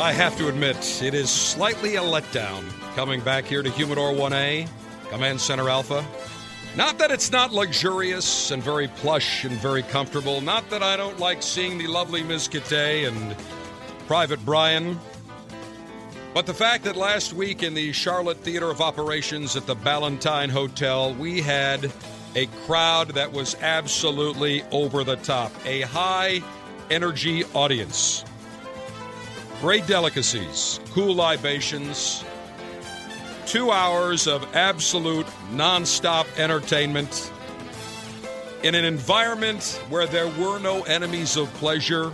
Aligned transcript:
I 0.00 0.12
have 0.12 0.34
to 0.38 0.48
admit, 0.48 1.02
it 1.02 1.12
is 1.12 1.28
slightly 1.28 1.96
a 1.96 2.00
letdown 2.00 2.64
coming 2.96 3.20
back 3.20 3.44
here 3.44 3.62
to 3.62 3.70
Humidor 3.70 4.14
1A, 4.14 4.66
Command 5.10 5.38
Center 5.38 5.68
Alpha. 5.68 6.02
Not 6.74 6.96
that 6.96 7.10
it's 7.10 7.30
not 7.30 7.52
luxurious 7.52 8.50
and 8.50 8.62
very 8.62 8.88
plush 8.88 9.44
and 9.44 9.52
very 9.60 9.82
comfortable. 9.82 10.40
Not 10.40 10.70
that 10.70 10.82
I 10.82 10.96
don't 10.96 11.18
like 11.18 11.42
seeing 11.42 11.76
the 11.76 11.86
lovely 11.86 12.22
Ms. 12.22 12.48
Kate 12.48 13.04
and 13.04 13.36
Private 14.06 14.42
Brian. 14.46 14.98
But 16.32 16.46
the 16.46 16.54
fact 16.54 16.84
that 16.84 16.96
last 16.96 17.34
week 17.34 17.62
in 17.62 17.74
the 17.74 17.92
Charlotte 17.92 18.38
Theater 18.38 18.70
of 18.70 18.80
Operations 18.80 19.54
at 19.54 19.66
the 19.66 19.74
Ballantyne 19.74 20.48
Hotel, 20.48 21.12
we 21.12 21.42
had 21.42 21.92
a 22.34 22.46
crowd 22.64 23.08
that 23.08 23.30
was 23.30 23.54
absolutely 23.60 24.62
over 24.70 25.04
the 25.04 25.16
top, 25.16 25.52
a 25.66 25.82
high 25.82 26.42
energy 26.88 27.44
audience. 27.52 28.24
Great 29.60 29.86
delicacies, 29.86 30.80
cool 30.92 31.14
libations, 31.14 32.24
two 33.44 33.70
hours 33.70 34.26
of 34.26 34.56
absolute 34.56 35.26
nonstop 35.52 36.26
entertainment 36.38 37.30
in 38.62 38.74
an 38.74 38.86
environment 38.86 39.82
where 39.90 40.06
there 40.06 40.28
were 40.28 40.58
no 40.58 40.82
enemies 40.84 41.36
of 41.36 41.52
pleasure, 41.54 42.08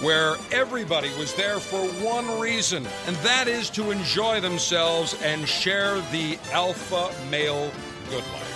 where 0.00 0.36
everybody 0.50 1.10
was 1.18 1.34
there 1.34 1.60
for 1.60 1.86
one 2.02 2.40
reason, 2.40 2.86
and 3.06 3.16
that 3.16 3.46
is 3.46 3.68
to 3.68 3.90
enjoy 3.90 4.40
themselves 4.40 5.20
and 5.22 5.46
share 5.46 6.00
the 6.12 6.38
alpha 6.52 7.12
male 7.30 7.70
good 8.08 8.24
life. 8.32 8.47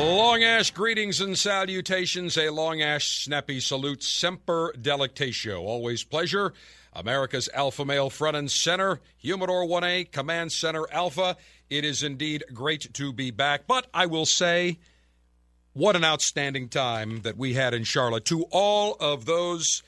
Long 0.00 0.42
ash 0.42 0.70
greetings 0.70 1.20
and 1.20 1.36
salutations. 1.36 2.38
A 2.38 2.48
long 2.48 2.80
ash 2.80 3.22
snappy 3.22 3.60
salute. 3.60 4.02
Semper 4.02 4.72
delectatio. 4.80 5.60
Always 5.60 6.04
pleasure. 6.04 6.54
America's 6.94 7.50
Alpha 7.52 7.84
Male 7.84 8.08
front 8.08 8.34
and 8.34 8.50
center. 8.50 9.00
Humidor 9.18 9.66
1A, 9.66 10.10
Command 10.10 10.52
Center 10.52 10.90
Alpha. 10.90 11.36
It 11.68 11.84
is 11.84 12.02
indeed 12.02 12.44
great 12.54 12.94
to 12.94 13.12
be 13.12 13.30
back. 13.30 13.66
But 13.66 13.88
I 13.92 14.06
will 14.06 14.24
say, 14.24 14.78
what 15.74 15.96
an 15.96 16.04
outstanding 16.04 16.70
time 16.70 17.20
that 17.20 17.36
we 17.36 17.52
had 17.52 17.74
in 17.74 17.84
Charlotte. 17.84 18.24
To 18.26 18.46
all 18.50 18.96
of 19.00 19.26
those 19.26 19.82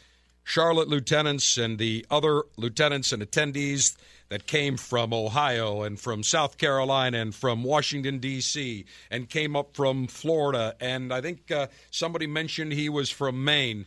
Charlotte 0.45 0.89
lieutenants 0.89 1.57
and 1.57 1.79
the 1.79 2.05
other 2.11 2.43
lieutenants 2.59 3.13
and 3.13 3.23
attendees 3.23 3.97
that 4.33 4.47
came 4.47 4.79
from 4.79 5.13
Ohio 5.13 5.83
and 5.83 6.01
from 6.01 6.23
South 6.23 6.57
Carolina 6.57 7.19
and 7.19 7.35
from 7.35 7.63
Washington, 7.63 8.19
D.C., 8.19 8.87
and 9.11 9.29
came 9.29 9.55
up 9.55 9.77
from 9.77 10.07
Florida. 10.07 10.75
And 10.81 11.13
I 11.13 11.21
think 11.21 11.51
uh, 11.51 11.67
somebody 11.91 12.27
mentioned 12.27 12.73
he 12.73 12.89
was 12.89 13.11
from 13.11 13.45
Maine. 13.45 13.85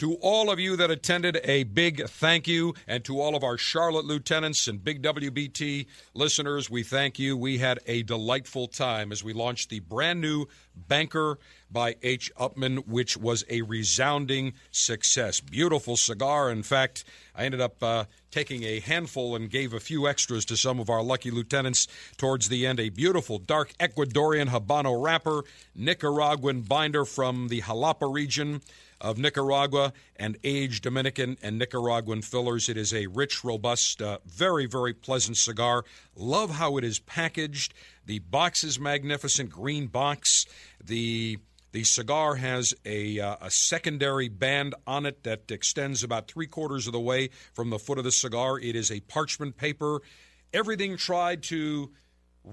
To 0.00 0.16
all 0.16 0.50
of 0.50 0.60
you 0.60 0.76
that 0.76 0.90
attended, 0.90 1.40
a 1.44 1.62
big 1.62 2.06
thank 2.06 2.46
you. 2.46 2.74
And 2.86 3.02
to 3.06 3.18
all 3.18 3.34
of 3.34 3.42
our 3.42 3.56
Charlotte 3.56 4.04
lieutenants 4.04 4.68
and 4.68 4.84
big 4.84 5.02
WBT 5.02 5.86
listeners, 6.12 6.68
we 6.68 6.82
thank 6.82 7.18
you. 7.18 7.34
We 7.34 7.56
had 7.56 7.78
a 7.86 8.02
delightful 8.02 8.68
time 8.68 9.10
as 9.10 9.24
we 9.24 9.32
launched 9.32 9.70
the 9.70 9.80
brand 9.80 10.20
new 10.20 10.48
Banker 10.74 11.38
by 11.70 11.96
H. 12.02 12.30
Upmann, 12.38 12.86
which 12.86 13.16
was 13.16 13.44
a 13.48 13.62
resounding 13.62 14.52
success. 14.70 15.40
Beautiful 15.40 15.96
cigar. 15.96 16.50
In 16.50 16.62
fact, 16.62 17.04
I 17.36 17.44
ended 17.44 17.60
up 17.60 17.82
uh, 17.82 18.04
taking 18.30 18.64
a 18.64 18.80
handful 18.80 19.36
and 19.36 19.50
gave 19.50 19.74
a 19.74 19.80
few 19.80 20.08
extras 20.08 20.44
to 20.46 20.56
some 20.56 20.80
of 20.80 20.88
our 20.88 21.02
lucky 21.02 21.30
lieutenants 21.30 21.86
towards 22.16 22.48
the 22.48 22.66
end. 22.66 22.80
A 22.80 22.88
beautiful 22.88 23.38
dark 23.38 23.74
Ecuadorian 23.78 24.48
Habano 24.48 25.02
wrapper, 25.02 25.42
Nicaraguan 25.74 26.62
binder 26.62 27.04
from 27.04 27.48
the 27.48 27.60
Jalapa 27.60 28.12
region 28.12 28.62
of 29.00 29.18
Nicaragua 29.18 29.92
and 30.16 30.38
aged 30.42 30.82
Dominican 30.82 31.36
and 31.42 31.58
Nicaraguan 31.58 32.22
fillers. 32.22 32.68
It 32.68 32.76
is 32.76 32.94
a 32.94 33.06
rich, 33.08 33.44
robust, 33.44 34.00
uh, 34.00 34.18
very, 34.24 34.66
very 34.66 34.94
pleasant 34.94 35.36
cigar. 35.36 35.84
Love 36.14 36.52
how 36.52 36.78
it 36.78 36.84
is 36.84 36.98
packaged. 36.98 37.74
The 38.06 38.20
box 38.20 38.64
is 38.64 38.80
magnificent, 38.80 39.50
green 39.50 39.88
box. 39.88 40.46
The 40.82 41.38
the 41.76 41.84
cigar 41.84 42.36
has 42.36 42.72
a, 42.86 43.20
uh, 43.20 43.36
a 43.42 43.50
secondary 43.50 44.30
band 44.30 44.74
on 44.86 45.04
it 45.04 45.24
that 45.24 45.50
extends 45.50 46.02
about 46.02 46.26
three 46.26 46.46
quarters 46.46 46.86
of 46.86 46.94
the 46.94 46.98
way 46.98 47.28
from 47.52 47.68
the 47.68 47.78
foot 47.78 47.98
of 47.98 48.04
the 48.04 48.10
cigar. 48.10 48.58
It 48.58 48.74
is 48.74 48.90
a 48.90 49.00
parchment 49.00 49.58
paper. 49.58 50.00
Everything 50.54 50.96
tried 50.96 51.42
to 51.42 51.92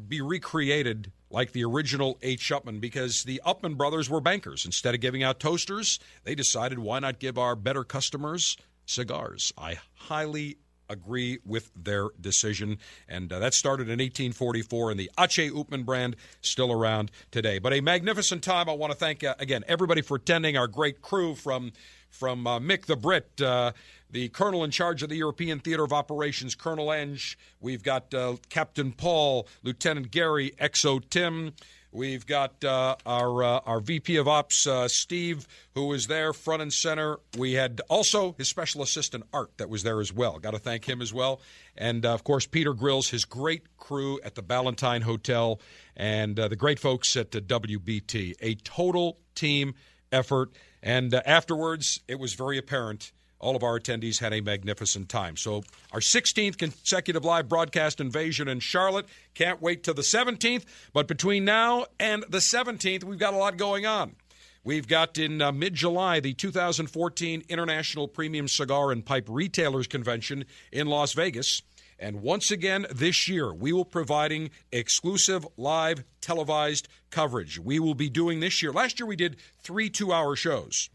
be 0.09 0.19
recreated 0.19 1.13
like 1.29 1.53
the 1.53 1.63
original 1.63 2.19
H. 2.21 2.51
Upmann 2.51 2.81
because 2.81 3.23
the 3.23 3.41
Upmann 3.45 3.77
brothers 3.77 4.09
were 4.09 4.19
bankers. 4.19 4.65
Instead 4.65 4.93
of 4.93 4.99
giving 4.99 5.23
out 5.23 5.39
toasters, 5.39 6.01
they 6.25 6.35
decided 6.35 6.77
why 6.77 6.99
not 6.99 7.19
give 7.19 7.37
our 7.37 7.55
better 7.55 7.85
customers 7.85 8.57
cigars. 8.85 9.53
I 9.57 9.77
highly 9.93 10.57
agree 10.89 11.39
with 11.45 11.71
their 11.75 12.09
decision. 12.19 12.77
And 13.07 13.31
uh, 13.31 13.39
that 13.39 13.53
started 13.53 13.83
in 13.83 13.99
1844, 13.99 14.91
and 14.91 14.99
the 14.99 15.09
H. 15.19 15.37
Upmann 15.37 15.85
brand 15.85 16.15
still 16.41 16.71
around 16.71 17.11
today. 17.31 17.59
But 17.59 17.73
a 17.73 17.81
magnificent 17.81 18.43
time. 18.43 18.69
I 18.69 18.73
want 18.73 18.91
to 18.91 18.97
thank, 18.97 19.23
uh, 19.23 19.35
again, 19.39 19.63
everybody 19.67 20.01
for 20.01 20.15
attending, 20.17 20.57
our 20.57 20.67
great 20.67 21.01
crew 21.01 21.35
from, 21.35 21.71
from 22.09 22.45
uh, 22.47 22.59
Mick 22.59 22.85
the 22.85 22.95
Brit, 22.95 23.41
uh, 23.41 23.71
the 24.09 24.29
colonel 24.29 24.63
in 24.63 24.71
charge 24.71 25.01
of 25.03 25.09
the 25.09 25.17
European 25.17 25.59
Theater 25.59 25.83
of 25.83 25.91
Operations, 25.91 26.55
Colonel 26.55 26.87
Enge. 26.87 27.35
We've 27.59 27.83
got 27.83 28.13
uh, 28.13 28.35
Captain 28.49 28.91
Paul, 28.91 29.47
Lieutenant 29.63 30.11
Gary, 30.11 30.51
XO 30.61 31.01
Tim. 31.09 31.53
We've 31.93 32.25
got 32.25 32.63
uh, 32.63 32.95
our 33.05 33.43
uh, 33.43 33.59
our 33.67 33.79
VP 33.79 34.15
of 34.15 34.27
Ops, 34.27 34.65
uh, 34.65 34.87
Steve, 34.87 35.47
who 35.75 35.85
was 35.85 36.07
there 36.07 36.33
front 36.33 36.63
and 36.63 36.73
center. 36.73 37.19
We 37.37 37.53
had 37.53 37.81
also 37.87 38.33
his 38.35 38.49
special 38.49 38.81
assistant, 38.81 39.25
Art, 39.31 39.51
that 39.57 39.69
was 39.69 39.83
there 39.83 40.01
as 40.01 40.11
well. 40.11 40.39
Got 40.39 40.51
to 40.51 40.59
thank 40.59 40.89
him 40.89 41.03
as 41.03 41.13
well. 41.13 41.39
And 41.77 42.03
uh, 42.03 42.15
of 42.15 42.23
course, 42.23 42.47
Peter 42.47 42.73
Grills, 42.73 43.09
his 43.09 43.25
great 43.25 43.77
crew 43.77 44.19
at 44.23 44.33
the 44.33 44.41
Ballantyne 44.41 45.03
Hotel, 45.03 45.61
and 45.95 46.39
uh, 46.39 46.47
the 46.47 46.55
great 46.55 46.79
folks 46.79 47.15
at 47.15 47.29
the 47.29 47.41
WBT. 47.41 48.33
A 48.41 48.55
total 48.55 49.19
team 49.35 49.75
effort. 50.11 50.51
And 50.81 51.13
uh, 51.13 51.21
afterwards, 51.27 52.01
it 52.07 52.19
was 52.19 52.33
very 52.33 52.57
apparent 52.57 53.11
all 53.43 53.55
of 53.55 53.63
our 53.63 53.79
attendees 53.79 54.19
had 54.19 54.33
a 54.33 54.41
magnificent 54.41 55.09
time. 55.09 55.35
So, 55.37 55.63
our 55.91 55.99
16th 55.99 56.57
consecutive 56.57 57.25
live 57.25 57.49
broadcast 57.49 57.99
invasion 57.99 58.47
in 58.47 58.59
Charlotte. 58.61 59.05
Can't 59.33 59.61
wait 59.61 59.83
till 59.83 59.93
the 59.93 60.01
17th. 60.01 60.63
But 60.93 61.07
between 61.07 61.45
now 61.45 61.85
and 61.99 62.23
the 62.29 62.39
17th, 62.39 63.03
we've 63.03 63.19
got 63.19 63.33
a 63.33 63.37
lot 63.37 63.57
going 63.57 63.85
on. 63.85 64.15
We've 64.63 64.87
got 64.87 65.17
in 65.17 65.41
uh, 65.41 65.51
mid 65.51 65.73
July 65.73 66.21
the 66.21 66.33
2014 66.33 67.43
International 67.49 68.07
Premium 68.07 68.47
Cigar 68.47 68.93
and 68.93 69.05
Pipe 69.05 69.25
Retailers 69.27 69.87
Convention 69.87 70.45
in 70.71 70.87
Las 70.87 71.11
Vegas. 71.11 71.61
And 71.99 72.21
once 72.21 72.49
again 72.49 72.85
this 72.89 73.27
year, 73.27 73.53
we 73.53 73.73
will 73.73 73.85
providing 73.85 74.51
exclusive 74.71 75.45
live 75.57 76.03
televised 76.21 76.87
coverage. 77.09 77.59
We 77.59 77.79
will 77.79 77.93
be 77.93 78.09
doing 78.09 78.39
this 78.39 78.61
year. 78.61 78.71
Last 78.71 78.99
year 78.99 79.07
we 79.07 79.17
did 79.17 79.35
three 79.61 79.89
two 79.89 80.13
hour 80.13 80.35
shows. 80.37 80.89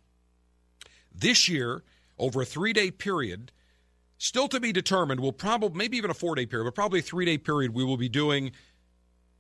This 1.14 1.49
year, 1.49 1.82
over 2.19 2.43
a 2.43 2.44
three 2.44 2.73
day 2.73 2.91
period, 2.91 3.53
still 4.19 4.49
to 4.49 4.61
be 4.61 4.73
determined. 4.73 5.20
We'll 5.20 5.32
probably, 5.32 5.76
maybe 5.79 5.97
even 5.97 6.11
a 6.11 6.15
four 6.15 6.35
day 6.35 6.47
period, 6.47 6.65
but 6.65 6.75
probably 6.75 7.00
a 7.00 7.03
three 7.03 7.25
day 7.25 7.38
period, 7.38 7.75
we 7.75 7.85
will 7.85 7.97
be 7.97 8.09
doing 8.09 8.53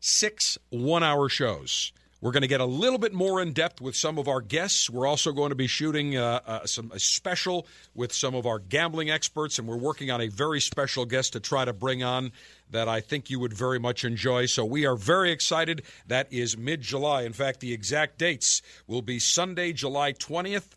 six 0.00 0.58
one 0.70 1.02
hour 1.02 1.28
shows 1.28 1.92
We're 2.20 2.32
going 2.32 2.42
to 2.42 2.48
get 2.48 2.60
a 2.60 2.64
little 2.64 2.98
bit 2.98 3.12
more 3.12 3.40
in 3.40 3.52
depth 3.52 3.80
with 3.80 3.94
some 3.96 4.18
of 4.18 4.26
our 4.28 4.40
guests. 4.40 4.90
We're 4.90 5.06
also 5.06 5.32
going 5.32 5.50
to 5.50 5.56
be 5.56 5.66
shooting 5.68 6.16
uh, 6.16 6.40
uh, 6.46 6.66
some 6.66 6.90
a 6.92 6.98
special 6.98 7.66
with 7.94 8.12
some 8.12 8.34
of 8.34 8.46
our 8.46 8.58
gambling 8.58 9.10
experts, 9.10 9.58
and 9.58 9.68
we're 9.68 9.76
working 9.76 10.10
on 10.10 10.20
a 10.20 10.28
very 10.28 10.60
special 10.60 11.04
guest 11.04 11.34
to 11.34 11.40
try 11.40 11.64
to 11.64 11.72
bring 11.72 12.02
on 12.02 12.32
that 12.70 12.88
I 12.88 13.00
think 13.00 13.30
you 13.30 13.38
would 13.40 13.52
very 13.52 13.78
much 13.78 14.04
enjoy. 14.04 14.46
So 14.46 14.64
we 14.64 14.84
are 14.84 14.96
very 14.96 15.30
excited. 15.30 15.82
That 16.08 16.32
is 16.32 16.56
mid 16.56 16.80
July. 16.80 17.22
In 17.22 17.32
fact, 17.32 17.60
the 17.60 17.72
exact 17.72 18.18
dates 18.18 18.62
will 18.86 19.02
be 19.02 19.18
Sunday, 19.18 19.72
July 19.72 20.12
20th. 20.12 20.70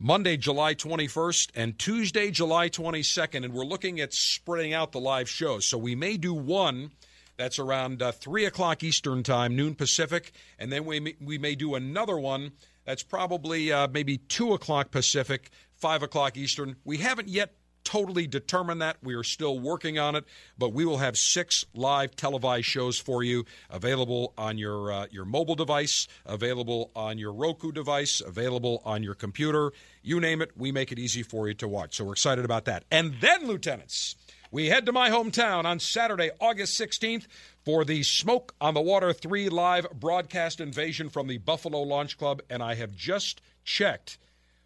Monday, 0.00 0.36
July 0.36 0.76
21st, 0.76 1.50
and 1.56 1.76
Tuesday, 1.76 2.30
July 2.30 2.68
22nd. 2.68 3.44
And 3.44 3.52
we're 3.52 3.64
looking 3.64 3.98
at 3.98 4.14
spreading 4.14 4.72
out 4.72 4.92
the 4.92 5.00
live 5.00 5.28
shows. 5.28 5.66
So 5.66 5.76
we 5.76 5.96
may 5.96 6.16
do 6.16 6.32
one 6.32 6.92
that's 7.36 7.58
around 7.58 8.00
uh, 8.00 8.12
3 8.12 8.44
o'clock 8.44 8.84
Eastern 8.84 9.24
Time, 9.24 9.56
noon 9.56 9.74
Pacific. 9.74 10.32
And 10.56 10.70
then 10.70 10.84
we 10.84 11.00
may, 11.00 11.16
we 11.20 11.36
may 11.36 11.56
do 11.56 11.74
another 11.74 12.16
one 12.16 12.52
that's 12.84 13.02
probably 13.02 13.72
uh, 13.72 13.88
maybe 13.88 14.18
2 14.18 14.54
o'clock 14.54 14.92
Pacific, 14.92 15.50
5 15.74 16.04
o'clock 16.04 16.36
Eastern. 16.36 16.76
We 16.84 16.98
haven't 16.98 17.26
yet 17.26 17.57
totally 17.88 18.26
determined 18.26 18.82
that. 18.82 18.98
We 19.02 19.14
are 19.14 19.22
still 19.22 19.58
working 19.58 19.98
on 19.98 20.14
it, 20.14 20.24
but 20.58 20.74
we 20.74 20.84
will 20.84 20.98
have 20.98 21.16
six 21.16 21.64
live 21.74 22.14
televised 22.14 22.66
shows 22.66 22.98
for 22.98 23.22
you 23.22 23.46
available 23.70 24.34
on 24.36 24.58
your 24.58 24.92
uh, 24.92 25.06
your 25.10 25.24
mobile 25.24 25.54
device, 25.54 26.06
available 26.26 26.90
on 26.94 27.16
your 27.16 27.32
Roku 27.32 27.72
device, 27.72 28.20
available 28.20 28.82
on 28.84 29.02
your 29.02 29.14
computer. 29.14 29.72
You 30.02 30.20
name 30.20 30.42
it, 30.42 30.50
we 30.54 30.70
make 30.70 30.92
it 30.92 30.98
easy 30.98 31.22
for 31.22 31.48
you 31.48 31.54
to 31.54 31.66
watch. 31.66 31.96
So 31.96 32.04
we're 32.04 32.12
excited 32.12 32.44
about 32.44 32.66
that. 32.66 32.84
And 32.90 33.14
then, 33.22 33.46
lieutenants, 33.46 34.16
we 34.50 34.66
head 34.66 34.84
to 34.84 34.92
my 34.92 35.08
hometown 35.08 35.64
on 35.64 35.80
Saturday, 35.80 36.30
August 36.42 36.78
16th 36.78 37.26
for 37.64 37.86
the 37.86 38.02
Smoke 38.02 38.54
on 38.60 38.74
the 38.74 38.82
Water 38.82 39.14
3 39.14 39.48
live 39.48 39.86
broadcast 39.98 40.60
invasion 40.60 41.08
from 41.08 41.26
the 41.26 41.38
Buffalo 41.38 41.80
Launch 41.80 42.18
Club. 42.18 42.42
And 42.50 42.62
I 42.62 42.74
have 42.74 42.94
just 42.94 43.40
checked. 43.64 44.18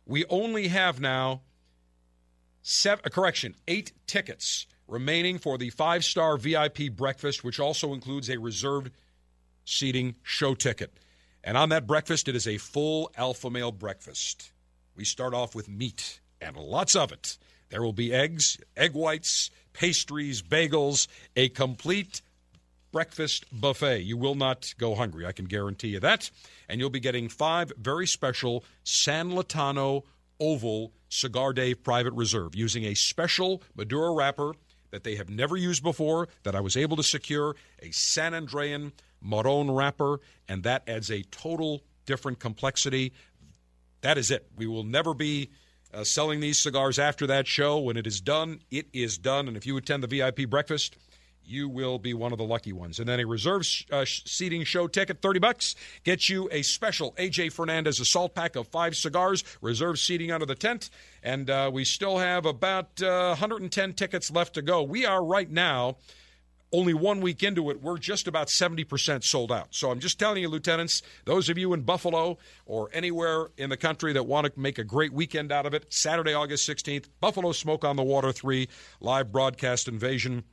We 0.07 0.25
only 0.29 0.69
have 0.69 1.01
now, 1.01 1.43
seven, 2.63 3.03
uh, 3.05 3.09
correction, 3.11 3.55
eight 3.69 3.93
tickets 4.07 4.67
remaining 4.89 5.39
for 5.39 5.59
the 5.59 5.71
five 5.71 6.05
star 6.05 6.37
VIP 6.37 6.91
breakfast, 6.95 7.45
which 7.45 7.61
also 7.61 7.93
includes 7.93 8.29
a 8.29 8.39
reserved 8.39 8.91
seating 9.65 10.15
show 10.23 10.55
ticket. 10.55 10.93
And 11.45 11.57
on 11.57 11.71
that 11.71 11.87
breakfast, 11.87 12.29
it 12.29 12.37
is 12.37 12.47
a 12.47 12.59
full 12.59 13.11
alpha 13.17 13.51
male 13.51 13.73
breakfast. 13.73 14.53
We 14.97 15.05
start 15.05 15.35
off 15.35 15.55
with 15.55 15.69
meat 15.69 16.21
and 16.41 16.57
lots 16.57 16.95
of 16.95 17.13
it. 17.13 17.39
There 17.71 17.83
will 17.83 17.93
be 17.93 18.13
eggs, 18.13 18.59
egg 18.77 18.93
whites, 18.93 19.51
pastries, 19.73 20.43
bagels, 20.43 21.09
a 21.35 21.49
complete 21.49 22.21
breakfast 22.93 23.47
buffet. 23.51 24.03
You 24.03 24.19
will 24.19 24.35
not 24.35 24.75
go 24.79 24.95
hungry, 24.95 25.27
I 25.27 25.33
can 25.33 25.47
guarantee 25.47 25.89
you 25.89 26.01
that. 26.01 26.31
And 26.69 26.79
you'll 26.79 26.91
be 26.91 27.01
getting 27.01 27.29
five 27.29 27.73
very 27.79 28.07
special 28.07 28.65
San 28.85 29.31
Lotano 29.31 30.03
Oval 30.41 30.93
Cigar 31.09 31.53
Dave 31.53 31.83
Private 31.83 32.13
Reserve 32.15 32.55
using 32.55 32.85
a 32.85 32.95
special 32.95 33.63
Maduro 33.77 34.15
wrapper 34.15 34.55
that 34.91 35.05
they 35.05 35.17
have 35.17 35.29
never 35.29 35.57
used 35.57 35.83
before 35.83 36.29
that 36.43 36.55
I 36.55 36.61
was 36.61 36.77
able 36.77 36.97
to 36.97 37.03
secure, 37.03 37.57
a 37.81 37.91
San 37.91 38.33
Andrean 38.33 38.93
Marron 39.21 39.71
wrapper, 39.71 40.21
and 40.49 40.63
that 40.65 40.83
adds 40.89 41.11
a 41.11 41.23
total 41.25 41.83
different 42.07 42.39
complexity. 42.39 43.13
That 44.03 44.19
is 44.19 44.31
it. 44.31 44.47
We 44.57 44.67
will 44.67 44.85
never 44.85 45.15
be 45.15 45.51
uh, 45.95 46.05
selling 46.05 46.41
these 46.41 46.59
cigars 46.59 46.99
after 46.99 47.27
that 47.29 47.47
show. 47.47 47.79
When 47.79 47.97
it 47.97 48.07
is 48.07 48.21
done, 48.21 48.61
it 48.71 48.87
is 48.93 49.19
done. 49.19 49.49
And 49.49 49.57
if 49.57 49.67
you 49.67 49.77
attend 49.77 50.03
the 50.03 50.07
VIP 50.09 50.49
breakfast, 50.49 50.97
you 51.45 51.69
will 51.69 51.99
be 51.99 52.15
one 52.15 52.33
of 52.33 52.39
the 52.39 52.45
lucky 52.45 52.73
ones. 52.73 52.99
And 52.99 53.09
then 53.09 53.21
a 53.21 53.27
reserve 53.27 53.67
uh, 53.91 54.05
seating 54.07 54.65
show 54.65 54.87
ticket, 54.87 55.23
30 55.23 55.41
bucks, 55.41 55.75
gets 56.05 56.29
you 56.29 56.49
a 56.51 56.63
special 56.63 57.13
AJ 57.13 57.53
Fernandez 57.53 58.01
assault 58.01 58.35
pack 58.35 58.57
of 58.57 58.69
five 58.69 58.97
cigars, 58.97 59.45
reserve 59.61 59.99
seating 59.99 60.31
under 60.31 60.47
the 60.47 60.55
tent. 60.55 60.91
And 61.23 61.51
uh, 61.51 61.71
we 61.73 61.85
still 61.85 62.19
have 62.19 62.47
about 62.47 63.03
uh, 63.03 63.29
110 63.29 63.93
tickets 63.95 64.31
left 64.31 64.55
to 64.55 64.63
go. 64.63 64.83
We 64.83 65.07
are 65.07 65.25
right 65.25 65.51
now 65.51 65.97
only 66.73 66.95
one 66.95 67.21
week 67.21 67.43
into 67.43 67.71
it, 67.71 67.83
we're 67.83 67.99
just 67.99 68.27
about 68.27 68.49
70% 68.49 69.23
sold 69.25 69.53
out. 69.53 69.69
So 69.71 69.91
I'm 69.91 70.01
just 70.01 70.19
telling 70.19 70.43
you, 70.43 70.49
lieutenants, 70.49 71.03
those 71.27 71.49
of 71.49 71.59
you 71.59 71.75
in 71.75 71.83
Buffalo 71.83 72.39
or 72.65 72.89
anywhere 72.93 73.49
in 73.59 73.69
the 73.69 73.77
country 73.77 74.15
that 74.15 74.25
want 74.25 74.47
to 74.47 74.59
make 74.59 74.79
a 74.79 74.85
great 74.85 75.13
weekend 75.13 75.53
out 75.53 75.67
of 75.67 75.75
it, 75.75 75.93
Saturday, 75.93 76.33
August 76.33 76.69
16th, 76.69 77.09
Buffalo 77.21 77.53
Smoke 77.53 77.85
on 77.85 77.97
the 77.97 78.03
Water 78.03 78.33
3 78.33 78.69
live 79.01 79.31
broadcast 79.31 79.87
invasion 79.87 80.45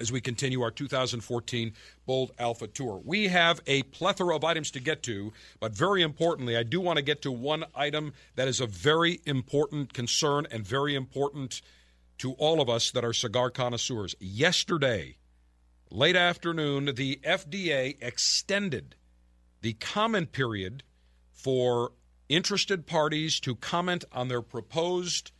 as 0.00 0.12
we 0.12 0.20
continue 0.20 0.62
our 0.62 0.70
2014 0.70 1.72
Bold 2.06 2.32
Alpha 2.38 2.66
Tour. 2.66 3.00
We 3.04 3.28
have 3.28 3.60
a 3.66 3.82
plethora 3.84 4.36
of 4.36 4.44
items 4.44 4.70
to 4.72 4.80
get 4.80 5.02
to, 5.04 5.32
but 5.60 5.72
very 5.72 6.02
importantly, 6.02 6.56
I 6.56 6.62
do 6.62 6.80
want 6.80 6.96
to 6.98 7.02
get 7.02 7.22
to 7.22 7.32
one 7.32 7.64
item 7.74 8.12
that 8.36 8.48
is 8.48 8.60
a 8.60 8.66
very 8.66 9.20
important 9.26 9.92
concern 9.92 10.46
and 10.50 10.66
very 10.66 10.94
important 10.94 11.60
to 12.18 12.32
all 12.32 12.60
of 12.60 12.68
us 12.68 12.90
that 12.90 13.04
are 13.04 13.12
cigar 13.12 13.50
connoisseurs. 13.50 14.14
Yesterday, 14.20 15.16
late 15.90 16.16
afternoon, 16.16 16.94
the 16.96 17.20
FDA 17.24 17.96
extended 18.00 18.96
the 19.60 19.74
comment 19.74 20.32
period 20.32 20.82
for 21.32 21.92
interested 22.28 22.86
parties 22.86 23.40
to 23.40 23.54
comment 23.54 24.04
on 24.12 24.28
their 24.28 24.42
proposed 24.42 25.32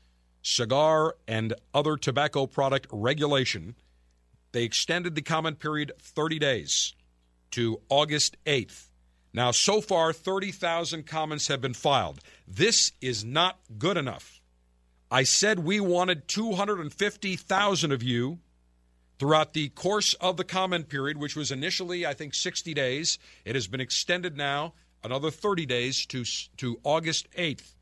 cigar 0.43 1.17
and 1.27 1.53
other 1.75 1.97
tobacco 1.97 2.47
product 2.47 2.87
regulation. 2.91 3.75
They 4.59 4.65
extended 4.65 5.15
the 5.15 5.23
comment 5.23 5.61
period 5.61 5.93
30 6.01 6.41
days 6.41 6.93
to 7.53 7.81
August 7.89 8.37
8th. 8.45 8.89
Now, 9.33 9.53
so 9.53 9.81
far, 9.81 10.13
30,000 10.13 11.07
comments 11.07 11.47
have 11.47 11.61
been 11.61 11.75
filed. 11.75 12.19
This 12.49 12.91
is 13.01 13.25
not 13.25 13.61
good 13.79 13.97
enough. 13.97 14.41
I 15.13 15.23
said 15.23 15.61
we 15.61 15.79
wanted 15.79 16.27
250,000 16.27 17.93
of 17.93 18.03
you 18.03 18.41
throughout 19.21 19.53
the 19.53 19.69
course 19.69 20.15
of 20.15 20.37
the 20.37 20.43
comment 20.43 20.89
period, 20.89 21.19
which 21.19 21.37
was 21.37 21.53
initially, 21.53 22.05
I 22.05 22.13
think, 22.13 22.35
60 22.35 22.75
days. 22.75 23.21
It 23.45 23.55
has 23.55 23.69
been 23.69 23.81
extended 23.81 24.37
now 24.37 24.75
another 25.05 25.31
30 25.31 25.67
days 25.67 26.05
to, 26.07 26.25
to 26.57 26.81
August 26.83 27.31
8th. 27.37 27.75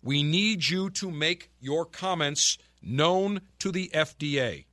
We 0.00 0.22
need 0.22 0.68
you 0.68 0.90
to 0.90 1.10
make 1.10 1.50
your 1.58 1.84
comments 1.84 2.56
known 2.80 3.40
to 3.58 3.72
the 3.72 3.90
FDA. 3.92 4.66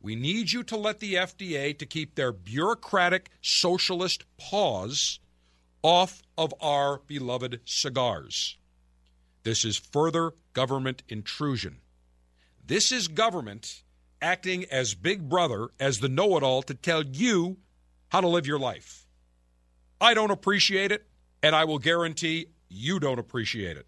We 0.00 0.14
need 0.14 0.52
you 0.52 0.62
to 0.64 0.76
let 0.76 1.00
the 1.00 1.14
FDA 1.14 1.76
to 1.78 1.86
keep 1.86 2.14
their 2.14 2.32
bureaucratic 2.32 3.30
socialist 3.42 4.24
paws 4.38 5.18
off 5.82 6.22
of 6.36 6.54
our 6.60 7.00
beloved 7.06 7.60
cigars. 7.64 8.56
This 9.42 9.64
is 9.64 9.76
further 9.76 10.32
government 10.52 11.02
intrusion. 11.08 11.78
This 12.64 12.92
is 12.92 13.08
government 13.08 13.82
acting 14.20 14.64
as 14.66 14.94
big 14.94 15.28
brother, 15.28 15.68
as 15.80 16.00
the 16.00 16.08
know 16.08 16.36
it 16.36 16.42
all 16.42 16.62
to 16.62 16.74
tell 16.74 17.02
you 17.02 17.56
how 18.08 18.20
to 18.20 18.28
live 18.28 18.46
your 18.46 18.58
life. 18.58 19.06
I 20.00 20.14
don't 20.14 20.30
appreciate 20.30 20.92
it, 20.92 21.06
and 21.42 21.54
I 21.56 21.64
will 21.64 21.78
guarantee 21.78 22.46
you 22.68 23.00
don't 23.00 23.18
appreciate 23.18 23.76
it. 23.76 23.86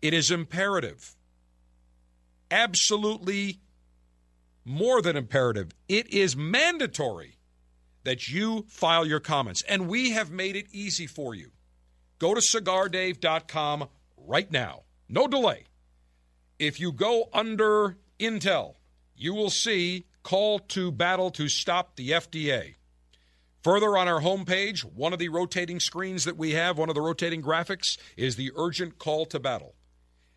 It 0.00 0.14
is 0.14 0.30
imperative, 0.30 1.16
absolutely 2.50 3.60
more 4.64 5.02
than 5.02 5.16
imperative, 5.16 5.70
it 5.88 6.12
is 6.12 6.36
mandatory 6.36 7.38
that 8.04 8.28
you 8.28 8.64
file 8.68 9.06
your 9.06 9.20
comments. 9.20 9.62
And 9.68 9.88
we 9.88 10.10
have 10.10 10.30
made 10.30 10.56
it 10.56 10.66
easy 10.72 11.06
for 11.06 11.34
you. 11.34 11.50
Go 12.18 12.34
to 12.34 12.40
cigardave.com 12.40 13.88
right 14.16 14.50
now. 14.50 14.82
No 15.08 15.26
delay. 15.26 15.64
If 16.58 16.78
you 16.78 16.92
go 16.92 17.28
under 17.32 17.96
Intel, 18.18 18.74
you 19.16 19.34
will 19.34 19.50
see 19.50 20.06
call 20.22 20.58
to 20.58 20.92
battle 20.92 21.30
to 21.30 21.48
stop 21.48 21.96
the 21.96 22.10
FDA. 22.10 22.74
Further 23.62 23.96
on 23.96 24.08
our 24.08 24.20
homepage, 24.20 24.84
one 24.84 25.12
of 25.12 25.18
the 25.18 25.28
rotating 25.28 25.80
screens 25.80 26.24
that 26.24 26.36
we 26.36 26.52
have, 26.52 26.78
one 26.78 26.88
of 26.88 26.94
the 26.94 27.00
rotating 27.00 27.42
graphics, 27.42 27.98
is 28.16 28.36
the 28.36 28.52
urgent 28.56 28.98
call 28.98 29.26
to 29.26 29.38
battle. 29.38 29.74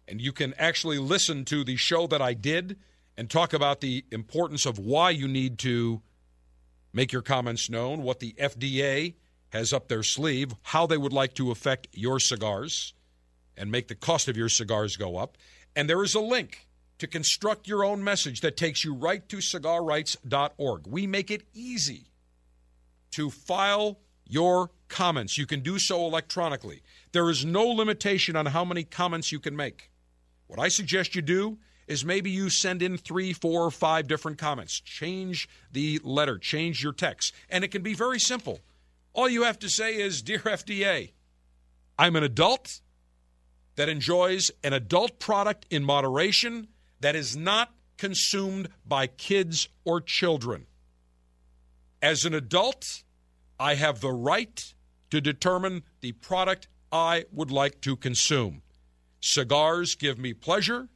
And 0.07 0.19
you 0.19 0.33
can 0.33 0.53
actually 0.57 0.97
listen 0.97 1.45
to 1.45 1.63
the 1.63 1.77
show 1.77 2.07
that 2.07 2.21
I 2.21 2.33
did 2.33 2.77
and 3.17 3.29
talk 3.29 3.53
about 3.53 3.81
the 3.81 4.05
importance 4.11 4.65
of 4.65 4.79
why 4.79 5.09
you 5.09 5.27
need 5.27 5.59
to 5.59 6.01
make 6.93 7.11
your 7.11 7.21
comments 7.21 7.69
known, 7.69 8.01
what 8.01 8.19
the 8.19 8.33
FDA 8.33 9.15
has 9.49 9.73
up 9.73 9.87
their 9.87 10.03
sleeve, 10.03 10.53
how 10.63 10.87
they 10.87 10.97
would 10.97 11.13
like 11.13 11.33
to 11.35 11.51
affect 11.51 11.87
your 11.93 12.19
cigars 12.19 12.93
and 13.55 13.71
make 13.71 13.87
the 13.87 13.95
cost 13.95 14.27
of 14.27 14.37
your 14.37 14.49
cigars 14.49 14.97
go 14.97 15.17
up. 15.17 15.37
And 15.75 15.89
there 15.89 16.03
is 16.03 16.15
a 16.15 16.19
link 16.19 16.67
to 16.99 17.07
construct 17.07 17.67
your 17.67 17.83
own 17.83 18.03
message 18.03 18.41
that 18.41 18.57
takes 18.57 18.83
you 18.83 18.93
right 18.93 19.27
to 19.29 19.37
cigarrights.org. 19.37 20.87
We 20.87 21.07
make 21.07 21.29
it 21.29 21.43
easy 21.53 22.07
to 23.11 23.29
file 23.29 23.99
your 24.25 24.71
comments. 24.87 25.37
You 25.37 25.45
can 25.45 25.59
do 25.59 25.77
so 25.79 26.05
electronically. 26.05 26.81
There 27.11 27.29
is 27.29 27.45
no 27.45 27.65
limitation 27.65 28.35
on 28.35 28.47
how 28.47 28.65
many 28.65 28.83
comments 28.83 29.31
you 29.31 29.39
can 29.39 29.55
make. 29.55 29.91
What 30.47 30.59
I 30.59 30.67
suggest 30.67 31.15
you 31.15 31.21
do 31.21 31.57
is 31.87 32.05
maybe 32.05 32.29
you 32.29 32.49
send 32.49 32.81
in 32.81 32.97
three, 32.97 33.33
four, 33.33 33.69
five 33.71 34.07
different 34.07 34.37
comments. 34.37 34.79
Change 34.79 35.49
the 35.71 35.99
letter, 36.03 36.37
change 36.37 36.83
your 36.83 36.93
text. 36.93 37.33
And 37.49 37.63
it 37.63 37.69
can 37.69 37.81
be 37.81 37.93
very 37.93 38.19
simple. 38.19 38.59
All 39.13 39.29
you 39.29 39.43
have 39.43 39.59
to 39.59 39.69
say 39.69 39.95
is, 39.95 40.21
Dear 40.21 40.39
FDA, 40.39 41.11
I'm 41.97 42.15
an 42.15 42.23
adult 42.23 42.81
that 43.75 43.89
enjoys 43.89 44.51
an 44.63 44.73
adult 44.73 45.19
product 45.19 45.65
in 45.69 45.83
moderation 45.83 46.67
that 46.99 47.15
is 47.15 47.35
not 47.35 47.73
consumed 47.97 48.69
by 48.85 49.07
kids 49.07 49.69
or 49.83 50.01
children. 50.01 50.65
As 52.01 52.25
an 52.25 52.33
adult, 52.33 53.03
I 53.59 53.75
have 53.75 54.01
the 54.01 54.11
right 54.11 54.73
to 55.09 55.21
determine 55.21 55.83
the 56.01 56.11
product 56.13 56.67
I 56.91 57.25
would 57.31 57.51
like 57.51 57.81
to 57.81 57.95
consume. 57.95 58.61
Cigars 59.19 59.95
give 59.95 60.17
me 60.17 60.33
pleasure. 60.33 60.89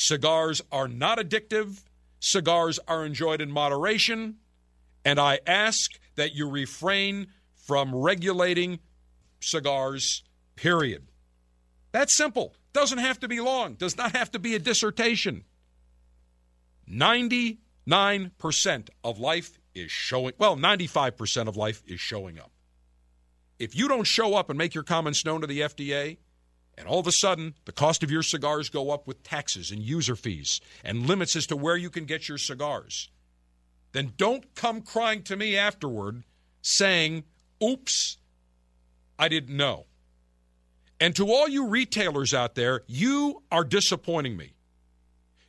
Cigars 0.00 0.62
are 0.70 0.86
not 0.86 1.18
addictive. 1.18 1.82
Cigars 2.20 2.78
are 2.86 3.04
enjoyed 3.04 3.40
in 3.40 3.50
moderation. 3.50 4.36
And 5.04 5.18
I 5.18 5.40
ask 5.44 5.98
that 6.14 6.36
you 6.36 6.48
refrain 6.48 7.26
from 7.66 7.92
regulating 7.92 8.78
cigars, 9.40 10.22
period. 10.54 11.08
That's 11.90 12.16
simple. 12.16 12.54
Doesn't 12.72 12.98
have 12.98 13.18
to 13.20 13.28
be 13.28 13.40
long, 13.40 13.74
does 13.74 13.96
not 13.96 14.14
have 14.14 14.30
to 14.30 14.38
be 14.38 14.54
a 14.54 14.60
dissertation. 14.60 15.42
99% 16.88 17.58
of 19.02 19.18
life 19.18 19.58
is 19.74 19.90
showing, 19.90 20.32
well, 20.38 20.56
95% 20.56 21.48
of 21.48 21.56
life 21.56 21.82
is 21.88 21.98
showing 21.98 22.38
up. 22.38 22.52
If 23.58 23.74
you 23.74 23.88
don't 23.88 24.06
show 24.06 24.36
up 24.36 24.48
and 24.48 24.56
make 24.56 24.76
your 24.76 24.84
comments 24.84 25.24
known 25.24 25.40
to 25.40 25.48
the 25.48 25.62
FDA, 25.62 26.18
and 26.78 26.86
all 26.86 27.00
of 27.00 27.06
a 27.06 27.12
sudden 27.12 27.54
the 27.64 27.72
cost 27.72 28.02
of 28.02 28.10
your 28.10 28.22
cigars 28.22 28.68
go 28.68 28.90
up 28.90 29.06
with 29.06 29.22
taxes 29.22 29.70
and 29.70 29.82
user 29.82 30.16
fees 30.16 30.60
and 30.84 31.06
limits 31.06 31.34
as 31.36 31.46
to 31.48 31.56
where 31.56 31.76
you 31.76 31.90
can 31.90 32.04
get 32.04 32.28
your 32.28 32.38
cigars, 32.38 33.10
then 33.92 34.12
don't 34.16 34.54
come 34.54 34.80
crying 34.80 35.22
to 35.24 35.36
me 35.36 35.56
afterward 35.56 36.22
saying, 36.62 37.24
oops, 37.62 38.18
I 39.18 39.28
didn't 39.28 39.56
know. 39.56 39.86
And 41.00 41.14
to 41.16 41.30
all 41.30 41.48
you 41.48 41.66
retailers 41.66 42.34
out 42.34 42.54
there, 42.54 42.82
you 42.86 43.42
are 43.50 43.64
disappointing 43.64 44.36
me. 44.36 44.54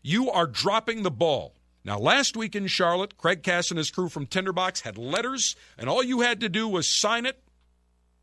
You 0.01 0.29
are 0.31 0.47
dropping 0.47 1.03
the 1.03 1.11
ball. 1.11 1.55
Now, 1.83 1.97
last 1.97 2.37
week 2.37 2.55
in 2.55 2.67
Charlotte, 2.67 3.17
Craig 3.17 3.41
Cass 3.41 3.71
and 3.71 3.77
his 3.77 3.89
crew 3.89 4.09
from 4.09 4.27
Tinderbox 4.27 4.81
had 4.81 4.97
letters, 4.97 5.55
and 5.77 5.89
all 5.89 6.03
you 6.03 6.21
had 6.21 6.39
to 6.41 6.49
do 6.49 6.67
was 6.67 6.87
sign 6.87 7.25
it, 7.25 7.41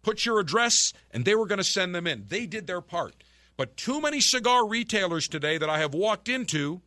put 0.06 0.24
your 0.24 0.38
address, 0.38 0.92
and 1.10 1.24
they 1.24 1.34
were 1.34 1.46
going 1.46 1.58
to 1.58 1.64
send 1.64 1.92
them 1.92 2.06
in. 2.06 2.24
They 2.28 2.46
did 2.46 2.68
their 2.68 2.80
part. 2.80 3.24
But 3.56 3.76
too 3.76 4.00
many 4.00 4.20
cigar 4.20 4.64
retailers 4.64 5.26
today 5.26 5.58
that 5.58 5.68
I 5.68 5.80
have 5.80 5.94
walked 5.94 6.28
into 6.28 6.80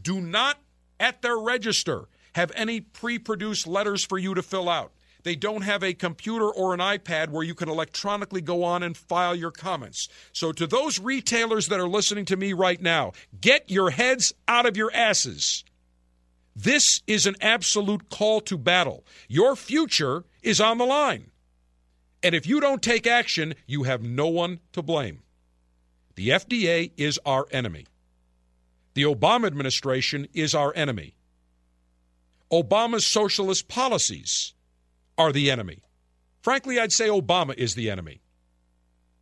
do 0.00 0.18
not, 0.18 0.58
at 0.98 1.20
their 1.20 1.36
register, 1.36 2.08
have 2.34 2.50
any 2.54 2.80
pre 2.80 3.18
produced 3.18 3.66
letters 3.66 4.02
for 4.02 4.16
you 4.16 4.32
to 4.32 4.42
fill 4.42 4.70
out. 4.70 4.92
They 5.24 5.36
don't 5.36 5.60
have 5.60 5.82
a 5.82 5.92
computer 5.92 6.48
or 6.50 6.72
an 6.72 6.80
iPad 6.80 7.28
where 7.28 7.42
you 7.42 7.54
can 7.54 7.68
electronically 7.68 8.40
go 8.40 8.64
on 8.64 8.82
and 8.82 8.96
file 8.96 9.34
your 9.34 9.50
comments. 9.50 10.08
So, 10.32 10.50
to 10.52 10.66
those 10.66 10.98
retailers 10.98 11.68
that 11.68 11.80
are 11.80 11.88
listening 11.88 12.24
to 12.26 12.36
me 12.36 12.54
right 12.54 12.80
now, 12.80 13.12
get 13.42 13.70
your 13.70 13.90
heads 13.90 14.32
out 14.48 14.64
of 14.64 14.76
your 14.76 14.90
asses. 14.94 15.64
This 16.56 17.02
is 17.06 17.26
an 17.26 17.36
absolute 17.42 18.08
call 18.08 18.40
to 18.42 18.56
battle. 18.56 19.04
Your 19.28 19.54
future 19.54 20.24
is 20.42 20.62
on 20.62 20.78
the 20.78 20.86
line. 20.86 21.30
And 22.24 22.34
if 22.34 22.46
you 22.46 22.58
don't 22.58 22.82
take 22.82 23.06
action, 23.06 23.54
you 23.66 23.82
have 23.82 24.02
no 24.02 24.28
one 24.28 24.60
to 24.72 24.80
blame. 24.80 25.20
The 26.14 26.30
FDA 26.30 26.90
is 26.96 27.20
our 27.26 27.46
enemy. 27.50 27.86
The 28.94 29.02
Obama 29.02 29.46
administration 29.46 30.26
is 30.32 30.54
our 30.54 30.72
enemy. 30.74 31.14
Obama's 32.50 33.06
socialist 33.06 33.68
policies 33.68 34.54
are 35.18 35.32
the 35.32 35.50
enemy. 35.50 35.82
Frankly, 36.40 36.80
I'd 36.80 36.92
say 36.92 37.08
Obama 37.08 37.54
is 37.58 37.74
the 37.74 37.90
enemy. 37.90 38.22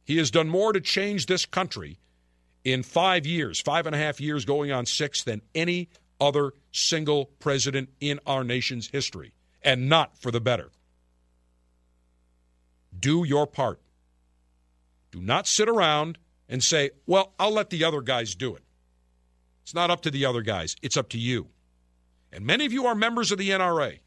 He 0.05 0.19
has 0.19 0.31
done 0.31 0.49
more 0.49 0.73
to 0.73 0.81
change 0.81 1.27
this 1.27 1.45
country 1.45 1.99
in 2.63 2.85
five 2.85 3.27
years, 3.27 3.61
five 3.61 3.87
and 3.87 3.97
a 3.97 3.99
half 3.99 4.21
years 4.21 4.45
going 4.45 4.71
on 4.71 4.87
six, 4.87 5.25
than 5.25 5.43
any 5.57 5.89
other 6.21 6.53
single 6.71 7.27
president 7.41 7.89
in 8.01 8.21
our 8.27 8.45
nation's 8.45 8.89
history, 8.89 9.33
and 9.61 9.89
not 9.89 10.17
for 10.19 10.31
the 10.31 10.41
better. 10.41 10.71
Do 13.03 13.25
your 13.25 13.49
part. 13.49 13.81
Do 15.11 15.21
not 15.21 15.49
sit 15.49 15.69
around 15.69 16.19
and 16.49 16.63
say, 16.63 16.91
well, 17.05 17.35
I'll 17.39 17.51
let 17.51 17.71
the 17.71 17.85
other 17.85 18.01
guys 18.01 18.35
do 18.37 18.55
it. 18.55 18.63
It's 19.65 19.75
not 19.75 19.91
up 19.91 20.03
to 20.03 20.11
the 20.11 20.25
other 20.25 20.41
guys, 20.41 20.77
it's 20.83 20.97
up 20.97 21.09
to 21.11 21.19
you. 21.19 21.49
And 22.33 22.47
many 22.47 22.65
of 22.65 22.73
you 22.73 22.87
are 22.87 22.95
members 22.95 23.33
of 23.33 23.39
the 23.39 23.51
NRA. 23.51 23.99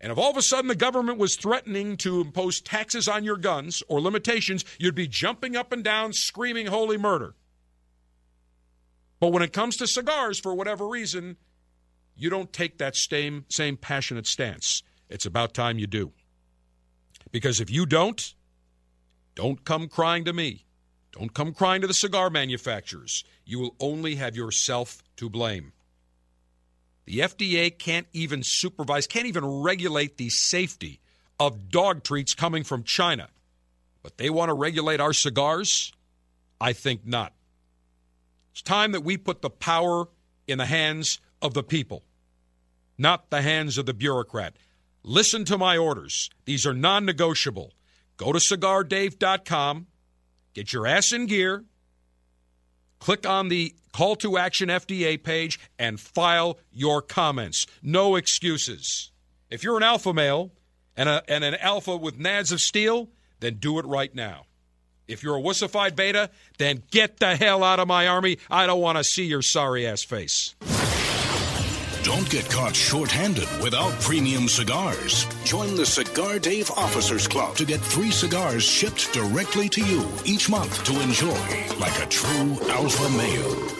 And 0.00 0.12
if 0.12 0.16
all 0.16 0.30
of 0.30 0.36
a 0.36 0.42
sudden 0.42 0.68
the 0.68 0.74
government 0.74 1.18
was 1.18 1.36
threatening 1.36 1.96
to 1.98 2.20
impose 2.20 2.60
taxes 2.60 3.08
on 3.08 3.24
your 3.24 3.36
guns 3.36 3.82
or 3.88 4.00
limitations, 4.00 4.64
you'd 4.78 4.94
be 4.94 5.08
jumping 5.08 5.56
up 5.56 5.72
and 5.72 5.84
down 5.84 6.12
screaming 6.12 6.66
holy 6.66 6.96
murder. 6.96 7.34
But 9.18 9.32
when 9.32 9.42
it 9.42 9.52
comes 9.52 9.76
to 9.76 9.86
cigars, 9.86 10.38
for 10.38 10.54
whatever 10.54 10.88
reason, 10.88 11.36
you 12.16 12.30
don't 12.30 12.52
take 12.52 12.78
that 12.78 12.96
same, 12.96 13.44
same 13.50 13.76
passionate 13.76 14.26
stance. 14.26 14.82
It's 15.10 15.26
about 15.26 15.52
time 15.52 15.78
you 15.78 15.86
do. 15.86 16.12
Because 17.30 17.60
if 17.60 17.70
you 17.70 17.86
don't, 17.86 18.34
don't 19.34 19.64
come 19.64 19.88
crying 19.88 20.24
to 20.24 20.32
me. 20.32 20.64
Don't 21.12 21.34
come 21.34 21.52
crying 21.52 21.80
to 21.80 21.86
the 21.86 21.94
cigar 21.94 22.30
manufacturers. 22.30 23.24
You 23.44 23.58
will 23.58 23.74
only 23.80 24.16
have 24.16 24.36
yourself 24.36 25.02
to 25.16 25.28
blame. 25.28 25.72
The 27.04 27.20
FDA 27.20 27.76
can't 27.76 28.06
even 28.12 28.42
supervise, 28.44 29.06
can't 29.06 29.26
even 29.26 29.44
regulate 29.44 30.16
the 30.16 30.28
safety 30.28 31.00
of 31.40 31.70
dog 31.70 32.04
treats 32.04 32.34
coming 32.34 32.62
from 32.62 32.84
China. 32.84 33.28
But 34.02 34.18
they 34.18 34.30
want 34.30 34.50
to 34.50 34.54
regulate 34.54 35.00
our 35.00 35.12
cigars? 35.12 35.92
I 36.60 36.72
think 36.72 37.06
not. 37.06 37.32
It's 38.52 38.62
time 38.62 38.92
that 38.92 39.02
we 39.02 39.16
put 39.16 39.42
the 39.42 39.50
power 39.50 40.08
in 40.46 40.58
the 40.58 40.66
hands 40.66 41.18
of 41.40 41.54
the 41.54 41.62
people, 41.62 42.02
not 42.98 43.30
the 43.30 43.42
hands 43.42 43.78
of 43.78 43.86
the 43.86 43.94
bureaucrat. 43.94 44.54
Listen 45.02 45.44
to 45.46 45.56
my 45.56 45.76
orders. 45.76 46.30
These 46.44 46.66
are 46.66 46.74
non 46.74 47.04
negotiable. 47.04 47.72
Go 48.16 48.32
to 48.32 48.38
cigardave.com, 48.38 49.86
get 50.52 50.72
your 50.72 50.86
ass 50.86 51.12
in 51.12 51.26
gear, 51.26 51.64
click 52.98 53.26
on 53.26 53.48
the 53.48 53.74
Call 53.92 54.14
to 54.16 54.36
Action 54.36 54.68
FDA 54.68 55.22
page 55.22 55.58
and 55.78 55.98
file 55.98 56.58
your 56.70 57.02
comments. 57.02 57.66
No 57.82 58.16
excuses. 58.16 59.10
If 59.48 59.64
you're 59.64 59.78
an 59.78 59.82
alpha 59.82 60.12
male 60.12 60.52
and, 60.96 61.08
a, 61.08 61.22
and 61.28 61.42
an 61.42 61.54
alpha 61.56 61.96
with 61.96 62.18
nads 62.18 62.52
of 62.52 62.60
steel, 62.60 63.08
then 63.40 63.54
do 63.54 63.78
it 63.78 63.86
right 63.86 64.14
now. 64.14 64.44
If 65.08 65.24
you're 65.24 65.36
a 65.36 65.42
wussified 65.42 65.96
beta, 65.96 66.30
then 66.58 66.82
get 66.90 67.18
the 67.18 67.34
hell 67.34 67.64
out 67.64 67.80
of 67.80 67.88
my 67.88 68.06
army. 68.06 68.38
I 68.48 68.66
don't 68.66 68.80
want 68.80 68.98
to 68.98 69.04
see 69.04 69.24
your 69.24 69.42
sorry 69.42 69.86
ass 69.86 70.04
face. 70.04 70.54
Don't 72.02 72.28
get 72.30 72.48
caught 72.48 72.74
short-handed 72.74 73.48
without 73.62 73.92
premium 74.00 74.48
cigars. 74.48 75.26
Join 75.44 75.74
the 75.76 75.84
Cigar 75.84 76.38
Dave 76.38 76.70
Officers 76.70 77.28
Club 77.28 77.56
to 77.56 77.66
get 77.66 77.80
three 77.80 78.10
cigars 78.10 78.64
shipped 78.64 79.12
directly 79.12 79.68
to 79.68 79.82
you 79.82 80.08
each 80.24 80.48
month 80.48 80.82
to 80.84 80.98
enjoy 81.02 81.38
like 81.78 82.02
a 82.02 82.06
true 82.06 82.58
alpha 82.70 83.10
male. 83.10 83.79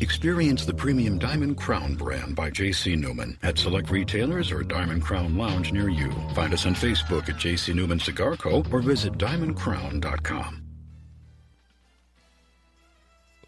Experience 0.00 0.64
the 0.64 0.74
premium 0.74 1.18
Diamond 1.18 1.56
Crown 1.56 1.94
brand 1.94 2.36
by 2.36 2.50
J.C. 2.50 2.94
Newman 2.96 3.36
at 3.42 3.58
select 3.58 3.90
retailers 3.90 4.52
or 4.52 4.62
Diamond 4.62 5.02
Crown 5.02 5.36
Lounge 5.36 5.72
near 5.72 5.88
you. 5.88 6.12
Find 6.34 6.52
us 6.54 6.66
on 6.66 6.74
Facebook 6.74 7.28
at 7.28 7.38
J.C. 7.38 7.72
Newman 7.72 7.98
Cigar 7.98 8.36
Co. 8.36 8.64
or 8.70 8.80
visit 8.80 9.14
diamondcrown.com. 9.14 10.62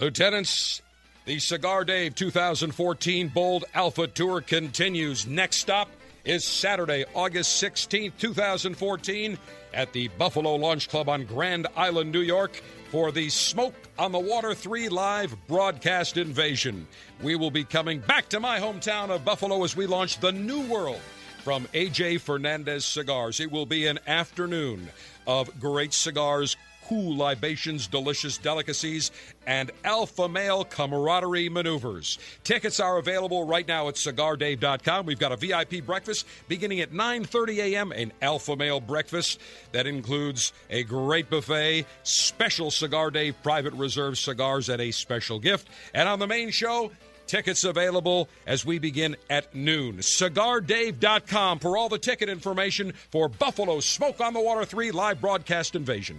Lieutenants, 0.01 0.83
the 1.27 1.39
Cigar 1.39 1.85
Dave 1.85 2.15
2014 2.15 3.29
Bold 3.29 3.65
Alpha 3.75 4.07
Tour 4.07 4.41
continues. 4.41 5.27
Next 5.27 5.59
stop 5.59 5.89
is 6.25 6.45
Saturday, 6.45 7.05
August 7.15 7.63
16th, 7.63 8.13
2014, 8.19 9.39
at 9.73 9.93
the 9.93 10.09
Buffalo 10.09 10.57
Launch 10.57 10.89
Club 10.89 11.09
on 11.09 11.25
Grand 11.25 11.67
Island, 11.77 12.13
New 12.13 12.21
York 12.21 12.61
for 12.91 13.13
the 13.13 13.29
Smoke 13.29 13.75
on 13.99 14.13
the 14.13 14.19
Water 14.19 14.55
3 14.55 14.89
live 14.89 15.37
broadcast 15.47 16.17
invasion. 16.17 16.87
We 17.23 17.37
will 17.37 17.51
be 17.51 17.65
coming 17.65 18.01
back 18.01 18.29
to 18.31 18.41
my 18.41 18.59
hometown 18.59 19.11
of 19.11 19.25
Buffalo 19.25 19.63
as 19.63 19.77
we 19.77 19.87
launch 19.87 20.19
the 20.19 20.33
new 20.33 20.67
world 20.67 21.01
from 21.45 21.67
AJ 21.73 22.21
Fernandez 22.21 22.85
Cigars. 22.85 23.41
It 23.41 23.51
will 23.51 23.67
be 23.67 23.87
an 23.87 24.01
afternoon 24.07 24.89
of 25.27 25.59
great 25.61 25.95
cigars, 25.95 26.57
cool 26.91 27.17
libations, 27.17 27.87
delicious 27.87 28.37
delicacies, 28.37 29.13
and 29.47 29.71
alpha 29.85 30.29
male 30.29 30.65
camaraderie 30.65 31.49
maneuvers. 31.49 32.19
Tickets 32.43 32.81
are 32.81 32.99
available 32.99 33.47
right 33.47 33.69
now 33.69 33.87
at 33.87 33.95
cigardave.com. 33.95 35.07
We've 35.07 35.19
got 35.19 35.31
a 35.31 35.37
VIP 35.37 35.87
breakfast 35.87 36.27
beginning 36.49 36.81
at 36.81 36.91
9:30 36.91 37.59
a.m. 37.59 37.93
an 37.93 38.13
alpha 38.21 38.57
male 38.57 38.81
breakfast 38.81 39.39
that 39.71 39.87
includes 39.87 40.53
a 40.69 40.83
great 40.83 41.31
buffet, 41.31 41.87
special 42.03 42.73
Cigar 42.73 43.13
Dave 43.13 43.41
private 43.45 43.75
reserve 43.75 44.19
cigars 44.19 44.69
and 44.69 44.83
a 44.83 44.91
special 44.91 45.39
gift. 45.39 45.69
And 45.95 46.09
on 46.09 46.19
the 46.19 46.27
main 46.27 46.51
show, 46.51 46.91
Tickets 47.29 47.63
available 47.63 48.29
as 48.45 48.67
we 48.67 48.81
begin 48.81 49.15
at 49.31 49.55
noon. 49.55 49.99
CigarDave.com 49.99 51.61
for 51.61 51.77
all 51.77 51.89
the 51.89 51.97
ticket 51.97 52.29
information 52.29 52.93
for 53.13 53.29
Buffalo 53.29 53.79
Smoke 53.79 54.21
on 54.21 54.35
the 54.35 54.41
Water 54.41 54.65
3 54.65 54.91
live 54.91 55.21
broadcast 55.21 55.77
invasion. 55.77 56.19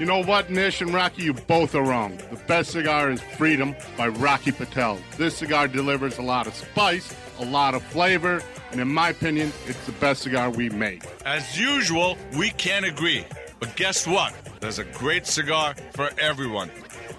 You 0.00 0.06
know 0.06 0.22
what, 0.24 0.48
Nish 0.48 0.80
and 0.80 0.94
Rocky, 0.94 1.24
you 1.24 1.34
both 1.34 1.74
are 1.74 1.82
wrong. 1.82 2.16
The 2.30 2.40
best 2.46 2.70
cigar 2.70 3.10
is 3.10 3.20
Freedom 3.20 3.76
by 3.98 4.08
Rocky 4.08 4.50
Patel. 4.50 4.98
This 5.18 5.36
cigar 5.36 5.68
delivers 5.68 6.16
a 6.16 6.22
lot 6.22 6.46
of 6.46 6.54
spice, 6.54 7.14
a 7.38 7.44
lot 7.44 7.74
of 7.74 7.82
flavor, 7.82 8.42
and 8.72 8.80
in 8.80 8.88
my 8.88 9.10
opinion, 9.10 9.52
it's 9.66 9.84
the 9.84 9.92
best 9.92 10.22
cigar 10.22 10.48
we 10.48 10.70
make. 10.70 11.02
As 11.26 11.60
usual, 11.60 12.16
we 12.38 12.48
can't 12.48 12.86
agree. 12.86 13.26
But 13.58 13.76
guess 13.76 14.06
what? 14.06 14.32
There's 14.60 14.78
a 14.78 14.84
great 14.84 15.26
cigar 15.26 15.74
for 15.92 16.08
everyone. 16.18 16.70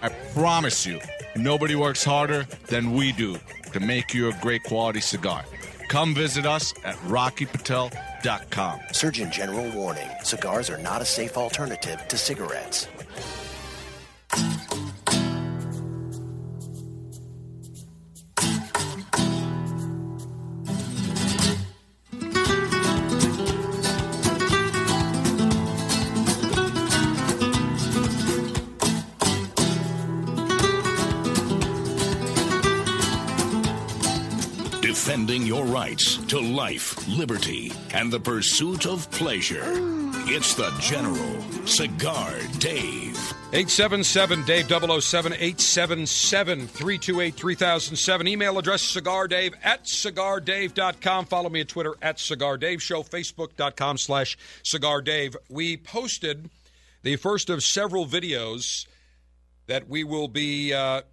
I 0.02 0.10
promise 0.34 0.84
you, 0.84 1.00
nobody 1.36 1.76
works 1.76 2.04
harder 2.04 2.48
than 2.66 2.96
we 2.96 3.12
do 3.12 3.38
to 3.74 3.80
make 3.80 4.12
you 4.16 4.30
a 4.30 4.34
great 4.42 4.64
quality 4.64 5.02
cigar. 5.02 5.46
Come 5.90 6.16
visit 6.16 6.48
us 6.48 6.74
at 6.84 6.98
Surgeon 8.92 9.32
General 9.32 9.72
warning 9.72 10.08
cigars 10.24 10.70
are 10.70 10.78
not 10.78 11.01
a 11.01 11.06
safe 11.06 11.38
alternative 11.38 12.08
to 12.08 12.18
cigarettes. 12.18 12.88
Defending 35.32 35.48
your 35.48 35.65
rights 35.65 36.17
to 36.26 36.41
life, 36.41 37.08
liberty, 37.08 37.72
and 37.94 38.12
the 38.12 38.20
pursuit 38.20 38.86
of 38.86 39.10
pleasure. 39.12 39.63
It's 40.28 40.56
the 40.56 40.70
General 40.82 41.41
Cigar 41.65 42.34
Dave. 42.60 43.15
877 43.54 44.44
Dave 44.44 44.67
007 44.67 45.32
877 45.32 46.67
328 46.67 47.34
3007. 47.34 48.28
Email 48.28 48.60
address 48.60 48.84
cigardave 48.84 49.54
at 49.63 49.86
cigardave.com. 49.86 51.26
Follow 51.28 51.50
me 51.50 51.62
at 51.62 51.70
Twitter 51.70 51.96
at 52.02 52.20
Cigar 52.20 52.58
Dave 52.58 52.84
Show, 52.84 53.02
Facebook.com 53.02 53.98
slash 54.00 54.38
Cigar 54.63 55.02
Dave. 55.02 55.38
We 55.48 55.78
posted 55.78 56.50
the 57.04 57.15
first 57.15 57.50
of 57.50 57.63
several 57.63 58.06
videos 58.06 58.86
that 59.67 59.88
we 59.88 60.04
will 60.04 60.28
be 60.28 60.74
uh, 60.74 61.04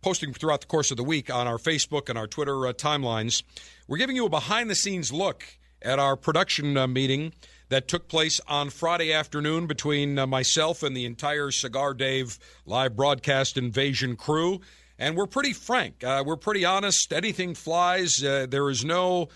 posting 0.00 0.32
throughout 0.32 0.60
the 0.60 0.66
course 0.66 0.90
of 0.90 0.96
the 0.96 1.04
week 1.04 1.32
on 1.32 1.46
our 1.46 1.58
Facebook 1.58 2.08
and 2.08 2.18
our 2.18 2.26
Twitter 2.26 2.66
uh, 2.66 2.72
timelines. 2.72 3.42
We're 3.86 3.98
giving 3.98 4.16
you 4.16 4.26
a 4.26 4.30
behind 4.30 4.70
the 4.70 4.74
scenes 4.74 5.12
look 5.12 5.44
at 5.82 5.98
our 5.98 6.16
production 6.16 6.76
uh, 6.76 6.86
meeting 6.86 7.32
that 7.68 7.88
took 7.88 8.08
place 8.08 8.40
on 8.48 8.70
Friday 8.70 9.12
afternoon 9.12 9.66
between 9.66 10.18
uh, 10.18 10.26
myself 10.26 10.82
and 10.82 10.96
the 10.96 11.04
entire 11.04 11.50
Cigar 11.50 11.94
Dave 11.94 12.38
live 12.66 12.96
broadcast 12.96 13.56
invasion 13.56 14.16
crew. 14.16 14.60
And 14.98 15.16
we're 15.16 15.26
pretty 15.26 15.52
frank. 15.52 16.02
Uh, 16.02 16.24
we're 16.26 16.36
pretty 16.36 16.64
honest. 16.64 17.12
Anything 17.12 17.54
flies. 17.54 18.22
Uh, 18.22 18.46
there 18.48 18.68
is 18.68 18.84
no 18.84 19.28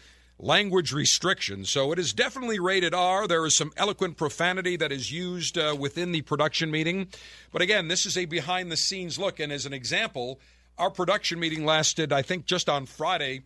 language 0.42 0.92
restrictions. 0.92 1.70
So 1.70 1.92
it 1.92 1.98
is 2.00 2.12
definitely 2.12 2.58
rated 2.58 2.92
R. 2.92 3.28
There 3.28 3.46
is 3.46 3.56
some 3.56 3.72
eloquent 3.76 4.16
profanity 4.16 4.76
that 4.76 4.90
is 4.90 5.10
used 5.10 5.56
uh, 5.56 5.76
within 5.78 6.10
the 6.10 6.22
production 6.22 6.70
meeting. 6.70 7.06
But 7.52 7.62
again, 7.62 7.88
this 7.88 8.04
is 8.04 8.18
a 8.18 8.24
behind 8.24 8.70
the 8.70 8.76
scenes 8.76 9.18
look. 9.18 9.38
And 9.38 9.52
as 9.52 9.66
an 9.66 9.72
example, 9.72 10.40
our 10.76 10.90
production 10.90 11.38
meeting 11.38 11.64
lasted, 11.64 12.12
I 12.12 12.22
think, 12.22 12.44
just 12.44 12.68
on 12.68 12.86
Friday. 12.86 13.42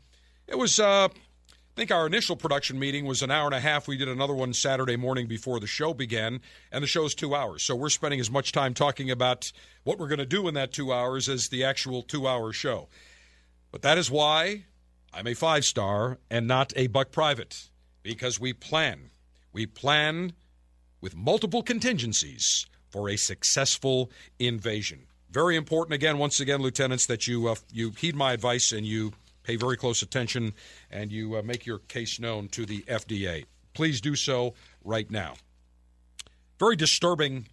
It 0.49 0.57
was, 0.57 0.81
uh, 0.81 1.09
I 1.09 1.75
think 1.77 1.91
our 1.91 2.07
initial 2.07 2.35
production 2.35 2.79
meeting 2.79 3.05
was 3.05 3.21
an 3.21 3.31
hour 3.31 3.45
and 3.45 3.55
a 3.55 3.61
half. 3.61 3.87
We 3.87 3.99
did 3.99 4.09
another 4.09 4.35
one 4.35 4.55
Saturday 4.55 4.97
morning 4.97 5.27
before 5.27 5.61
the 5.61 5.67
show 5.67 5.93
began, 5.93 6.41
and 6.73 6.83
the 6.83 6.89
show 6.89 7.05
is 7.05 7.15
two 7.15 7.35
hours. 7.35 7.63
So 7.63 7.75
we're 7.75 7.91
spending 7.91 8.21
as 8.21 8.31
much 8.31 8.53
time 8.53 8.73
talking 8.73 9.11
about 9.11 9.53
what 9.85 9.99
we're 9.99 10.09
going 10.09 10.19
to 10.19 10.25
do 10.25 10.49
in 10.49 10.55
that 10.55 10.73
two 10.73 10.95
hours 10.95 11.29
as 11.29 11.49
the 11.49 11.65
actual 11.65 12.03
two 12.03 12.27
hour 12.27 12.55
show. 12.55 12.89
But 13.71 13.83
that 13.83 13.99
is 13.99 14.11
why 14.11 14.65
I'm 15.17 15.27
a 15.27 15.33
five 15.35 15.65
star 15.65 16.19
and 16.31 16.47
not 16.47 16.75
a 16.77 16.89
buck 16.89 17.11
private, 17.11 17.71
because 18.03 18.39
we 18.39 18.53
plan. 18.53 19.09
We 19.51 19.65
plan 19.65 20.35
with 21.01 21.17
multiple 21.17 21.63
contingencies 21.63 22.67
for 22.91 23.09
a 23.09 23.17
successful 23.17 24.11
invasion. 24.39 25.07
Very 25.31 25.57
important, 25.57 25.95
again, 25.95 26.19
once 26.19 26.39
again, 26.39 26.61
lieutenants, 26.61 27.07
that 27.07 27.27
you 27.27 27.49
uh, 27.49 27.55
you 27.73 27.93
heed 27.93 28.15
my 28.15 28.35
advice 28.35 28.73
and 28.73 28.87
you 28.87 29.15
pay 29.43 29.57
very 29.57 29.79
close 29.79 30.03
attention 30.03 30.53
and 30.91 31.11
you 31.11 31.37
uh, 31.37 31.43
make 31.43 31.65
your 31.65 31.79
case 31.79 32.21
known 32.21 32.49
to 32.49 32.67
the 32.67 32.83
FDA. 32.83 33.47
Please 33.73 34.03
do 34.03 34.17
so 34.17 34.53
right 34.85 35.11
now. 35.11 35.35
Very 36.59 36.77
disturbing 36.77 37.47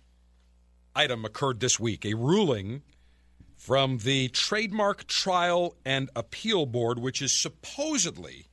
item 0.94 1.24
occurred 1.24 1.62
this 1.62 1.80
week. 1.80 2.04
A 2.04 2.14
ruling 2.14 2.82
from 3.64 4.00
the 4.00 4.28
Trademark 4.28 5.08
Trial 5.08 5.78
and 5.86 6.10
Appeal 6.18 6.66
Board, 6.66 7.00
which 7.00 7.22
is 7.22 7.32
supposedly 7.32 8.48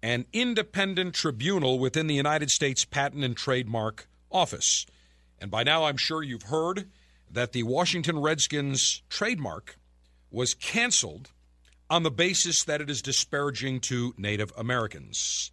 an 0.00 0.26
independent 0.32 1.16
tribunal 1.16 1.80
within 1.80 2.06
the 2.06 2.14
United 2.14 2.52
States 2.52 2.84
Patent 2.84 3.24
and 3.24 3.36
Trademark 3.36 4.06
Office. 4.30 4.86
And 5.40 5.50
by 5.50 5.64
now, 5.64 5.86
I'm 5.86 5.96
sure 5.96 6.22
you've 6.22 6.44
heard 6.44 6.88
that 7.28 7.50
the 7.50 7.64
Washington 7.64 8.20
Redskins 8.20 9.02
trademark 9.08 9.76
was 10.30 10.54
canceled 10.54 11.32
on 11.90 12.04
the 12.04 12.10
basis 12.12 12.62
that 12.62 12.80
it 12.80 12.88
is 12.88 13.02
disparaging 13.02 13.80
to 13.80 14.14
Native 14.16 14.52
Americans. 14.56 15.50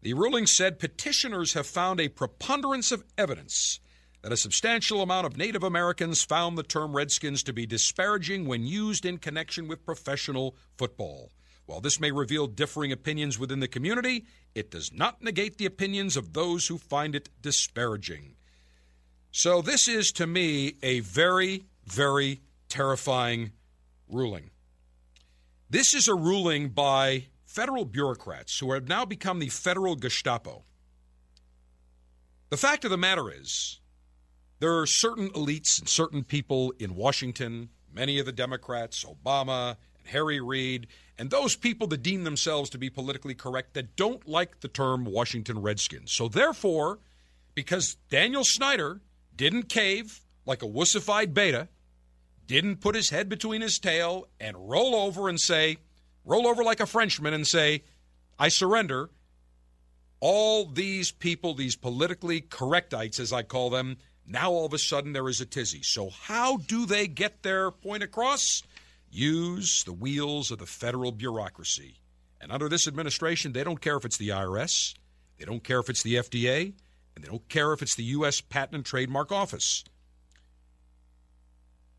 The 0.00 0.14
ruling 0.14 0.46
said 0.46 0.78
petitioners 0.78 1.52
have 1.52 1.66
found 1.66 2.00
a 2.00 2.08
preponderance 2.08 2.90
of 2.90 3.04
evidence 3.18 3.80
that 4.24 4.32
a 4.32 4.38
substantial 4.38 5.02
amount 5.02 5.26
of 5.26 5.36
Native 5.36 5.62
Americans 5.62 6.22
found 6.22 6.56
the 6.56 6.62
term 6.62 6.96
Redskins 6.96 7.42
to 7.42 7.52
be 7.52 7.66
disparaging 7.66 8.46
when 8.46 8.66
used 8.66 9.04
in 9.04 9.18
connection 9.18 9.68
with 9.68 9.84
professional 9.84 10.56
football. 10.78 11.30
While 11.66 11.82
this 11.82 12.00
may 12.00 12.10
reveal 12.10 12.46
differing 12.46 12.90
opinions 12.90 13.38
within 13.38 13.60
the 13.60 13.68
community, 13.68 14.24
it 14.54 14.70
does 14.70 14.90
not 14.94 15.20
negate 15.20 15.58
the 15.58 15.66
opinions 15.66 16.16
of 16.16 16.32
those 16.32 16.68
who 16.68 16.78
find 16.78 17.14
it 17.14 17.28
disparaging. 17.42 18.36
So, 19.30 19.60
this 19.60 19.88
is 19.88 20.10
to 20.12 20.26
me 20.26 20.76
a 20.82 21.00
very, 21.00 21.66
very 21.84 22.40
terrifying 22.70 23.52
ruling. 24.08 24.52
This 25.68 25.92
is 25.92 26.08
a 26.08 26.14
ruling 26.14 26.70
by 26.70 27.26
federal 27.44 27.84
bureaucrats 27.84 28.58
who 28.58 28.72
have 28.72 28.88
now 28.88 29.04
become 29.04 29.38
the 29.38 29.50
federal 29.50 29.96
Gestapo. 29.96 30.64
The 32.48 32.56
fact 32.56 32.86
of 32.86 32.90
the 32.90 32.96
matter 32.96 33.30
is, 33.30 33.80
there 34.64 34.78
are 34.78 34.86
certain 34.86 35.28
elites 35.32 35.78
and 35.78 35.86
certain 35.86 36.24
people 36.24 36.72
in 36.78 36.94
Washington, 36.94 37.68
many 37.92 38.18
of 38.18 38.24
the 38.24 38.32
Democrats, 38.32 39.04
Obama, 39.04 39.76
and 39.98 40.06
Harry 40.06 40.40
Reid, 40.40 40.86
and 41.18 41.28
those 41.28 41.54
people 41.54 41.86
that 41.88 42.02
deem 42.02 42.24
themselves 42.24 42.70
to 42.70 42.78
be 42.78 42.88
politically 42.88 43.34
correct 43.34 43.74
that 43.74 43.94
don't 43.94 44.26
like 44.26 44.60
the 44.60 44.68
term 44.68 45.04
Washington 45.04 45.60
Redskins. 45.60 46.12
So, 46.12 46.28
therefore, 46.28 47.00
because 47.54 47.98
Daniel 48.08 48.42
Snyder 48.42 49.02
didn't 49.36 49.68
cave 49.68 50.22
like 50.46 50.62
a 50.62 50.66
wussified 50.66 51.34
beta, 51.34 51.68
didn't 52.46 52.80
put 52.80 52.94
his 52.94 53.10
head 53.10 53.28
between 53.28 53.60
his 53.60 53.78
tail 53.78 54.28
and 54.40 54.56
roll 54.56 54.94
over 54.94 55.28
and 55.28 55.38
say, 55.38 55.76
roll 56.24 56.46
over 56.46 56.64
like 56.64 56.80
a 56.80 56.86
Frenchman 56.86 57.34
and 57.34 57.46
say, 57.46 57.82
I 58.38 58.48
surrender. 58.48 59.10
All 60.20 60.64
these 60.64 61.12
people, 61.12 61.52
these 61.52 61.76
politically 61.76 62.40
correctites, 62.40 63.20
as 63.20 63.30
I 63.30 63.42
call 63.42 63.68
them, 63.68 63.98
now 64.26 64.50
all 64.50 64.66
of 64.66 64.72
a 64.72 64.78
sudden 64.78 65.12
there 65.12 65.28
is 65.28 65.40
a 65.40 65.46
tizzy. 65.46 65.82
So, 65.82 66.10
how 66.10 66.58
do 66.58 66.86
they 66.86 67.06
get 67.06 67.42
their 67.42 67.70
point 67.70 68.02
across? 68.02 68.62
Use 69.10 69.84
the 69.84 69.92
wheels 69.92 70.50
of 70.50 70.58
the 70.58 70.66
federal 70.66 71.12
bureaucracy. 71.12 72.00
And 72.40 72.50
under 72.50 72.68
this 72.68 72.88
administration, 72.88 73.52
they 73.52 73.64
don't 73.64 73.80
care 73.80 73.96
if 73.96 74.04
it's 74.04 74.16
the 74.16 74.30
IRS, 74.30 74.94
they 75.38 75.44
don't 75.44 75.64
care 75.64 75.80
if 75.80 75.88
it's 75.88 76.02
the 76.02 76.16
FDA, 76.16 76.74
and 77.14 77.24
they 77.24 77.28
don't 77.28 77.48
care 77.48 77.72
if 77.72 77.82
it's 77.82 77.94
the 77.94 78.04
U.S. 78.04 78.40
Patent 78.40 78.74
and 78.74 78.84
Trademark 78.84 79.32
Office. 79.32 79.84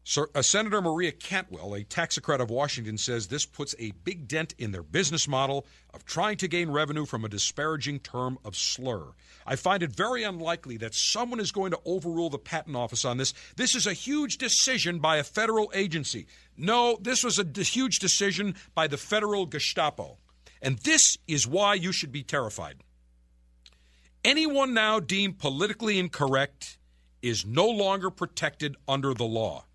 Sir, 0.07 0.29
uh, 0.35 0.43
Senator 0.43 0.83
Maria 0.83 1.11
Cantwell, 1.11 1.73
a 1.73 1.83
taxocrat 1.83 2.39
of 2.39 2.51
Washington, 2.51 2.95
says 2.95 3.25
this 3.25 3.47
puts 3.47 3.73
a 3.79 3.89
big 4.03 4.27
dent 4.27 4.53
in 4.59 4.71
their 4.71 4.83
business 4.83 5.27
model 5.27 5.65
of 5.95 6.05
trying 6.05 6.37
to 6.37 6.47
gain 6.47 6.69
revenue 6.69 7.07
from 7.07 7.25
a 7.25 7.27
disparaging 7.27 7.97
term 8.01 8.37
of 8.45 8.55
slur. 8.55 9.13
I 9.47 9.55
find 9.55 9.81
it 9.81 9.91
very 9.91 10.21
unlikely 10.21 10.77
that 10.77 10.93
someone 10.93 11.39
is 11.39 11.51
going 11.51 11.71
to 11.71 11.79
overrule 11.85 12.29
the 12.29 12.37
patent 12.37 12.75
office 12.75 13.03
on 13.03 13.17
this. 13.17 13.33
This 13.55 13.73
is 13.73 13.87
a 13.87 13.93
huge 13.93 14.37
decision 14.37 14.99
by 14.99 15.17
a 15.17 15.23
federal 15.23 15.71
agency. 15.73 16.27
No, 16.55 16.99
this 17.01 17.23
was 17.23 17.39
a 17.39 17.43
d- 17.43 17.63
huge 17.63 17.97
decision 17.97 18.53
by 18.75 18.85
the 18.85 18.97
federal 18.97 19.47
Gestapo. 19.47 20.19
And 20.61 20.77
this 20.79 21.17
is 21.27 21.47
why 21.47 21.73
you 21.73 21.91
should 21.91 22.11
be 22.11 22.21
terrified. 22.21 22.75
Anyone 24.23 24.75
now 24.75 24.99
deemed 24.99 25.39
politically 25.39 25.97
incorrect 25.97 26.77
is 27.23 27.43
no 27.43 27.67
longer 27.67 28.11
protected 28.11 28.75
under 28.87 29.15
the 29.15 29.25
law. 29.25 29.65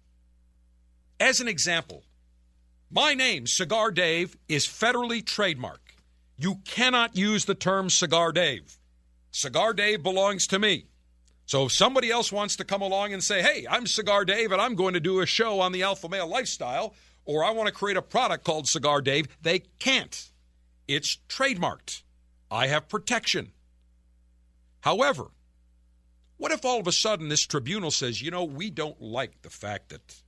As 1.21 1.41
an 1.41 1.49
example, 1.49 2.03
my 2.91 3.13
name, 3.13 3.47
Cigar 3.47 3.91
Dave, 3.91 4.39
is 4.49 4.67
federally 4.67 5.23
trademarked. 5.23 5.99
You 6.39 6.57
cannot 6.65 7.15
use 7.15 7.45
the 7.45 7.55
term 7.55 7.91
Cigar 7.91 8.33
Dave. 8.33 8.79
Cigar 9.31 9.75
Dave 9.75 10.03
belongs 10.03 10.47
to 10.47 10.59
me. 10.59 10.87
So 11.45 11.67
if 11.67 11.73
somebody 11.73 12.11
else 12.11 12.33
wants 12.33 12.57
to 12.57 12.65
come 12.65 12.81
along 12.81 13.13
and 13.13 13.23
say, 13.23 13.43
hey, 13.43 13.67
I'm 13.69 13.87
Cigar 13.87 14.25
Dave 14.25 14.51
and 14.51 14.63
I'm 14.63 14.75
going 14.75 14.95
to 14.95 15.01
do 15.01 15.21
a 15.21 15.27
show 15.27 15.61
on 15.61 15.73
the 15.73 15.83
alpha 15.83 16.09
male 16.09 16.27
lifestyle, 16.27 16.95
or 17.27 17.45
I 17.45 17.51
want 17.51 17.67
to 17.67 17.75
create 17.75 17.99
a 17.99 18.03
product 18.03 18.45
called 18.45 18.67
Cigar 18.67 19.03
Dave, 19.03 19.29
they 19.43 19.59
can't. 19.79 20.31
It's 20.89 21.19
trademarked. 21.29 22.03
I 22.51 22.69
have 22.69 22.89
protection. 22.89 23.53
However, 24.81 25.27
what 26.39 26.51
if 26.51 26.65
all 26.65 26.81
of 26.81 26.87
a 26.87 26.93
sudden 26.93 27.29
this 27.29 27.47
tribunal 27.47 27.91
says, 27.91 28.23
you 28.23 28.31
know, 28.31 28.45
we 28.45 28.71
don't 28.71 29.03
like 29.03 29.43
the 29.43 29.51
fact 29.51 29.91
that 29.91 30.23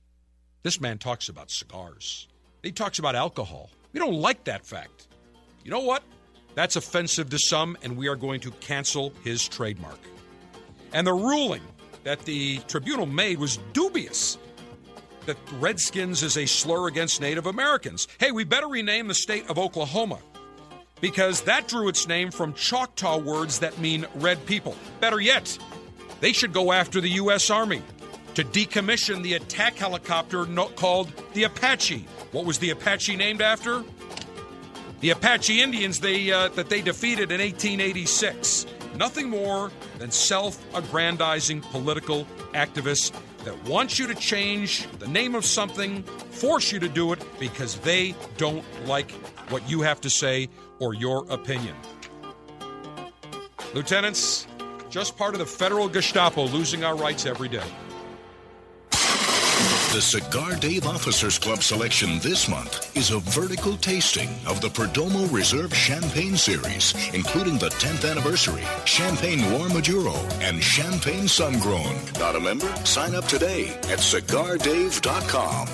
this 0.63 0.81
man 0.81 0.97
talks 0.97 1.29
about 1.29 1.51
cigars. 1.51 2.27
He 2.63 2.71
talks 2.71 2.97
about 2.97 3.15
alcohol. 3.15 3.69
We 3.91 3.99
don't 3.99 4.15
like 4.15 4.45
that 4.45 4.65
fact. 4.65 5.07
You 5.63 5.71
know 5.71 5.81
what? 5.81 6.03
That's 6.55 6.75
offensive 6.75 7.29
to 7.29 7.39
some, 7.39 7.77
and 7.83 7.97
we 7.97 8.07
are 8.07 8.15
going 8.15 8.39
to 8.41 8.51
cancel 8.51 9.13
his 9.23 9.47
trademark. 9.47 9.99
And 10.93 11.05
the 11.05 11.13
ruling 11.13 11.61
that 12.03 12.25
the 12.25 12.59
tribunal 12.67 13.05
made 13.05 13.39
was 13.39 13.57
dubious 13.73 14.37
that 15.25 15.37
Redskins 15.53 16.21
is 16.23 16.37
a 16.37 16.45
slur 16.45 16.87
against 16.87 17.21
Native 17.21 17.45
Americans. 17.45 18.07
Hey, 18.19 18.31
we 18.31 18.43
better 18.43 18.67
rename 18.67 19.07
the 19.07 19.13
state 19.13 19.49
of 19.49 19.57
Oklahoma 19.57 20.19
because 21.01 21.41
that 21.41 21.67
drew 21.67 21.87
its 21.87 22.07
name 22.07 22.31
from 22.31 22.53
Choctaw 22.53 23.17
words 23.17 23.59
that 23.59 23.77
mean 23.79 24.05
red 24.15 24.45
people. 24.45 24.75
Better 24.99 25.19
yet, 25.19 25.57
they 26.19 26.33
should 26.33 26.53
go 26.53 26.71
after 26.71 27.01
the 27.01 27.09
U.S. 27.09 27.49
Army 27.49 27.81
to 28.35 28.43
decommission 28.43 29.21
the 29.21 29.33
attack 29.33 29.75
helicopter 29.75 30.45
called 30.75 31.11
the 31.33 31.43
Apache. 31.43 32.05
What 32.31 32.45
was 32.45 32.59
the 32.59 32.71
Apache 32.71 33.15
named 33.15 33.41
after? 33.41 33.83
The 35.01 35.11
Apache 35.11 35.61
Indians 35.61 35.99
they, 35.99 36.31
uh, 36.31 36.49
that 36.49 36.69
they 36.69 36.81
defeated 36.81 37.31
in 37.31 37.41
1886. 37.41 38.65
Nothing 38.95 39.29
more 39.29 39.71
than 39.97 40.11
self 40.11 40.63
aggrandizing 40.75 41.61
political 41.61 42.25
activists 42.53 43.11
that 43.43 43.61
want 43.65 43.99
you 43.99 44.07
to 44.07 44.15
change 44.15 44.87
the 44.99 45.07
name 45.07 45.35
of 45.35 45.45
something, 45.45 46.03
force 46.03 46.71
you 46.71 46.79
to 46.79 46.87
do 46.87 47.11
it 47.11 47.21
because 47.39 47.77
they 47.79 48.15
don't 48.37 48.63
like 48.85 49.11
what 49.49 49.67
you 49.69 49.81
have 49.81 49.99
to 50.01 50.09
say 50.09 50.47
or 50.79 50.93
your 50.93 51.25
opinion. 51.29 51.75
Lieutenants, 53.73 54.47
just 54.89 55.17
part 55.17 55.33
of 55.33 55.39
the 55.39 55.45
federal 55.45 55.89
Gestapo 55.89 56.45
losing 56.45 56.83
our 56.83 56.95
rights 56.95 57.25
every 57.25 57.49
day. 57.49 57.67
The 59.93 60.01
Cigar 60.01 60.55
Dave 60.55 60.87
Officers 60.87 61.37
Club 61.37 61.61
selection 61.61 62.17
this 62.17 62.49
month 62.49 62.97
is 62.97 63.11
a 63.11 63.19
vertical 63.19 63.77
tasting 63.77 64.27
of 64.47 64.59
the 64.59 64.67
Perdomo 64.67 65.31
Reserve 65.31 65.71
Champagne 65.71 66.35
Series, 66.35 66.95
including 67.13 67.59
the 67.59 67.69
10th 67.69 68.09
anniversary, 68.09 68.63
Champagne 68.85 69.41
Noir 69.41 69.69
Maduro, 69.69 70.15
and 70.41 70.63
Champagne 70.63 71.25
Sungrown. 71.25 72.19
Not 72.19 72.35
a 72.35 72.39
member? 72.39 72.75
Sign 72.87 73.13
up 73.13 73.25
today 73.25 73.67
at 73.83 73.99
cigardave.com. 73.99 75.67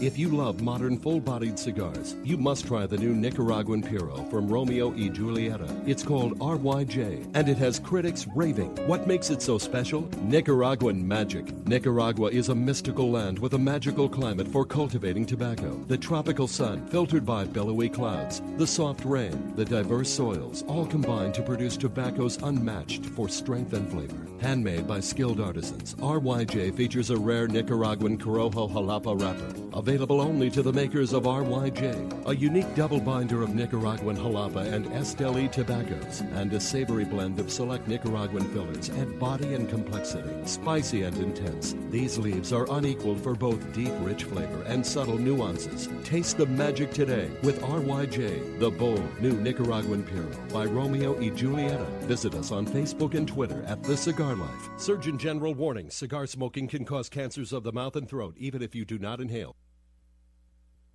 If 0.00 0.16
you 0.16 0.28
love 0.28 0.62
modern 0.62 0.96
full 0.96 1.18
bodied 1.18 1.58
cigars, 1.58 2.14
you 2.22 2.36
must 2.36 2.68
try 2.68 2.86
the 2.86 2.96
new 2.96 3.16
Nicaraguan 3.16 3.82
Puro 3.82 4.24
from 4.30 4.48
Romeo 4.48 4.90
y 4.90 5.08
Julieta. 5.08 5.88
It's 5.88 6.04
called 6.04 6.38
RYJ, 6.38 7.32
and 7.34 7.48
it 7.48 7.58
has 7.58 7.80
critics 7.80 8.24
raving. 8.36 8.76
What 8.86 9.08
makes 9.08 9.30
it 9.30 9.42
so 9.42 9.58
special? 9.58 10.08
Nicaraguan 10.22 11.06
magic. 11.06 11.52
Nicaragua 11.66 12.30
is 12.30 12.48
a 12.48 12.54
mystical 12.54 13.10
land 13.10 13.40
with 13.40 13.54
a 13.54 13.58
magical 13.58 14.08
climate 14.08 14.46
for 14.46 14.64
cultivating 14.64 15.26
tobacco. 15.26 15.74
The 15.88 15.98
tropical 15.98 16.46
sun, 16.46 16.86
filtered 16.86 17.26
by 17.26 17.46
billowy 17.46 17.88
clouds, 17.88 18.40
the 18.56 18.68
soft 18.68 19.04
rain, 19.04 19.52
the 19.56 19.64
diverse 19.64 20.10
soils, 20.10 20.62
all 20.68 20.86
combine 20.86 21.32
to 21.32 21.42
produce 21.42 21.76
tobaccos 21.76 22.40
unmatched 22.44 23.04
for 23.04 23.28
strength 23.28 23.72
and 23.72 23.90
flavor. 23.90 24.28
Handmade 24.40 24.86
by 24.86 25.00
skilled 25.00 25.40
artisans, 25.40 25.96
RYJ 25.96 26.76
features 26.76 27.10
a 27.10 27.16
rare 27.16 27.48
Nicaraguan 27.48 28.16
Corojo 28.16 28.70
Jalapa 28.70 29.20
wrapper 29.20 29.68
available 29.88 30.20
only 30.20 30.50
to 30.50 30.60
the 30.60 30.70
makers 30.70 31.14
of 31.14 31.22
RYJ, 31.22 32.28
a 32.28 32.36
unique 32.36 32.74
double 32.74 33.00
binder 33.00 33.42
of 33.42 33.54
Nicaraguan 33.54 34.18
jalapa 34.18 34.70
and 34.70 34.84
Esteli 34.88 35.50
tobaccos, 35.50 36.20
and 36.34 36.52
a 36.52 36.60
savory 36.60 37.06
blend 37.06 37.40
of 37.40 37.50
select 37.50 37.88
Nicaraguan 37.88 38.44
fillers 38.52 38.90
add 38.90 39.18
body 39.18 39.54
and 39.54 39.66
complexity, 39.66 40.28
spicy 40.44 41.04
and 41.04 41.16
intense. 41.16 41.74
These 41.88 42.18
leaves 42.18 42.52
are 42.52 42.70
unequaled 42.70 43.22
for 43.22 43.34
both 43.34 43.72
deep, 43.72 43.92
rich 44.00 44.24
flavor 44.24 44.62
and 44.66 44.84
subtle 44.84 45.16
nuances. 45.16 45.88
Taste 46.04 46.36
the 46.36 46.44
magic 46.44 46.92
today 46.92 47.30
with 47.42 47.62
RYJ, 47.62 48.60
the 48.60 48.70
bold 48.70 49.22
new 49.22 49.40
Nicaraguan 49.40 50.02
Puro 50.02 50.28
by 50.52 50.66
Romeo 50.66 51.14
y 51.14 51.30
Julieta. 51.30 51.88
Visit 52.00 52.34
us 52.34 52.52
on 52.52 52.66
Facebook 52.66 53.14
and 53.14 53.26
Twitter 53.26 53.64
at 53.66 53.82
The 53.82 53.96
Cigar 53.96 54.34
Life. 54.34 54.68
Surgeon 54.76 55.16
General 55.16 55.54
warning 55.54 55.88
cigar 55.88 56.26
smoking 56.26 56.68
can 56.68 56.84
cause 56.84 57.08
cancers 57.08 57.54
of 57.54 57.62
the 57.62 57.72
mouth 57.72 57.96
and 57.96 58.06
throat, 58.06 58.34
even 58.36 58.60
if 58.60 58.74
you 58.74 58.84
do 58.84 58.98
not 58.98 59.18
inhale. 59.18 59.56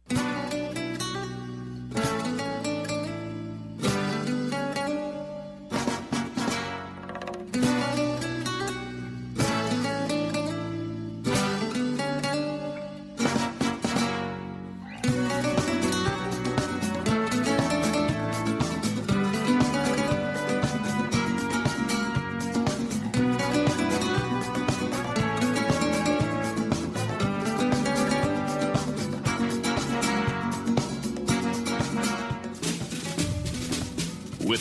Thank 0.10 0.38
you. 0.38 0.43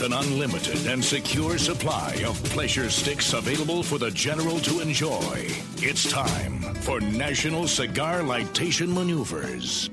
With 0.02 0.12
an 0.12 0.18
unlimited 0.18 0.86
and 0.86 1.04
secure 1.04 1.56
supply 1.58 2.24
of 2.26 2.42
pleasure 2.44 2.90
sticks 2.90 3.34
available 3.34 3.82
for 3.82 3.98
the 3.98 4.10
general 4.10 4.58
to 4.58 4.80
enjoy. 4.80 5.46
It's 5.76 6.10
time 6.10 6.60
for 6.76 7.00
National 7.00 7.68
Cigar 7.68 8.20
Lightation 8.20 8.92
Maneuvers. 8.92 9.90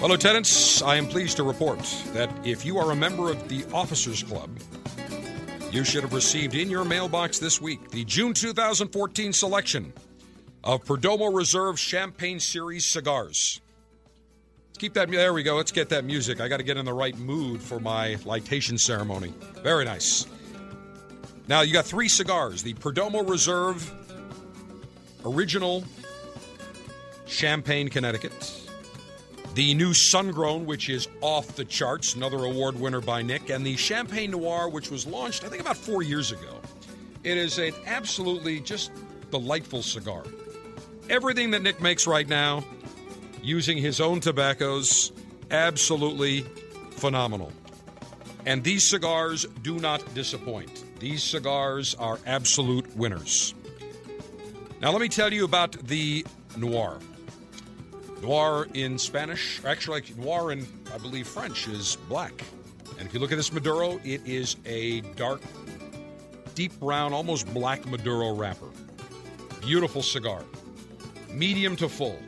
Well, 0.00 0.10
Lieutenants, 0.10 0.80
I 0.82 0.96
am 0.96 1.06
pleased 1.08 1.36
to 1.36 1.42
report 1.42 1.80
that 2.14 2.30
if 2.46 2.64
you 2.64 2.78
are 2.78 2.92
a 2.92 2.96
member 2.96 3.30
of 3.30 3.48
the 3.48 3.64
Officers 3.72 4.22
Club, 4.22 4.50
you 5.70 5.84
should 5.84 6.04
have 6.04 6.14
received 6.14 6.54
in 6.54 6.70
your 6.70 6.84
mailbox 6.84 7.38
this 7.38 7.60
week 7.60 7.90
the 7.90 8.04
June 8.04 8.32
2014 8.32 9.32
selection 9.32 9.92
of 10.62 10.84
Perdomo 10.84 11.34
Reserve 11.34 11.78
Champagne 11.78 12.40
Series 12.40 12.86
cigars. 12.86 13.60
Let's 14.74 14.80
keep 14.80 14.94
that. 14.94 15.08
There 15.08 15.32
we 15.32 15.44
go. 15.44 15.54
Let's 15.54 15.70
get 15.70 15.88
that 15.90 16.04
music. 16.04 16.40
I 16.40 16.48
got 16.48 16.56
to 16.56 16.64
get 16.64 16.76
in 16.76 16.84
the 16.84 16.92
right 16.92 17.16
mood 17.16 17.62
for 17.62 17.78
my 17.78 18.16
litation 18.24 18.76
ceremony. 18.76 19.32
Very 19.62 19.84
nice. 19.84 20.26
Now, 21.46 21.60
you 21.60 21.72
got 21.72 21.84
three 21.84 22.08
cigars 22.08 22.64
the 22.64 22.74
Perdomo 22.74 23.28
Reserve 23.28 23.88
Original 25.24 25.84
Champagne, 27.24 27.88
Connecticut 27.88 28.32
the 29.54 29.72
new 29.74 29.90
Sungrown, 29.90 30.64
which 30.64 30.88
is 30.88 31.06
off 31.20 31.54
the 31.54 31.64
charts, 31.64 32.16
another 32.16 32.38
award 32.38 32.78
winner 32.78 33.00
by 33.00 33.22
Nick, 33.22 33.50
and 33.50 33.64
the 33.64 33.76
Champagne 33.76 34.32
Noir, 34.32 34.68
which 34.68 34.90
was 34.90 35.06
launched, 35.06 35.44
I 35.44 35.48
think, 35.48 35.62
about 35.62 35.76
four 35.76 36.02
years 36.02 36.32
ago. 36.32 36.58
It 37.22 37.36
is 37.36 37.58
an 37.58 37.72
absolutely 37.86 38.58
just 38.58 38.90
delightful 39.30 39.82
cigar. 39.82 40.24
Everything 41.08 41.52
that 41.52 41.62
Nick 41.62 41.80
makes 41.80 42.04
right 42.04 42.26
now, 42.26 42.64
using 43.44 43.76
his 43.78 44.00
own 44.00 44.20
tobaccos, 44.20 45.12
absolutely 45.50 46.40
phenomenal. 46.92 47.52
And 48.46 48.64
these 48.64 48.88
cigars 48.88 49.46
do 49.62 49.78
not 49.78 50.14
disappoint. 50.14 50.84
These 50.98 51.22
cigars 51.22 51.94
are 51.94 52.18
absolute 52.26 52.96
winners. 52.96 53.54
Now, 54.80 54.90
let 54.90 55.00
me 55.00 55.08
tell 55.08 55.32
you 55.32 55.44
about 55.44 55.72
the 55.72 56.26
Noir. 56.56 56.98
Noir 58.22 58.68
in 58.74 58.98
Spanish, 58.98 59.62
actually, 59.64 60.02
noir 60.16 60.52
in, 60.52 60.66
I 60.94 60.98
believe, 60.98 61.26
French 61.26 61.68
is 61.68 61.96
black. 62.08 62.32
And 62.98 63.06
if 63.06 63.12
you 63.12 63.20
look 63.20 63.32
at 63.32 63.36
this 63.36 63.52
Maduro, 63.52 64.00
it 64.04 64.26
is 64.26 64.56
a 64.64 65.00
dark, 65.16 65.42
deep 66.54 66.78
brown, 66.80 67.12
almost 67.12 67.52
black 67.52 67.84
Maduro 67.86 68.34
wrapper. 68.34 68.68
Beautiful 69.60 70.02
cigar. 70.02 70.42
Medium 71.30 71.76
to 71.76 71.88
full. 71.88 72.18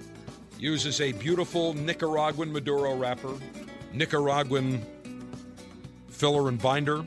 Uses 0.59 1.01
a 1.01 1.12
beautiful 1.12 1.75
Nicaraguan 1.75 2.53
Maduro 2.53 2.97
wrapper, 2.97 3.35
Nicaraguan 3.92 4.85
filler 6.09 6.49
and 6.49 6.61
binder. 6.61 7.05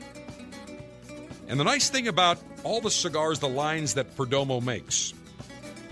And 1.47 1.59
the 1.59 1.63
nice 1.63 1.89
thing 1.89 2.07
about 2.07 2.37
all 2.63 2.79
the 2.79 2.91
cigars, 2.91 3.39
the 3.39 3.49
lines 3.49 3.95
that 3.95 4.15
Perdomo 4.15 4.63
makes, 4.63 5.13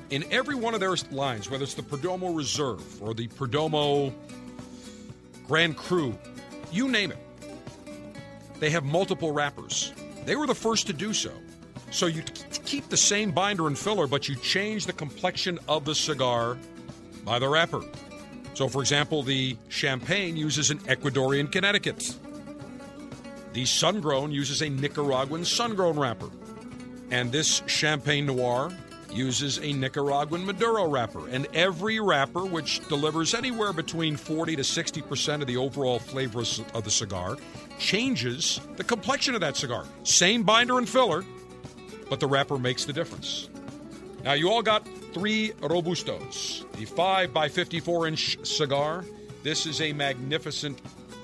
in 0.09 0.23
every 0.31 0.55
one 0.55 0.73
of 0.73 0.79
their 0.79 0.95
lines, 1.11 1.49
whether 1.49 1.63
it's 1.63 1.73
the 1.73 1.81
Perdomo 1.81 2.35
Reserve 2.35 3.01
or 3.01 3.13
the 3.13 3.27
Perdomo 3.27 4.13
Grand 5.47 5.75
Cru, 5.75 6.17
you 6.71 6.87
name 6.87 7.11
it, 7.11 7.17
they 8.59 8.69
have 8.69 8.83
multiple 8.83 9.31
wrappers. 9.31 9.93
They 10.25 10.35
were 10.35 10.47
the 10.47 10.55
first 10.55 10.87
to 10.87 10.93
do 10.93 11.13
so. 11.13 11.31
So 11.89 12.05
you 12.05 12.21
keep 12.65 12.89
the 12.89 12.97
same 12.97 13.31
binder 13.31 13.67
and 13.67 13.77
filler, 13.77 14.07
but 14.07 14.27
you 14.27 14.35
change 14.35 14.85
the 14.85 14.93
complexion 14.93 15.57
of 15.67 15.85
the 15.85 15.95
cigar 15.95 16.57
by 17.27 17.37
the 17.39 17.47
wrapper. 17.49 17.81
So, 18.53 18.69
for 18.69 18.81
example, 18.81 19.21
the 19.21 19.57
Champagne 19.67 20.37
uses 20.37 20.71
an 20.71 20.79
Ecuadorian 20.79 21.51
Connecticut. 21.51 22.15
The 23.51 23.63
Sungrown 23.63 24.31
uses 24.31 24.61
a 24.61 24.69
Nicaraguan 24.69 25.41
Sungrown 25.41 25.99
wrapper. 25.99 26.29
And 27.11 27.31
this 27.31 27.61
Champagne 27.67 28.25
Noir 28.25 28.71
uses 29.11 29.59
a 29.59 29.73
Nicaraguan 29.73 30.45
Maduro 30.45 30.87
wrapper, 30.87 31.27
and 31.29 31.47
every 31.53 31.99
wrapper, 31.99 32.45
which 32.45 32.85
delivers 32.87 33.33
anywhere 33.33 33.73
between 33.73 34.17
40 34.17 34.57
to 34.57 34.63
60 34.63 35.01
percent 35.01 35.41
of 35.41 35.47
the 35.47 35.57
overall 35.57 35.99
flavor 35.99 36.41
of 36.73 36.83
the 36.83 36.91
cigar, 36.91 37.37
changes 37.79 38.59
the 38.75 38.83
complexion 38.83 39.33
of 39.35 39.41
that 39.41 39.55
cigar. 39.55 39.85
Same 40.03 40.43
binder 40.43 40.77
and 40.77 40.87
filler, 40.87 41.23
but 42.09 42.19
the 42.19 42.27
wrapper 42.27 42.57
makes 42.57 42.85
the 42.85 42.93
difference. 42.93 43.49
Now, 44.23 44.33
you 44.33 44.49
all 44.49 44.61
got 44.61 44.85
three 45.17 45.49
Robustos, 45.61 46.71
the 46.73 46.85
5 46.85 47.33
by 47.33 47.49
54 47.49 48.07
inch 48.07 48.45
cigar. 48.45 49.03
This 49.41 49.65
is 49.65 49.81
a 49.81 49.91
magnificent 49.93 50.79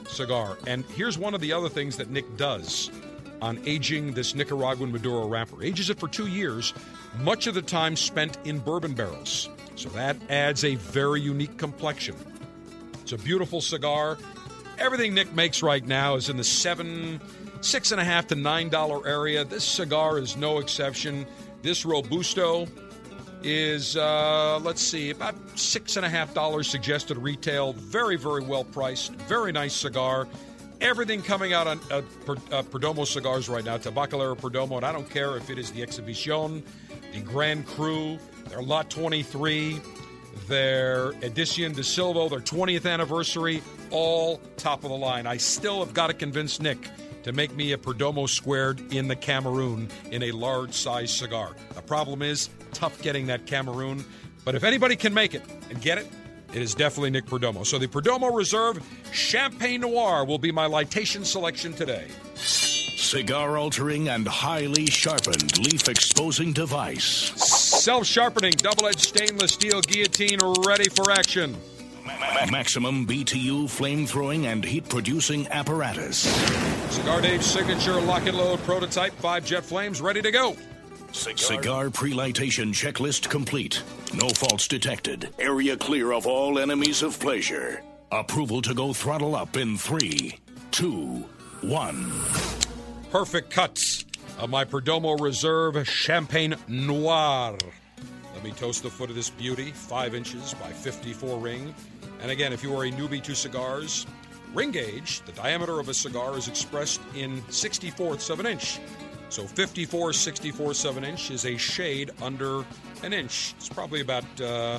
cigar. 0.07 0.57
And 0.65 0.83
here's 0.95 1.17
one 1.17 1.35
of 1.35 1.41
the 1.41 1.53
other 1.53 1.69
things 1.69 1.97
that 1.97 2.09
Nick 2.09 2.35
does 2.35 2.89
on 3.39 3.61
aging 3.65 4.13
this 4.13 4.33
Nicaraguan 4.33 4.91
Maduro 4.91 5.27
wrapper. 5.27 5.63
Ages 5.63 5.91
it 5.91 5.99
for 5.99 6.07
two 6.07 6.25
years, 6.25 6.73
much 7.19 7.45
of 7.45 7.53
the 7.53 7.61
time 7.61 7.95
spent 7.95 8.37
in 8.45 8.57
bourbon 8.57 8.93
barrels. 8.93 9.49
So 9.75 9.89
that 9.89 10.17
adds 10.27 10.63
a 10.63 10.73
very 10.75 11.21
unique 11.21 11.57
complexion. 11.57 12.15
It's 13.01 13.11
a 13.11 13.17
beautiful 13.17 13.61
cigar. 13.61 14.17
Everything 14.79 15.13
Nick 15.13 15.35
makes 15.35 15.61
right 15.61 15.85
now 15.85 16.15
is 16.15 16.29
in 16.29 16.37
the 16.37 16.43
seven, 16.43 17.21
six 17.61 17.91
and 17.91 18.01
a 18.01 18.03
half 18.03 18.25
to 18.27 18.35
nine 18.35 18.69
dollar 18.69 19.07
area. 19.07 19.45
This 19.45 19.63
cigar 19.63 20.17
is 20.17 20.35
no 20.35 20.57
exception. 20.57 21.27
This 21.61 21.85
Robusto 21.85 22.67
is, 23.43 23.97
uh, 23.97 24.59
let's 24.63 24.81
see, 24.81 25.09
about 25.09 25.35
six 25.57 25.97
and 25.97 26.05
a 26.05 26.09
half 26.09 26.33
dollars 26.33 26.67
suggested 26.67 27.17
retail. 27.17 27.73
Very, 27.73 28.15
very 28.15 28.43
well 28.43 28.63
priced. 28.63 29.13
Very 29.13 29.51
nice 29.51 29.73
cigar. 29.73 30.27
Everything 30.81 31.21
coming 31.21 31.53
out 31.53 31.67
on 31.67 31.79
uh, 31.91 32.01
per, 32.25 32.33
uh, 32.33 32.63
Perdomo 32.63 33.05
cigars 33.05 33.47
right 33.47 33.63
now, 33.63 33.77
Tabacalera 33.77 34.37
Perdomo, 34.37 34.77
and 34.77 34.85
I 34.85 34.91
don't 34.91 35.09
care 35.09 35.37
if 35.37 35.49
it 35.49 35.57
is 35.57 35.71
the 35.71 35.81
Exhibition, 35.81 36.63
the 37.13 37.21
Grand 37.21 37.65
Cru, 37.67 38.17
their 38.49 38.61
Lot 38.61 38.89
23, 38.89 39.79
their 40.47 41.11
Edition 41.21 41.73
de 41.73 41.83
Silvio, 41.83 42.27
their 42.27 42.39
20th 42.39 42.89
anniversary, 42.89 43.61
all 43.91 44.41
top 44.57 44.83
of 44.83 44.89
the 44.89 44.97
line. 44.97 45.27
I 45.27 45.37
still 45.37 45.79
have 45.79 45.93
got 45.93 46.07
to 46.07 46.13
convince 46.13 46.59
Nick 46.59 46.89
to 47.23 47.31
make 47.31 47.55
me 47.55 47.71
a 47.71 47.77
Perdomo 47.77 48.27
squared 48.27 48.93
in 48.93 49.07
the 49.07 49.15
Cameroon 49.15 49.87
in 50.11 50.23
a 50.23 50.31
large 50.31 50.73
size 50.73 51.15
cigar. 51.15 51.55
The 51.75 51.81
problem 51.81 52.21
is, 52.21 52.49
tough 52.73 53.01
getting 53.01 53.27
that 53.27 53.45
Cameroon. 53.45 54.03
But 54.45 54.55
if 54.55 54.63
anybody 54.63 54.95
can 54.95 55.13
make 55.13 55.33
it 55.33 55.43
and 55.69 55.81
get 55.81 55.97
it, 55.97 56.07
it 56.53 56.61
is 56.61 56.75
definitely 56.75 57.09
Nick 57.09 57.25
Perdomo. 57.25 57.65
So 57.65 57.79
the 57.79 57.87
Perdomo 57.87 58.35
Reserve 58.35 58.83
Champagne 59.11 59.81
Noir 59.81 60.25
will 60.25 60.37
be 60.37 60.51
my 60.51 60.67
lightation 60.67 61.25
selection 61.25 61.73
today. 61.73 62.07
Cigar 62.35 63.57
altering 63.57 64.09
and 64.09 64.27
highly 64.27 64.85
sharpened 64.87 65.57
leaf 65.59 65.87
exposing 65.87 66.53
device. 66.53 67.03
Self 67.03 68.05
sharpening 68.05 68.53
double 68.57 68.87
edged 68.87 69.01
stainless 69.01 69.53
steel 69.53 69.81
guillotine 69.81 70.39
ready 70.65 70.89
for 70.89 71.11
action. 71.11 71.55
Maximum 72.51 73.05
BTU 73.05 73.69
flame 73.69 74.05
throwing 74.05 74.47
and 74.47 74.63
heat 74.63 74.89
producing 74.89 75.47
apparatus. 75.47 76.17
Cigar 76.93 77.21
Dave's 77.21 77.45
signature 77.45 77.99
lock 78.01 78.25
and 78.27 78.37
load 78.37 78.59
prototype, 78.63 79.13
five 79.13 79.45
jet 79.45 79.63
flames 79.63 80.01
ready 80.01 80.21
to 80.21 80.31
go. 80.31 80.55
Cigar 81.13 81.91
pre-lightation 81.91 82.73
checklist 82.73 83.29
complete. 83.29 83.83
No 84.15 84.27
faults 84.29 84.67
detected. 84.67 85.29
Area 85.37 85.77
clear 85.77 86.11
of 86.11 86.25
all 86.25 86.57
enemies 86.57 87.03
of 87.03 87.19
pleasure. 87.19 87.83
Approval 88.11 88.63
to 88.63 88.73
go 88.73 88.93
throttle 88.93 89.35
up 89.35 89.55
in 89.55 89.77
three, 89.77 90.39
two, 90.71 91.23
one. 91.61 92.11
Perfect 93.11 93.51
cuts 93.51 94.05
of 94.39 94.49
my 94.49 94.65
Perdomo 94.65 95.19
Reserve 95.21 95.87
Champagne 95.87 96.55
Noir. 96.67 97.57
Let 98.33 98.43
me 98.43 98.51
toast 98.51 98.81
the 98.81 98.89
foot 98.89 99.11
of 99.11 99.15
this 99.15 99.29
beauty, 99.29 99.71
5 99.71 100.15
inches 100.15 100.55
by 100.55 100.71
54 100.71 101.37
ring. 101.37 101.75
And 102.21 102.31
again, 102.31 102.51
if 102.51 102.63
you 102.63 102.75
are 102.75 102.85
a 102.85 102.91
newbie 102.91 103.23
to 103.23 103.35
cigars, 103.35 104.07
ring 104.53 104.71
gauge, 104.71 105.21
the 105.21 105.31
diameter 105.33 105.79
of 105.79 105.89
a 105.89 105.93
cigar 105.93 106.37
is 106.37 106.47
expressed 106.47 107.01
in 107.15 107.39
64ths 107.43 108.31
of 108.31 108.39
an 108.39 108.47
inch. 108.47 108.79
So 109.33 109.47
54 109.47 110.13
64 110.13 110.75
7 110.75 111.03
inch 111.03 111.31
is 111.31 111.45
a 111.47 111.57
shade 111.57 112.11
under 112.21 112.63
an 113.01 113.13
inch. 113.13 113.55
It's 113.57 113.67
probably 113.67 114.01
about 114.01 114.25
uh, 114.39 114.77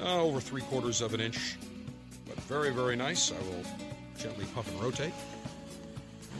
uh, 0.00 0.20
over 0.20 0.40
three 0.40 0.62
quarters 0.62 1.00
of 1.00 1.14
an 1.14 1.20
inch. 1.20 1.56
But 2.26 2.36
very, 2.40 2.70
very 2.70 2.96
nice. 2.96 3.30
I 3.30 3.36
will 3.36 3.62
gently 4.18 4.46
puff 4.46 4.68
and 4.68 4.82
rotate. 4.82 5.12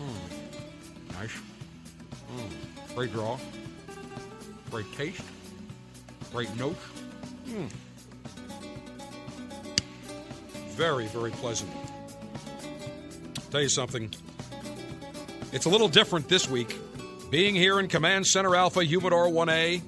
Mm. 0.02 1.12
Nice. 1.12 1.40
Mm. 2.36 2.96
Great 2.96 3.12
draw. 3.12 3.38
Great 4.72 4.92
taste. 4.96 5.22
Great 6.32 6.52
note. 6.56 6.76
Mm. 7.46 7.70
Very, 10.70 11.06
very 11.06 11.30
pleasant. 11.30 11.70
Tell 13.52 13.62
you 13.62 13.68
something. 13.68 14.12
It's 15.52 15.66
a 15.66 15.70
little 15.70 15.86
different 15.86 16.28
this 16.28 16.50
week 16.50 16.80
being 17.30 17.54
here 17.54 17.80
in 17.80 17.88
Command 17.88 18.26
Center 18.26 18.54
Alpha 18.54 18.84
Humidor 18.84 19.26
1A. 19.28 19.82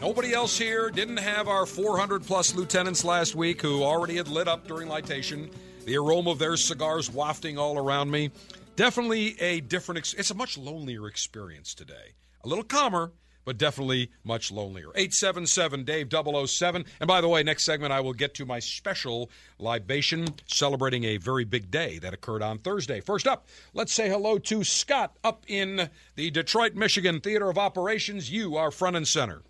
Nobody 0.00 0.32
else 0.34 0.58
here. 0.58 0.90
Didn't 0.90 1.18
have 1.18 1.48
our 1.48 1.66
400 1.66 2.24
plus 2.24 2.54
lieutenants 2.54 3.04
last 3.04 3.34
week 3.34 3.62
who 3.62 3.82
already 3.82 4.16
had 4.16 4.28
lit 4.28 4.48
up 4.48 4.66
during 4.66 4.88
lightation. 4.88 5.52
the 5.84 5.96
aroma 5.96 6.30
of 6.30 6.38
their 6.38 6.56
cigars 6.56 7.10
wafting 7.10 7.58
all 7.58 7.76
around 7.78 8.10
me. 8.10 8.30
Definitely 8.76 9.38
a 9.40 9.60
different. 9.60 9.98
Ex- 9.98 10.14
it's 10.14 10.30
a 10.30 10.34
much 10.34 10.56
lonelier 10.58 11.06
experience 11.06 11.74
today. 11.74 12.14
A 12.42 12.48
little 12.48 12.64
calmer, 12.64 13.12
but 13.44 13.58
definitely 13.58 14.10
much 14.24 14.50
lonelier. 14.50 14.88
877 14.94 15.84
Dave 15.84 16.08
007. 16.10 16.84
And 17.00 17.08
by 17.08 17.20
the 17.20 17.28
way, 17.28 17.42
next 17.42 17.64
segment 17.64 17.92
I 17.92 18.00
will 18.00 18.12
get 18.12 18.34
to 18.34 18.46
my 18.46 18.58
special 18.58 19.30
libation 19.58 20.28
celebrating 20.46 21.04
a 21.04 21.16
very 21.16 21.44
big 21.44 21.70
day 21.70 21.98
that 21.98 22.14
occurred 22.14 22.42
on 22.42 22.58
Thursday. 22.58 23.00
First 23.00 23.26
up, 23.26 23.48
let's 23.72 23.92
say 23.92 24.08
hello 24.08 24.38
to 24.38 24.64
Scott 24.64 25.16
up 25.22 25.44
in 25.46 25.88
the 26.16 26.30
Detroit, 26.30 26.74
Michigan 26.74 27.20
Theater 27.20 27.50
of 27.50 27.58
Operations. 27.58 28.30
You 28.30 28.56
are 28.56 28.70
front 28.70 28.96
and 28.96 29.06
center. 29.06 29.42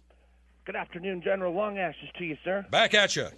Good 0.65 0.77
afternoon, 0.77 1.21
General 1.23 1.53
Long 1.53 1.79
Ashes 1.79 2.09
to 2.19 2.25
you, 2.25 2.39
sir. 2.43 2.65
Back 2.71 2.95
at 2.95 3.17
you. 3.17 3.29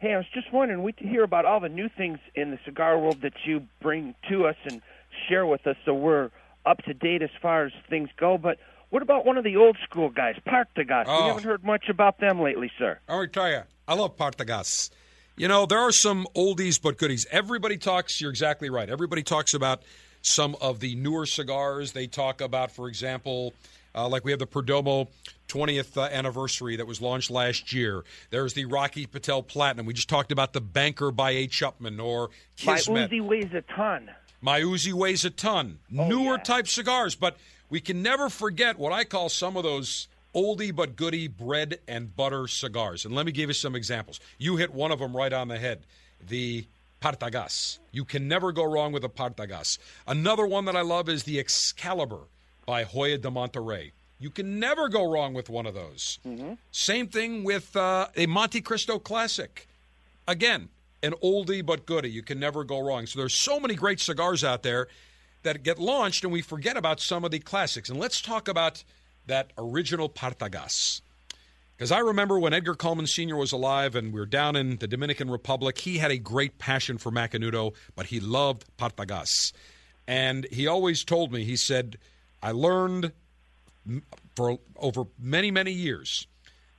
Hey, 0.00 0.12
I 0.12 0.18
was 0.18 0.26
just 0.34 0.52
wondering, 0.52 0.82
we 0.82 0.92
hear 0.98 1.24
about 1.24 1.46
all 1.46 1.60
the 1.60 1.68
new 1.70 1.88
things 1.88 2.18
in 2.34 2.50
the 2.50 2.58
cigar 2.66 2.98
world 2.98 3.22
that 3.22 3.32
you 3.46 3.62
bring 3.80 4.14
to 4.28 4.46
us 4.46 4.56
and 4.68 4.82
share 5.28 5.46
with 5.46 5.66
us, 5.66 5.76
so 5.86 5.94
we're 5.94 6.30
up 6.66 6.82
to 6.84 6.92
date 6.92 7.22
as 7.22 7.30
far 7.40 7.64
as 7.64 7.72
things 7.88 8.10
go. 8.18 8.36
But 8.36 8.58
what 8.94 9.02
about 9.02 9.26
one 9.26 9.36
of 9.36 9.42
the 9.42 9.56
old 9.56 9.76
school 9.82 10.08
guys, 10.08 10.36
Partagas? 10.46 11.06
Oh. 11.08 11.22
We 11.22 11.26
haven't 11.26 11.42
heard 11.42 11.64
much 11.64 11.88
about 11.88 12.20
them 12.20 12.40
lately, 12.40 12.70
sir. 12.78 13.00
I 13.08 13.16
will 13.16 13.26
tell 13.26 13.50
you, 13.50 13.62
I 13.88 13.94
love 13.94 14.16
Partagas. 14.16 14.90
You 15.36 15.48
know, 15.48 15.66
there 15.66 15.80
are 15.80 15.90
some 15.90 16.28
oldies 16.36 16.80
but 16.80 16.96
goodies. 16.96 17.26
Everybody 17.32 17.76
talks, 17.76 18.20
you're 18.20 18.30
exactly 18.30 18.70
right. 18.70 18.88
Everybody 18.88 19.24
talks 19.24 19.52
about 19.52 19.82
some 20.22 20.54
of 20.60 20.78
the 20.78 20.94
newer 20.94 21.26
cigars. 21.26 21.90
They 21.90 22.06
talk 22.06 22.40
about, 22.40 22.70
for 22.70 22.86
example, 22.86 23.52
uh, 23.96 24.06
like 24.06 24.24
we 24.24 24.30
have 24.30 24.38
the 24.38 24.46
Perdomo 24.46 25.08
20th 25.48 25.96
uh, 25.96 26.02
anniversary 26.02 26.76
that 26.76 26.86
was 26.86 27.00
launched 27.00 27.32
last 27.32 27.72
year. 27.72 28.04
There's 28.30 28.54
the 28.54 28.66
Rocky 28.66 29.06
Patel 29.06 29.42
Platinum. 29.42 29.86
We 29.86 29.94
just 29.94 30.08
talked 30.08 30.30
about 30.30 30.52
the 30.52 30.60
Banker 30.60 31.10
by 31.10 31.32
H. 31.32 31.62
Upmann 31.62 32.00
or 32.00 32.30
My 32.64 32.78
Uzi 32.78 33.20
weighs 33.20 33.52
a 33.54 33.62
ton. 33.62 34.12
My 34.40 34.60
Uzi 34.60 34.92
weighs 34.92 35.24
a 35.24 35.30
ton. 35.30 35.80
Oh, 35.98 36.06
Newer 36.06 36.38
type 36.38 36.68
cigars, 36.68 37.16
but 37.16 37.36
we 37.74 37.80
can 37.80 38.04
never 38.04 38.30
forget 38.30 38.78
what 38.78 38.92
I 38.92 39.02
call 39.02 39.28
some 39.28 39.56
of 39.56 39.64
those 39.64 40.06
oldie 40.32 40.72
but 40.72 40.94
goodie 40.94 41.26
bread 41.26 41.80
and 41.88 42.14
butter 42.14 42.46
cigars. 42.46 43.04
And 43.04 43.16
let 43.16 43.26
me 43.26 43.32
give 43.32 43.50
you 43.50 43.52
some 43.52 43.74
examples. 43.74 44.20
You 44.38 44.54
hit 44.54 44.72
one 44.72 44.92
of 44.92 45.00
them 45.00 45.16
right 45.16 45.32
on 45.32 45.48
the 45.48 45.58
head. 45.58 45.80
The 46.24 46.68
Partagas. 47.02 47.80
You 47.90 48.04
can 48.04 48.28
never 48.28 48.52
go 48.52 48.62
wrong 48.62 48.92
with 48.92 49.02
a 49.02 49.08
Partagas. 49.08 49.78
Another 50.06 50.46
one 50.46 50.66
that 50.66 50.76
I 50.76 50.82
love 50.82 51.08
is 51.08 51.24
the 51.24 51.40
Excalibur 51.40 52.20
by 52.64 52.84
Hoyo 52.84 53.20
de 53.20 53.28
Monterrey. 53.28 53.90
You 54.20 54.30
can 54.30 54.60
never 54.60 54.88
go 54.88 55.10
wrong 55.10 55.34
with 55.34 55.50
one 55.50 55.66
of 55.66 55.74
those. 55.74 56.20
Same 56.70 57.08
thing 57.08 57.42
with 57.42 57.74
uh, 57.74 58.06
a 58.16 58.26
Monte 58.26 58.60
Cristo 58.60 59.00
Classic. 59.00 59.66
Again, 60.28 60.68
an 61.02 61.14
oldie 61.24 61.66
but 61.66 61.86
goodie. 61.86 62.08
You 62.12 62.22
can 62.22 62.38
never 62.38 62.62
go 62.62 62.78
wrong. 62.78 63.06
So 63.06 63.18
there's 63.18 63.34
so 63.34 63.58
many 63.58 63.74
great 63.74 63.98
cigars 63.98 64.44
out 64.44 64.62
there 64.62 64.86
that 65.44 65.62
get 65.62 65.78
launched, 65.78 66.24
and 66.24 66.32
we 66.32 66.42
forget 66.42 66.76
about 66.76 67.00
some 67.00 67.24
of 67.24 67.30
the 67.30 67.38
classics. 67.38 67.88
And 67.88 67.98
let's 67.98 68.20
talk 68.20 68.48
about 68.48 68.84
that 69.26 69.52
original 69.56 70.08
Partagas. 70.08 71.00
Because 71.76 71.90
I 71.90 72.00
remember 72.00 72.38
when 72.38 72.52
Edgar 72.52 72.74
Cullman 72.74 73.06
Sr. 73.06 73.36
was 73.36 73.52
alive 73.52 73.96
and 73.96 74.12
we 74.12 74.20
were 74.20 74.26
down 74.26 74.54
in 74.54 74.76
the 74.76 74.86
Dominican 74.86 75.30
Republic, 75.30 75.78
he 75.78 75.98
had 75.98 76.10
a 76.10 76.18
great 76.18 76.58
passion 76.58 76.98
for 76.98 77.10
Macanudo, 77.10 77.74
but 77.96 78.06
he 78.06 78.20
loved 78.20 78.64
Partagas. 78.78 79.52
And 80.06 80.46
he 80.52 80.66
always 80.66 81.04
told 81.04 81.32
me, 81.32 81.44
he 81.44 81.56
said, 81.56 81.98
I 82.42 82.52
learned 82.52 83.12
for 84.36 84.58
over 84.76 85.04
many, 85.18 85.50
many 85.50 85.72
years 85.72 86.26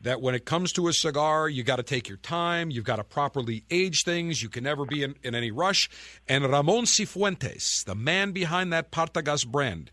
that 0.01 0.21
when 0.21 0.35
it 0.35 0.45
comes 0.45 0.71
to 0.73 0.87
a 0.87 0.93
cigar, 0.93 1.49
you 1.49 1.63
got 1.63 1.77
to 1.77 1.83
take 1.83 2.07
your 2.07 2.17
time. 2.17 2.69
You've 2.69 2.85
got 2.85 2.97
to 2.97 3.03
properly 3.03 3.63
age 3.71 4.03
things. 4.03 4.43
You 4.43 4.49
can 4.49 4.63
never 4.63 4.85
be 4.85 5.03
in, 5.03 5.15
in 5.23 5.35
any 5.35 5.51
rush. 5.51 5.89
And 6.27 6.43
Ramon 6.43 6.85
Cifuentes, 6.85 7.83
the 7.83 7.95
man 7.95 8.31
behind 8.31 8.71
that 8.73 8.91
Partagas 8.91 9.47
brand, 9.47 9.91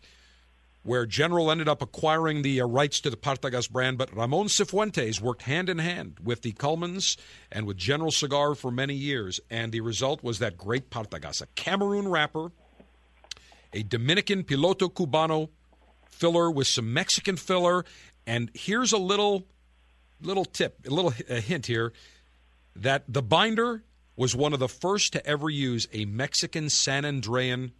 where 0.83 1.05
General 1.05 1.49
ended 1.49 1.69
up 1.69 1.81
acquiring 1.81 2.41
the 2.41 2.61
uh, 2.61 2.65
rights 2.65 2.99
to 3.01 3.09
the 3.09 3.17
Partagas 3.17 3.69
brand, 3.71 3.97
but 3.97 4.15
Ramon 4.15 4.47
Cifuentes 4.47 5.21
worked 5.21 5.43
hand 5.43 5.69
in 5.69 5.79
hand 5.79 6.17
with 6.21 6.41
the 6.41 6.51
Cullmans 6.51 7.17
and 7.51 7.65
with 7.65 7.77
General 7.77 8.11
Cigar 8.11 8.53
for 8.53 8.69
many 8.69 8.93
years. 8.93 9.39
And 9.49 9.71
the 9.71 9.81
result 9.81 10.23
was 10.23 10.39
that 10.39 10.57
great 10.57 10.89
Partagas, 10.89 11.41
a 11.41 11.47
Cameroon 11.55 12.09
wrapper, 12.09 12.51
a 13.71 13.81
Dominican 13.83 14.43
Piloto 14.43 14.91
Cubano 14.91 15.49
filler 16.05 16.51
with 16.51 16.67
some 16.67 16.93
Mexican 16.93 17.37
filler. 17.37 17.85
And 18.27 18.51
here's 18.53 18.91
a 18.91 18.97
little 18.97 19.45
little 20.25 20.45
tip, 20.45 20.85
a 20.87 20.89
little 20.89 21.13
a 21.29 21.39
hint 21.39 21.65
here 21.65 21.93
that 22.75 23.03
the 23.07 23.21
binder 23.21 23.83
was 24.15 24.35
one 24.35 24.53
of 24.53 24.59
the 24.59 24.67
first 24.67 25.13
to 25.13 25.25
ever 25.25 25.49
use 25.49 25.87
a 25.91 26.05
Mexican 26.05 26.69
San 26.69 27.03
Andrean 27.03 27.71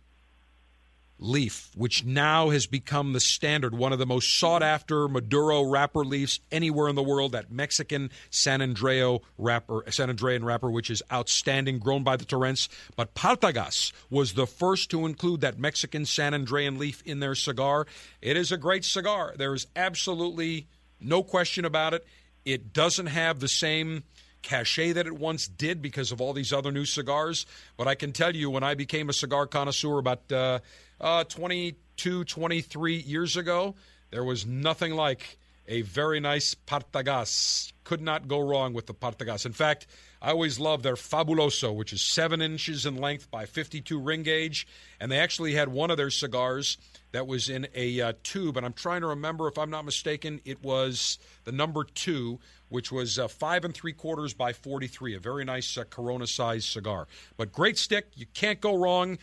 leaf, 1.20 1.72
which 1.76 2.04
now 2.04 2.50
has 2.50 2.66
become 2.66 3.14
the 3.14 3.20
standard, 3.20 3.74
one 3.74 3.94
of 3.94 4.00
the 4.00 4.06
most 4.06 4.40
sought 4.40 4.64
after 4.64 5.08
Maduro 5.08 5.64
wrapper 5.64 6.04
leaves 6.04 6.40
anywhere 6.52 6.90
in 6.90 6.96
the 6.96 7.04
world. 7.04 7.32
That 7.32 7.52
Mexican 7.52 8.12
San 8.30 8.60
Andreo 8.60 9.22
wrapper, 9.38 9.84
San 9.90 10.10
Andrean 10.10 10.44
wrapper, 10.44 10.70
which 10.70 10.90
is 10.90 11.02
outstanding, 11.12 11.80
grown 11.80 12.04
by 12.04 12.18
the 12.18 12.26
Turrents. 12.26 12.68
But 12.96 13.16
Partagas 13.16 13.94
was 14.10 14.34
the 14.34 14.48
first 14.48 14.90
to 14.92 15.06
include 15.06 15.42
that 15.42 15.60
Mexican 15.60 16.06
San 16.06 16.34
Andrean 16.34 16.78
leaf 16.78 17.02
in 17.06 17.20
their 17.20 17.36
cigar. 17.36 17.88
It 18.22 18.36
is 18.36 18.52
a 18.52 18.58
great 18.58 18.84
cigar. 18.84 19.34
There 19.38 19.54
is 19.54 19.68
absolutely 19.76 20.68
no 21.00 21.24
question 21.24 21.64
about 21.64 21.94
it. 21.94 22.06
It 22.46 22.74
doesn't 22.74 23.08
have 23.08 23.40
the 23.40 23.48
same 23.48 24.04
cachet 24.42 24.94
that 24.94 25.08
it 25.08 25.14
once 25.14 25.48
did 25.48 25.82
because 25.82 26.12
of 26.12 26.22
all 26.22 26.34
these 26.34 26.54
other 26.54 26.72
new 26.72 26.86
cigars. 26.86 27.46
But 27.78 27.88
I 27.88 27.96
can 27.96 28.12
tell 28.12 28.36
you, 28.36 28.50
when 28.50 28.64
I 28.64 28.76
became 28.76 29.10
a 29.10 29.14
cigar 29.14 29.48
connoisseur 29.48 29.98
about 29.98 30.32
uh, 30.32 30.60
uh, 31.00 31.24
22, 31.24 32.26
23 32.26 32.96
years 32.98 33.38
ago, 33.38 33.76
there 34.12 34.24
was 34.24 34.46
nothing 34.46 34.94
like 34.94 35.38
a 35.68 35.82
very 35.82 36.20
nice 36.20 36.56
Partagas. 36.56 37.72
Could 37.84 38.02
not 38.02 38.28
go 38.28 38.40
wrong 38.40 38.74
with 38.74 38.88
the 38.88 38.94
Partagas. 38.94 39.46
In 39.46 39.52
fact, 39.52 39.88
I 40.22 40.32
always 40.32 40.60
love 40.60 40.84
their 40.84 40.96
Fabuloso, 40.96 41.76
which 41.76 41.92
is 41.92 42.02
seven 42.02 42.42
inches 42.42 42.86
in 42.86 42.96
length 42.96 43.30
by 43.30 43.46
52 43.46 44.00
ring 44.00 44.24
gauge. 44.24 44.66
And 45.00 45.12
they 45.12 45.20
actually 45.20 45.54
had 45.54 45.70
one 45.70 45.92
of 45.92 45.98
their 45.98 46.10
cigars 46.10 46.78
that 47.12 47.28
was 47.28 47.50
in 47.50 47.68
a 47.76 48.00
uh, 48.00 48.14
tube. 48.24 48.56
And 48.56 48.66
I'm 48.66 48.74
trying 48.74 49.02
to 49.02 49.08
remember, 49.08 49.48
if 49.48 49.58
I'm 49.58 49.70
not 49.70 49.84
mistaken, 49.84 50.40
it 50.46 50.64
was 50.64 51.20
the 51.44 51.52
number 51.52 51.84
two, 51.84 52.40
which 52.70 52.92
was 52.92 53.20
uh, 53.20 53.28
five 53.28 53.66
and 53.66 53.74
three 53.74 53.94
quarters 53.94 54.34
by 54.34 54.54
43. 54.54 55.16
A 55.16 55.20
very 55.20 55.44
nice 55.44 55.78
uh, 55.78 55.84
Corona 55.84 56.26
sized 56.26 56.70
cigar. 56.70 57.08
But 57.36 57.52
great 57.52 57.78
stick. 57.78 58.08
You 58.16 58.26
can't 58.34 58.62
go 58.62 58.76
wrong. 58.76 59.18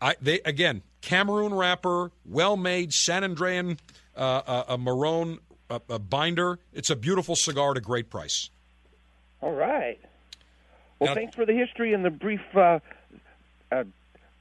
I, 0.00 0.14
they 0.20 0.40
again, 0.44 0.82
Cameroon 1.02 1.52
wrapper, 1.52 2.10
well 2.24 2.56
made, 2.56 2.92
San 2.92 3.22
Andrean, 3.22 3.78
uh, 4.22 4.64
a 4.68 4.78
maroon 4.78 5.38
uh, 5.70 5.78
a 5.88 5.98
binder. 5.98 6.58
It's 6.72 6.90
a 6.90 6.96
beautiful 6.96 7.36
cigar 7.36 7.72
at 7.72 7.76
a 7.76 7.80
great 7.80 8.10
price. 8.10 8.50
All 9.40 9.52
right. 9.52 9.98
Well, 10.98 11.08
Now- 11.10 11.14
thanks 11.14 11.34
for 11.34 11.46
the 11.46 11.54
history 11.54 11.94
and 11.94 12.04
the 12.04 12.10
brief 12.10 12.40
uh, 12.54 12.80
uh, 13.72 13.84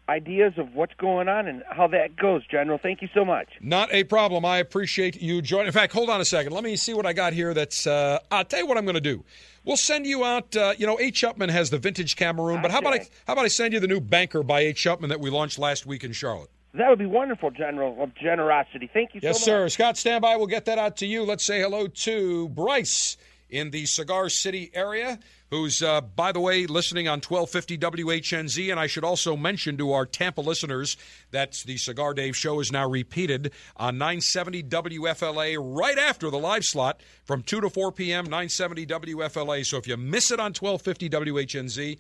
ideas 0.10 0.54
of 0.58 0.74
what's 0.74 0.94
going 0.96 1.30
on 1.30 1.48
and 1.48 1.64
how 1.70 1.88
that 1.88 2.16
goes, 2.18 2.46
General. 2.48 2.80
Thank 2.80 3.02
you 3.02 3.08
so 3.14 3.24
much. 3.24 3.48
Not 3.62 3.94
a 3.94 4.04
problem. 4.04 4.44
I 4.44 4.58
appreciate 4.58 5.22
you 5.22 5.42
joining. 5.42 5.68
In 5.68 5.74
fact, 5.74 5.94
hold 5.94 6.10
on 6.10 6.20
a 6.20 6.26
second. 6.26 6.52
Let 6.52 6.64
me 6.64 6.76
see 6.76 6.94
what 6.94 7.06
I 7.06 7.14
got 7.14 7.32
here. 7.32 7.54
That's. 7.54 7.86
Uh, 7.88 8.20
I'll 8.32 8.44
tell 8.44 8.60
you 8.60 8.66
what 8.66 8.78
I'm 8.78 8.86
going 8.86 8.96
to 8.96 9.02
do. 9.02 9.24
We'll 9.64 9.78
send 9.78 10.06
you 10.06 10.26
out. 10.26 10.56
Uh, 10.56 10.74
you 10.78 10.88
know, 10.88 11.00
H. 11.00 11.22
Upmann 11.22 11.50
has 11.50 11.70
the 11.70 11.78
vintage 11.78 12.16
Cameroon, 12.16 12.62
but 12.62 12.72
how 12.72 12.80
about 12.80 12.94
I? 12.94 13.08
How 13.28 13.34
about 13.34 13.46
I 13.46 13.50
send 13.50 13.74
you 13.74 13.80
the 13.80 13.88
new 13.88 14.02
Banker 14.02 14.42
by 14.42 14.62
H. 14.62 14.84
Upmann 14.86 15.10
that 15.10 15.20
we 15.20 15.30
launched 15.30 15.60
last 15.60 15.86
week 15.86 16.04
in 16.04 16.12
Charlotte? 16.12 16.50
That 16.74 16.90
would 16.90 17.00
be 17.00 17.08
wonderful, 17.08 17.50
General, 17.50 18.02
of 18.04 18.14
generosity. 18.16 18.90
Thank 18.94 19.16
you 19.16 19.22
Yes, 19.24 19.40
so 19.40 19.46
sir. 19.46 19.70
Scott, 19.70 19.98
stand 19.98 20.22
by. 20.22 20.36
We'll 20.36 20.48
get 20.48 20.66
that 20.66 20.78
out 20.78 20.98
to 20.98 21.06
you. 21.08 21.24
Let's 21.24 21.44
say 21.44 21.62
hello 21.62 21.88
to 21.88 22.50
Bryce 22.50 23.18
in 23.50 23.72
the 23.72 23.88
Cigar 23.88 24.30
City 24.30 24.70
area, 24.76 25.18
who's, 25.50 25.82
uh, 25.82 26.02
by 26.02 26.32
the 26.32 26.40
way, 26.40 26.68
listening 26.68 27.08
on 27.08 27.22
1250 27.22 27.78
WHNZ. 27.80 28.70
And 28.70 28.80
I 28.80 28.86
should 28.86 29.04
also 29.04 29.36
mention 29.36 29.78
to 29.78 29.92
our 29.94 30.06
Tampa 30.06 30.42
listeners 30.42 30.96
that 31.32 31.54
the 31.66 31.78
Cigar 31.78 32.14
Dave 32.14 32.36
show 32.38 32.60
is 32.60 32.72
now 32.72 32.88
repeated 32.88 33.52
on 33.76 33.98
970 33.98 34.62
WFLA 34.64 35.58
right 35.60 35.98
after 35.98 36.30
the 36.30 36.38
live 36.38 36.64
slot 36.64 37.02
from 37.24 37.42
2 37.42 37.62
to 37.62 37.70
4 37.72 37.92
p.m., 37.92 38.26
970 38.26 38.86
WFLA. 38.86 39.66
So 39.66 39.78
if 39.78 39.88
you 39.88 39.98
miss 39.98 40.30
it 40.30 40.40
on 40.40 40.54
1250 40.54 41.10
WHNZ, 41.10 41.98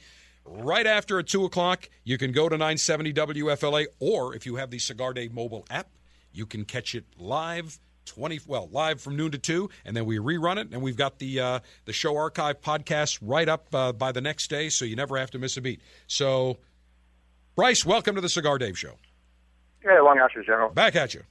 right 0.49 0.87
after 0.87 1.19
at 1.19 1.27
2 1.27 1.45
o'clock, 1.45 1.89
you 2.03 2.17
can 2.17 2.31
go 2.31 2.49
to 2.49 2.55
970 2.57 3.13
WFLA, 3.13 3.85
or 3.99 4.35
if 4.35 4.45
you 4.45 4.55
have 4.55 4.69
the 4.71 4.79
Cigar 4.79 5.13
Dave 5.13 5.33
mobile 5.33 5.65
app, 5.69 5.89
you 6.31 6.45
can 6.45 6.65
catch 6.65 6.95
it 6.95 7.05
live 7.17 7.79
20 8.05 8.39
well 8.47 8.67
live 8.71 8.99
from 8.99 9.15
noon 9.15 9.29
to 9.29 9.37
2 9.37 9.69
and 9.85 9.95
then 9.95 10.03
we 10.03 10.17
rerun 10.17 10.57
it 10.57 10.69
and 10.71 10.81
we've 10.81 10.97
got 10.97 11.19
the 11.19 11.39
uh, 11.39 11.59
the 11.85 11.93
show 11.93 12.17
archive 12.17 12.59
podcast 12.59 13.19
right 13.21 13.47
up 13.47 13.67
uh, 13.73 13.91
by 13.91 14.11
the 14.11 14.21
next 14.21 14.49
day 14.49 14.67
so 14.67 14.83
you 14.83 14.95
never 14.95 15.15
have 15.15 15.29
to 15.29 15.37
miss 15.37 15.57
a 15.57 15.61
beat 15.61 15.79
so 16.07 16.57
bryce 17.55 17.85
welcome 17.85 18.15
to 18.15 18.21
the 18.21 18.29
cigar 18.29 18.57
dave 18.57 18.79
show 18.79 18.93
Yeah, 19.85 20.01
long 20.01 20.17
hours, 20.17 20.31
General. 20.43 20.69
back 20.71 20.95
at 20.95 21.13
you 21.13 21.21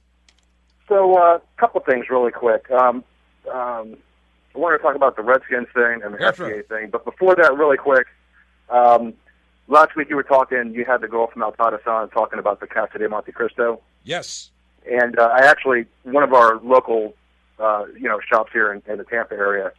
So, 0.87 1.17
a 1.17 1.35
uh, 1.35 1.39
couple 1.57 1.81
things 1.81 2.05
really 2.09 2.31
quick. 2.31 2.69
Um, 2.71 3.03
um, 3.51 3.97
I 4.55 4.57
wanted 4.57 4.77
to 4.77 4.83
talk 4.83 4.95
about 4.95 5.17
the 5.17 5.21
Redskins 5.21 5.67
thing 5.73 6.01
and 6.03 6.13
the 6.13 6.17
Yes, 6.19 6.37
FBA 6.37 6.67
thing, 6.69 6.89
but 6.91 7.03
before 7.03 7.35
that, 7.35 7.55
really 7.57 7.77
quick, 7.77 8.07
um, 8.69 9.13
last 9.67 9.95
week 9.95 10.09
you 10.09 10.15
were 10.15 10.23
talking. 10.23 10.73
You 10.73 10.85
had 10.85 11.01
the 11.01 11.07
girl 11.07 11.27
from 11.27 11.41
Altadis 11.41 11.85
on 11.87 12.09
talking 12.09 12.39
about 12.39 12.59
the 12.59 12.67
Casa 12.67 12.97
de 12.97 13.07
Monte 13.07 13.31
Cristo. 13.31 13.81
Yes. 14.03 14.49
And 14.89 15.17
uh, 15.19 15.29
I 15.33 15.45
actually, 15.45 15.85
one 16.03 16.23
of 16.23 16.33
our 16.33 16.59
local, 16.61 17.13
uh, 17.59 17.85
you 17.93 18.07
know, 18.07 18.19
shops 18.27 18.51
here 18.53 18.71
in, 18.71 18.81
in 18.87 18.97
the 18.97 19.03
Tampa 19.03 19.35
area 19.35 19.71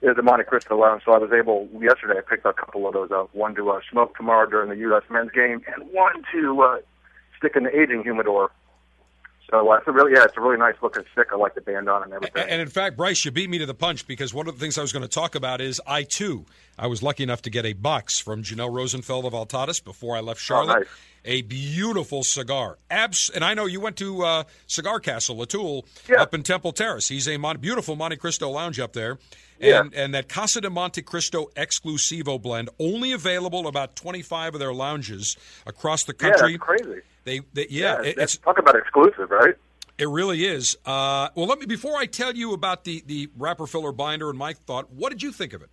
is 0.00 0.16
the 0.16 0.22
Monte 0.22 0.44
Cristo 0.44 0.78
Lounge. 0.78 1.02
So 1.04 1.12
I 1.12 1.18
was 1.18 1.30
able 1.32 1.68
yesterday. 1.80 2.18
I 2.18 2.22
picked 2.28 2.46
a 2.46 2.52
couple 2.52 2.86
of 2.86 2.94
those 2.94 3.10
up. 3.10 3.34
One 3.34 3.54
to 3.56 3.70
uh, 3.70 3.80
smoke 3.90 4.16
tomorrow 4.16 4.48
during 4.48 4.70
the 4.70 4.76
U.S. 4.76 5.02
men's 5.10 5.30
game, 5.32 5.62
and 5.74 5.90
one 5.92 6.22
to 6.32 6.62
uh, 6.62 6.78
stick 7.36 7.56
in 7.56 7.64
the 7.64 7.78
aging 7.78 8.02
humidor. 8.02 8.50
So 9.50 9.70
uh, 9.72 9.76
it's 9.76 9.88
a 9.88 9.92
really, 9.92 10.12
yeah, 10.12 10.24
it's 10.24 10.36
a 10.36 10.40
really 10.40 10.58
nice 10.58 10.74
looking 10.82 11.04
stick. 11.12 11.28
I 11.32 11.36
like 11.36 11.54
the 11.54 11.60
band 11.62 11.88
on 11.88 12.02
and 12.02 12.12
everything. 12.12 12.44
And 12.48 12.60
in 12.60 12.68
fact, 12.68 12.96
Bryce, 12.98 13.24
you 13.24 13.30
beat 13.30 13.48
me 13.48 13.56
to 13.58 13.66
the 13.66 13.72
punch 13.74 14.06
because 14.06 14.34
one 14.34 14.46
of 14.46 14.54
the 14.54 14.60
things 14.60 14.76
I 14.76 14.82
was 14.82 14.92
going 14.92 15.02
to 15.04 15.08
talk 15.08 15.34
about 15.34 15.60
is 15.62 15.80
I 15.86 16.02
too, 16.02 16.44
I 16.78 16.86
was 16.86 17.02
lucky 17.02 17.22
enough 17.22 17.40
to 17.42 17.50
get 17.50 17.64
a 17.64 17.72
box 17.72 18.18
from 18.18 18.42
Janelle 18.42 18.70
Rosenfeld 18.74 19.24
of 19.24 19.32
Altadis 19.32 19.82
before 19.82 20.16
I 20.16 20.20
left 20.20 20.40
Charlotte. 20.40 20.74
Oh, 20.74 20.78
nice. 20.80 20.88
A 21.24 21.42
beautiful 21.42 22.22
cigar, 22.22 22.78
abs. 22.90 23.28
And 23.34 23.44
I 23.44 23.52
know 23.54 23.66
you 23.66 23.80
went 23.80 23.96
to 23.96 24.22
uh, 24.22 24.44
Cigar 24.66 25.00
Castle, 25.00 25.36
Latoul, 25.36 25.82
Yeah. 26.08 26.22
up 26.22 26.32
in 26.34 26.42
Temple 26.42 26.72
Terrace. 26.72 27.08
He's 27.08 27.26
a 27.26 27.36
mon- 27.38 27.58
beautiful 27.58 27.96
Monte 27.96 28.16
Cristo 28.16 28.48
lounge 28.50 28.78
up 28.78 28.92
there. 28.92 29.18
Yeah. 29.58 29.80
And, 29.80 29.94
and 29.94 30.14
that 30.14 30.28
Casa 30.28 30.60
de 30.60 30.70
Monte 30.70 31.02
Cristo 31.02 31.50
Exclusivo 31.56 32.40
blend, 32.40 32.70
only 32.78 33.12
available 33.12 33.66
about 33.66 33.96
25 33.96 34.54
of 34.54 34.60
their 34.60 34.72
lounges 34.72 35.36
across 35.66 36.04
the 36.04 36.14
Yeah, 36.20 36.28
country. 36.30 36.52
that's 36.52 36.62
crazy. 36.62 37.00
They, 37.28 37.40
they 37.52 37.66
yeah, 37.70 38.02
it- 38.02 38.18
it's 38.18 38.36
talk 38.38 38.58
about 38.58 38.74
exclusive, 38.76 39.30
right? 39.30 39.54
it 39.98 40.08
really 40.08 40.44
is. 40.44 40.76
Uh, 40.86 41.28
well, 41.34 41.46
let 41.46 41.58
me 41.58 41.66
before 41.66 41.96
I 41.96 42.06
tell 42.06 42.34
you 42.34 42.52
about 42.54 42.84
the 42.84 43.02
the 43.06 43.28
wrapper 43.36 43.66
filler 43.66 43.92
binder 43.92 44.30
and 44.30 44.38
my 44.38 44.52
thought. 44.54 44.90
What 44.90 45.10
did 45.10 45.22
you 45.22 45.32
think 45.32 45.52
of 45.52 45.62
it? 45.62 45.68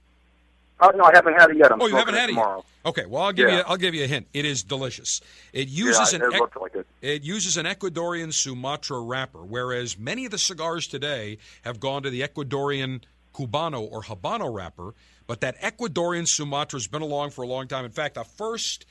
Oh 0.82 0.92
no, 0.96 1.06
I 1.06 1.12
haven't 1.14 1.36
had 1.40 1.52
it 1.52 1.58
yet. 1.58 1.72
I'm 1.72 1.82
oh, 1.82 1.88
you 1.88 1.96
haven't 1.96 2.16
had 2.16 2.26
it 2.30 2.34
tomorrow. 2.34 2.58
yet. 2.58 2.90
Okay, 2.90 3.06
well, 3.06 3.24
I'll 3.24 3.32
give 3.32 3.48
Yeah. 3.50 3.58
you 3.60 3.64
I'll 3.68 3.78
give 3.78 3.94
you 3.96 4.04
a 4.04 4.08
hint. 4.08 4.28
It 4.34 4.44
is 4.46 4.62
delicious. 4.64 5.22
It 5.54 5.68
uses 5.70 6.12
yeah, 6.12 6.20
an 6.26 6.34
it 6.34 6.38
looked 6.40 6.60
like 6.60 6.76
it. 6.76 6.86
it 7.02 7.24
uses 7.24 7.56
an 7.56 7.66
Ecuadorian 7.66 8.34
Sumatra 8.34 9.00
wrapper, 9.00 9.40
whereas 9.44 9.98
many 9.98 10.26
of 10.26 10.32
the 10.32 10.38
cigars 10.38 10.86
today 10.88 11.38
have 11.64 11.80
gone 11.80 12.04
to 12.04 12.10
the 12.10 12.22
Ecuadorian 12.22 13.02
Cubano 13.34 13.82
or 13.90 14.02
Habano 14.04 14.54
wrapper. 14.54 14.94
But 15.28 15.42
that 15.42 15.60
Ecuadorian 15.62 16.28
Sumatra 16.28 16.78
has 16.78 16.88
been 16.88 17.02
along 17.02 17.32
for 17.32 17.42
a 17.44 17.48
long 17.48 17.68
time. 17.68 17.84
In 17.86 17.92
fact, 17.92 18.16
the 18.16 18.24
first 18.24 18.86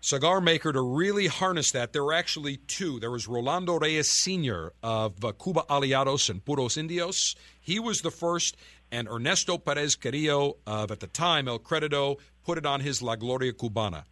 cigar 0.00 0.40
maker 0.40 0.72
to 0.72 0.80
really 0.80 1.26
harness 1.26 1.70
that, 1.72 1.92
there 1.92 2.04
were 2.04 2.12
actually 2.12 2.56
two. 2.56 2.98
There 3.00 3.10
was 3.10 3.28
Rolando 3.28 3.78
Reyes 3.78 4.10
Sr. 4.10 4.72
of 4.82 5.24
uh, 5.24 5.32
Cuba 5.32 5.64
Aliados 5.68 6.30
and 6.30 6.44
Puros 6.44 6.76
Indios. 6.76 7.36
He 7.60 7.78
was 7.78 8.00
the 8.00 8.10
first, 8.10 8.56
and 8.90 9.08
Ernesto 9.08 9.58
Perez 9.58 9.96
Carrillo 9.96 10.56
of, 10.66 10.90
at 10.90 11.00
the 11.00 11.06
time, 11.06 11.48
El 11.48 11.58
Credito, 11.58 12.16
put 12.44 12.58
it 12.58 12.66
on 12.66 12.80
his 12.80 13.02
La 13.02 13.16
Gloria 13.16 13.52
Cubana. 13.52 14.04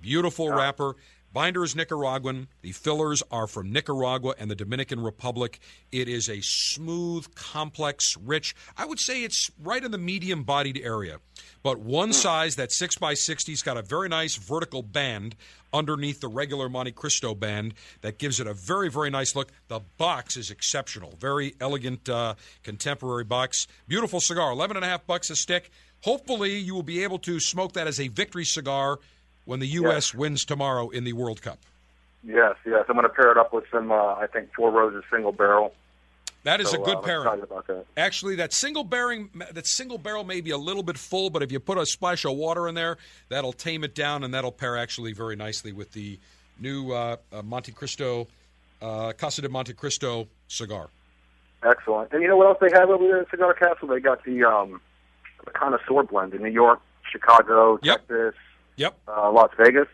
Beautiful 0.00 0.50
wrapper. 0.50 0.96
Binder 1.34 1.64
is 1.64 1.74
Nicaraguan. 1.74 2.46
The 2.62 2.70
fillers 2.70 3.20
are 3.28 3.48
from 3.48 3.72
Nicaragua 3.72 4.34
and 4.38 4.48
the 4.48 4.54
Dominican 4.54 5.00
Republic. 5.00 5.58
It 5.90 6.08
is 6.08 6.28
a 6.28 6.40
smooth, 6.40 7.34
complex, 7.34 8.16
rich. 8.16 8.54
I 8.78 8.86
would 8.86 9.00
say 9.00 9.24
it's 9.24 9.50
right 9.60 9.82
in 9.82 9.90
the 9.90 9.98
medium 9.98 10.44
bodied 10.44 10.80
area. 10.80 11.18
But 11.64 11.80
one 11.80 12.12
size, 12.12 12.54
that 12.54 12.68
6x60's 12.68 13.62
got 13.62 13.76
a 13.76 13.82
very 13.82 14.08
nice 14.08 14.36
vertical 14.36 14.84
band 14.84 15.34
underneath 15.72 16.20
the 16.20 16.28
regular 16.28 16.68
Monte 16.68 16.92
Cristo 16.92 17.34
band 17.34 17.74
that 18.02 18.18
gives 18.18 18.38
it 18.38 18.46
a 18.46 18.54
very, 18.54 18.88
very 18.88 19.10
nice 19.10 19.34
look. 19.34 19.50
The 19.66 19.80
box 19.98 20.36
is 20.36 20.52
exceptional. 20.52 21.16
Very 21.18 21.56
elegant, 21.60 22.08
uh, 22.08 22.36
contemporary 22.62 23.24
box. 23.24 23.66
Beautiful 23.88 24.20
cigar. 24.20 24.52
11 24.52 24.76
and 24.76 24.84
a 24.84 24.88
half 24.88 25.04
bucks 25.04 25.30
a 25.30 25.36
stick. 25.36 25.72
Hopefully, 26.02 26.58
you 26.58 26.76
will 26.76 26.84
be 26.84 27.02
able 27.02 27.18
to 27.18 27.40
smoke 27.40 27.72
that 27.72 27.88
as 27.88 27.98
a 27.98 28.06
victory 28.06 28.44
cigar 28.44 29.00
when 29.44 29.60
the 29.60 29.68
U.S. 29.68 30.14
wins 30.14 30.44
tomorrow 30.44 30.88
in 30.90 31.04
the 31.04 31.12
World 31.12 31.42
Cup. 31.42 31.58
Yes, 32.22 32.56
yes. 32.64 32.84
I'm 32.88 32.94
going 32.94 33.02
to 33.06 33.10
pair 33.12 33.30
it 33.30 33.36
up 33.36 33.52
with 33.52 33.64
some, 33.70 33.92
uh, 33.92 34.14
I 34.14 34.26
think, 34.32 34.48
Four 34.54 34.70
Roses 34.70 35.04
single 35.12 35.32
barrel. 35.32 35.74
That 36.44 36.60
is 36.60 36.70
So, 36.70 36.82
a 36.82 36.84
good 36.84 36.96
uh, 36.98 37.00
pairing. 37.02 37.42
about 37.42 37.66
that. 37.66 37.84
Actually, 37.96 38.36
that 38.36 38.52
single 38.52 38.84
bearing, 38.84 39.30
that 39.52 39.66
single 39.66 39.98
barrel 39.98 40.24
may 40.24 40.40
be 40.42 40.50
a 40.50 40.58
little 40.58 40.82
bit 40.82 40.98
full, 40.98 41.30
but 41.30 41.42
if 41.42 41.50
you 41.52 41.60
put 41.60 41.78
a 41.78 41.86
splash 41.86 42.24
of 42.24 42.36
water 42.36 42.68
in 42.68 42.74
there, 42.74 42.98
that'll 43.30 43.52
tame 43.52 43.82
it 43.84 43.94
down, 43.94 44.24
and 44.24 44.32
that'll 44.34 44.52
pair 44.52 44.76
actually 44.76 45.12
very 45.12 45.36
nicely 45.36 45.72
with 45.72 45.92
the 45.92 46.18
new 46.60 46.92
uh, 46.92 47.16
uh, 47.32 47.42
Monte 47.42 47.72
Cristo, 47.72 48.26
uh, 48.82 49.12
Casa 49.16 49.40
de 49.42 49.48
Monte 49.48 49.72
Cristo 49.72 50.28
cigar. 50.48 50.88
Excellent. 51.62 52.12
And 52.12 52.20
you 52.22 52.28
know 52.28 52.36
what 52.36 52.46
else 52.46 52.58
they 52.60 52.70
have 52.78 52.90
over 52.90 53.02
there 53.06 53.20
at 53.22 53.30
Cigar 53.30 53.54
Castle? 53.54 53.88
They 53.88 54.00
got 54.00 54.22
the 54.24 54.44
um, 54.44 54.80
the 55.46 55.50
connoisseur 55.50 56.02
blend 56.02 56.34
in 56.34 56.42
New 56.42 56.50
York, 56.50 56.80
Chicago, 57.10 57.78
Texas, 57.78 58.34
yep, 58.76 58.98
uh, 59.08 59.30
Las 59.30 59.50
Vegas. 59.58 59.88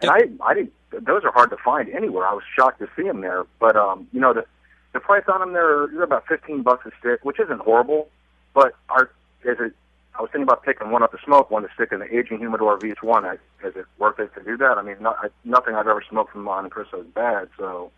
And 0.00 0.10
I, 0.10 0.22
I 0.44 0.54
didn't. 0.54 0.72
Those 0.90 1.24
are 1.24 1.32
hard 1.32 1.50
to 1.50 1.56
find 1.56 1.88
anywhere. 1.90 2.26
I 2.26 2.34
was 2.34 2.44
shocked 2.56 2.80
to 2.80 2.88
see 2.96 3.02
them 3.02 3.20
there. 3.20 3.44
But 3.58 3.76
um, 3.76 4.08
you 4.12 4.20
know, 4.20 4.34
the 4.34 4.44
the 4.92 5.00
price 5.00 5.24
on 5.32 5.40
them 5.40 5.52
they're, 5.52 5.88
they're 5.88 6.02
about 6.02 6.26
fifteen 6.26 6.62
bucks 6.62 6.86
a 6.86 6.90
stick, 6.98 7.24
which 7.24 7.40
isn't 7.40 7.60
horrible. 7.60 8.08
But 8.54 8.74
are 8.88 9.10
is 9.44 9.56
it? 9.60 9.72
I 10.18 10.22
was 10.22 10.30
thinking 10.30 10.44
about 10.44 10.62
picking 10.62 10.90
one 10.90 11.02
up 11.02 11.12
to 11.12 11.18
smoke, 11.24 11.50
one 11.50 11.62
to 11.62 11.68
stick 11.74 11.90
in 11.92 12.00
the 12.00 12.06
aging 12.06 12.38
humidor 12.38 12.78
VH1. 12.78 13.24
I, 13.24 13.34
is 13.66 13.76
it 13.76 13.84
worth 13.98 14.18
it 14.18 14.34
to 14.34 14.42
do 14.42 14.56
that? 14.56 14.78
I 14.78 14.82
mean, 14.82 14.96
not, 15.00 15.18
I, 15.22 15.28
nothing 15.44 15.74
I've 15.74 15.86
ever 15.86 16.02
smoked 16.08 16.32
from 16.32 16.44
Monte 16.44 16.70
Cristo 16.70 17.02
is 17.02 17.06
bad. 17.08 17.48
So 17.58 17.90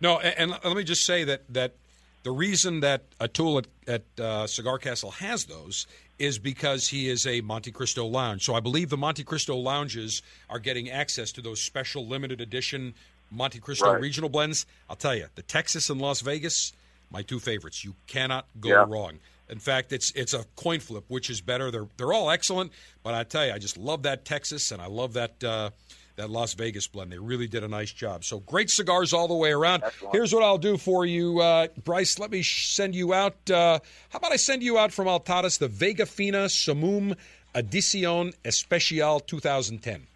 No, 0.00 0.18
and, 0.18 0.52
and 0.52 0.64
let 0.64 0.76
me 0.76 0.84
just 0.84 1.04
say 1.04 1.24
that 1.24 1.42
that 1.52 1.74
the 2.22 2.30
reason 2.30 2.80
that 2.80 3.02
Atul 3.18 3.64
at, 3.86 4.02
at 4.18 4.24
uh, 4.24 4.46
Cigar 4.46 4.78
Castle 4.78 5.10
has 5.10 5.44
those 5.44 5.86
is 6.22 6.38
because 6.38 6.88
he 6.88 7.08
is 7.08 7.26
a 7.26 7.40
Monte 7.40 7.72
Cristo 7.72 8.06
lounge. 8.06 8.44
So 8.44 8.54
I 8.54 8.60
believe 8.60 8.90
the 8.90 8.96
Monte 8.96 9.24
Cristo 9.24 9.56
lounges 9.56 10.22
are 10.48 10.60
getting 10.60 10.88
access 10.88 11.32
to 11.32 11.40
those 11.42 11.60
special 11.60 12.06
limited 12.06 12.40
edition 12.40 12.94
Monte 13.30 13.58
Cristo 13.60 13.90
Right. 13.92 14.00
regional 14.00 14.28
blends. 14.30 14.64
I'll 14.88 14.96
tell 14.96 15.16
you, 15.16 15.26
the 15.34 15.42
Texas 15.42 15.88
and 15.90 16.00
Las 16.00 16.20
Vegas, 16.20 16.72
my 17.10 17.22
two 17.22 17.40
favorites. 17.40 17.82
You 17.82 17.94
cannot 18.06 18.46
go 18.60 18.68
Yeah. 18.68 18.84
wrong. 18.86 19.18
In 19.48 19.58
fact, 19.58 19.92
it's 19.92 20.12
it's 20.12 20.32
a 20.34 20.44
coin 20.54 20.80
flip, 20.80 21.04
which 21.08 21.28
is 21.28 21.40
better. 21.40 21.70
They're 21.70 21.88
they're 21.96 22.12
all 22.12 22.30
excellent, 22.30 22.72
but 23.02 23.14
I 23.14 23.24
tell 23.24 23.44
you, 23.46 23.52
I 23.52 23.58
just 23.58 23.76
love 23.76 24.02
that 24.04 24.24
Texas 24.24 24.70
and 24.70 24.80
I 24.80 24.86
love 24.86 25.14
that 25.14 25.42
uh, 25.42 25.70
that 26.16 26.30
Las 26.30 26.54
Vegas 26.54 26.86
blend. 26.86 27.10
They 27.12 27.18
really 27.18 27.46
did 27.46 27.64
a 27.64 27.68
nice 27.68 27.92
job. 27.92 28.24
So 28.24 28.40
great 28.40 28.70
cigars 28.70 29.12
all 29.12 29.28
the 29.28 29.34
way 29.34 29.52
around. 29.52 29.82
Here's 30.12 30.32
what 30.34 30.42
I'll 30.42 30.58
do 30.58 30.76
for 30.76 31.06
you, 31.06 31.40
uh, 31.40 31.68
Bryce. 31.84 32.18
Let 32.18 32.30
me 32.30 32.42
sh- 32.42 32.68
send 32.74 32.94
you 32.94 33.14
out. 33.14 33.36
Uh, 33.50 33.78
how 34.10 34.18
about 34.18 34.32
I 34.32 34.36
send 34.36 34.62
you 34.62 34.78
out 34.78 34.92
from 34.92 35.06
Altadis 35.06 35.58
the 35.58 35.68
Vega 35.68 36.06
Fina 36.06 36.44
Sumum 36.46 37.16
Edición 37.54 38.34
Especial 38.44 39.20
2010. 39.26 40.06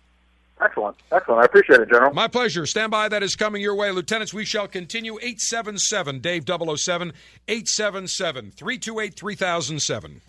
excellent, 0.60 0.96
excellent. 1.12 1.42
I 1.42 1.44
appreciate 1.44 1.80
it, 1.80 1.88
General. 1.90 2.12
My 2.14 2.28
pleasure. 2.28 2.64
Stand 2.66 2.90
by. 2.90 3.08
That 3.08 3.22
is 3.22 3.36
coming 3.36 3.60
your 3.62 3.74
way. 3.74 3.90
Lieutenants, 3.90 4.32
we 4.32 4.44
shall 4.44 4.68
continue. 4.68 5.14
877 5.18 6.20
Dave 6.20 6.44
007, 6.46 7.12
877 7.48 8.50
328 8.52 9.14
3007. 9.14 10.20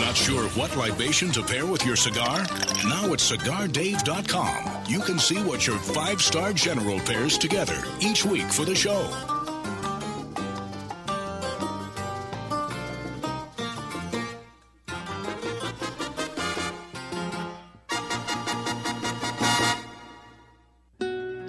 Not 0.00 0.16
sure 0.16 0.48
what 0.50 0.74
libation 0.76 1.30
to 1.32 1.42
pair 1.42 1.66
with 1.66 1.84
your 1.84 1.96
cigar? 1.96 2.38
Now 2.84 3.12
at 3.12 3.18
CigarDave.com, 3.18 4.84
you 4.86 5.00
can 5.00 5.18
see 5.18 5.42
what 5.42 5.66
your 5.66 5.78
five 5.78 6.22
star 6.22 6.52
general 6.52 7.00
pairs 7.00 7.36
together 7.36 7.82
each 8.00 8.24
week 8.24 8.50
for 8.50 8.64
the 8.64 8.74
show. 8.74 9.37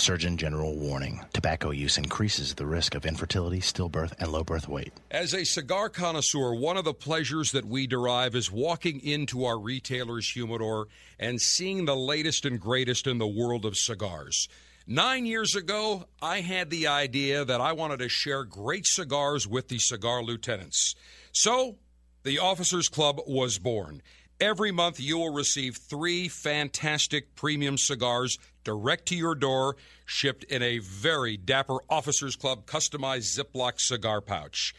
Surgeon 0.00 0.38
General 0.38 0.74
warning 0.74 1.20
tobacco 1.34 1.70
use 1.70 1.98
increases 1.98 2.54
the 2.54 2.64
risk 2.64 2.94
of 2.94 3.04
infertility, 3.04 3.60
stillbirth, 3.60 4.14
and 4.18 4.32
low 4.32 4.42
birth 4.42 4.66
weight. 4.66 4.94
As 5.10 5.34
a 5.34 5.44
cigar 5.44 5.90
connoisseur, 5.90 6.54
one 6.54 6.78
of 6.78 6.84
the 6.84 6.94
pleasures 6.94 7.52
that 7.52 7.66
we 7.66 7.86
derive 7.86 8.34
is 8.34 8.50
walking 8.50 9.00
into 9.00 9.44
our 9.44 9.58
retailer's 9.58 10.30
humidor 10.30 10.88
and 11.18 11.38
seeing 11.40 11.84
the 11.84 11.94
latest 11.94 12.46
and 12.46 12.58
greatest 12.58 13.06
in 13.06 13.18
the 13.18 13.26
world 13.26 13.66
of 13.66 13.76
cigars. 13.76 14.48
Nine 14.86 15.26
years 15.26 15.54
ago, 15.54 16.06
I 16.22 16.40
had 16.40 16.70
the 16.70 16.86
idea 16.86 17.44
that 17.44 17.60
I 17.60 17.72
wanted 17.72 17.98
to 17.98 18.08
share 18.08 18.44
great 18.44 18.86
cigars 18.86 19.46
with 19.46 19.68
the 19.68 19.78
cigar 19.78 20.22
lieutenants. 20.22 20.94
So, 21.32 21.76
the 22.22 22.38
Officers 22.38 22.88
Club 22.88 23.20
was 23.26 23.58
born. 23.58 24.00
Every 24.40 24.72
month, 24.72 24.98
you 24.98 25.18
will 25.18 25.34
receive 25.34 25.76
three 25.76 26.26
fantastic 26.28 27.34
premium 27.34 27.76
cigars 27.76 28.38
direct 28.64 29.06
to 29.06 29.16
your 29.16 29.34
door, 29.34 29.76
shipped 30.06 30.44
in 30.44 30.62
a 30.62 30.78
very 30.78 31.36
dapper 31.36 31.78
Officers 31.88 32.36
Club 32.36 32.66
customized 32.66 33.38
Ziploc 33.38 33.80
cigar 33.80 34.20
pouch. 34.20 34.74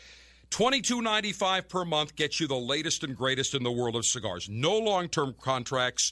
$22.95 0.52 1.70
per 1.70 1.86
month 1.86 2.16
gets 2.16 2.40
you 2.40 2.48
the 2.48 2.56
latest 2.56 3.04
and 3.04 3.16
greatest 3.16 3.56
in 3.56 3.64
the 3.64 3.72
world 3.72 3.96
of 3.96 4.06
cigars. 4.06 4.50
No 4.50 4.78
long 4.78 5.08
term 5.08 5.34
contracts. 5.40 6.12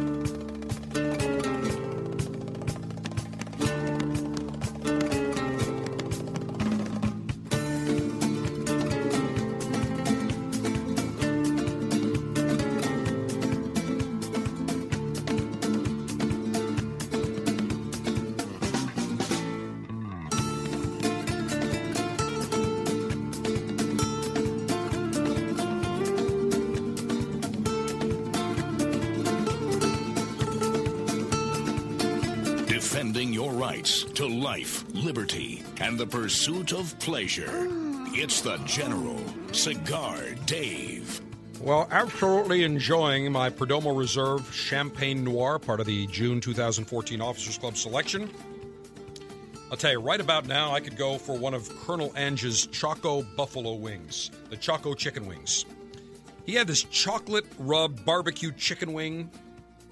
Your 33.41 33.53
rights 33.53 34.03
to 34.03 34.27
life, 34.27 34.85
liberty, 34.93 35.63
and 35.79 35.97
the 35.97 36.05
pursuit 36.05 36.73
of 36.73 36.97
pleasure. 36.99 37.67
It's 38.13 38.41
the 38.41 38.57
General, 38.65 39.19
Cigar 39.51 40.15
Dave. 40.45 41.19
Well, 41.59 41.87
absolutely 41.89 42.63
enjoying 42.63 43.31
my 43.31 43.49
Perdomo 43.49 43.97
Reserve 43.97 44.53
Champagne 44.53 45.23
Noir, 45.23 45.57
part 45.57 45.79
of 45.79 45.87
the 45.87 46.05
June 46.07 46.39
2014 46.39 47.19
Officers 47.19 47.57
Club 47.57 47.77
selection. 47.77 48.29
I'll 49.71 49.77
tell 49.77 49.91
you, 49.91 49.99
right 50.01 50.21
about 50.21 50.45
now, 50.45 50.71
I 50.71 50.79
could 50.79 50.95
go 50.95 51.17
for 51.17 51.35
one 51.35 51.55
of 51.55 51.67
Colonel 51.79 52.13
Ange's 52.15 52.67
Choco 52.67 53.23
Buffalo 53.23 53.73
Wings, 53.73 54.29
the 54.51 54.57
Choco 54.57 54.93
Chicken 54.93 55.25
Wings. 55.25 55.65
He 56.45 56.53
had 56.53 56.67
this 56.67 56.83
chocolate 56.83 57.45
rubbed 57.57 58.05
barbecue 58.05 58.51
chicken 58.51 58.93
wing 58.93 59.31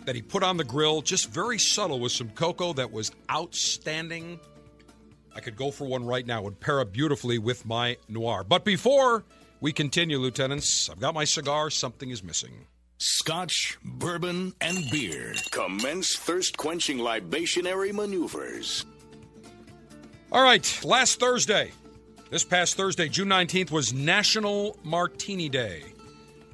that 0.05 0.15
he 0.15 0.21
put 0.21 0.43
on 0.43 0.57
the 0.57 0.63
grill, 0.63 1.01
just 1.01 1.29
very 1.29 1.59
subtle 1.59 1.99
with 1.99 2.11
some 2.11 2.29
cocoa 2.29 2.73
that 2.73 2.91
was 2.91 3.11
outstanding. 3.31 4.39
I 5.35 5.39
could 5.39 5.55
go 5.55 5.71
for 5.71 5.85
one 5.85 6.05
right 6.05 6.25
now. 6.25 6.39
It 6.39 6.43
would 6.45 6.59
pair 6.59 6.79
up 6.79 6.91
beautifully 6.91 7.37
with 7.37 7.65
my 7.65 7.97
noir. 8.07 8.43
But 8.43 8.65
before 8.65 9.23
we 9.61 9.71
continue, 9.71 10.17
Lieutenants, 10.17 10.89
I've 10.89 10.99
got 10.99 11.13
my 11.13 11.25
cigar. 11.25 11.69
Something 11.69 12.09
is 12.09 12.23
missing. 12.23 12.65
Scotch, 12.97 13.77
bourbon, 13.83 14.53
and 14.59 14.89
beer. 14.91 15.33
Commence 15.51 16.17
thirst 16.17 16.57
quenching 16.57 16.97
libationary 16.97 17.93
maneuvers. 17.93 18.85
All 20.31 20.43
right, 20.43 20.79
last 20.83 21.19
Thursday, 21.19 21.71
this 22.29 22.43
past 22.43 22.75
Thursday, 22.75 23.07
June 23.07 23.29
19th, 23.29 23.71
was 23.71 23.93
National 23.93 24.77
Martini 24.83 25.49
Day, 25.49 25.83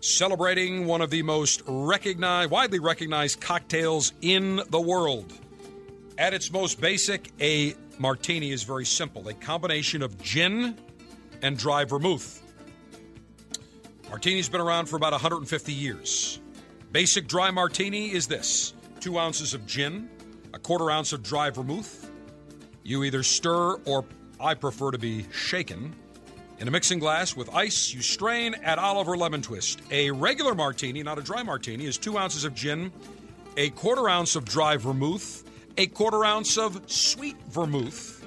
celebrating 0.06 0.86
one 0.86 1.02
of 1.02 1.10
the 1.10 1.24
most 1.24 1.64
recognized, 1.66 2.52
widely 2.52 2.80
recognized 2.80 3.42
cocktails 3.42 4.14
in 4.22 4.62
the 4.70 4.80
world. 4.80 5.34
At 6.18 6.34
its 6.34 6.52
most 6.52 6.80
basic, 6.80 7.32
a 7.42 7.76
martini 7.98 8.52
is 8.52 8.64
very 8.64 8.86
simple 8.86 9.28
a 9.28 9.34
combination 9.34 10.02
of 10.02 10.22
gin 10.22 10.78
and 11.42 11.58
dry 11.58 11.86
vermouth. 11.86 12.42
Martini's 14.10 14.48
been 14.48 14.62
around 14.62 14.86
for 14.86 14.96
about 14.96 15.12
150 15.12 15.74
years. 15.74 16.40
Basic 16.92 17.28
dry 17.28 17.50
martini 17.52 18.12
is 18.12 18.28
this 18.28 18.74
two 19.00 19.18
ounces 19.18 19.54
of 19.54 19.66
gin, 19.66 20.10
a 20.54 20.60
quarter 20.60 20.92
ounce 20.92 21.14
of 21.14 21.24
dry 21.24 21.50
vermouth. 21.50 22.10
You 22.84 23.04
either 23.04 23.24
stir 23.24 23.74
or 23.86 24.06
I 24.40 24.54
prefer 24.54 24.92
to 24.92 24.98
be 25.00 25.26
shaken. 25.32 25.96
In 26.58 26.70
a 26.70 26.72
mixing 26.72 27.00
glass 27.00 27.36
with 27.36 27.54
ice, 27.54 27.94
you 27.94 28.02
strain, 28.02 28.56
add 28.64 28.80
olive 28.80 29.10
or 29.10 29.18
lemon 29.18 29.42
twist. 29.42 29.82
A 29.92 30.10
regular 30.12 30.56
martini, 30.56 31.04
not 31.04 31.20
a 31.20 31.22
dry 31.22 31.44
martini, 31.44 31.86
is 31.86 31.98
two 31.98 32.18
ounces 32.18 32.46
of 32.46 32.56
gin, 32.56 32.94
a 33.58 33.72
quarter 33.72 34.08
ounce 34.08 34.38
of 34.38 34.46
dry 34.46 34.78
vermouth, 34.78 35.44
a 35.78 35.88
quarter 35.88 36.24
ounce 36.24 36.58
of 36.58 36.90
sweet 36.90 37.36
vermouth, 37.50 38.26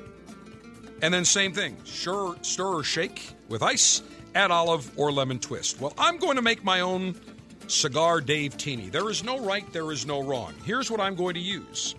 and 1.00 1.14
then 1.14 1.24
same 1.24 1.54
thing. 1.54 1.76
Sure, 1.84 2.36
stir 2.42 2.66
or 2.66 2.84
shake 2.84 3.30
with 3.48 3.62
ice, 3.62 4.02
add 4.34 4.50
olive 4.50 4.90
or 4.98 5.10
lemon 5.10 5.38
twist. 5.38 5.80
Well, 5.80 5.94
I'm 5.96 6.18
going 6.18 6.36
to 6.36 6.42
make 6.42 6.62
my 6.62 6.80
own 6.80 7.18
cigar 7.66 8.20
Dave 8.20 8.58
Teeny. 8.58 8.90
There 8.90 9.08
is 9.08 9.24
no 9.24 9.40
right, 9.40 9.70
there 9.72 9.90
is 9.90 10.04
no 10.04 10.22
wrong. 10.22 10.52
Here's 10.64 10.90
what 10.90 11.00
I'm 11.00 11.14
going 11.14 11.34
to 11.34 11.40
use. 11.40 11.94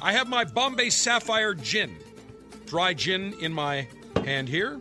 I 0.00 0.12
have 0.12 0.28
my 0.28 0.44
Bombay 0.44 0.88
Sapphire 0.88 1.52
gin, 1.52 1.94
dry 2.64 2.94
gin 2.94 3.34
in 3.40 3.52
my 3.52 3.86
hand 4.24 4.48
here. 4.48 4.80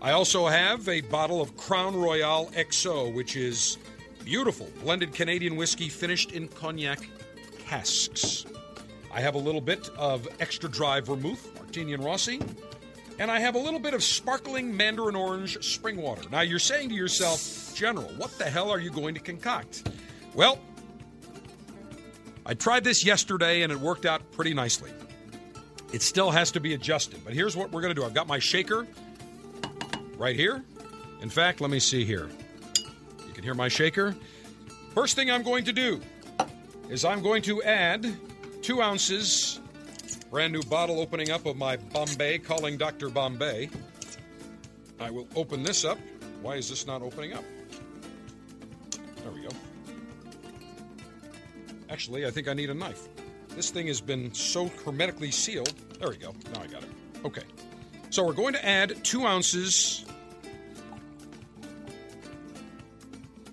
I 0.00 0.12
also 0.12 0.46
have 0.46 0.88
a 0.88 1.00
bottle 1.00 1.40
of 1.40 1.56
Crown 1.56 1.96
Royal 1.96 2.46
XO, 2.54 3.12
which 3.12 3.34
is 3.34 3.78
beautiful 4.24 4.68
blended 4.80 5.12
Canadian 5.12 5.56
whiskey 5.56 5.88
finished 5.88 6.30
in 6.30 6.46
cognac 6.46 7.00
casks. 7.66 8.46
I 9.12 9.20
have 9.20 9.34
a 9.34 9.38
little 9.38 9.60
bit 9.60 9.88
of 9.96 10.28
extra 10.38 10.70
dry 10.70 11.00
vermouth, 11.00 11.52
Martini 11.56 11.94
and 11.94 12.04
Rossi, 12.04 12.40
and 13.18 13.28
I 13.28 13.40
have 13.40 13.56
a 13.56 13.58
little 13.58 13.80
bit 13.80 13.92
of 13.92 14.04
sparkling 14.04 14.76
mandarin 14.76 15.16
orange 15.16 15.64
spring 15.64 15.96
water. 15.96 16.22
Now 16.30 16.42
you're 16.42 16.60
saying 16.60 16.90
to 16.90 16.94
yourself, 16.94 17.74
General, 17.74 18.08
what 18.18 18.30
the 18.38 18.44
hell 18.44 18.70
are 18.70 18.78
you 18.78 18.90
going 18.90 19.14
to 19.14 19.20
concoct? 19.20 19.90
Well, 20.32 20.60
I 22.46 22.54
tried 22.54 22.84
this 22.84 23.04
yesterday 23.04 23.62
and 23.62 23.72
it 23.72 23.80
worked 23.80 24.06
out 24.06 24.30
pretty 24.30 24.54
nicely. 24.54 24.92
It 25.92 26.02
still 26.02 26.30
has 26.30 26.52
to 26.52 26.60
be 26.60 26.74
adjusted, 26.74 27.24
but 27.24 27.32
here's 27.32 27.56
what 27.56 27.72
we're 27.72 27.80
going 27.80 27.94
to 27.94 28.00
do. 28.00 28.06
I've 28.06 28.14
got 28.14 28.28
my 28.28 28.38
shaker 28.38 28.86
right 30.18 30.36
here. 30.36 30.62
In 31.22 31.30
fact, 31.30 31.60
let 31.60 31.70
me 31.70 31.78
see 31.78 32.04
here. 32.04 32.28
You 33.26 33.32
can 33.32 33.44
hear 33.44 33.54
my 33.54 33.68
shaker. 33.68 34.14
First 34.94 35.14
thing 35.16 35.30
I'm 35.30 35.42
going 35.42 35.64
to 35.64 35.72
do 35.72 36.00
is 36.90 37.04
I'm 37.04 37.22
going 37.22 37.42
to 37.42 37.62
add 37.62 38.16
two 38.60 38.82
ounces, 38.82 39.60
brand 40.30 40.52
new 40.52 40.62
bottle 40.62 41.00
opening 41.00 41.30
up 41.30 41.46
of 41.46 41.56
my 41.56 41.76
Bombay, 41.76 42.38
calling 42.38 42.76
Dr. 42.76 43.08
Bombay. 43.08 43.70
I 45.00 45.10
will 45.10 45.28
open 45.36 45.62
this 45.62 45.84
up. 45.84 45.98
Why 46.42 46.56
is 46.56 46.68
this 46.68 46.86
not 46.86 47.02
opening 47.02 47.32
up? 47.32 47.44
There 49.22 49.32
we 49.32 49.42
go. 49.42 49.48
Actually, 51.90 52.26
I 52.26 52.30
think 52.30 52.48
I 52.48 52.54
need 52.54 52.70
a 52.70 52.74
knife. 52.74 53.08
This 53.50 53.70
thing 53.70 53.86
has 53.86 54.00
been 54.00 54.32
so 54.34 54.68
hermetically 54.84 55.30
sealed. 55.30 55.74
There 55.98 56.10
we 56.10 56.16
go. 56.16 56.34
Now 56.52 56.62
I 56.62 56.66
got 56.66 56.82
it. 56.82 56.90
Okay. 57.24 57.42
So 58.10 58.24
we're 58.24 58.32
going 58.32 58.54
to 58.54 58.66
add 58.66 59.04
two 59.04 59.26
ounces 59.26 60.04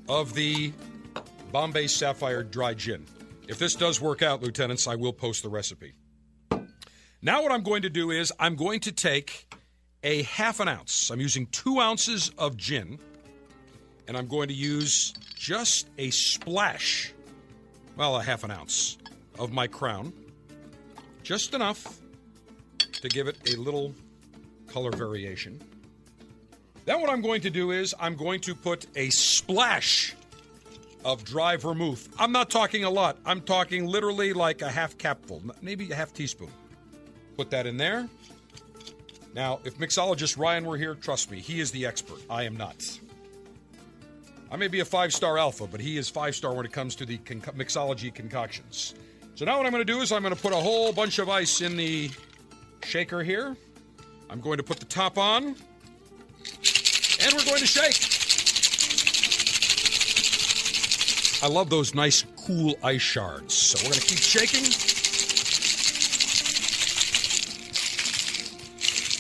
of 0.08 0.34
the 0.34 0.72
Bombay 1.52 1.88
Sapphire 1.88 2.42
Dry 2.42 2.74
Gin. 2.74 3.06
If 3.48 3.60
this 3.60 3.76
does 3.76 4.00
work 4.00 4.22
out, 4.22 4.42
lieutenants, 4.42 4.88
I 4.88 4.96
will 4.96 5.12
post 5.14 5.44
the 5.44 5.50
recipe. 5.50 5.94
Now, 7.22 7.44
what 7.44 7.52
I'm 7.52 7.64
going 7.64 7.82
to 7.82 7.90
do 7.90 8.12
is 8.12 8.32
I'm 8.40 8.56
going 8.56 8.80
to 8.82 8.92
take 8.92 9.54
a 10.04 10.24
half 10.24 10.60
an 10.62 10.68
ounce. 10.68 11.10
I'm 11.10 11.20
using 11.20 11.48
two 11.48 11.80
ounces 11.80 12.32
of 12.38 12.56
gin, 12.56 12.98
and 14.08 14.16
I'm 14.16 14.28
going 14.28 14.48
to 14.48 14.54
use 14.54 15.14
just 15.36 15.90
a 15.98 16.12
splash, 16.12 17.14
well, 17.98 18.16
a 18.16 18.24
half 18.24 18.44
an 18.46 18.52
ounce 18.52 18.98
of 19.38 19.52
my 19.52 19.68
crown. 19.68 20.14
Just 21.24 21.54
enough 21.54 22.00
to 23.02 23.10
give 23.10 23.28
it 23.28 23.54
a 23.54 23.58
little 23.58 23.94
color 24.68 24.92
variation. 24.92 25.62
Then, 26.86 27.02
what 27.02 27.10
I'm 27.10 27.22
going 27.22 27.42
to 27.42 27.50
do 27.50 27.72
is 27.72 27.96
I'm 28.00 28.16
going 28.16 28.42
to 28.42 28.54
put 28.54 28.86
a 28.96 29.10
splash 29.10 30.16
of 31.04 31.24
dry 31.24 31.58
vermouth. 31.58 32.10
I'm 32.20 32.32
not 32.32 32.50
talking 32.50 32.84
a 32.84 32.90
lot, 32.90 33.18
I'm 33.26 33.42
talking 33.42 33.86
literally 33.86 34.34
like 34.34 34.62
a 34.62 34.70
half 34.70 34.98
capful, 34.98 35.42
maybe 35.62 35.90
a 35.92 35.96
half 35.96 36.14
teaspoon. 36.14 36.52
Put 37.38 37.52
that 37.52 37.68
in 37.68 37.78
there. 37.78 38.08
Now, 39.36 39.60
if 39.66 39.78
mixologist 39.78 40.38
Ryan 40.38 40.66
were 40.66 40.78
here, 40.78 40.96
trust 40.96 41.30
me, 41.30 41.40
he 41.40 41.60
is 41.60 41.72
the 41.72 41.86
expert. 41.86 42.20
I 42.30 42.44
am 42.44 42.56
not. 42.56 42.78
I 44.50 44.56
may 44.56 44.68
be 44.68 44.80
a 44.80 44.86
five 44.86 45.14
star 45.14 45.38
alpha, 45.38 45.68
but 45.68 45.82
he 45.82 45.98
is 45.98 46.08
five 46.08 46.36
star 46.36 46.54
when 46.54 46.66
it 46.66 46.72
comes 46.72 46.96
to 46.96 47.06
the 47.06 47.18
mixology 47.18 48.14
concoctions. 48.14 48.96
So 49.36 49.44
now 49.44 49.58
what 49.58 49.66
I'm 49.66 49.72
going 49.74 49.86
to 49.86 49.94
do 49.94 50.00
is 50.02 50.12
I'm 50.12 50.22
going 50.22 50.34
to 50.34 50.42
put 50.42 50.54
a 50.54 50.58
whole 50.58 50.94
bunch 50.94 51.20
of 51.20 51.28
ice 51.28 51.60
in 51.60 51.76
the 51.76 52.10
shaker 52.84 53.22
here. 53.22 53.58
I'm 54.30 54.42
going 54.42 54.58
to 54.58 54.64
put 54.64 54.80
the 54.80 54.86
top 54.86 55.18
on, 55.18 55.44
and 55.46 55.56
we're 57.34 57.46
going 57.46 57.60
to 57.60 57.68
shake. 57.68 57.96
I 61.44 61.48
love 61.48 61.70
those 61.70 61.94
nice, 61.94 62.26
cool 62.46 62.76
ice 62.84 63.02
shards. 63.02 63.54
So 63.54 63.78
we're 63.80 63.92
going 63.92 64.02
to 64.02 64.08
keep 64.08 64.20
shaking. 64.20 64.64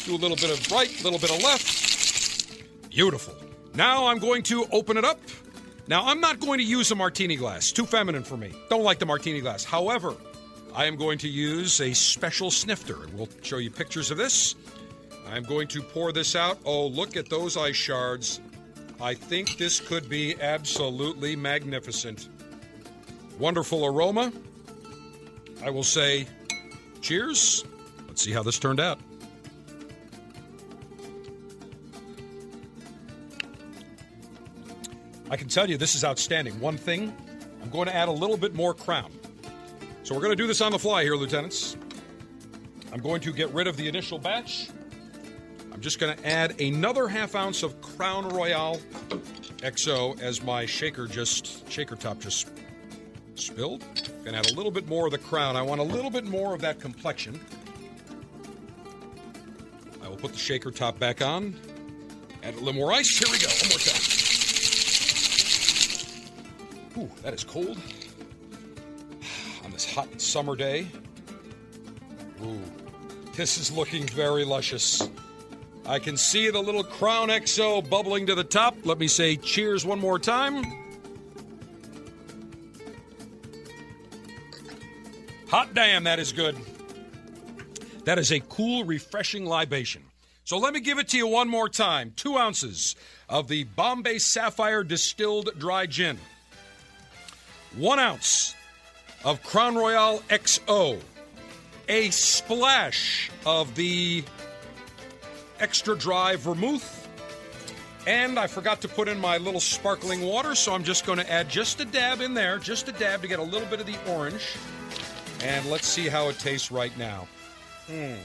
Do 0.05 0.15
a 0.15 0.21
little 0.21 0.37
bit 0.37 0.51
of 0.51 0.71
right, 0.71 0.89
a 0.99 1.03
little 1.03 1.19
bit 1.19 1.31
of 1.31 1.43
left. 1.43 2.89
Beautiful. 2.89 3.35
Now 3.73 4.07
I'm 4.07 4.19
going 4.19 4.43
to 4.43 4.65
open 4.71 4.97
it 4.97 5.05
up. 5.05 5.19
Now, 5.87 6.07
I'm 6.07 6.19
not 6.19 6.39
going 6.39 6.57
to 6.57 6.65
use 6.65 6.89
a 6.89 6.95
martini 6.95 7.35
glass. 7.35 7.71
Too 7.71 7.85
feminine 7.85 8.23
for 8.23 8.37
me. 8.37 8.51
Don't 8.71 8.81
like 8.81 8.97
the 8.97 9.05
martini 9.05 9.39
glass. 9.39 9.63
However, 9.63 10.15
I 10.73 10.85
am 10.85 10.95
going 10.95 11.19
to 11.19 11.27
use 11.27 11.79
a 11.79 11.93
special 11.93 12.49
snifter, 12.49 13.03
and 13.03 13.13
we'll 13.13 13.29
show 13.43 13.57
you 13.57 13.69
pictures 13.69 14.09
of 14.09 14.17
this. 14.17 14.55
I'm 15.29 15.43
going 15.43 15.67
to 15.69 15.81
pour 15.81 16.11
this 16.11 16.35
out. 16.35 16.59
Oh, 16.65 16.87
look 16.87 17.17
at 17.17 17.29
those 17.29 17.57
ice 17.57 17.75
shards. 17.75 18.41
I 19.01 19.13
think 19.13 19.57
this 19.57 19.79
could 19.79 20.07
be 20.07 20.39
absolutely 20.41 21.35
magnificent. 21.35 22.29
Wonderful 23.39 23.85
aroma. 23.85 24.31
I 25.63 25.69
will 25.69 25.83
say 25.83 26.27
cheers. 27.01 27.65
Let's 28.07 28.21
see 28.21 28.31
how 28.31 28.43
this 28.43 28.59
turned 28.59 28.79
out. 28.79 28.99
I 35.29 35.37
can 35.37 35.49
tell 35.49 35.69
you 35.69 35.77
this 35.77 35.95
is 35.95 36.05
outstanding. 36.05 36.59
One 36.59 36.77
thing, 36.77 37.13
I'm 37.61 37.69
going 37.69 37.87
to 37.87 37.95
add 37.95 38.07
a 38.07 38.11
little 38.11 38.37
bit 38.37 38.53
more 38.53 38.73
crown. 38.73 39.11
So 40.03 40.13
we're 40.13 40.21
going 40.21 40.31
to 40.31 40.41
do 40.41 40.47
this 40.47 40.61
on 40.61 40.71
the 40.71 40.79
fly 40.79 41.03
here, 41.03 41.15
lieutenants. 41.15 41.75
I'm 42.93 43.01
going 43.01 43.21
to 43.21 43.33
get 43.33 43.49
rid 43.51 43.67
of 43.67 43.75
the 43.75 43.87
initial 43.87 44.19
batch. 44.19 44.69
I'm 45.75 45.81
just 45.81 45.99
going 45.99 46.15
to 46.15 46.25
add 46.25 46.61
another 46.61 47.09
half 47.09 47.35
ounce 47.35 47.61
of 47.61 47.81
Crown 47.81 48.29
Royal 48.29 48.79
XO 49.57 50.17
as 50.21 50.41
my 50.41 50.65
shaker 50.65 51.05
just 51.05 51.69
shaker 51.69 51.97
top 51.97 52.21
just 52.21 52.49
spilled. 53.35 53.83
Gonna 54.23 54.37
add 54.37 54.49
a 54.49 54.53
little 54.53 54.71
bit 54.71 54.87
more 54.87 55.05
of 55.05 55.11
the 55.11 55.17
crown. 55.17 55.57
I 55.57 55.61
want 55.61 55.81
a 55.81 55.83
little 55.83 56.09
bit 56.09 56.23
more 56.23 56.55
of 56.55 56.61
that 56.61 56.79
complexion. 56.79 57.37
I 60.01 60.07
will 60.07 60.15
put 60.15 60.31
the 60.31 60.39
shaker 60.39 60.71
top 60.71 60.97
back 60.97 61.21
on. 61.21 61.53
Add 62.41 62.53
a 62.53 62.59
little 62.59 62.71
more 62.71 62.93
ice. 62.93 63.17
Here 63.17 63.29
we 63.29 63.37
go. 63.37 63.49
One 63.49 63.69
more 63.69 63.79
time. 63.79 64.01
Ooh, 66.97 67.21
that 67.21 67.33
is 67.33 67.43
cold. 67.43 67.77
On 69.65 69.71
this 69.71 69.93
hot 69.93 70.21
summer 70.21 70.55
day. 70.55 70.87
Ooh, 72.41 72.61
this 73.33 73.57
is 73.57 73.73
looking 73.73 74.07
very 74.07 74.45
luscious. 74.45 75.09
I 75.87 75.99
can 75.99 76.17
see 76.17 76.49
the 76.49 76.61
little 76.61 76.83
Crown 76.83 77.29
XO 77.29 77.87
bubbling 77.87 78.25
to 78.27 78.35
the 78.35 78.43
top. 78.43 78.75
Let 78.83 78.97
me 78.97 79.07
say 79.07 79.35
cheers 79.35 79.85
one 79.85 79.99
more 79.99 80.17
time. 80.17 80.63
Hot 85.49 85.73
damn, 85.73 86.05
that 86.05 86.19
is 86.19 86.31
good. 86.31 86.57
That 88.05 88.17
is 88.19 88.31
a 88.31 88.39
cool, 88.39 88.83
refreshing 88.83 89.45
libation. 89.45 90.03
So 90.43 90.57
let 90.57 90.73
me 90.73 90.79
give 90.79 90.99
it 90.99 91.07
to 91.09 91.17
you 91.17 91.27
one 91.27 91.49
more 91.49 91.69
time. 91.69 92.13
Two 92.15 92.37
ounces 92.37 92.95
of 93.29 93.47
the 93.47 93.63
Bombay 93.63 94.19
Sapphire 94.19 94.83
Distilled 94.83 95.51
Dry 95.57 95.85
Gin 95.85 96.19
one 97.77 97.99
ounce 97.99 98.55
of 99.23 99.43
Crown 99.43 99.75
Royal 99.75 100.19
XO, 100.29 100.99
a 101.89 102.09
splash 102.09 103.29
of 103.45 103.75
the 103.75 104.23
extra 105.65 105.97
dry 105.97 106.35
vermouth, 106.35 107.09
and 108.05 108.37
I 108.37 108.45
forgot 108.45 108.81
to 108.81 108.87
put 108.87 109.07
in 109.07 109.19
my 109.19 109.39
little 109.39 109.59
sparkling 109.59 110.21
water, 110.21 110.53
so 110.53 110.75
I'm 110.75 110.83
just 110.83 111.07
going 111.07 111.17
to 111.17 111.27
add 111.31 111.49
just 111.49 111.79
a 111.79 111.85
dab 111.85 112.21
in 112.21 112.35
there, 112.35 112.59
just 112.59 112.87
a 112.87 112.91
dab 112.91 113.23
to 113.23 113.27
get 113.27 113.39
a 113.39 113.43
little 113.43 113.67
bit 113.67 113.79
of 113.79 113.87
the 113.87 113.97
orange. 114.07 114.55
And 115.43 115.65
let's 115.71 115.87
see 115.87 116.07
how 116.07 116.29
it 116.29 116.37
tastes 116.37 116.71
right 116.71 116.95
now. 116.99 117.27
Mm. 117.87 118.19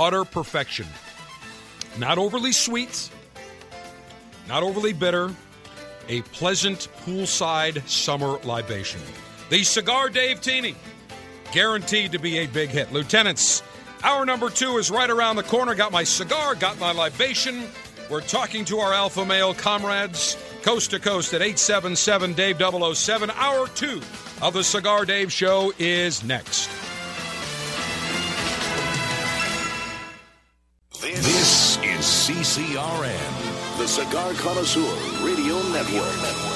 Utter 0.00 0.24
perfection. 0.24 0.86
Not 1.96 2.18
overly 2.18 2.50
sweet, 2.50 3.08
not 4.48 4.64
overly 4.64 4.94
bitter, 4.94 5.32
a 6.08 6.22
pleasant 6.22 6.88
poolside 7.04 7.88
summer 7.88 8.40
libation. 8.42 9.00
The 9.48 9.62
Cigar 9.62 10.08
Dave 10.08 10.40
Teeny, 10.40 10.74
guaranteed 11.52 12.12
to 12.12 12.18
be 12.18 12.38
a 12.38 12.46
big 12.46 12.70
hit. 12.70 12.92
Lieutenants, 12.92 13.62
hour 14.06 14.24
number 14.24 14.48
two 14.48 14.78
is 14.78 14.90
right 14.90 15.10
around 15.10 15.36
the 15.36 15.42
corner. 15.42 15.74
Got 15.74 15.90
my 15.90 16.04
cigar, 16.04 16.54
got 16.54 16.78
my 16.78 16.92
libation. 16.92 17.64
We're 18.08 18.20
talking 18.20 18.64
to 18.66 18.78
our 18.78 18.94
alpha 18.94 19.24
male 19.24 19.52
comrades 19.52 20.36
coast 20.62 20.90
to 20.92 21.00
coast 21.00 21.34
at 21.34 21.42
877 21.42 22.34
Dave 22.34 22.58
007. 22.58 23.30
Hour 23.30 23.66
two 23.68 24.00
of 24.40 24.54
the 24.54 24.62
Cigar 24.62 25.04
Dave 25.04 25.32
Show 25.32 25.72
is 25.78 26.22
next. 26.24 26.70
This 31.00 31.76
is 31.78 32.04
CCRN, 32.28 33.78
the 33.78 33.88
Cigar 33.88 34.32
Connoisseur 34.34 35.24
Radio 35.24 35.60
Network. 35.72 36.55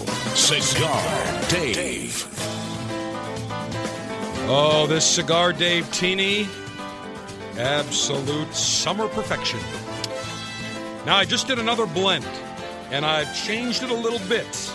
Cigar 0.35 1.41
Dave. 1.49 2.27
Oh, 4.47 4.85
this 4.87 5.05
Cigar 5.05 5.53
Dave 5.53 5.91
Teeny. 5.91 6.47
absolute 7.57 8.53
summer 8.53 9.07
perfection. 9.09 9.59
Now, 11.05 11.17
I 11.17 11.25
just 11.25 11.47
did 11.47 11.59
another 11.59 11.85
blend, 11.85 12.25
and 12.91 13.05
I've 13.05 13.33
changed 13.35 13.83
it 13.83 13.89
a 13.89 13.93
little 13.93 14.19
bit. 14.27 14.71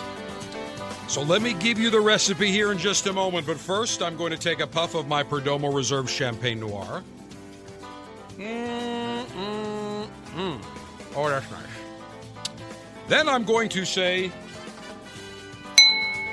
So 1.07 1.21
let 1.21 1.41
me 1.41 1.53
give 1.53 1.79
you 1.79 1.89
the 1.89 2.01
recipe 2.01 2.51
here 2.51 2.71
in 2.71 2.77
just 2.77 3.07
a 3.07 3.13
moment. 3.13 3.47
But 3.47 3.57
first, 3.57 4.01
I'm 4.01 4.17
going 4.17 4.31
to 4.31 4.37
take 4.37 4.59
a 4.59 4.67
puff 4.67 4.93
of 4.93 5.07
my 5.07 5.23
Perdomo 5.23 5.73
Reserve 5.73 6.09
Champagne 6.09 6.59
Noir. 6.59 7.03
Mm, 8.37 9.23
mm, 9.23 10.07
mm. 10.35 10.65
Oh, 11.15 11.29
that's 11.29 11.49
nice. 11.49 11.61
Then 13.07 13.29
I'm 13.29 13.45
going 13.45 13.69
to 13.69 13.85
say 13.85 14.31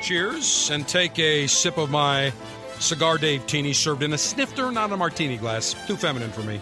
cheers 0.05 0.69
and 0.71 0.87
take 0.87 1.19
a 1.19 1.47
sip 1.47 1.79
of 1.79 1.91
my 1.91 2.31
Cigar 2.79 3.17
Dave 3.17 3.47
Teeny 3.47 3.73
served 3.73 4.03
in 4.03 4.13
a 4.13 4.19
snifter, 4.19 4.71
not 4.71 4.93
a 4.93 4.97
martini 4.99 5.39
glass. 5.39 5.75
Too 5.87 5.97
feminine 5.97 6.31
for 6.31 6.43
me. 6.43 6.61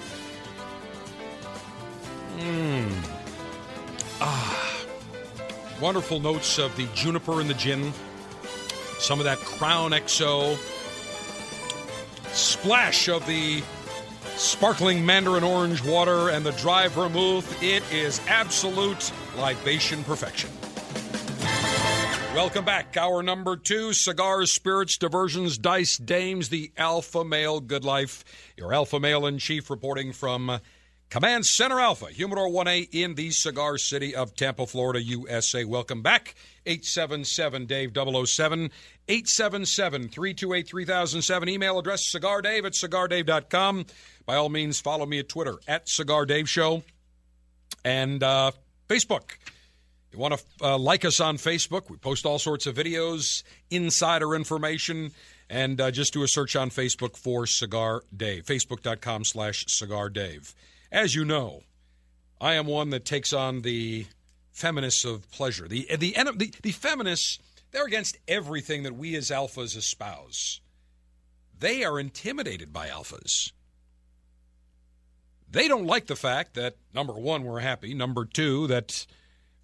Mmm. 2.38 2.92
Ah. 4.20 4.84
Wonderful 5.80 6.20
notes 6.20 6.58
of 6.58 6.76
the 6.76 6.86
juniper 6.94 7.40
and 7.40 7.50
the 7.50 7.54
gin. 7.54 7.92
Some 9.00 9.18
of 9.18 9.24
that 9.24 9.38
Crown 9.38 9.90
XO. 9.90 10.56
Splash 12.32 13.08
of 13.08 13.26
the 13.26 13.60
sparkling 14.36 15.04
mandarin 15.04 15.42
orange 15.42 15.84
water 15.84 16.28
and 16.28 16.46
the 16.46 16.52
dry 16.52 16.86
vermouth. 16.86 17.60
It 17.60 17.82
is 17.92 18.20
absolute 18.28 19.10
libation 19.36 20.04
perfection. 20.04 20.50
Welcome 22.34 22.64
back. 22.64 22.96
Hour 22.96 23.22
number 23.22 23.56
two 23.58 23.92
cigars, 23.92 24.52
spirits, 24.52 24.96
diversions, 24.96 25.58
dice, 25.58 25.98
dames, 25.98 26.48
the 26.48 26.72
alpha 26.78 27.24
male 27.24 27.60
good 27.60 27.84
life. 27.84 28.24
Your 28.56 28.72
alpha 28.72 28.98
male 28.98 29.26
in 29.26 29.36
chief 29.36 29.68
reporting 29.68 30.12
from 30.12 30.58
Command 31.10 31.44
Center 31.44 31.78
Alpha, 31.78 32.06
Humidor 32.06 32.48
1A 32.48 32.88
in 32.90 33.16
the 33.16 33.30
cigar 33.32 33.76
city 33.76 34.14
of 34.14 34.34
Tampa, 34.34 34.66
Florida, 34.66 35.02
USA. 35.02 35.64
Welcome 35.64 36.00
back. 36.00 36.34
877 36.64 37.66
Dave 37.66 37.90
007, 37.94 38.70
877 39.08 40.08
328 40.08 40.68
3007. 40.68 41.48
Email 41.50 41.78
address 41.78 42.10
cigardave 42.10 42.64
at 42.64 42.72
cigardave.com. 42.72 43.84
By 44.24 44.36
all 44.36 44.48
means, 44.48 44.80
follow 44.80 45.04
me 45.04 45.18
at 45.18 45.28
Twitter 45.28 45.56
at 45.68 45.86
Cigar 45.86 46.24
Dave 46.24 46.48
Show 46.48 46.82
and 47.84 48.22
uh, 48.22 48.52
Facebook. 48.88 49.32
You 50.12 50.18
want 50.18 50.34
to 50.34 50.44
uh, 50.60 50.78
like 50.78 51.06
us 51.06 51.20
on 51.20 51.38
Facebook? 51.38 51.88
We 51.88 51.96
post 51.96 52.26
all 52.26 52.38
sorts 52.38 52.66
of 52.66 52.76
videos, 52.76 53.42
insider 53.70 54.34
information, 54.34 55.12
and 55.48 55.80
uh, 55.80 55.90
just 55.90 56.12
do 56.12 56.22
a 56.22 56.28
search 56.28 56.54
on 56.54 56.68
Facebook 56.68 57.16
for 57.16 57.46
Cigar 57.46 58.02
Dave. 58.14 58.44
Facebook.com 58.44 59.24
slash 59.24 59.64
Cigar 59.68 60.10
Dave. 60.10 60.54
As 60.90 61.14
you 61.14 61.24
know, 61.24 61.62
I 62.40 62.54
am 62.54 62.66
one 62.66 62.90
that 62.90 63.06
takes 63.06 63.32
on 63.32 63.62
the 63.62 64.06
feminists 64.52 65.06
of 65.06 65.30
pleasure. 65.30 65.66
The, 65.66 65.86
the, 65.98 66.12
the, 66.12 66.52
the 66.62 66.72
feminists, 66.72 67.38
they're 67.70 67.86
against 67.86 68.18
everything 68.28 68.82
that 68.82 68.94
we 68.94 69.14
as 69.16 69.30
alphas 69.30 69.76
espouse. 69.76 70.60
They 71.58 71.84
are 71.84 71.98
intimidated 71.98 72.70
by 72.70 72.88
alphas. 72.88 73.52
They 75.48 75.68
don't 75.68 75.86
like 75.86 76.06
the 76.06 76.16
fact 76.16 76.54
that, 76.54 76.76
number 76.92 77.14
one, 77.14 77.44
we're 77.44 77.60
happy. 77.60 77.94
Number 77.94 78.26
two, 78.26 78.66
that 78.66 79.06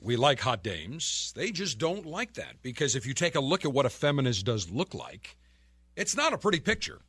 we 0.00 0.16
like 0.16 0.40
hot 0.40 0.62
dames. 0.62 1.32
They 1.34 1.50
just 1.50 1.78
don't 1.78 2.06
like 2.06 2.34
that 2.34 2.62
because 2.62 2.94
if 2.94 3.06
you 3.06 3.14
take 3.14 3.34
a 3.34 3.40
look 3.40 3.64
at 3.64 3.72
what 3.72 3.86
a 3.86 3.90
feminist 3.90 4.44
does 4.44 4.70
look 4.70 4.94
like, 4.94 5.36
it's 5.96 6.16
not 6.16 6.32
a 6.32 6.38
pretty 6.38 6.60
picture. 6.60 7.00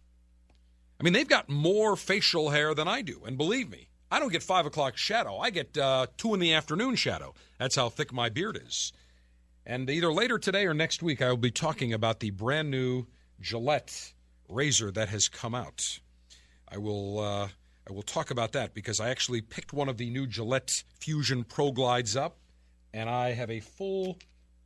I 1.00 1.04
mean, 1.04 1.14
they've 1.14 1.28
got 1.28 1.50
more 1.50 1.96
facial 1.96 2.50
hair 2.50 2.74
than 2.74 2.88
I 2.88 3.02
do. 3.02 3.22
And 3.26 3.38
believe 3.38 3.70
me, 3.70 3.90
I 4.12 4.20
don't 4.20 4.32
get 4.32 4.44
five 4.44 4.66
o'clock 4.66 4.98
shadow. 4.98 5.38
I 5.38 5.50
get 5.52 5.78
uh, 5.78 6.08
two 6.18 6.34
in 6.34 6.40
the 6.40 6.54
afternoon 6.54 6.96
shadow. 6.96 7.36
That's 7.60 7.76
how 7.76 7.90
thick 7.90 8.12
my 8.12 8.30
beard 8.30 8.60
is. 8.66 8.92
And 9.66 9.90
either 9.90 10.12
later 10.12 10.40
today 10.40 10.66
or 10.66 10.74
next 10.74 11.04
week, 11.04 11.22
I 11.22 11.30
will 11.30 11.38
be 11.38 11.52
talking 11.52 11.94
about 11.94 12.20
the 12.20 12.32
brand 12.32 12.72
new 12.72 13.06
Gillette 13.40 14.14
razor 14.50 14.92
that 14.92 15.10
has 15.10 15.30
come 15.30 15.54
out. 15.54 16.00
I 16.68 16.78
will. 16.78 17.20
Uh, 17.20 17.48
I 17.88 17.92
will 17.94 18.04
talk 18.04 18.30
about 18.30 18.52
that 18.52 18.76
because 18.76 19.00
I 19.00 19.10
actually 19.10 19.42
picked 19.42 19.74
one 19.74 19.90
of 19.90 19.98
the 19.98 20.12
new 20.12 20.28
Gillette 20.28 20.84
Fusion 21.00 21.44
Pro 21.44 21.72
Glides 21.72 22.16
up 22.16 22.39
and 22.94 23.10
I 23.10 23.34
have 23.34 23.50
a 23.50 23.60
full 23.60 24.18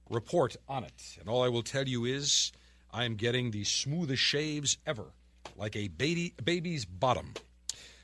report 0.10 0.56
on 0.68 0.84
it. 0.84 1.18
And 1.20 1.30
all 1.30 1.44
I 1.44 1.50
will 1.50 1.64
tell 1.64 1.88
you 1.88 2.06
is 2.06 2.52
I 2.92 3.06
am 3.06 3.16
getting 3.16 3.52
the 3.52 3.64
smoothest 3.64 4.22
shaves 4.22 4.78
ever, 4.86 5.14
like 5.56 5.76
a 5.76 5.88
baby, 5.88 6.34
baby's 6.44 6.86
bottom. 6.86 7.34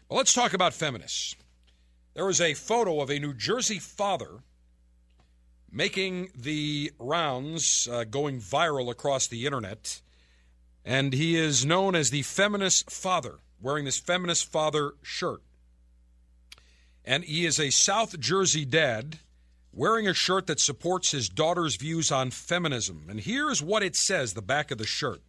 Well, 0.09 0.17
let's 0.17 0.33
talk 0.33 0.53
about 0.53 0.73
feminists. 0.73 1.35
There 2.13 2.25
was 2.25 2.41
a 2.41 2.53
photo 2.55 3.01
of 3.01 3.09
a 3.09 3.19
New 3.19 3.33
Jersey 3.33 3.79
father 3.79 4.39
making 5.71 6.29
the 6.35 6.91
rounds, 6.97 7.87
uh, 7.91 8.03
going 8.03 8.39
viral 8.39 8.89
across 8.89 9.27
the 9.27 9.45
internet, 9.45 10.01
and 10.83 11.13
he 11.13 11.37
is 11.37 11.65
known 11.65 11.95
as 11.95 12.09
the 12.09 12.23
feminist 12.23 12.89
father, 12.89 13.35
wearing 13.61 13.85
this 13.85 13.99
feminist 13.99 14.51
father 14.51 14.93
shirt. 15.03 15.41
And 17.05 17.23
he 17.23 17.45
is 17.45 17.59
a 17.59 17.69
South 17.69 18.19
Jersey 18.19 18.65
dad 18.65 19.19
wearing 19.71 20.07
a 20.07 20.13
shirt 20.13 20.47
that 20.47 20.59
supports 20.59 21.11
his 21.11 21.29
daughter's 21.29 21.75
views 21.75 22.11
on 22.11 22.31
feminism. 22.31 23.05
And 23.09 23.19
here's 23.19 23.61
what 23.61 23.83
it 23.83 23.95
says 23.95 24.33
the 24.33 24.41
back 24.41 24.71
of 24.71 24.77
the 24.77 24.85
shirt 24.85 25.21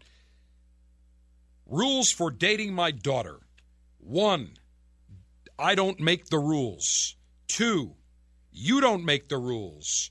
Rules 1.67 2.11
for 2.11 2.33
dating 2.33 2.75
my 2.75 2.91
daughter. 2.91 3.39
One, 3.99 4.55
I 5.57 5.77
don't 5.77 6.01
make 6.01 6.27
the 6.27 6.39
rules. 6.39 7.17
Two, 7.47 7.95
you 8.51 8.81
don't 8.81 9.05
make 9.05 9.29
the 9.29 9.39
rules. 9.39 10.11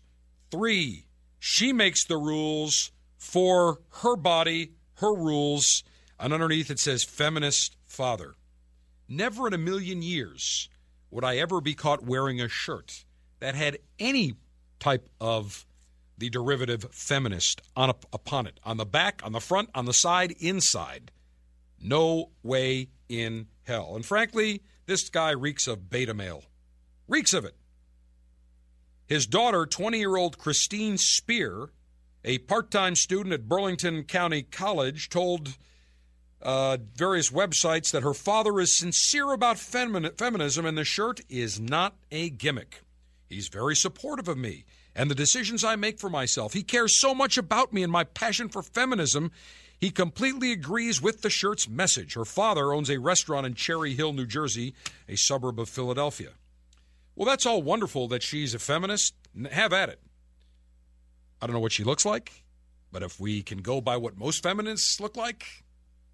Three, 0.52 1.08
she 1.38 1.74
makes 1.74 2.06
the 2.06 2.18
rules 2.18 2.92
for 3.18 3.82
her 4.02 4.16
body, 4.16 4.72
her 4.96 5.14
rules. 5.14 5.84
And 6.18 6.34
underneath 6.34 6.72
it 6.72 6.80
says 6.80 7.04
feminist 7.04 7.76
father. 7.86 8.36
Never 9.10 9.48
in 9.48 9.54
a 9.54 9.58
million 9.58 10.02
years 10.02 10.70
would 11.12 11.26
I 11.26 11.38
ever 11.38 11.60
be 11.60 11.74
caught 11.74 12.06
wearing 12.06 12.40
a 12.40 12.48
shirt 12.48 13.06
that 13.40 13.56
had 13.56 13.80
any 13.98 14.36
type 14.80 15.10
of 15.20 15.66
the 16.18 16.30
derivative 16.30 16.86
feminist 16.92 17.62
on 17.76 17.90
upon 17.90 18.46
it. 18.46 18.60
On 18.64 18.78
the 18.78 18.86
back 18.86 19.22
on 19.24 19.32
the 19.32 19.40
front 19.40 19.70
on 19.74 19.86
the 19.86 19.94
side 19.94 20.34
inside. 20.40 21.12
No 21.82 22.32
way 22.44 22.90
in 23.08 23.48
hell. 23.64 23.96
And 23.96 24.06
frankly 24.06 24.62
this 24.86 25.10
guy 25.10 25.32
reeks 25.32 25.68
of 25.68 25.90
beta 25.90 26.14
male. 26.14 26.44
Reeks 27.08 27.34
of 27.34 27.46
it. 27.46 27.56
His 29.08 29.26
daughter 29.26 29.66
20-year-old 29.66 30.38
christine 30.38 30.98
spear 30.98 31.70
a 32.26 32.38
part-time 32.40 32.96
student 32.96 33.34
at 33.34 33.48
burlington 33.48 34.04
county 34.04 34.44
college 34.44 35.08
told 35.08 35.56
uh, 36.42 36.78
various 36.96 37.32
websites 37.32 37.92
that 37.92 38.04
her 38.04 38.14
father 38.14 38.60
is 38.60 38.76
sincere 38.76 39.32
about 39.32 39.56
femi- 39.56 40.18
feminism 40.18 40.66
and 40.66 40.78
the 40.78 40.84
shirt 40.84 41.22
is 41.30 41.62
not 41.62 41.96
a 42.12 42.30
gimmick 42.30 42.82
He's 43.30 43.48
very 43.48 43.76
supportive 43.76 44.28
of 44.28 44.38
me 44.38 44.66
and 44.96 45.10
the 45.10 45.16
decisions 45.16 45.64
I 45.64 45.76
make 45.76 46.00
for 46.00 46.10
myself. 46.10 46.54
He 46.54 46.64
cares 46.64 47.00
so 47.00 47.14
much 47.14 47.38
about 47.38 47.72
me 47.72 47.84
and 47.84 47.92
my 47.92 48.04
passion 48.04 48.50
for 48.50 48.64
feminism. 48.64 49.32
He 49.80 49.92
completely 49.92 50.52
agrees 50.52 51.02
with 51.02 51.22
the 51.22 51.30
shirt's 51.30 51.70
message. 51.70 52.16
Her 52.16 52.26
father 52.26 52.74
owns 52.74 52.90
a 52.90 53.00
restaurant 53.00 53.46
in 53.46 53.54
Cherry 53.54 53.94
Hill, 53.94 54.14
New 54.14 54.26
Jersey, 54.26 54.74
a 55.08 55.16
suburb 55.16 55.60
of 55.60 55.70
Philadelphia. 55.70 56.32
Well, 57.16 57.28
that's 57.28 57.46
all 57.46 57.62
wonderful 57.62 58.08
that 58.10 58.24
she's 58.24 58.54
a 58.54 58.60
feminist. 58.60 59.14
Have 59.52 59.74
at 59.74 59.90
it. 59.90 60.02
I 61.42 61.48
don't 61.48 61.54
know 61.54 61.62
what 61.62 61.72
she 61.72 61.84
looks 61.84 62.06
like, 62.06 62.44
but 62.92 63.04
if 63.04 63.20
we 63.20 63.44
can 63.44 63.60
go 63.60 63.80
by 63.80 63.96
what 63.96 64.18
most 64.18 64.44
feminists 64.44 65.00
look 65.00 65.16
like, 65.16 65.46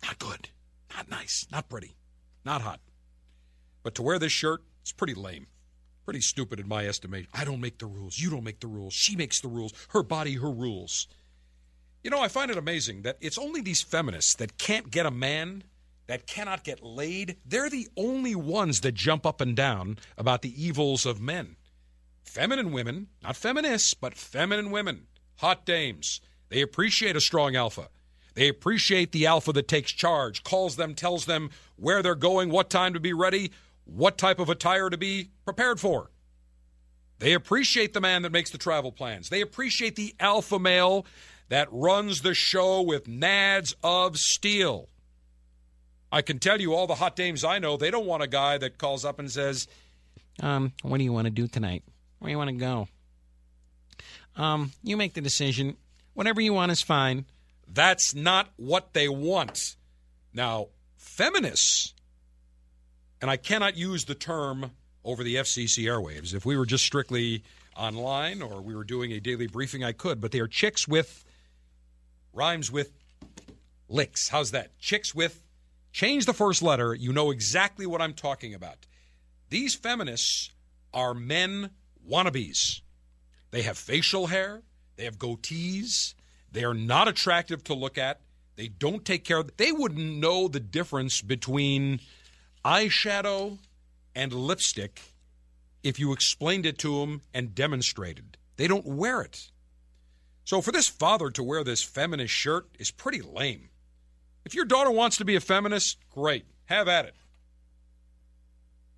not 0.04 0.20
good, 0.20 0.50
not 0.96 1.10
nice, 1.10 1.48
not 1.52 1.70
pretty, 1.70 1.96
not 2.44 2.62
hot. 2.62 2.82
But 3.82 3.96
to 3.96 4.04
wear 4.04 4.20
this 4.20 4.32
shirt, 4.32 4.62
it's 4.82 4.92
pretty 4.92 5.16
lame. 5.16 5.48
Pretty 6.06 6.22
stupid 6.22 6.60
in 6.60 6.68
my 6.68 6.88
estimation. 6.88 7.28
I 7.34 7.44
don't 7.46 7.60
make 7.60 7.80
the 7.80 7.88
rules. 7.88 8.20
You 8.20 8.30
don't 8.30 8.44
make 8.44 8.60
the 8.60 8.68
rules. 8.68 8.94
She 8.94 9.16
makes 9.16 9.42
the 9.42 9.48
rules. 9.48 9.74
Her 9.90 10.04
body, 10.04 10.36
her 10.36 10.52
rules. 10.52 11.08
You 12.04 12.12
know, 12.12 12.22
I 12.22 12.28
find 12.28 12.52
it 12.52 12.58
amazing 12.58 13.02
that 13.02 13.18
it's 13.20 13.40
only 13.40 13.62
these 13.62 13.82
feminists 13.82 14.36
that 14.36 14.60
can't 14.60 14.92
get 14.92 15.08
a 15.08 15.12
man, 15.12 15.64
that 16.06 16.28
cannot 16.28 16.64
get 16.64 16.84
laid. 16.84 17.38
They're 17.44 17.72
the 17.72 17.88
only 17.98 18.36
ones 18.36 18.82
that 18.82 18.94
jump 18.94 19.26
up 19.26 19.42
and 19.42 19.56
down 19.56 19.98
about 20.16 20.44
the 20.44 20.64
evils 20.64 21.08
of 21.08 21.20
men. 21.20 21.56
Feminine 22.24 22.72
women, 22.72 23.08
not 23.24 23.36
feminists, 23.36 23.96
but 23.96 24.14
feminine 24.14 24.70
women, 24.70 25.08
hot 25.38 25.66
dames. 25.66 26.22
They 26.50 26.62
appreciate 26.62 27.16
a 27.16 27.22
strong 27.22 27.56
alpha. 27.56 27.90
They 28.36 28.50
appreciate 28.50 29.12
the 29.12 29.26
alpha 29.26 29.54
that 29.54 29.68
takes 29.68 29.92
charge, 29.92 30.44
calls 30.44 30.76
them, 30.76 30.94
tells 30.94 31.26
them 31.26 31.50
where 31.78 32.04
they're 32.04 32.16
going, 32.16 32.50
what 32.50 32.70
time 32.70 32.94
to 32.94 33.00
be 33.00 33.14
ready, 33.14 33.52
what 33.86 34.18
type 34.18 34.40
of 34.40 34.50
attire 34.50 34.90
to 34.90 34.98
be 34.98 35.30
prepared 35.46 35.80
for. 35.80 36.12
They 37.20 37.34
appreciate 37.34 37.94
the 37.94 38.02
man 38.02 38.24
that 38.24 38.32
makes 38.32 38.50
the 38.50 38.58
travel 38.58 38.92
plans. 38.92 39.30
They 39.30 39.42
appreciate 39.42 39.96
the 39.96 40.14
alpha 40.20 40.60
male 40.60 41.06
that 41.50 41.70
runs 41.72 42.22
the 42.22 42.34
show 42.34 42.82
with 42.82 43.06
nads 43.06 43.74
of 43.84 44.18
steel. 44.18 44.90
I 46.12 46.22
can 46.22 46.40
tell 46.40 46.60
you, 46.60 46.74
all 46.74 46.88
the 46.88 46.96
hot 46.96 47.16
dames 47.16 47.44
I 47.44 47.60
know, 47.60 47.78
they 47.78 47.92
don't 47.92 48.06
want 48.06 48.24
a 48.24 48.28
guy 48.28 48.58
that 48.58 48.78
calls 48.78 49.06
up 49.06 49.20
and 49.20 49.32
says, 49.32 49.68
um, 50.42 50.74
what 50.82 50.98
do 50.98 51.04
you 51.04 51.14
want 51.14 51.26
to 51.26 51.32
do 51.32 51.48
tonight? 51.48 51.84
Where 52.20 52.28
do 52.28 52.32
you 52.32 52.38
want 52.38 52.50
to 52.50 52.56
go? 52.56 52.88
Um, 54.36 54.72
you 54.84 54.98
make 54.98 55.14
the 55.14 55.22
decision. 55.22 55.78
Whatever 56.14 56.42
you 56.42 56.54
want 56.54 56.72
is 56.72 56.82
fine. 56.82 57.26
That's 57.68 58.14
not 58.14 58.50
what 58.58 58.94
they 58.94 59.08
want. 59.08 59.76
Now, 60.34 60.68
feminists 60.98 61.95
and 63.26 63.32
I 63.32 63.38
cannot 63.38 63.76
use 63.76 64.06
the 64.06 64.14
term 64.14 64.70
over 65.04 65.24
the 65.24 65.38
FCC 65.38 65.86
airwaves. 65.86 66.36
If 66.36 66.46
we 66.46 66.56
were 66.56 66.66
just 66.68 66.84
strictly 66.84 67.42
online 67.76 68.44
or 68.44 68.62
we 68.62 68.76
were 68.76 68.84
doing 68.84 69.12
a 69.14 69.20
daily 69.20 69.48
briefing, 69.48 69.84
I 69.84 69.94
could, 69.94 70.22
but 70.22 70.32
they 70.32 70.40
are 70.40 70.48
chicks 70.48 70.88
with 70.88 71.26
rhymes 72.34 72.72
with 72.72 72.92
Licks. 73.90 74.30
How's 74.30 74.52
that? 74.52 74.78
Chicks 74.78 75.16
with 75.16 75.44
change 75.92 76.28
the 76.28 76.36
first 76.36 76.62
letter. 76.62 76.94
You 76.94 77.12
know 77.12 77.32
exactly 77.32 77.88
what 77.88 78.00
I'm 78.00 78.14
talking 78.14 78.54
about. 78.54 78.86
These 79.50 79.74
feminists 79.74 80.52
are 80.94 81.16
men 81.16 81.72
wannabes. 82.08 82.82
They 83.50 83.64
have 83.64 83.76
facial 83.76 84.28
hair, 84.28 84.62
they 84.98 85.06
have 85.06 85.18
goatees, 85.18 86.14
they 86.52 86.64
are 86.64 86.76
not 86.76 87.08
attractive 87.08 87.64
to 87.64 87.74
look 87.74 87.98
at. 87.98 88.22
They 88.56 88.68
don't 88.68 89.04
take 89.04 89.24
care 89.24 89.40
of 89.40 89.58
they 89.58 89.72
wouldn't 89.72 90.18
know 90.18 90.48
the 90.48 90.60
difference 90.60 91.24
between 91.24 92.02
eyeshadow 92.66 93.60
and 94.16 94.34
lipstick 94.34 95.02
if 95.84 96.00
you 96.00 96.12
explained 96.12 96.66
it 96.66 96.80
to 96.80 97.00
them 97.00 97.22
and 97.34 97.54
demonstrated. 97.54 98.38
They 98.58 98.68
don't 98.68 98.86
wear 98.86 99.22
it. 99.22 99.52
So 100.46 100.62
for 100.62 100.72
this 100.72 100.88
father 100.88 101.30
to 101.32 101.44
wear 101.44 101.64
this 101.64 101.84
feminist 101.84 102.34
shirt 102.34 102.68
is 102.80 102.92
pretty 102.92 103.22
lame. 103.22 103.70
If 104.46 104.56
your 104.56 104.66
daughter 104.66 104.92
wants 104.92 105.18
to 105.18 105.26
be 105.26 105.36
a 105.36 105.42
feminist, 105.42 105.98
great. 106.10 106.46
Have 106.66 106.88
at 106.88 107.06
it. 107.06 107.16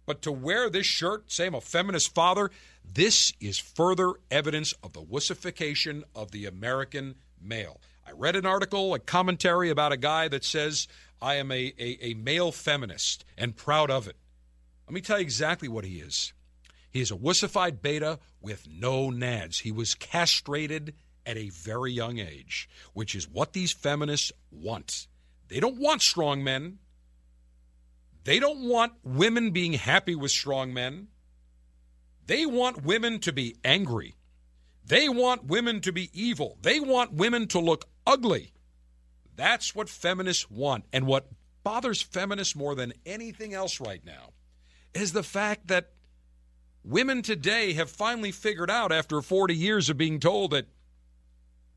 But 0.05 0.21
to 0.21 0.31
wear 0.31 0.69
this 0.69 0.85
shirt, 0.85 1.31
say 1.31 1.47
I'm 1.47 1.55
a 1.55 1.61
feminist 1.61 2.15
father, 2.15 2.51
this 2.85 3.33
is 3.41 3.57
further 3.57 4.13
evidence 4.31 4.73
of 4.81 4.93
the 4.93 5.01
wussification 5.01 6.03
of 6.15 6.31
the 6.31 6.45
American 6.45 7.15
male. 7.41 7.81
I 8.07 8.11
read 8.11 8.37
an 8.37 8.45
article, 8.45 8.93
a 8.93 8.99
commentary 8.99 9.69
about 9.69 9.91
a 9.91 9.97
guy 9.97 10.29
that 10.29 10.45
says, 10.45 10.87
I 11.21 11.35
am 11.35 11.51
a, 11.51 11.73
a, 11.79 11.97
a 12.01 12.13
male 12.13 12.51
feminist 12.51 13.25
and 13.37 13.55
proud 13.55 13.89
of 13.89 14.07
it. 14.07 14.17
Let 14.87 14.93
me 14.93 15.01
tell 15.01 15.17
you 15.17 15.23
exactly 15.23 15.67
what 15.67 15.83
he 15.83 15.99
is. 15.99 16.33
He 16.91 17.01
is 17.01 17.11
a 17.11 17.15
wussified 17.15 17.81
beta 17.81 18.19
with 18.41 18.67
no 18.67 19.09
nads. 19.09 19.61
He 19.61 19.71
was 19.71 19.95
castrated 19.95 20.95
at 21.25 21.37
a 21.37 21.49
very 21.49 21.91
young 21.91 22.19
age, 22.19 22.69
which 22.93 23.13
is 23.13 23.27
what 23.27 23.53
these 23.53 23.71
feminists 23.71 24.31
want. 24.49 25.07
They 25.49 25.59
don't 25.59 25.79
want 25.79 26.01
strong 26.01 26.43
men. 26.43 26.79
They 28.23 28.39
don't 28.39 28.67
want 28.67 28.93
women 29.03 29.51
being 29.51 29.73
happy 29.73 30.15
with 30.15 30.31
strong 30.31 30.73
men. 30.73 31.07
They 32.25 32.45
want 32.45 32.83
women 32.83 33.19
to 33.19 33.31
be 33.31 33.55
angry. 33.63 34.15
They 34.85 35.09
want 35.09 35.45
women 35.45 35.81
to 35.81 35.91
be 35.91 36.09
evil. 36.13 36.57
They 36.61 36.79
want 36.79 37.13
women 37.13 37.47
to 37.49 37.59
look 37.59 37.85
ugly. 38.05 38.53
That's 39.37 39.73
what 39.73 39.87
feminists 39.87 40.49
want. 40.51 40.83
And 40.91 41.07
what 41.07 41.27
bothers 41.63 42.01
feminists 42.01 42.55
more 42.55 42.75
than 42.75 42.91
anything 43.05 43.53
else 43.53 43.79
right 43.79 44.03
now 44.03 44.31
is 44.93 45.13
the 45.13 45.23
fact 45.23 45.67
that 45.67 45.91
women 46.83 47.21
today 47.21 47.73
have 47.73 47.89
finally 47.89 48.31
figured 48.31 48.71
out, 48.71 48.91
after 48.91 49.21
40 49.21 49.55
years 49.55 49.89
of 49.89 49.97
being 49.97 50.19
told 50.19 50.51
that 50.51 50.67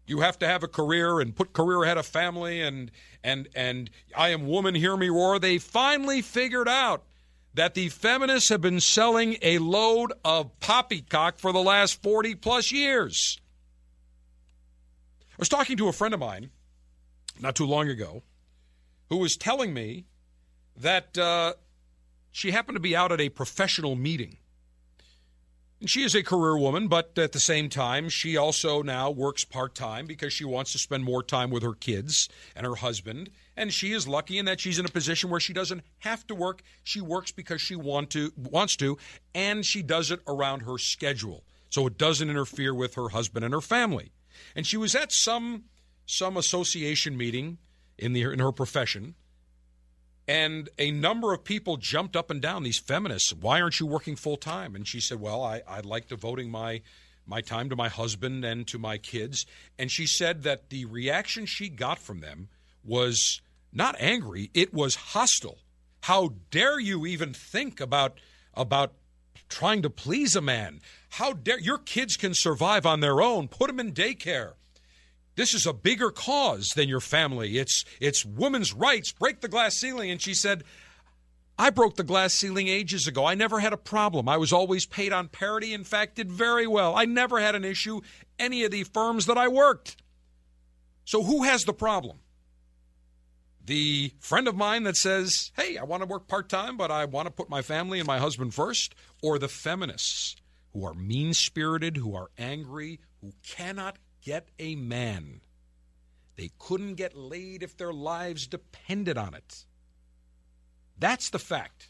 you 0.07 0.21
have 0.21 0.39
to 0.39 0.49
have 0.49 0.63
a 0.63 0.69
career 0.69 1.21
and 1.21 1.37
put 1.37 1.53
career 1.53 1.85
ahead 1.85 1.99
of 1.99 2.07
family 2.07 2.61
and 2.61 2.91
and 3.23 3.49
and 3.55 3.91
I 4.17 4.31
am 4.31 4.49
woman 4.49 4.75
hear 4.75 4.97
me 4.97 5.09
roar 5.09 5.39
they 5.39 5.59
finally 5.59 6.21
figured 6.21 6.69
out 6.69 7.05
that 7.55 7.75
the 7.75 7.91
feminists 7.91 8.49
have 8.49 8.61
been 8.61 8.81
selling 8.81 9.37
a 9.43 9.59
load 9.59 10.13
of 10.25 10.59
poppycock 10.59 11.39
for 11.39 11.53
the 11.53 11.63
last 11.63 12.03
40 12.03 12.35
plus 12.37 12.73
years. 12.73 13.41
I 15.33 15.37
was 15.39 15.49
talking 15.49 15.77
to 15.77 15.89
a 15.89 15.93
friend 15.93 16.15
of 16.15 16.21
mine 16.21 16.51
not 17.41 17.55
too 17.55 17.67
long 17.67 17.89
ago 17.89 18.23
who 19.09 19.17
was 19.17 19.37
telling 19.37 19.75
me 19.75 20.07
that 20.77 21.17
uh, 21.19 21.55
she 22.31 22.51
happened 22.51 22.77
to 22.77 22.81
be 22.81 22.95
out 22.95 23.13
at 23.13 23.21
a 23.21 23.29
professional 23.29 23.97
meeting 23.97 24.37
and 25.81 25.89
she 25.89 26.03
is 26.03 26.15
a 26.15 26.23
career 26.23 26.59
woman, 26.59 26.89
but 26.89 27.17
at 27.17 27.33
the 27.33 27.41
same 27.41 27.71
time, 27.71 28.11
she 28.11 28.37
also 28.37 28.83
now 28.83 29.11
works 29.11 29.47
part 29.47 29.75
time 29.75 30.05
because 30.05 30.31
she 30.31 30.45
wants 30.45 30.73
to 30.73 30.79
spend 30.79 31.05
more 31.05 31.23
time 31.23 31.49
with 31.51 31.63
her 31.63 31.73
kids 31.73 32.29
and 32.55 32.67
her 32.67 32.75
husband. 32.75 33.31
And 33.57 33.73
she 33.73 33.93
is 33.93 34.07
lucky 34.07 34.37
in 34.37 34.45
that 34.45 34.61
she's 34.61 34.79
in 34.79 34.85
a 34.85 34.91
position 34.91 35.31
where 35.31 35.41
she 35.41 35.55
doesn't 35.55 35.83
have 36.01 36.27
to 36.27 36.35
work. 36.35 36.63
She 36.85 37.01
works 37.01 37.33
because 37.33 37.63
she 37.63 37.77
want 37.77 38.11
to 38.11 38.31
wants 38.37 38.77
to, 38.77 38.99
and 39.35 39.65
she 39.65 39.83
does 39.83 40.11
it 40.11 40.21
around 40.29 40.61
her 40.61 40.77
schedule, 40.77 41.45
so 41.71 41.87
it 41.87 41.97
doesn't 41.97 42.29
interfere 42.29 42.75
with 42.75 42.95
her 42.97 43.09
husband 43.09 43.47
and 43.47 43.55
her 43.55 43.63
family. 43.63 44.13
And 44.55 44.67
she 44.67 44.77
was 44.77 44.95
at 44.95 45.13
some 45.13 45.65
some 46.11 46.37
association 46.37 47.17
meeting 47.17 47.59
in 47.97 48.13
the 48.13 48.23
in 48.23 48.39
her 48.39 48.53
profession, 48.53 49.15
and 50.27 50.69
a 50.79 50.91
number 50.91 51.33
of 51.33 51.45
people 51.45 51.77
jumped 51.77 52.17
up 52.17 52.31
and 52.31 52.41
down, 52.41 52.63
these 52.63 52.79
feminists, 52.79 53.33
why 53.33 53.61
aren't 53.61 53.81
you 53.81 53.87
working 53.87 54.17
full 54.17 54.37
time? 54.37 54.75
And 54.75 54.87
she 54.87 55.01
said, 55.01 55.21
Well, 55.21 55.43
I, 55.43 55.63
I'd 55.67 55.87
like 55.87 56.09
devoting 56.09 56.51
my 56.51 56.83
my 57.27 57.41
time 57.41 57.69
to 57.69 57.77
my 57.77 57.89
husband 57.89 58.45
and 58.45 58.67
to 58.67 58.79
my 58.79 58.99
kids. 58.99 59.47
And 59.79 59.91
she 59.91 60.07
said 60.07 60.43
that 60.43 60.71
the 60.71 60.85
reaction 60.85 61.47
she 61.47 61.69
got 61.69 61.99
from 61.99 62.21
them 62.21 62.49
was 62.85 63.41
not 63.73 63.95
angry, 64.01 64.51
it 64.53 64.75
was 64.75 64.95
hostile. 64.97 65.59
How 66.03 66.35
dare 66.51 66.81
you 66.81 67.07
even 67.07 67.33
think 67.33 67.81
about 67.81 68.19
about 68.55 68.95
trying 69.49 69.83
to 69.83 69.91
please 69.91 70.35
a 70.35 70.41
man? 70.41 70.81
How 71.11 71.35
dare 71.35 71.61
your 71.61 71.79
kids 71.79 72.17
can 72.17 72.35
survive 72.35 72.85
on 72.85 73.01
their 73.01 73.21
own? 73.21 73.47
Put 73.49 73.69
them 73.69 73.79
in 73.79 73.93
daycare. 73.93 74.55
This 75.37 75.55
is 75.55 75.67
a 75.67 75.73
bigger 75.73 76.11
cause 76.11 76.71
than 76.71 76.89
your 76.89 77.01
family. 77.01 77.59
It's 77.59 77.85
it's 78.01 78.25
women's 78.25 78.75
rights. 78.75 79.13
Break 79.13 79.41
the 79.41 79.49
glass 79.49 79.77
ceiling. 79.77 80.11
And 80.11 80.21
she 80.21 80.35
said, 80.35 80.65
I 81.59 81.71
broke 81.71 81.97
the 81.97 82.05
glass 82.05 82.35
ceiling 82.35 82.69
ages 82.69 83.07
ago. 83.07 83.27
I 83.27 83.35
never 83.35 83.61
had 83.61 83.73
a 83.73 83.79
problem. 83.79 84.29
I 84.29 84.39
was 84.39 84.53
always 84.53 84.87
paid 84.87 85.13
on 85.13 85.29
parity. 85.29 85.73
In 85.73 85.85
fact, 85.85 86.17
did 86.17 86.33
very 86.33 86.67
well. 86.67 86.97
I 86.97 87.05
never 87.05 87.39
had 87.39 87.55
an 87.55 87.65
issue 87.65 88.01
any 88.39 88.65
of 88.65 88.71
the 88.71 88.85
firms 88.85 89.27
that 89.27 89.39
I 89.39 89.49
worked. 89.49 89.97
So 91.05 91.23
who 91.23 91.43
has 91.43 91.65
the 91.65 91.75
problem? 91.75 92.19
The 93.63 94.15
friend 94.21 94.49
of 94.49 94.57
mine 94.57 94.85
that 94.85 94.97
says, 94.97 95.53
"Hey, 95.55 95.77
I 95.77 95.85
want 95.85 96.03
to 96.03 96.09
work 96.09 96.27
part-time, 96.29 96.77
but 96.77 96.91
I 96.91 97.05
want 97.05 97.27
to 97.27 97.31
put 97.31 97.51
my 97.51 97.63
family 97.63 97.99
and 97.99 98.07
my 98.07 98.19
husband 98.19 98.55
first," 98.55 98.95
or 99.23 99.39
the 99.39 99.49
feminists 99.49 100.37
who 100.73 100.85
are 100.85 100.95
mean-spirited, 100.95 101.99
who 101.99 102.15
are 102.15 102.31
angry, 102.39 103.01
who 103.21 103.33
cannot 103.47 103.99
get 104.23 104.49
a 104.59 104.75
man. 104.77 105.41
They 106.37 106.51
couldn't 106.59 106.95
get 106.95 107.17
laid 107.17 107.63
if 107.63 107.77
their 107.77 107.93
lives 107.93 108.47
depended 108.47 109.19
on 109.19 109.35
it. 109.35 109.65
That's 110.99 111.31
the 111.31 111.39
fact. 111.39 111.89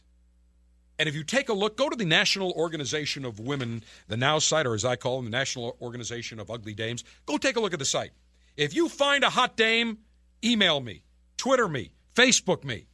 And 0.98 1.08
if 1.08 1.14
you 1.14 1.24
take 1.24 1.48
a 1.48 1.54
look, 1.54 1.76
go 1.76 1.88
to 1.88 1.96
the 1.96 2.04
National 2.04 2.52
Organization 2.52 3.24
of 3.24 3.40
Women, 3.40 3.82
the 4.08 4.16
Now 4.16 4.38
site, 4.38 4.66
or 4.66 4.74
as 4.74 4.84
I 4.84 4.96
call 4.96 5.16
them, 5.16 5.24
the 5.24 5.36
National 5.36 5.76
Organization 5.80 6.38
of 6.38 6.50
Ugly 6.50 6.74
Dames. 6.74 7.04
Go 7.26 7.38
take 7.38 7.56
a 7.56 7.60
look 7.60 7.72
at 7.72 7.78
the 7.78 7.84
site. 7.84 8.10
If 8.56 8.74
you 8.74 8.88
find 8.88 9.24
a 9.24 9.30
hot 9.30 9.56
dame, 9.56 9.98
email 10.44 10.80
me, 10.80 11.02
Twitter 11.38 11.68
me, 11.68 11.92
Facebook 12.14 12.64
me. 12.64 12.86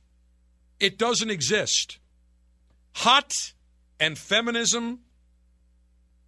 It 0.78 0.98
doesn't 0.98 1.30
exist. 1.30 1.98
Hot 2.94 3.32
and 3.98 4.16
feminism 4.16 5.00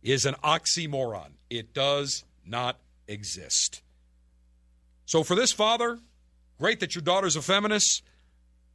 is 0.02 0.26
an 0.26 0.34
oxymoron. 0.42 1.32
It 1.48 1.72
does 1.74 2.24
not 2.44 2.78
exist. 3.08 3.82
So 5.06 5.24
for 5.24 5.34
this 5.34 5.52
father, 5.52 5.98
great 6.58 6.80
that 6.80 6.94
your 6.94 7.02
daughter's 7.02 7.34
a 7.34 7.42
feminist, 7.42 8.02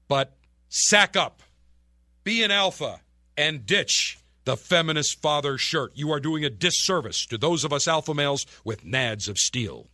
but 0.07 0.35
sack 0.69 1.15
up, 1.15 1.43
be 2.23 2.43
an 2.43 2.51
alpha, 2.51 3.01
and 3.37 3.65
ditch 3.65 4.17
the 4.45 4.57
feminist 4.57 5.21
father 5.21 5.57
shirt. 5.57 5.93
You 5.95 6.11
are 6.11 6.19
doing 6.19 6.43
a 6.43 6.49
disservice 6.49 7.25
to 7.27 7.37
those 7.37 7.63
of 7.63 7.71
us 7.71 7.87
alpha 7.87 8.13
males 8.13 8.45
with 8.65 8.83
nads 8.83 9.29
of 9.29 9.37
steel. 9.37 9.87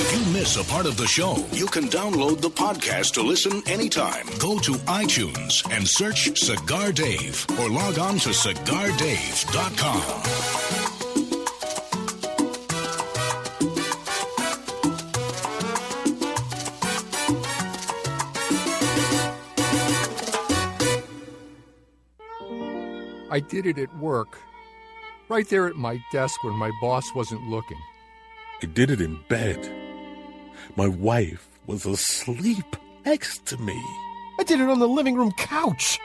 If 0.00 0.12
you 0.12 0.20
miss 0.32 0.56
a 0.56 0.64
part 0.64 0.86
of 0.86 0.96
the 0.96 1.06
show, 1.06 1.36
you 1.52 1.66
can 1.66 1.88
download 1.88 2.40
the 2.40 2.50
podcast 2.50 3.12
to 3.14 3.22
listen 3.22 3.62
anytime. 3.66 4.26
Go 4.38 4.58
to 4.58 4.72
iTunes 4.86 5.68
and 5.70 5.86
search 5.86 6.38
Cigar 6.38 6.92
Dave 6.92 7.46
or 7.58 7.68
log 7.68 7.98
on 7.98 8.18
to 8.20 8.30
cigardave.com. 8.30 10.97
I 23.30 23.40
did 23.40 23.66
it 23.66 23.78
at 23.78 23.96
work, 23.98 24.38
right 25.28 25.48
there 25.48 25.68
at 25.68 25.76
my 25.76 26.02
desk 26.12 26.42
when 26.44 26.54
my 26.54 26.70
boss 26.80 27.14
wasn't 27.14 27.48
looking. 27.48 27.78
I 28.62 28.66
did 28.66 28.90
it 28.90 29.00
in 29.00 29.18
bed. 29.28 29.70
My 30.76 30.88
wife 30.88 31.48
was 31.66 31.86
asleep 31.86 32.76
next 33.04 33.46
to 33.46 33.56
me. 33.58 33.80
I 34.40 34.44
did 34.44 34.60
it 34.60 34.68
on 34.68 34.78
the 34.78 34.88
living 34.88 35.16
room 35.16 35.32
couch. 35.32 35.98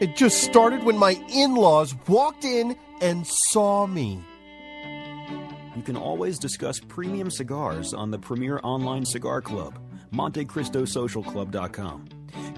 It 0.00 0.16
just 0.16 0.42
started 0.42 0.82
when 0.82 0.98
my 0.98 1.12
in 1.28 1.54
laws 1.54 1.94
walked 2.08 2.44
in 2.44 2.76
and 3.00 3.26
saw 3.26 3.86
me. 3.86 4.22
You 5.76 5.82
can 5.82 5.96
always 5.96 6.38
discuss 6.38 6.80
premium 6.80 7.30
cigars 7.30 7.94
on 7.94 8.10
the 8.10 8.18
premier 8.18 8.60
online 8.62 9.04
cigar 9.04 9.40
club, 9.40 9.78
MonteCristoSocialClub.com. 10.12 12.08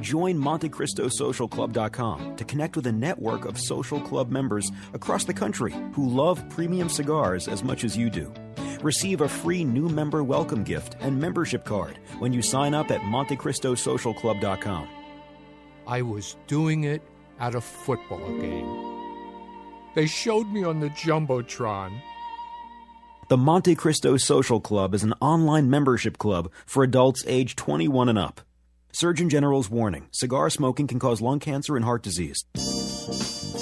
Join 0.01 0.37
MonteCristoSocialClub.com 0.39 2.37
to 2.37 2.45
connect 2.45 2.77
with 2.77 2.87
a 2.87 2.93
network 2.93 3.45
of 3.45 3.59
social 3.59 4.01
club 4.01 4.31
members 4.31 4.71
across 4.93 5.25
the 5.25 5.35
country 5.35 5.75
who 5.93 6.09
love 6.09 6.49
premium 6.49 6.89
cigars 6.89 7.49
as 7.49 7.65
much 7.65 7.85
as 7.85 7.97
you 7.97 8.11
do. 8.11 8.33
Receive 8.83 9.21
a 9.21 9.29
free 9.29 9.65
new 9.65 9.89
member 9.89 10.25
welcome 10.25 10.65
gift 10.65 10.97
and 11.01 11.21
membership 11.21 11.65
card 11.65 11.99
when 12.19 12.33
you 12.33 12.43
sign 12.43 12.75
up 12.75 12.91
at 12.91 13.01
MonteCristoSocialClub.com. 13.01 14.89
I 15.87 16.03
was 16.03 16.37
doing 16.47 16.85
it 16.85 17.03
at 17.41 17.55
a 17.55 17.61
football 17.61 18.29
game. 18.41 18.93
They 19.95 20.07
showed 20.07 20.49
me 20.49 20.65
on 20.65 20.81
the 20.81 20.89
Jumbotron. 20.91 22.01
The 23.29 23.37
Monte 23.37 23.75
Cristo 23.77 24.17
Social 24.17 24.61
Club 24.61 24.95
is 24.95 25.05
an 25.05 25.15
online 25.21 25.71
membership 25.71 26.19
club 26.19 26.51
for 26.67 26.83
adults 26.83 27.25
age 27.27 27.57
21 27.57 28.09
and 28.09 28.19
up. 28.19 28.41
Surgeon 28.95 29.31
General's 29.31 29.71
warning 29.71 30.09
cigar 30.13 30.51
smoking 30.51 30.87
can 30.87 30.99
cause 30.99 31.23
lung 31.23 31.41
cancer 31.41 31.77
and 31.77 31.85
heart 31.85 32.03
disease. 32.03 32.45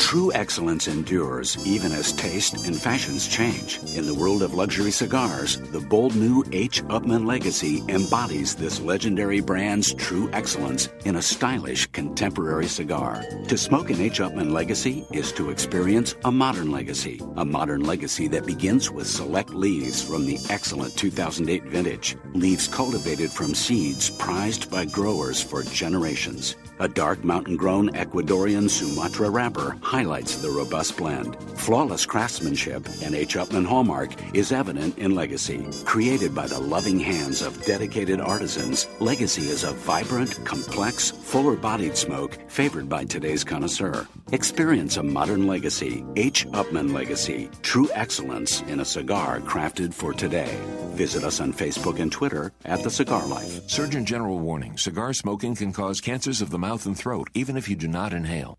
True 0.00 0.32
excellence 0.32 0.88
endures 0.88 1.64
even 1.64 1.92
as 1.92 2.12
taste 2.12 2.66
and 2.66 2.74
fashions 2.74 3.28
change. 3.28 3.78
In 3.94 4.06
the 4.06 4.14
world 4.14 4.42
of 4.42 4.54
luxury 4.54 4.90
cigars, 4.90 5.60
the 5.70 5.78
bold 5.78 6.16
new 6.16 6.42
H. 6.50 6.82
Upmann 6.84 7.26
Legacy 7.26 7.84
embodies 7.86 8.56
this 8.56 8.80
legendary 8.80 9.40
brand's 9.40 9.94
true 9.94 10.28
excellence 10.32 10.88
in 11.04 11.14
a 11.14 11.22
stylish 11.22 11.86
contemporary 11.92 12.66
cigar. 12.66 13.22
To 13.46 13.56
smoke 13.56 13.90
an 13.90 14.00
H. 14.00 14.18
Upmann 14.18 14.50
Legacy 14.50 15.06
is 15.12 15.30
to 15.32 15.50
experience 15.50 16.16
a 16.24 16.32
modern 16.32 16.72
legacy, 16.72 17.20
a 17.36 17.44
modern 17.44 17.84
legacy 17.84 18.26
that 18.28 18.46
begins 18.46 18.90
with 18.90 19.06
select 19.06 19.50
leaves 19.50 20.02
from 20.02 20.26
the 20.26 20.38
excellent 20.48 20.96
2008 20.96 21.64
vintage, 21.64 22.16
leaves 22.34 22.66
cultivated 22.66 23.30
from 23.30 23.54
seeds 23.54 24.10
prized 24.10 24.70
by 24.72 24.86
growers 24.86 25.40
for 25.40 25.62
generations. 25.62 26.56
A 26.80 26.88
dark 26.88 27.22
mountain 27.24 27.58
grown 27.58 27.90
Ecuadorian 27.90 28.70
Sumatra 28.70 29.28
wrapper 29.28 29.76
highlights 29.82 30.36
the 30.36 30.48
robust 30.48 30.96
blend. 30.96 31.36
Flawless 31.58 32.06
craftsmanship 32.06 32.88
and 33.02 33.14
H. 33.14 33.36
Upmann 33.36 33.66
hallmark 33.66 34.14
is 34.34 34.50
evident 34.50 34.96
in 34.96 35.14
Legacy. 35.14 35.66
Created 35.84 36.34
by 36.34 36.46
the 36.46 36.58
loving 36.58 36.98
hands 36.98 37.42
of 37.42 37.62
dedicated 37.66 38.18
artisans, 38.18 38.86
Legacy 38.98 39.50
is 39.50 39.64
a 39.64 39.72
vibrant, 39.72 40.42
complex, 40.46 41.10
fuller 41.10 41.54
bodied 41.54 41.98
smoke 41.98 42.38
favored 42.48 42.88
by 42.88 43.04
today's 43.04 43.44
connoisseur. 43.44 44.08
Experience 44.32 44.96
a 44.96 45.02
modern 45.02 45.46
legacy, 45.46 46.02
H. 46.16 46.46
Upmann 46.52 46.94
Legacy, 46.94 47.50
true 47.60 47.90
excellence 47.92 48.62
in 48.62 48.80
a 48.80 48.86
cigar 48.86 49.40
crafted 49.40 49.92
for 49.92 50.14
today. 50.14 50.58
Visit 50.92 51.24
us 51.24 51.40
on 51.40 51.52
Facebook 51.52 51.98
and 51.98 52.12
Twitter 52.12 52.52
at 52.64 52.82
The 52.82 52.90
Cigar 52.90 53.26
Life. 53.26 53.68
Surgeon 53.68 54.04
General 54.04 54.38
warning 54.38 54.76
cigar 54.76 55.12
smoking 55.14 55.54
can 55.54 55.72
cause 55.72 56.00
cancers 56.00 56.42
of 56.42 56.50
the 56.50 56.58
mouth 56.58 56.69
and 56.86 56.96
throat, 56.96 57.28
even 57.34 57.56
if 57.56 57.68
you 57.68 57.76
do 57.76 57.88
not 57.88 58.12
inhale. 58.12 58.58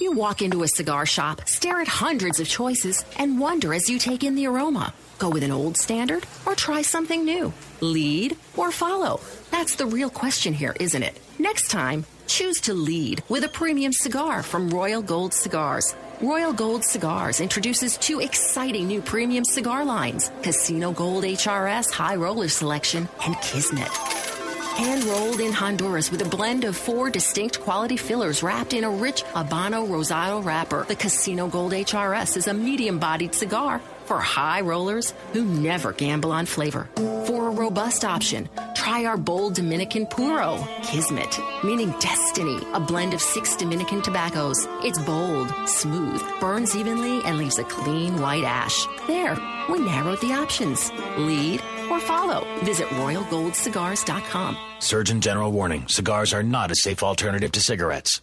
You 0.00 0.12
walk 0.12 0.42
into 0.42 0.62
a 0.62 0.68
cigar 0.68 1.06
shop, 1.06 1.48
stare 1.48 1.80
at 1.80 1.88
hundreds 1.88 2.38
of 2.38 2.46
choices, 2.46 3.04
and 3.18 3.40
wonder 3.40 3.74
as 3.74 3.90
you 3.90 3.98
take 3.98 4.22
in 4.22 4.34
the 4.34 4.46
aroma. 4.46 4.92
Go 5.18 5.28
with 5.28 5.42
an 5.42 5.50
old 5.50 5.76
standard 5.76 6.26
or 6.46 6.54
try 6.54 6.82
something 6.82 7.24
new? 7.24 7.52
Lead 7.80 8.36
or 8.56 8.70
follow? 8.70 9.20
That's 9.50 9.74
the 9.76 9.86
real 9.86 10.10
question 10.10 10.52
here, 10.52 10.76
isn't 10.78 11.02
it? 11.02 11.18
Next 11.38 11.70
time, 11.70 12.04
choose 12.26 12.60
to 12.62 12.74
lead 12.74 13.22
with 13.28 13.42
a 13.44 13.48
premium 13.48 13.92
cigar 13.92 14.42
from 14.42 14.70
Royal 14.70 15.02
Gold 15.02 15.34
Cigars. 15.34 15.96
Royal 16.20 16.52
Gold 16.52 16.84
Cigars 16.84 17.40
introduces 17.40 17.96
two 17.96 18.20
exciting 18.20 18.86
new 18.86 19.00
premium 19.00 19.44
cigar 19.44 19.84
lines 19.84 20.30
Casino 20.42 20.92
Gold 20.92 21.24
HRS 21.24 21.90
High 21.90 22.16
Roller 22.16 22.48
Selection 22.48 23.08
and 23.24 23.34
Kismet. 23.40 24.37
Hand 24.78 25.02
rolled 25.06 25.40
in 25.40 25.52
Honduras 25.52 26.12
with 26.12 26.22
a 26.22 26.28
blend 26.36 26.62
of 26.62 26.76
four 26.76 27.10
distinct 27.10 27.60
quality 27.60 27.96
fillers 27.96 28.44
wrapped 28.44 28.72
in 28.72 28.84
a 28.84 28.88
rich 28.88 29.24
Habano 29.24 29.88
Rosado 29.88 30.44
wrapper. 30.44 30.84
The 30.86 30.94
Casino 30.94 31.48
Gold 31.48 31.72
HRS 31.72 32.36
is 32.36 32.46
a 32.46 32.54
medium 32.54 33.00
bodied 33.00 33.34
cigar 33.34 33.80
for 34.08 34.18
high 34.18 34.62
rollers 34.62 35.12
who 35.34 35.44
never 35.44 35.92
gamble 35.92 36.32
on 36.32 36.46
flavor. 36.46 36.88
For 37.26 37.48
a 37.48 37.50
robust 37.50 38.04
option, 38.04 38.48
try 38.74 39.04
our 39.04 39.18
bold 39.18 39.54
Dominican 39.54 40.06
Puro, 40.06 40.66
Kismet, 40.82 41.38
meaning 41.62 41.90
destiny, 42.00 42.58
a 42.72 42.80
blend 42.80 43.12
of 43.12 43.20
six 43.20 43.54
Dominican 43.54 44.00
tobaccos. 44.00 44.66
It's 44.82 44.98
bold, 45.02 45.52
smooth, 45.66 46.22
burns 46.40 46.74
evenly, 46.74 47.22
and 47.24 47.36
leaves 47.36 47.58
a 47.58 47.64
clean 47.64 48.18
white 48.20 48.44
ash. 48.44 48.86
There, 49.06 49.36
we 49.68 49.78
narrowed 49.78 50.20
the 50.22 50.32
options. 50.32 50.90
Lead 51.18 51.60
or 51.90 52.00
follow. 52.00 52.46
Visit 52.64 52.88
RoyalGoldCigars.com. 52.88 54.56
Surgeon 54.78 55.20
General 55.20 55.52
warning 55.52 55.86
cigars 55.86 56.32
are 56.32 56.42
not 56.42 56.70
a 56.70 56.76
safe 56.76 57.02
alternative 57.02 57.52
to 57.52 57.60
cigarettes. 57.60 58.22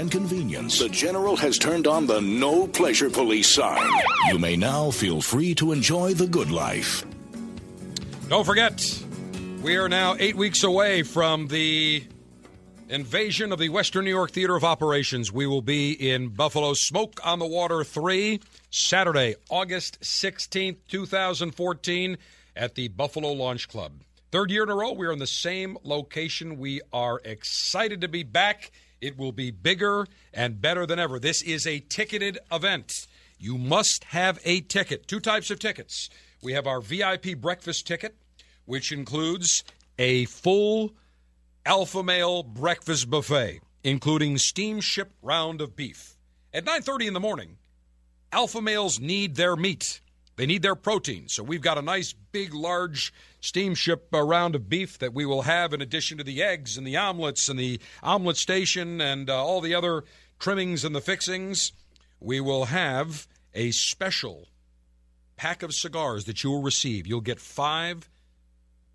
And 0.00 0.10
convenience, 0.10 0.78
the 0.78 0.88
General 0.88 1.36
has 1.36 1.58
turned 1.58 1.86
on 1.86 2.06
the 2.06 2.22
No 2.22 2.66
Pleasure 2.66 3.10
Police 3.10 3.54
sign. 3.54 3.86
You 4.28 4.38
may 4.38 4.56
now 4.56 4.90
feel 4.90 5.20
free 5.20 5.54
to 5.56 5.72
enjoy 5.72 6.14
the 6.14 6.26
good 6.26 6.50
life. 6.50 7.04
Don't 8.30 8.46
forget, 8.46 8.82
we 9.60 9.76
are 9.76 9.90
now 9.90 10.16
eight 10.18 10.36
weeks 10.36 10.64
away 10.64 11.02
from 11.02 11.48
the 11.48 12.02
invasion 12.88 13.52
of 13.52 13.58
the 13.58 13.68
Western 13.68 14.06
New 14.06 14.10
York 14.10 14.30
Theater 14.30 14.56
of 14.56 14.64
Operations. 14.64 15.30
We 15.30 15.46
will 15.46 15.60
be 15.60 15.92
in 15.92 16.28
Buffalo 16.28 16.72
Smoke 16.72 17.20
on 17.22 17.38
the 17.38 17.46
Water 17.46 17.84
3, 17.84 18.40
Saturday, 18.70 19.34
August 19.50 20.00
16th, 20.00 20.78
2014, 20.88 22.16
at 22.56 22.74
the 22.74 22.88
Buffalo 22.88 23.32
Launch 23.32 23.68
Club. 23.68 23.92
Third 24.32 24.50
year 24.50 24.62
in 24.62 24.70
a 24.70 24.74
row, 24.74 24.92
we're 24.92 25.12
in 25.12 25.18
the 25.18 25.26
same 25.26 25.76
location. 25.84 26.56
We 26.56 26.80
are 26.90 27.20
excited 27.22 28.00
to 28.00 28.08
be 28.08 28.22
back. 28.22 28.70
It 29.00 29.16
will 29.16 29.32
be 29.32 29.50
bigger 29.50 30.06
and 30.32 30.60
better 30.60 30.86
than 30.86 30.98
ever. 30.98 31.18
This 31.18 31.42
is 31.42 31.66
a 31.66 31.80
ticketed 31.80 32.38
event. 32.52 33.06
You 33.38 33.56
must 33.56 34.04
have 34.04 34.38
a 34.44 34.60
ticket. 34.60 35.06
Two 35.06 35.20
types 35.20 35.50
of 35.50 35.58
tickets. 35.58 36.10
We 36.42 36.52
have 36.52 36.66
our 36.66 36.80
VIP 36.80 37.40
breakfast 37.40 37.86
ticket, 37.86 38.14
which 38.66 38.92
includes 38.92 39.64
a 39.98 40.26
full 40.26 40.92
alpha 41.64 42.02
male 42.02 42.42
breakfast 42.42 43.08
buffet, 43.08 43.60
including 43.82 44.38
steamship 44.38 45.12
round 45.22 45.60
of 45.60 45.76
beef. 45.76 46.16
At 46.52 46.64
9:30 46.64 47.06
in 47.06 47.14
the 47.14 47.20
morning, 47.20 47.56
alpha 48.32 48.60
males 48.60 49.00
need 49.00 49.36
their 49.36 49.56
meat. 49.56 50.00
They 50.36 50.46
need 50.46 50.62
their 50.62 50.74
protein. 50.74 51.28
So 51.28 51.42
we've 51.42 51.60
got 51.60 51.78
a 51.78 51.82
nice 51.82 52.12
big 52.32 52.54
large 52.54 53.12
steamship 53.40 54.08
round 54.12 54.54
of 54.54 54.68
beef 54.68 54.98
that 54.98 55.14
we 55.14 55.24
will 55.24 55.42
have 55.42 55.72
in 55.72 55.80
addition 55.80 56.18
to 56.18 56.24
the 56.24 56.42
eggs 56.42 56.76
and 56.76 56.86
the 56.86 56.96
omelets 56.96 57.48
and 57.48 57.58
the 57.58 57.80
omelet 58.02 58.36
station 58.36 59.00
and 59.00 59.28
uh, 59.28 59.44
all 59.44 59.60
the 59.60 59.74
other 59.74 60.04
trimmings 60.38 60.84
and 60.84 60.94
the 60.94 61.00
fixings. 61.00 61.72
We 62.20 62.40
will 62.40 62.66
have 62.66 63.26
a 63.54 63.70
special 63.70 64.48
pack 65.36 65.62
of 65.62 65.74
cigars 65.74 66.26
that 66.26 66.44
you 66.44 66.50
will 66.50 66.62
receive. 66.62 67.06
You'll 67.06 67.22
get 67.22 67.40
5 67.40 68.08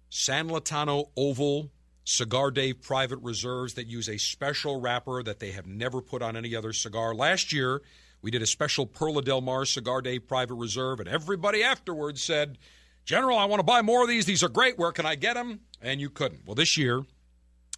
San 0.09 0.47
Lotano 0.47 1.09
Oval 1.17 1.71
Cigar 2.03 2.51
Day 2.51 2.71
private 2.71 3.17
reserves 3.17 3.73
that 3.73 3.87
use 3.87 4.07
a 4.07 4.17
special 4.17 4.79
wrapper 4.79 5.23
that 5.23 5.39
they 5.39 5.51
have 5.51 5.65
never 5.65 6.01
put 6.01 6.21
on 6.21 6.37
any 6.37 6.55
other 6.55 6.71
cigar. 6.71 7.15
Last 7.15 7.51
year, 7.51 7.81
we 8.21 8.29
did 8.29 8.43
a 8.43 8.47
special 8.47 8.85
Perla 8.85 9.23
Del 9.23 9.41
Mar 9.41 9.65
Cigar 9.65 10.01
Day 10.01 10.19
private 10.19 10.53
reserve, 10.53 10.99
and 10.99 11.09
everybody 11.09 11.63
afterwards 11.63 12.21
said, 12.23 12.59
General, 13.05 13.37
I 13.37 13.45
want 13.45 13.59
to 13.59 13.63
buy 13.63 13.81
more 13.81 14.01
of 14.01 14.09
these. 14.09 14.25
These 14.25 14.43
are 14.43 14.49
great. 14.49 14.77
Where 14.79 14.91
can 14.91 15.05
I 15.05 15.15
get 15.15 15.35
them? 15.35 15.61
And 15.81 16.01
you 16.01 16.09
couldn't. 16.09 16.41
Well, 16.45 16.55
this 16.55 16.75
year, 16.75 17.03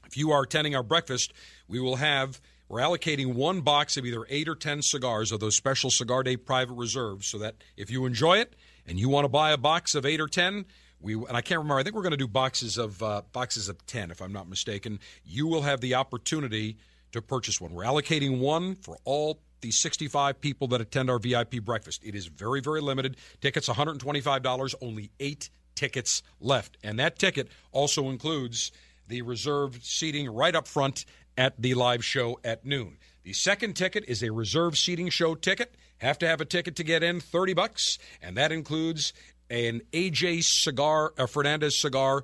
if 0.06 0.16
you 0.16 0.32
are 0.32 0.44
attending 0.44 0.74
our 0.74 0.84
breakfast, 0.84 1.34
we 1.68 1.82
will 1.82 1.98
have, 1.98 2.40
we're 2.70 2.80
allocating 2.80 3.34
one 3.34 3.60
box 3.60 3.98
of 3.98 4.06
either 4.06 4.26
eight 4.30 4.48
or 4.48 4.56
10 4.56 4.82
cigars 4.82 5.34
of 5.34 5.42
those 5.42 5.58
special 5.58 5.90
Cigar 5.90 6.24
Day 6.24 6.38
private 6.38 6.76
reserves 6.76 7.28
so 7.28 7.38
that 7.40 7.56
if 7.76 7.92
you 7.92 8.06
enjoy 8.06 8.38
it 8.38 8.56
and 8.86 8.98
you 8.98 9.10
want 9.10 9.26
to 9.26 9.30
buy 9.30 9.52
a 9.52 9.58
box 9.58 9.96
of 9.96 10.06
eight 10.06 10.22
or 10.22 10.28
10, 10.28 10.66
we, 11.00 11.14
and 11.14 11.36
I 11.36 11.42
can't 11.42 11.60
remember. 11.60 11.80
I 11.80 11.84
think 11.84 11.96
we're 11.96 12.04
going 12.04 12.12
to 12.12 12.18
do 12.18 12.28
boxes 12.28 12.78
of 12.78 13.02
uh, 13.04 13.22
boxes 13.32 13.70
of 13.70 13.86
ten, 13.86 14.10
if 14.10 14.22
I'm 14.22 14.34
not 14.34 14.50
mistaken. 14.50 15.00
You 15.24 15.48
will 15.48 15.62
have 15.62 15.80
the 15.80 15.96
opportunity 15.96 16.78
to 17.12 17.22
purchase 17.22 17.62
one. 17.62 17.74
We're 17.74 17.84
allocating 17.84 18.40
one 18.40 18.76
for 18.76 18.98
all 19.04 19.42
the 19.62 19.72
65 19.72 20.40
people 20.42 20.68
that 20.70 20.82
attend 20.82 21.10
our 21.10 21.20
VIP 21.20 21.64
breakfast. 21.64 22.04
It 22.04 22.16
is 22.16 22.28
very, 22.28 22.62
very 22.62 22.82
limited. 22.82 23.18
Tickets 23.42 23.68
$125. 23.68 24.76
Only 24.82 25.12
eight 25.20 25.50
tickets 25.76 26.24
left, 26.42 26.78
and 26.84 27.00
that 27.00 27.20
ticket 27.20 27.50
also 27.72 28.10
includes 28.10 28.72
the 29.08 29.22
reserved 29.22 29.86
seating 29.86 30.30
right 30.30 30.56
up 30.56 30.68
front 30.68 31.06
at 31.38 31.62
the 31.62 31.76
live 31.76 32.04
show 32.04 32.40
at 32.44 32.66
noon. 32.66 32.98
The 33.24 33.34
second 33.34 33.76
ticket 33.76 34.04
is 34.08 34.24
a 34.24 34.32
reserved 34.32 34.78
seating 34.78 35.10
show 35.10 35.36
ticket. 35.36 35.76
Have 36.00 36.18
to 36.20 36.28
have 36.28 36.42
a 36.42 36.46
ticket 36.46 36.76
to 36.78 36.84
get 36.84 37.04
in, 37.04 37.20
30 37.20 37.54
bucks, 37.54 37.98
and 38.22 38.36
that 38.38 38.52
includes 38.52 39.14
an 39.50 39.82
AJ 39.94 40.44
cigar, 40.44 41.14
a 41.18 41.28
Fernandez 41.28 41.80
cigar, 41.80 42.24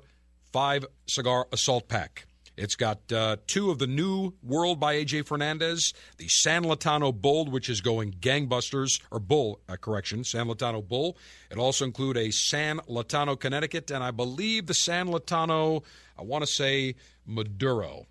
five 0.52 0.84
cigar 1.06 1.46
assault 1.52 1.88
pack. 1.88 2.26
It's 2.56 2.76
got 2.76 3.12
uh, 3.12 3.36
two 3.46 3.70
of 3.70 3.78
the 3.78 3.86
new 3.86 4.32
World 4.42 4.78
by 4.78 4.96
AJ 4.96 5.26
Fernandez, 5.26 5.92
the 6.18 6.28
San 6.28 6.64
Lotano 6.64 7.12
Bull, 7.12 7.46
which 7.46 7.68
is 7.68 7.80
going 7.80 8.12
gangbusters, 8.12 9.00
or 9.10 9.18
Bull, 9.18 9.60
uh, 9.68 9.76
correction, 9.76 10.24
San 10.24 10.46
Lotano 10.46 10.86
Bull. 10.86 11.16
It 11.50 11.58
also 11.58 11.84
include 11.84 12.16
a 12.16 12.30
San 12.30 12.78
Lotano 12.88 13.38
Connecticut, 13.38 13.90
and 13.90 14.04
I 14.04 14.12
believe 14.12 14.66
the 14.66 14.74
San 14.74 15.08
Lotano, 15.08 15.82
I 16.18 16.22
want 16.22 16.42
to 16.44 16.50
say 16.50 16.94
Maduro. 17.26 18.06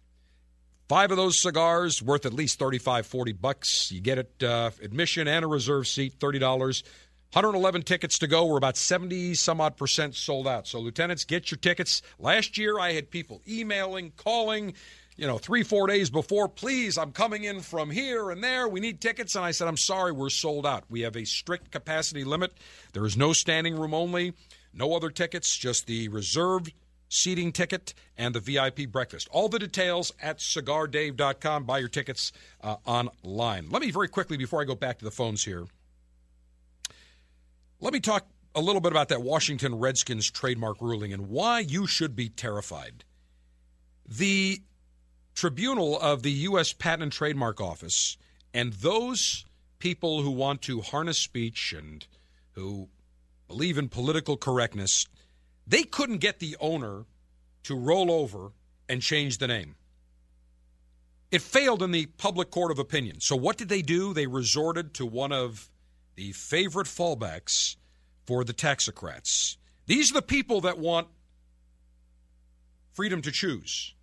Five 0.89 1.11
of 1.11 1.17
those 1.17 1.39
cigars 1.39 2.03
worth 2.03 2.25
at 2.25 2.33
least 2.33 2.59
35, 2.59 3.07
40 3.07 3.31
bucks. 3.31 3.91
You 3.91 4.01
get 4.01 4.17
it 4.17 4.43
uh, 4.43 4.71
admission 4.81 5.27
and 5.27 5.45
a 5.45 5.47
reserve 5.47 5.87
seat, 5.87 6.19
$30. 6.19 6.83
111 7.33 7.81
tickets 7.81 8.19
to 8.19 8.27
go. 8.27 8.45
We're 8.45 8.57
about 8.57 8.77
70 8.77 9.33
some 9.33 9.59
odd 9.59 9.75
percent 9.75 10.13
sold 10.13 10.47
out. 10.47 10.67
So, 10.67 10.79
lieutenants, 10.79 11.25
get 11.25 11.49
your 11.49 11.57
tickets. 11.57 12.03
Last 12.19 12.59
year, 12.59 12.77
I 12.77 12.93
had 12.93 13.09
people 13.09 13.41
emailing, 13.47 14.11
calling, 14.17 14.75
you 15.15 15.25
know, 15.25 15.39
three, 15.39 15.63
four 15.63 15.87
days 15.87 16.11
before, 16.11 16.47
please, 16.47 16.95
I'm 16.95 17.11
coming 17.11 17.43
in 17.43 17.61
from 17.61 17.89
here 17.89 18.29
and 18.29 18.43
there. 18.43 18.67
We 18.67 18.79
need 18.79 19.01
tickets. 19.01 19.35
And 19.35 19.43
I 19.43 19.49
said, 19.49 19.67
I'm 19.67 19.77
sorry, 19.77 20.11
we're 20.11 20.29
sold 20.29 20.67
out. 20.67 20.83
We 20.91 21.01
have 21.01 21.15
a 21.15 21.25
strict 21.25 21.71
capacity 21.71 22.23
limit. 22.23 22.53
There 22.93 23.03
is 23.03 23.17
no 23.17 23.33
standing 23.33 23.75
room 23.75 23.95
only, 23.95 24.33
no 24.71 24.95
other 24.95 25.09
tickets, 25.09 25.57
just 25.57 25.87
the 25.87 26.09
reserved 26.09 26.71
seating 27.09 27.51
ticket 27.51 27.95
and 28.15 28.35
the 28.35 28.41
VIP 28.41 28.91
breakfast. 28.91 29.27
All 29.31 29.49
the 29.49 29.57
details 29.57 30.11
at 30.21 30.37
cigardave.com. 30.37 31.63
Buy 31.63 31.79
your 31.79 31.89
tickets 31.89 32.31
uh, 32.61 32.75
online. 32.85 33.71
Let 33.71 33.81
me 33.81 33.89
very 33.89 34.07
quickly, 34.07 34.37
before 34.37 34.61
I 34.61 34.65
go 34.65 34.75
back 34.75 34.99
to 34.99 35.05
the 35.05 35.11
phones 35.11 35.43
here, 35.43 35.65
let 37.83 37.91
me 37.91 37.99
talk 37.99 38.25
a 38.55 38.61
little 38.61 38.79
bit 38.79 38.93
about 38.93 39.09
that 39.09 39.21
Washington 39.21 39.75
Redskins 39.75 40.31
trademark 40.31 40.81
ruling 40.81 41.11
and 41.11 41.27
why 41.27 41.59
you 41.59 41.85
should 41.85 42.15
be 42.15 42.29
terrified. 42.29 43.03
The 44.07 44.61
tribunal 45.35 45.99
of 45.99 46.23
the 46.23 46.31
U.S. 46.31 46.71
Patent 46.71 47.03
and 47.03 47.11
Trademark 47.11 47.59
Office 47.59 48.17
and 48.53 48.71
those 48.71 49.43
people 49.79 50.21
who 50.21 50.31
want 50.31 50.61
to 50.61 50.79
harness 50.79 51.17
speech 51.17 51.73
and 51.77 52.07
who 52.53 52.87
believe 53.49 53.77
in 53.77 53.89
political 53.89 54.37
correctness, 54.37 55.05
they 55.67 55.83
couldn't 55.83 56.19
get 56.19 56.39
the 56.39 56.55
owner 56.61 57.03
to 57.63 57.75
roll 57.75 58.13
over 58.13 58.53
and 58.87 59.01
change 59.01 59.39
the 59.39 59.47
name. 59.47 59.75
It 61.31 61.41
failed 61.41 61.83
in 61.83 61.91
the 61.91 62.05
public 62.05 62.49
court 62.49 62.71
of 62.71 62.79
opinion. 62.79 63.19
So, 63.19 63.35
what 63.35 63.57
did 63.57 63.67
they 63.67 63.81
do? 63.81 64.13
They 64.13 64.27
resorted 64.27 64.93
to 64.93 65.05
one 65.05 65.33
of 65.33 65.69
the 66.15 66.31
favorite 66.31 66.87
fallbacks 66.87 67.75
for 68.25 68.43
the 68.43 68.53
taxocrats. 68.53 69.57
These 69.85 70.11
are 70.11 70.15
the 70.15 70.21
people 70.21 70.61
that 70.61 70.77
want 70.77 71.07
freedom 72.93 73.21
to 73.23 73.31
choose. 73.31 73.93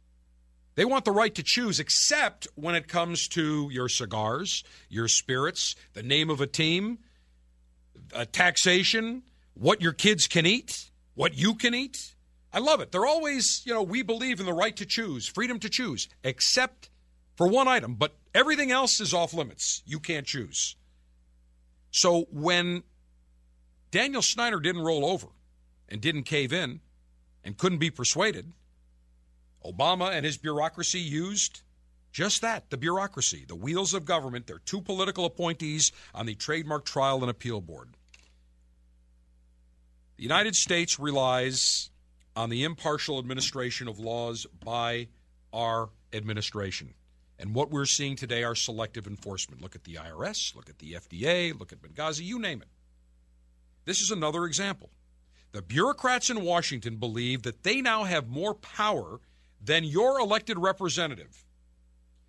They 0.75 0.85
want 0.85 1.05
the 1.05 1.13
right 1.13 1.35
to 1.35 1.43
choose, 1.43 1.81
except 1.81 2.49
when 2.55 2.75
it 2.75 2.89
comes 2.89 3.29
to 3.29 3.69
your 3.71 3.89
cigars, 3.89 4.65
your 4.89 5.09
spirits, 5.09 5.75
the 5.95 6.03
name 6.03 6.31
of 6.31 6.41
a 6.41 6.47
team, 6.47 6.99
a 8.15 8.25
taxation, 8.27 9.23
what 9.55 9.83
your 9.83 9.93
kids 9.93 10.27
can 10.27 10.47
eat, 10.47 10.91
what 11.15 11.37
you 11.37 11.55
can 11.55 11.75
eat. 11.75 12.15
I 12.53 12.59
love 12.59 12.81
it. 12.81 12.93
They're 12.93 13.07
always, 13.07 13.63
you 13.65 13.75
know, 13.75 13.83
we 13.83 14.03
believe 14.03 14.41
in 14.41 14.47
the 14.47 14.53
right 14.53 14.77
to 14.77 14.87
choose, 14.87 15.27
freedom 15.27 15.59
to 15.61 15.69
choose, 15.69 16.09
except 16.25 16.89
for 17.37 17.47
one 17.47 17.69
item, 17.69 17.95
but 17.95 18.17
everything 18.35 18.71
else 18.71 19.01
is 19.01 19.15
off 19.15 19.35
limits. 19.35 19.83
You 19.87 20.01
can't 20.01 20.27
choose. 20.27 20.77
So 21.91 22.27
when 22.31 22.83
Daniel 23.91 24.23
Snyder 24.23 24.61
didn't 24.61 24.83
roll 24.83 25.05
over 25.05 25.29
and 25.89 26.01
didn't 26.01 26.25
cave 26.25 26.53
in 26.53 26.81
and 27.45 27.57
couldn't 27.57 27.79
be 27.79 27.91
persuaded, 27.91 28.53
Obama 29.65 30.11
and 30.11 30.25
his 30.25 30.37
bureaucracy 30.37 31.01
used 31.01 31.63
just 32.13 32.43
that 32.43 32.71
the 32.71 32.77
bureaucracy, 32.77 33.45
the 33.47 33.55
wheels 33.55 33.95
of 33.95 34.05
government. 34.05 34.47
They're 34.47 34.59
two 34.59 34.81
political 34.81 35.25
appointees 35.25 35.93
on 36.15 36.27
the 36.27 36.35
Trademark 36.35 36.85
Trial 36.85 37.21
and 37.23 37.31
Appeal 37.31 37.61
Board. 37.61 37.91
The 40.17 40.25
United 40.25 40.57
States 40.57 40.99
relies 40.99 41.91
on 42.37 42.51
the 42.51 42.65
impartial 42.65 43.19
administration 43.19 43.89
of 43.89 43.99
laws 43.99 44.47
by 44.65 45.09
our 45.53 45.91
administration. 46.13 46.95
And 47.41 47.55
what 47.55 47.71
we're 47.71 47.87
seeing 47.87 48.17
today 48.17 48.45
are 48.45 48.55
selective 48.55 49.07
enforcement. 49.07 49.63
Look 49.63 49.75
at 49.75 49.85
the 49.85 49.95
IRS, 49.95 50.55
look 50.55 50.69
at 50.69 50.79
the 50.79 50.93
FDA, 50.93 51.59
look 51.59 51.73
at 51.73 51.81
Benghazi, 51.81 52.21
you 52.21 52.39
name 52.39 52.61
it. 52.61 52.69
This 53.87 54.03
is 54.03 54.11
another 54.11 54.45
example. 54.45 54.91
The 55.53 55.63
bureaucrats 55.63 56.29
in 56.29 56.45
Washington 56.45 56.97
believe 56.97 57.43
that 57.45 57.63
they 57.63 57.81
now 57.81 58.05
have 58.05 58.29
more 58.29 58.53
power 58.53 59.21
than 59.59 59.85
your 59.85 60.21
elected 60.21 60.59
representative. 60.59 61.47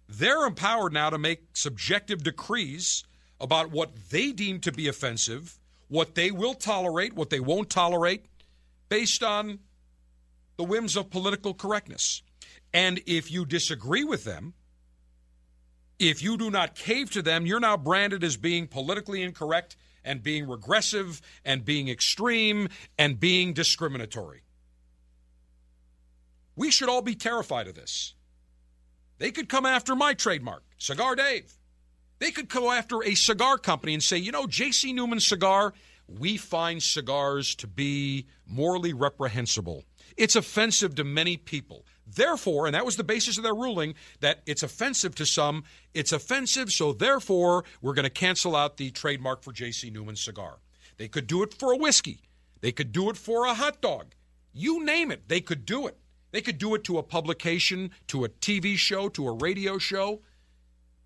They're 0.08 0.46
empowered 0.46 0.94
now 0.94 1.10
to 1.10 1.18
make 1.18 1.42
subjective 1.58 2.24
decrees 2.24 3.04
about 3.38 3.70
what 3.70 3.92
they 4.12 4.32
deem 4.32 4.62
to 4.62 4.72
be 4.72 4.88
offensive, 4.88 5.60
what 5.90 6.16
they 6.16 6.32
will 6.32 6.54
tolerate, 6.54 7.16
what 7.16 7.30
they 7.30 7.42
won't 7.42 7.70
tolerate, 7.70 8.28
based 8.88 9.24
on 9.24 9.60
the 10.56 10.64
whims 10.64 10.96
of 10.96 11.10
political 11.10 11.54
correctness. 11.54 12.24
And 12.74 13.02
if 13.06 13.30
you 13.30 13.46
disagree 13.46 14.06
with 14.06 14.24
them, 14.24 14.54
if 16.10 16.24
you 16.24 16.36
do 16.36 16.50
not 16.50 16.74
cave 16.74 17.12
to 17.12 17.22
them, 17.22 17.46
you're 17.46 17.60
now 17.60 17.78
branded 17.78 18.24
as 18.24 18.36
being 18.36 18.68
politically 18.68 19.22
incorrect 19.22 19.76
and 20.04 20.24
being 20.24 20.48
regressive 20.48 21.22
and 21.46 21.64
being 21.64 21.90
extreme 21.90 22.70
and 22.98 23.20
being 23.20 23.54
discriminatory. 23.54 24.42
We 26.56 26.72
should 26.72 26.90
all 26.90 27.04
be 27.04 27.16
terrified 27.16 27.68
of 27.68 27.76
this. 27.76 28.16
They 29.20 29.32
could 29.32 29.48
come 29.48 29.68
after 29.68 29.96
my 29.96 30.16
trademark, 30.16 30.64
Cigar 30.80 31.16
Dave. 31.16 31.54
They 32.18 32.32
could 32.32 32.50
go 32.50 32.72
after 32.72 33.04
a 33.04 33.14
cigar 33.14 33.60
company 33.60 33.94
and 33.94 34.02
say, 34.02 34.18
you 34.18 34.32
know, 34.32 34.48
J.C. 34.48 34.94
Newman 34.94 35.20
cigar, 35.20 35.74
we 36.08 36.38
find 36.38 36.82
cigars 36.82 37.54
to 37.56 37.68
be 37.68 38.26
morally 38.48 38.94
reprehensible. 38.94 39.84
It's 40.18 40.36
offensive 40.36 40.96
to 40.96 41.04
many 41.04 41.38
people. 41.38 41.86
Therefore, 42.16 42.66
and 42.66 42.76
that 42.76 42.86
was 42.86 42.96
the 42.96 43.04
basis 43.04 43.38
of 43.38 43.44
their 43.44 43.56
ruling, 43.56 43.96
that 44.20 44.42
it's 44.46 44.64
offensive 44.64 45.16
to 45.16 45.26
some. 45.26 45.64
It's 45.94 46.12
offensive, 46.12 46.72
so 46.72 46.94
therefore, 46.94 47.64
we're 47.82 47.94
going 47.94 48.04
to 48.04 48.10
cancel 48.10 48.56
out 48.56 48.78
the 48.78 48.92
trademark 48.92 49.44
for 49.44 49.52
J.C. 49.52 49.90
Newman 49.90 50.16
cigar. 50.16 50.58
They 50.98 51.08
could 51.08 51.28
do 51.28 51.44
it 51.44 51.54
for 51.54 51.72
a 51.72 51.78
whiskey. 51.78 52.22
They 52.62 52.72
could 52.72 52.92
do 52.92 53.10
it 53.10 53.18
for 53.18 53.46
a 53.46 53.54
hot 53.54 53.82
dog. 53.82 54.14
You 54.54 54.84
name 54.84 55.12
it, 55.12 55.28
they 55.28 55.42
could 55.42 55.66
do 55.66 55.88
it. 55.88 55.98
They 56.32 56.42
could 56.42 56.58
do 56.58 56.76
it 56.76 56.84
to 56.86 56.98
a 56.98 57.04
publication, 57.04 57.92
to 58.08 58.24
a 58.24 58.30
TV 58.30 58.78
show, 58.78 59.10
to 59.10 59.28
a 59.28 59.34
radio 59.34 59.78
show, 59.78 60.22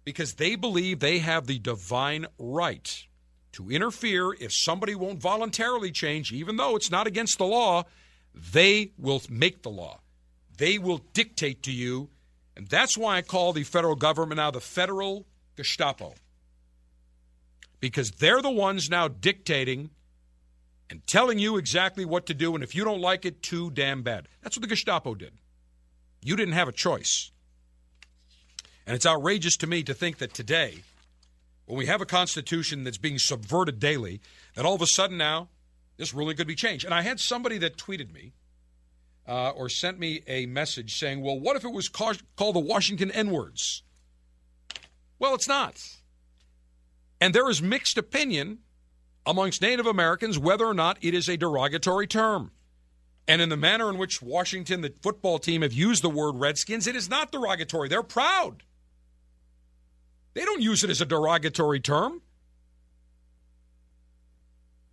because 0.03 0.33
they 0.33 0.55
believe 0.55 0.99
they 0.99 1.19
have 1.19 1.47
the 1.47 1.59
divine 1.59 2.27
right 2.37 3.05
to 3.53 3.69
interfere 3.69 4.33
if 4.33 4.53
somebody 4.53 4.93
won't 4.93 5.19
voluntarily 5.19 5.91
change, 5.91 6.31
even 6.31 6.57
though 6.57 6.75
it's 6.75 6.91
not 6.91 7.07
against 7.07 7.37
the 7.37 7.45
law. 7.45 7.83
They 8.33 8.91
will 8.97 9.21
make 9.29 9.61
the 9.61 9.69
law. 9.69 10.01
They 10.57 10.77
will 10.77 11.01
dictate 11.13 11.63
to 11.63 11.71
you. 11.71 12.09
And 12.55 12.67
that's 12.67 12.97
why 12.97 13.17
I 13.17 13.21
call 13.21 13.53
the 13.53 13.63
federal 13.63 13.95
government 13.95 14.37
now 14.37 14.51
the 14.51 14.61
federal 14.61 15.25
Gestapo. 15.55 16.13
Because 17.79 18.11
they're 18.11 18.41
the 18.41 18.51
ones 18.51 18.89
now 18.89 19.07
dictating 19.07 19.89
and 20.89 21.05
telling 21.07 21.39
you 21.39 21.57
exactly 21.57 22.05
what 22.05 22.25
to 22.27 22.33
do. 22.33 22.55
And 22.55 22.63
if 22.63 22.75
you 22.75 22.83
don't 22.83 23.01
like 23.01 23.25
it, 23.25 23.41
too 23.41 23.71
damn 23.71 24.03
bad. 24.03 24.27
That's 24.41 24.55
what 24.55 24.61
the 24.61 24.67
Gestapo 24.67 25.15
did. 25.15 25.33
You 26.23 26.35
didn't 26.35 26.53
have 26.53 26.67
a 26.67 26.73
choice. 26.73 27.31
And 28.87 28.95
it's 28.95 29.05
outrageous 29.05 29.57
to 29.57 29.67
me 29.67 29.83
to 29.83 29.93
think 29.93 30.19
that 30.19 30.33
today, 30.33 30.83
when 31.65 31.77
we 31.77 31.87
have 31.87 32.01
a 32.01 32.05
constitution 32.05 32.83
that's 32.83 32.97
being 32.97 33.17
subverted 33.17 33.79
daily, 33.79 34.21
that 34.55 34.65
all 34.65 34.75
of 34.75 34.81
a 34.81 34.87
sudden 34.87 35.17
now 35.17 35.49
this 35.97 36.13
ruling 36.13 36.37
could 36.37 36.47
be 36.47 36.55
changed. 36.55 36.85
And 36.85 36.93
I 36.93 37.01
had 37.01 37.19
somebody 37.19 37.57
that 37.59 37.77
tweeted 37.77 38.13
me 38.13 38.33
uh, 39.27 39.49
or 39.49 39.69
sent 39.69 39.99
me 39.99 40.21
a 40.27 40.45
message 40.45 40.97
saying, 40.97 41.21
well, 41.21 41.39
what 41.39 41.55
if 41.55 41.63
it 41.63 41.71
was 41.71 41.89
called, 41.89 42.21
the 42.37 42.59
Washington 42.59 43.11
N 43.11 43.31
words? 43.31 43.83
Well, 45.19 45.33
it's 45.33 45.47
not. 45.47 45.81
And 47.19 47.33
there 47.33 47.49
is 47.49 47.61
mixed 47.61 47.97
opinion 47.97 48.59
amongst 49.25 49.61
Native 49.61 49.87
Americans 49.87 50.37
whether 50.37 50.65
or 50.65 50.73
not 50.73 50.97
it 51.01 51.13
is 51.13 51.27
a 51.27 51.37
derogatory 51.37 52.07
term. 52.07 52.51
And 53.27 53.41
in 53.41 53.49
the 53.49 53.57
manner 53.57 53.89
in 53.89 53.97
which 53.97 54.21
Washington, 54.21 54.81
the 54.81 54.93
football 55.01 55.39
team, 55.39 55.63
have 55.63 55.73
used 55.73 56.03
the 56.03 56.09
word 56.09 56.35
Redskins, 56.35 56.85
it 56.85 56.95
is 56.95 57.09
not 57.09 57.31
derogatory. 57.31 57.89
They're 57.89 58.03
proud. 58.03 58.63
They 60.35 60.45
don't 60.45 60.61
use 60.61 60.83
it 60.83 60.89
as 60.89 61.01
a 61.01 61.05
derogatory 61.05 61.79
term 61.79 62.21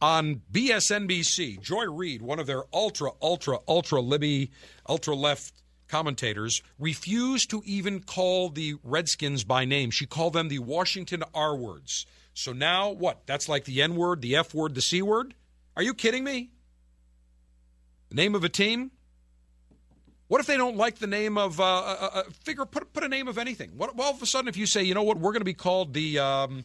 on 0.02 0.42
BSNBC, 0.50 1.60
Joy 1.60 1.84
Reid, 1.84 2.22
one 2.22 2.40
of 2.40 2.46
their 2.46 2.64
ultra, 2.72 3.12
ultra, 3.22 3.60
ultra 3.68 4.00
libby, 4.00 4.50
ultra 4.88 5.14
left 5.14 5.62
commentators, 5.86 6.60
refused 6.76 7.50
to 7.50 7.62
even 7.64 8.00
call 8.00 8.48
the 8.48 8.74
Redskins 8.82 9.44
by 9.44 9.64
name. 9.64 9.92
She 9.92 10.06
called 10.06 10.32
them 10.32 10.48
the 10.48 10.58
Washington 10.58 11.22
R 11.32 11.56
words. 11.56 12.04
So 12.34 12.52
now 12.52 12.90
what? 12.90 13.26
That's 13.26 13.48
like 13.48 13.64
the 13.64 13.80
N 13.80 13.94
word, 13.94 14.22
the 14.22 14.34
F 14.34 14.52
word, 14.52 14.74
the 14.74 14.82
C 14.82 15.02
word? 15.02 15.34
Are 15.76 15.82
you 15.84 15.94
kidding 15.94 16.24
me? 16.24 16.50
The 18.08 18.16
name 18.16 18.34
of 18.34 18.42
a 18.42 18.48
team? 18.48 18.90
What 20.26 20.40
if 20.40 20.46
they 20.46 20.56
don't 20.56 20.76
like 20.76 20.98
the 20.98 21.06
name 21.06 21.38
of 21.38 21.60
uh, 21.60 21.64
uh, 21.64 22.10
uh, 22.14 22.22
figure? 22.42 22.64
Put 22.64 22.92
put 22.92 23.04
a 23.04 23.08
name 23.08 23.28
of 23.28 23.38
anything. 23.38 23.72
What 23.76 23.94
well, 23.94 24.08
all 24.08 24.14
of 24.14 24.22
a 24.22 24.26
sudden 24.26 24.48
if 24.48 24.56
you 24.56 24.66
say, 24.66 24.82
you 24.82 24.94
know 24.94 25.02
what, 25.02 25.18
we're 25.18 25.32
going 25.32 25.42
to 25.42 25.44
be 25.44 25.54
called 25.54 25.92
the 25.92 26.18
um, 26.18 26.64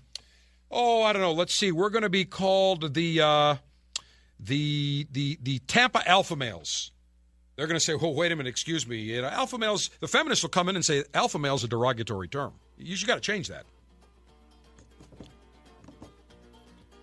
oh 0.71 1.03
I 1.03 1.13
don't 1.13 1.21
know. 1.21 1.33
Let's 1.33 1.53
see, 1.53 1.71
we're 1.71 1.89
going 1.89 2.03
to 2.03 2.09
be 2.09 2.25
called 2.25 2.93
the 2.93 3.21
uh, 3.21 3.55
the 4.39 5.07
the 5.11 5.37
the 5.41 5.59
Tampa 5.59 6.07
Alpha 6.07 6.35
Males. 6.35 6.91
They're 7.55 7.67
going 7.67 7.79
to 7.79 7.83
say, 7.83 7.95
"Well, 7.95 8.13
wait 8.13 8.31
a 8.31 8.35
minute, 8.35 8.49
excuse 8.49 8.87
me." 8.87 8.97
You 8.97 9.23
know, 9.23 9.29
alpha 9.29 9.57
males. 9.57 9.89
The 9.99 10.07
feminists 10.07 10.43
will 10.43 10.51
come 10.51 10.69
in 10.69 10.75
and 10.75 10.85
say, 10.85 11.03
"Alpha 11.13 11.39
male's 11.39 11.61
is 11.61 11.65
a 11.65 11.67
derogatory 11.67 12.27
term." 12.27 12.53
You 12.77 12.93
just 12.93 13.07
got 13.07 13.15
to 13.15 13.21
change 13.21 13.47
that. 13.47 13.65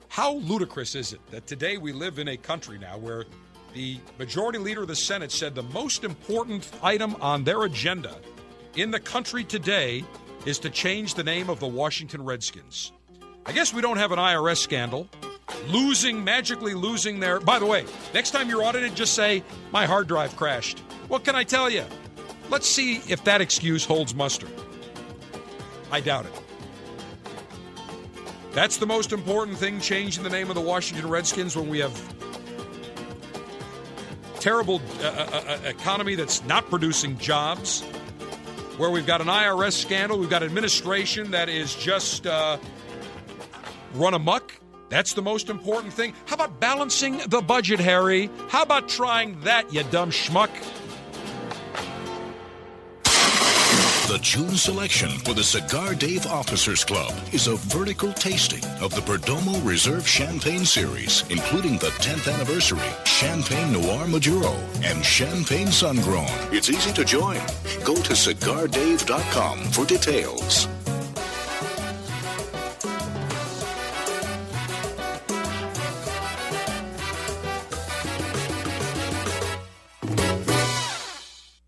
How 0.08 0.34
ludicrous 0.34 0.94
is 0.94 1.12
it 1.12 1.20
that 1.32 1.48
today 1.48 1.76
we 1.76 1.92
live 1.92 2.20
in 2.20 2.28
a 2.28 2.36
country 2.36 2.78
now 2.78 2.96
where 2.98 3.24
the 3.74 3.98
majority 4.16 4.60
leader 4.60 4.82
of 4.82 4.88
the 4.88 4.94
Senate 4.94 5.32
said 5.32 5.56
the 5.56 5.64
most 5.64 6.04
important 6.04 6.70
item 6.84 7.16
on 7.20 7.42
their 7.42 7.64
agenda 7.64 8.16
in 8.76 8.92
the 8.92 9.00
country 9.00 9.42
today 9.42 10.04
is 10.46 10.60
to 10.60 10.70
change 10.70 11.14
the 11.14 11.24
name 11.24 11.50
of 11.50 11.58
the 11.58 11.66
Washington 11.66 12.24
Redskins. 12.24 12.92
I 13.46 13.52
guess 13.52 13.74
we 13.74 13.82
don't 13.82 13.98
have 13.98 14.12
an 14.12 14.18
IRS 14.18 14.58
scandal. 14.58 15.08
Losing, 15.68 16.24
magically 16.24 16.74
losing 16.74 17.20
their. 17.20 17.40
By 17.40 17.58
the 17.58 17.66
way, 17.66 17.84
next 18.12 18.30
time 18.30 18.48
you're 18.48 18.62
audited, 18.62 18.94
just 18.94 19.14
say, 19.14 19.42
my 19.70 19.86
hard 19.86 20.08
drive 20.08 20.34
crashed. 20.36 20.78
What 21.08 21.24
can 21.24 21.36
I 21.36 21.44
tell 21.44 21.68
you? 21.68 21.84
Let's 22.48 22.68
see 22.68 22.96
if 23.08 23.24
that 23.24 23.40
excuse 23.40 23.84
holds 23.84 24.14
muster. 24.14 24.46
I 25.90 26.00
doubt 26.00 26.26
it. 26.26 26.32
That's 28.52 28.76
the 28.76 28.86
most 28.86 29.12
important 29.12 29.58
thing, 29.58 29.80
changing 29.80 30.22
the 30.22 30.30
name 30.30 30.48
of 30.48 30.54
the 30.54 30.60
Washington 30.60 31.08
Redskins 31.08 31.56
when 31.56 31.68
we 31.68 31.80
have 31.80 31.92
terrible 34.40 34.80
uh, 35.00 35.06
uh, 35.06 35.42
uh, 35.48 35.58
economy 35.64 36.14
that's 36.14 36.44
not 36.44 36.68
producing 36.70 37.18
jobs, 37.18 37.82
where 38.76 38.90
we've 38.90 39.06
got 39.06 39.20
an 39.20 39.26
IRS 39.26 39.72
scandal, 39.72 40.18
we've 40.18 40.30
got 40.30 40.42
administration 40.42 41.30
that 41.32 41.48
is 41.48 41.74
just 41.74 42.26
uh, 42.26 42.58
run 43.94 44.14
amok. 44.14 44.52
That's 44.88 45.14
the 45.14 45.22
most 45.22 45.48
important 45.48 45.92
thing. 45.92 46.14
How 46.26 46.34
about 46.34 46.60
balancing 46.60 47.18
the 47.28 47.40
budget, 47.40 47.80
Harry? 47.80 48.30
How 48.48 48.62
about 48.62 48.88
trying 48.88 49.40
that, 49.40 49.72
you 49.72 49.82
dumb 49.84 50.10
schmuck? 50.10 50.50
The 54.06 54.18
June 54.18 54.54
selection 54.54 55.08
for 55.08 55.32
the 55.32 55.42
Cigar 55.42 55.94
Dave 55.94 56.26
Officers 56.26 56.84
Club 56.84 57.12
is 57.32 57.46
a 57.46 57.56
vertical 57.56 58.12
tasting 58.12 58.62
of 58.80 58.94
the 58.94 59.00
Perdomo 59.00 59.66
Reserve 59.66 60.06
Champagne 60.06 60.66
Series, 60.66 61.24
including 61.30 61.78
the 61.78 61.88
10th 61.88 62.32
anniversary 62.32 62.90
Champagne 63.04 63.72
Noir 63.72 64.06
Maduro 64.06 64.52
and 64.82 65.02
Champagne 65.02 65.68
Sungrown. 65.68 66.52
It's 66.52 66.68
easy 66.68 66.92
to 66.92 67.04
join. 67.04 67.38
Go 67.82 67.94
to 67.94 68.12
cigardave.com 68.12 69.58
for 69.72 69.86
details. 69.86 70.68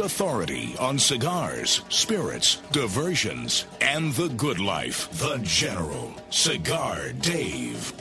authority 0.00 0.74
on 0.78 0.98
cigars, 0.98 1.82
spirits, 1.88 2.56
diversions, 2.72 3.66
and 3.80 4.12
the 4.14 4.28
good 4.28 4.58
life. 4.58 5.10
The 5.18 5.38
General. 5.42 6.14
Cigar 6.30 7.12
Dave. 7.20 7.91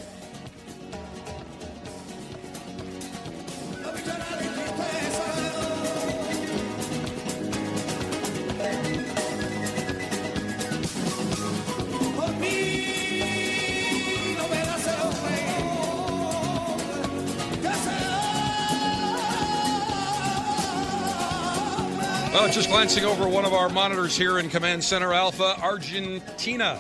Just 22.61 22.69
glancing 22.69 23.05
over 23.05 23.27
one 23.27 23.43
of 23.43 23.53
our 23.53 23.69
monitors 23.69 24.15
here 24.15 24.37
in 24.37 24.47
Command 24.47 24.83
Center 24.83 25.13
Alpha, 25.13 25.59
Argentina 25.63 26.79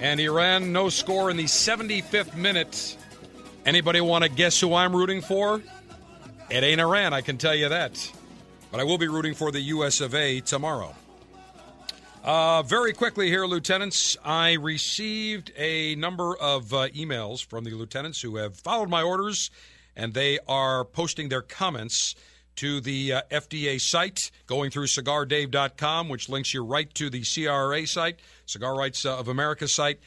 and 0.00 0.20
Iran, 0.20 0.70
no 0.70 0.90
score 0.90 1.30
in 1.30 1.38
the 1.38 1.44
75th 1.44 2.36
minute. 2.36 2.94
Anybody 3.64 4.02
want 4.02 4.24
to 4.24 4.28
guess 4.28 4.60
who 4.60 4.74
I'm 4.74 4.94
rooting 4.94 5.22
for? 5.22 5.62
It 6.50 6.62
ain't 6.62 6.78
Iran, 6.78 7.14
I 7.14 7.22
can 7.22 7.38
tell 7.38 7.54
you 7.54 7.70
that. 7.70 8.12
But 8.70 8.80
I 8.80 8.84
will 8.84 8.98
be 8.98 9.08
rooting 9.08 9.32
for 9.32 9.50
the 9.50 9.60
US 9.60 10.02
of 10.02 10.14
A 10.14 10.40
tomorrow. 10.40 10.94
Uh, 12.22 12.62
very 12.64 12.92
quickly 12.92 13.28
here, 13.30 13.46
lieutenants, 13.46 14.14
I 14.26 14.54
received 14.56 15.52
a 15.56 15.94
number 15.94 16.36
of 16.36 16.74
uh, 16.74 16.88
emails 16.88 17.42
from 17.42 17.64
the 17.64 17.70
lieutenants 17.70 18.20
who 18.20 18.36
have 18.36 18.58
followed 18.58 18.90
my 18.90 19.00
orders, 19.00 19.50
and 19.96 20.12
they 20.12 20.38
are 20.46 20.84
posting 20.84 21.30
their 21.30 21.40
comments 21.40 22.14
to 22.58 22.80
the 22.80 23.12
uh, 23.12 23.22
FDA 23.30 23.80
site, 23.80 24.32
going 24.48 24.72
through 24.72 24.86
cigardave.com, 24.86 26.08
which 26.08 26.28
links 26.28 26.52
you 26.52 26.64
right 26.64 26.92
to 26.94 27.08
the 27.08 27.22
CRA 27.22 27.86
site, 27.86 28.18
Cigar 28.46 28.76
Rights 28.76 29.06
uh, 29.06 29.16
of 29.16 29.28
America 29.28 29.68
site. 29.68 30.00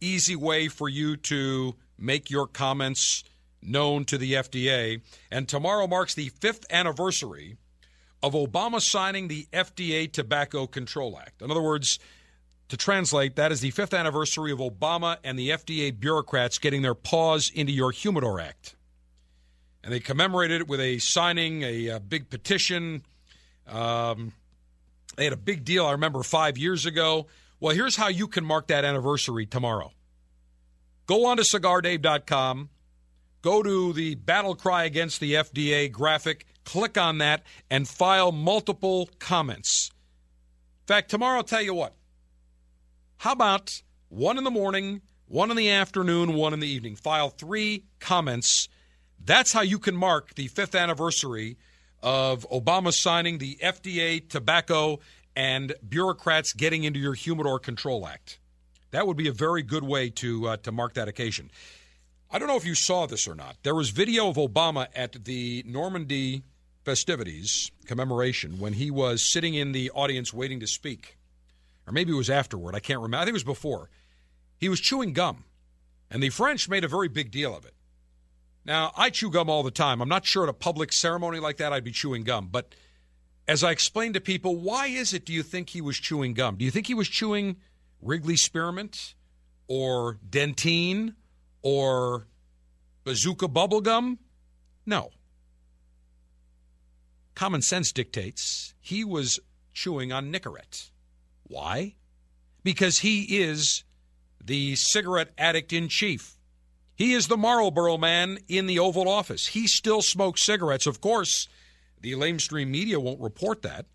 Easy 0.00 0.34
way 0.34 0.68
for 0.68 0.88
you 0.88 1.16
to 1.16 1.74
make 1.98 2.30
your 2.30 2.46
comments 2.46 3.24
known 3.60 4.06
to 4.06 4.16
the 4.16 4.32
FDA. 4.34 5.02
And 5.30 5.46
tomorrow 5.46 5.86
marks 5.86 6.14
the 6.14 6.30
fifth 6.40 6.64
anniversary 6.70 7.58
of 8.22 8.32
Obama 8.32 8.80
signing 8.80 9.28
the 9.28 9.46
FDA 9.52 10.10
Tobacco 10.10 10.66
Control 10.66 11.18
Act. 11.18 11.42
In 11.42 11.50
other 11.50 11.60
words, 11.60 11.98
to 12.68 12.78
translate, 12.78 13.36
that 13.36 13.52
is 13.52 13.60
the 13.60 13.70
fifth 13.70 13.92
anniversary 13.92 14.50
of 14.50 14.60
Obama 14.60 15.18
and 15.22 15.38
the 15.38 15.50
FDA 15.50 15.98
bureaucrats 15.98 16.56
getting 16.58 16.80
their 16.80 16.94
paws 16.94 17.50
into 17.54 17.72
your 17.72 17.92
Humidor 17.92 18.40
Act. 18.40 18.76
And 19.88 19.94
they 19.94 20.00
commemorated 20.00 20.60
it 20.60 20.68
with 20.68 20.80
a 20.80 20.98
signing, 20.98 21.62
a, 21.62 21.88
a 21.88 21.98
big 21.98 22.28
petition. 22.28 23.02
Um, 23.66 24.34
they 25.16 25.24
had 25.24 25.32
a 25.32 25.38
big 25.38 25.64
deal, 25.64 25.86
I 25.86 25.92
remember, 25.92 26.22
five 26.22 26.58
years 26.58 26.84
ago. 26.84 27.26
Well, 27.58 27.74
here's 27.74 27.96
how 27.96 28.08
you 28.08 28.28
can 28.28 28.44
mark 28.44 28.66
that 28.66 28.84
anniversary 28.84 29.46
tomorrow. 29.46 29.92
Go 31.06 31.24
on 31.24 31.38
to 31.38 31.42
cigardave.com, 31.42 32.68
go 33.40 33.62
to 33.62 33.94
the 33.94 34.14
battle 34.16 34.54
cry 34.54 34.84
against 34.84 35.20
the 35.20 35.32
FDA 35.32 35.90
graphic, 35.90 36.44
click 36.66 36.98
on 36.98 37.16
that, 37.16 37.44
and 37.70 37.88
file 37.88 38.30
multiple 38.30 39.08
comments. 39.18 39.90
In 40.82 40.86
fact, 40.86 41.08
tomorrow, 41.08 41.38
I'll 41.38 41.44
tell 41.44 41.62
you 41.62 41.72
what. 41.72 41.94
How 43.16 43.32
about 43.32 43.80
one 44.10 44.36
in 44.36 44.44
the 44.44 44.50
morning, 44.50 45.00
one 45.28 45.50
in 45.50 45.56
the 45.56 45.70
afternoon, 45.70 46.34
one 46.34 46.52
in 46.52 46.60
the 46.60 46.68
evening? 46.68 46.94
File 46.94 47.30
three 47.30 47.84
comments. 48.00 48.68
That's 49.24 49.52
how 49.52 49.62
you 49.62 49.78
can 49.78 49.96
mark 49.96 50.34
the 50.34 50.48
fifth 50.48 50.74
anniversary 50.74 51.56
of 52.02 52.48
Obama 52.50 52.92
signing 52.92 53.38
the 53.38 53.58
FDA 53.62 54.26
tobacco 54.28 55.00
and 55.34 55.74
bureaucrats 55.86 56.52
getting 56.52 56.84
into 56.84 56.98
your 56.98 57.14
Humidor 57.14 57.58
Control 57.58 58.06
Act. 58.06 58.38
That 58.90 59.06
would 59.06 59.16
be 59.16 59.28
a 59.28 59.32
very 59.32 59.62
good 59.62 59.84
way 59.84 60.10
to 60.10 60.48
uh, 60.48 60.56
to 60.58 60.72
mark 60.72 60.94
that 60.94 61.08
occasion. 61.08 61.50
I 62.30 62.38
don't 62.38 62.48
know 62.48 62.56
if 62.56 62.66
you 62.66 62.74
saw 62.74 63.06
this 63.06 63.26
or 63.26 63.34
not. 63.34 63.56
There 63.62 63.74
was 63.74 63.90
video 63.90 64.28
of 64.28 64.36
Obama 64.36 64.88
at 64.94 65.24
the 65.24 65.62
Normandy 65.66 66.42
festivities 66.84 67.70
commemoration 67.86 68.58
when 68.58 68.74
he 68.74 68.90
was 68.90 69.22
sitting 69.22 69.54
in 69.54 69.72
the 69.72 69.90
audience 69.90 70.32
waiting 70.32 70.60
to 70.60 70.66
speak. 70.66 71.16
Or 71.86 71.92
maybe 71.92 72.12
it 72.12 72.16
was 72.16 72.30
afterward. 72.30 72.74
I 72.74 72.80
can't 72.80 73.00
remember. 73.00 73.22
I 73.22 73.24
think 73.24 73.30
it 73.30 73.34
was 73.34 73.44
before. 73.44 73.88
He 74.58 74.68
was 74.68 74.80
chewing 74.80 75.12
gum. 75.14 75.44
And 76.10 76.22
the 76.22 76.30
French 76.30 76.68
made 76.68 76.84
a 76.84 76.88
very 76.88 77.08
big 77.08 77.30
deal 77.30 77.56
of 77.56 77.64
it. 77.64 77.74
Now, 78.64 78.92
I 78.96 79.10
chew 79.10 79.30
gum 79.30 79.48
all 79.48 79.62
the 79.62 79.70
time. 79.70 80.02
I'm 80.02 80.08
not 80.08 80.26
sure 80.26 80.42
at 80.42 80.48
a 80.48 80.54
public 80.54 80.92
ceremony 80.92 81.40
like 81.40 81.56
that 81.56 81.72
I'd 81.72 81.84
be 81.84 81.90
chewing 81.90 82.24
gum. 82.24 82.48
But 82.50 82.74
as 83.46 83.64
I 83.64 83.70
explained 83.70 84.14
to 84.14 84.20
people, 84.20 84.56
why 84.56 84.88
is 84.88 85.14
it 85.14 85.24
do 85.24 85.32
you 85.32 85.42
think 85.42 85.70
he 85.70 85.80
was 85.80 85.96
chewing 85.96 86.34
gum? 86.34 86.56
Do 86.56 86.64
you 86.64 86.70
think 86.70 86.86
he 86.86 86.94
was 86.94 87.08
chewing 87.08 87.56
Wrigley 88.02 88.36
Spearmint 88.36 89.14
or 89.66 90.18
Dentyne 90.28 91.14
or 91.62 92.26
Bazooka 93.04 93.48
Bubblegum? 93.48 94.18
No. 94.84 95.10
Common 97.34 97.62
sense 97.62 97.92
dictates 97.92 98.74
he 98.80 99.04
was 99.04 99.40
chewing 99.72 100.12
on 100.12 100.32
Nicorette. 100.32 100.90
Why? 101.44 101.94
Because 102.62 102.98
he 102.98 103.38
is 103.40 103.84
the 104.44 104.76
cigarette 104.76 105.30
addict 105.38 105.72
in 105.72 105.88
chief. 105.88 106.37
He 106.98 107.12
is 107.12 107.28
the 107.28 107.36
Marlboro 107.36 107.96
man 107.96 108.40
in 108.48 108.66
the 108.66 108.80
Oval 108.80 109.08
Office. 109.08 109.46
He 109.46 109.68
still 109.68 110.02
smokes 110.02 110.42
cigarettes. 110.42 110.84
Of 110.84 111.00
course, 111.00 111.46
the 112.00 112.14
lamestream 112.14 112.70
media 112.70 112.98
won't 112.98 113.20
report 113.20 113.62
that. 113.62 113.86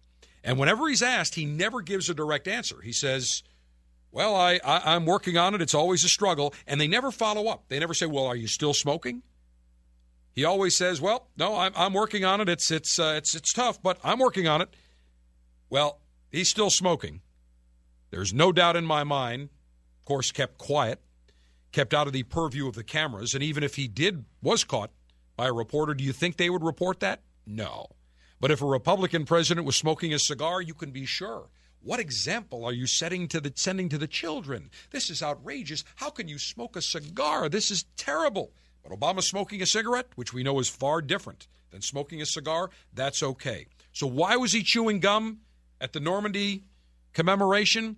And 0.42 0.58
whenever 0.58 0.88
he's 0.88 1.02
asked, 1.02 1.36
he 1.36 1.46
never 1.46 1.82
gives 1.82 2.10
a 2.10 2.14
direct 2.14 2.48
answer. 2.48 2.80
He 2.82 2.94
says, 2.94 3.44
Well, 4.14 4.38
I, 4.38 4.62
I, 4.64 4.96
am 4.96 5.06
working 5.06 5.38
on 5.38 5.54
it. 5.54 5.62
It's 5.62 5.74
always 5.74 6.06
a 6.06 6.10
struggle. 6.10 6.54
And 6.66 6.80
they 6.80 6.88
never 6.88 7.12
follow 7.12 7.50
up. 7.50 7.66
They 7.68 7.78
never 7.78 7.94
say, 7.94 8.06
Well, 8.06 8.26
are 8.26 8.38
you 8.38 8.48
still 8.48 8.74
smoking? 8.74 9.22
He 10.32 10.46
always 10.46 10.74
says, 10.74 11.02
Well, 11.02 11.28
no, 11.36 11.58
I'm, 11.58 11.74
I'm 11.76 11.94
working 11.94 12.24
on 12.24 12.40
it. 12.40 12.48
It's, 12.48 12.72
it's, 12.72 12.98
uh, 12.98 13.16
it's, 13.18 13.36
it's 13.36 13.52
tough, 13.52 13.84
but 13.84 14.00
I'm 14.02 14.20
working 14.20 14.48
on 14.48 14.62
it. 14.62 14.70
Well, 15.70 16.00
he's 16.32 16.48
still 16.48 16.70
smoking. 16.70 17.20
There's 18.12 18.34
no 18.34 18.54
doubt 18.54 18.78
in 18.78 18.86
my 18.86 19.04
mind, 19.04 19.50
of 20.00 20.06
course, 20.06 20.32
kept 20.32 20.58
quiet 20.58 21.02
kept 21.74 21.94
out 21.94 22.08
of 22.08 22.14
the 22.14 22.24
purview 22.24 22.68
of 22.68 22.76
the 22.76 22.84
cameras. 22.84 23.34
And 23.34 23.44
even 23.44 23.64
if 23.64 23.76
he 23.76 23.88
did 23.88 24.24
was 24.42 24.64
caught 24.64 24.92
by 25.36 25.48
a 25.48 25.54
reporter, 25.54 25.94
do 25.94 26.04
you 26.04 26.14
think 26.14 26.38
they 26.38 26.50
would 26.50 26.64
report 26.64 27.02
that? 27.02 27.22
No. 27.46 27.88
But 28.40 28.52
if 28.52 28.62
a 28.62 28.66
Republican 28.66 29.26
president 29.26 29.66
was 29.66 29.76
smoking 29.76 30.14
a 30.14 30.20
cigar, 30.20 30.62
you 30.62 30.74
can 30.74 30.92
be 30.92 31.06
sure. 31.06 31.50
What 31.82 32.00
example 32.00 32.64
are 32.64 32.72
you 32.72 32.88
setting 32.88 33.28
to 33.30 33.42
the 33.42 33.52
sending 33.56 33.90
to 33.90 33.98
the 33.98 34.08
children? 34.08 34.70
This 34.92 35.10
is 35.10 35.22
outrageous. 35.22 35.84
How 35.96 36.10
can 36.10 36.30
you 36.30 36.38
smoke 36.40 36.78
a 36.78 36.82
cigar? 36.82 37.50
This 37.50 37.72
is 37.72 37.86
terrible. 37.98 38.54
But 38.84 38.98
Obama 38.98 39.22
smoking 39.22 39.62
a 39.62 39.66
cigarette, 39.66 40.08
which 40.16 40.34
we 40.34 40.44
know 40.44 40.60
is 40.60 40.70
far 40.70 41.02
different 41.02 41.48
than 41.72 41.82
smoking 41.82 42.22
a 42.22 42.26
cigar, 42.26 42.70
that's 42.94 43.24
okay. 43.24 43.66
So 43.92 44.08
why 44.08 44.36
was 44.38 44.54
he 44.54 44.64
chewing 44.64 45.00
gum 45.00 45.40
at 45.82 45.94
the 45.94 46.00
Normandy 46.00 46.64
commemoration? 47.14 47.98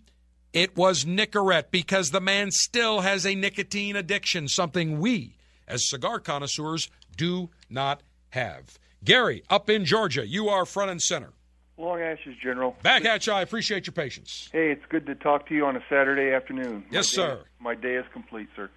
It 0.55 0.77
was 0.77 1.03
Nicorette 1.03 1.69
because 1.69 2.11
the 2.11 2.21
man 2.21 2.49
still 2.49 3.01
has 3.01 3.25
a 3.25 3.35
nicotine 3.35 3.97
addiction, 3.97 4.47
something 4.47 5.01
we, 5.01 5.35
as 5.67 5.89
cigar 5.89 6.21
connoisseurs, 6.21 6.89
do 7.17 7.49
not 7.69 8.01
have. 8.29 8.79
Gary, 9.03 9.43
up 9.49 9.69
in 9.69 9.83
Georgia, 9.83 10.25
you 10.25 10.47
are 10.47 10.65
front 10.65 10.91
and 10.91 11.01
center. 11.01 11.33
Long 11.77 11.99
Ashes, 11.99 12.37
General. 12.41 12.73
Back 12.83 13.03
at 13.03 13.27
you. 13.27 13.33
I 13.33 13.41
appreciate 13.41 13.85
your 13.85 13.91
patience. 13.91 14.47
Hey, 14.53 14.71
it's 14.71 14.85
good 14.87 15.05
to 15.07 15.15
talk 15.15 15.45
to 15.49 15.53
you 15.53 15.65
on 15.65 15.75
a 15.75 15.83
Saturday 15.89 16.33
afternoon. 16.33 16.85
Yes, 16.89 17.17
my 17.17 17.23
sir. 17.23 17.35
Day, 17.35 17.41
my 17.59 17.75
day 17.75 17.95
is 17.95 18.05
complete, 18.13 18.47
sir. 18.55 18.69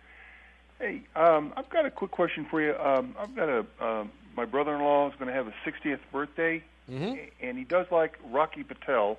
Hey, 0.80 1.02
um, 1.14 1.52
I've 1.56 1.70
got 1.70 1.86
a 1.86 1.92
quick 1.92 2.10
question 2.10 2.44
for 2.50 2.60
you. 2.60 2.74
Um, 2.74 3.14
I've 3.16 3.36
got 3.36 3.48
a 3.48 3.64
uh, 3.80 4.04
my 4.34 4.46
brother-in-law 4.46 5.10
is 5.10 5.14
going 5.14 5.28
to 5.28 5.32
have 5.32 5.46
a 5.46 5.54
60th 5.64 6.00
birthday, 6.10 6.64
mm-hmm. 6.90 7.14
and 7.40 7.56
he 7.56 7.62
does 7.62 7.86
like 7.92 8.18
Rocky 8.32 8.64
Patel, 8.64 9.16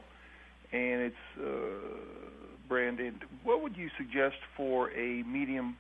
and 0.73 1.01
it's 1.01 1.15
uh, 1.41 1.47
branded. 2.69 3.15
What 3.43 3.61
would 3.63 3.75
you 3.75 3.89
suggest 3.97 4.37
for 4.55 4.91
a 4.91 5.23
medium, 5.23 5.75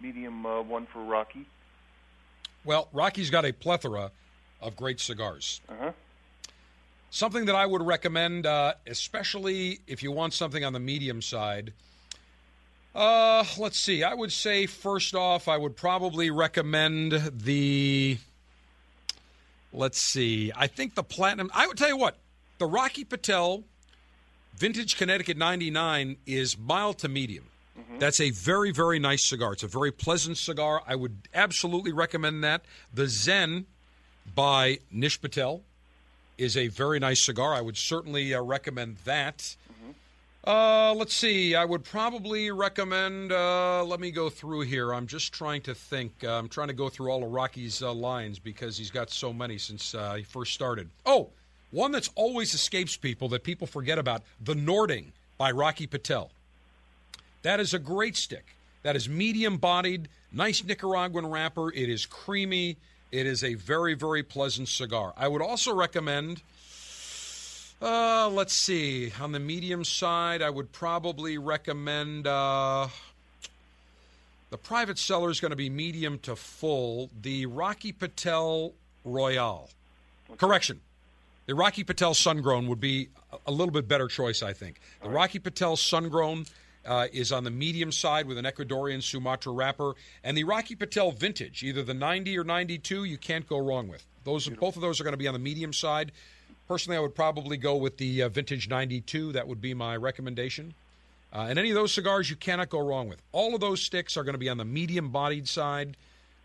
medium 0.00 0.44
uh, 0.44 0.60
one 0.60 0.86
for 0.92 1.02
Rocky? 1.02 1.46
Well, 2.64 2.88
Rocky's 2.92 3.30
got 3.30 3.44
a 3.44 3.52
plethora 3.52 4.10
of 4.60 4.76
great 4.76 5.00
cigars. 5.00 5.60
Uh-huh. 5.68 5.92
Something 7.10 7.46
that 7.46 7.54
I 7.54 7.64
would 7.64 7.82
recommend, 7.82 8.44
uh, 8.44 8.74
especially 8.86 9.80
if 9.86 10.02
you 10.02 10.10
want 10.10 10.34
something 10.34 10.64
on 10.64 10.72
the 10.72 10.80
medium 10.80 11.22
side. 11.22 11.72
Uh, 12.94 13.44
let's 13.58 13.78
see. 13.78 14.02
I 14.02 14.12
would 14.12 14.32
say 14.32 14.66
first 14.66 15.14
off, 15.14 15.48
I 15.48 15.56
would 15.56 15.76
probably 15.76 16.30
recommend 16.30 17.12
the. 17.12 18.18
Let's 19.72 20.00
see. 20.00 20.50
I 20.56 20.66
think 20.66 20.94
the 20.94 21.02
platinum. 21.02 21.50
I 21.54 21.66
would 21.66 21.76
tell 21.76 21.88
you 21.88 21.96
what, 21.96 22.16
the 22.58 22.66
Rocky 22.66 23.04
Patel 23.04 23.64
Vintage 24.56 24.96
Connecticut 24.96 25.36
99 25.36 26.16
is 26.24 26.56
mild 26.58 26.98
to 26.98 27.08
medium. 27.08 27.44
Mm-hmm. 27.78 27.98
That's 27.98 28.20
a 28.20 28.30
very, 28.30 28.70
very 28.70 28.98
nice 28.98 29.22
cigar. 29.22 29.52
It's 29.52 29.62
a 29.62 29.68
very 29.68 29.92
pleasant 29.92 30.38
cigar. 30.38 30.82
I 30.86 30.96
would 30.96 31.28
absolutely 31.34 31.92
recommend 31.92 32.42
that. 32.42 32.64
The 32.92 33.06
Zen 33.06 33.66
by 34.34 34.78
Nish 34.90 35.20
Patel 35.20 35.60
is 36.38 36.56
a 36.56 36.68
very 36.68 36.98
nice 36.98 37.22
cigar. 37.22 37.52
I 37.52 37.60
would 37.60 37.76
certainly 37.76 38.34
uh, 38.34 38.40
recommend 38.40 38.96
that. 39.04 39.38
Mm-hmm. 39.38 39.90
Uh, 40.48 40.94
let's 40.94 41.14
see. 41.14 41.54
I 41.54 41.66
would 41.66 41.84
probably 41.84 42.50
recommend. 42.50 43.32
Uh, 43.32 43.84
let 43.84 44.00
me 44.00 44.10
go 44.10 44.30
through 44.30 44.62
here. 44.62 44.94
I'm 44.94 45.06
just 45.06 45.34
trying 45.34 45.60
to 45.62 45.74
think. 45.74 46.24
Uh, 46.24 46.38
I'm 46.38 46.48
trying 46.48 46.68
to 46.68 46.74
go 46.74 46.88
through 46.88 47.10
all 47.10 47.22
of 47.22 47.30
Rocky's 47.30 47.82
uh, 47.82 47.92
lines 47.92 48.38
because 48.38 48.78
he's 48.78 48.90
got 48.90 49.10
so 49.10 49.34
many 49.34 49.58
since 49.58 49.94
uh, 49.94 50.14
he 50.14 50.22
first 50.22 50.54
started. 50.54 50.88
Oh, 51.04 51.28
one 51.76 51.92
that's 51.92 52.08
always 52.14 52.54
escapes 52.54 52.96
people 52.96 53.28
that 53.28 53.44
people 53.44 53.66
forget 53.66 53.98
about 53.98 54.22
The 54.42 54.54
Nording 54.54 55.12
by 55.36 55.50
Rocky 55.50 55.86
Patel. 55.86 56.30
That 57.42 57.60
is 57.60 57.74
a 57.74 57.78
great 57.78 58.16
stick. 58.16 58.56
That 58.82 58.96
is 58.96 59.10
medium 59.10 59.58
bodied, 59.58 60.08
nice 60.32 60.64
Nicaraguan 60.64 61.26
wrapper. 61.26 61.70
It 61.70 61.90
is 61.90 62.06
creamy. 62.06 62.78
It 63.12 63.26
is 63.26 63.44
a 63.44 63.54
very, 63.54 63.92
very 63.92 64.22
pleasant 64.22 64.68
cigar. 64.68 65.12
I 65.18 65.28
would 65.28 65.42
also 65.42 65.74
recommend, 65.74 66.40
uh, 67.82 68.30
let's 68.30 68.54
see, 68.54 69.12
on 69.20 69.32
the 69.32 69.40
medium 69.40 69.84
side, 69.84 70.40
I 70.40 70.48
would 70.48 70.72
probably 70.72 71.36
recommend. 71.36 72.26
Uh, 72.26 72.88
the 74.48 74.56
private 74.56 74.96
seller 74.96 75.28
is 75.28 75.40
going 75.40 75.50
to 75.50 75.56
be 75.56 75.68
medium 75.68 76.20
to 76.20 76.36
full. 76.36 77.10
The 77.20 77.44
Rocky 77.44 77.92
Patel 77.92 78.72
Royale. 79.04 79.68
Correction. 80.38 80.80
The 81.46 81.54
Rocky 81.54 81.84
Patel 81.84 82.12
Sungrown 82.12 82.66
would 82.66 82.80
be 82.80 83.08
a 83.46 83.52
little 83.52 83.72
bit 83.72 83.86
better 83.86 84.08
choice, 84.08 84.42
I 84.42 84.52
think. 84.52 84.80
The 85.00 85.08
Rocky 85.08 85.38
Patel 85.38 85.76
Sungrown 85.76 86.48
uh, 86.84 87.06
is 87.12 87.30
on 87.30 87.44
the 87.44 87.52
medium 87.52 87.92
side 87.92 88.26
with 88.26 88.36
an 88.36 88.44
Ecuadorian 88.44 89.00
Sumatra 89.00 89.52
wrapper, 89.52 89.94
and 90.24 90.36
the 90.36 90.42
Rocky 90.42 90.74
Patel 90.74 91.12
Vintage, 91.12 91.62
either 91.62 91.84
the 91.84 91.94
90 91.94 92.36
or 92.36 92.42
92, 92.42 93.04
you 93.04 93.16
can't 93.16 93.46
go 93.48 93.58
wrong 93.58 93.86
with. 93.86 94.04
Those, 94.24 94.48
both 94.48 94.74
of 94.74 94.82
those 94.82 95.00
are 95.00 95.04
going 95.04 95.12
to 95.12 95.18
be 95.18 95.28
on 95.28 95.34
the 95.34 95.40
medium 95.40 95.72
side. 95.72 96.10
Personally, 96.66 96.96
I 96.96 97.00
would 97.00 97.14
probably 97.14 97.56
go 97.56 97.76
with 97.76 97.96
the 97.98 98.22
uh, 98.22 98.28
Vintage 98.28 98.68
92. 98.68 99.32
That 99.32 99.46
would 99.46 99.60
be 99.60 99.72
my 99.72 99.96
recommendation. 99.96 100.74
Uh, 101.32 101.46
and 101.48 101.60
any 101.60 101.70
of 101.70 101.76
those 101.76 101.92
cigars, 101.92 102.28
you 102.28 102.34
cannot 102.34 102.70
go 102.70 102.80
wrong 102.80 103.08
with. 103.08 103.22
All 103.30 103.54
of 103.54 103.60
those 103.60 103.80
sticks 103.80 104.16
are 104.16 104.24
going 104.24 104.34
to 104.34 104.38
be 104.38 104.48
on 104.48 104.56
the 104.56 104.64
medium-bodied 104.64 105.46
side 105.46 105.96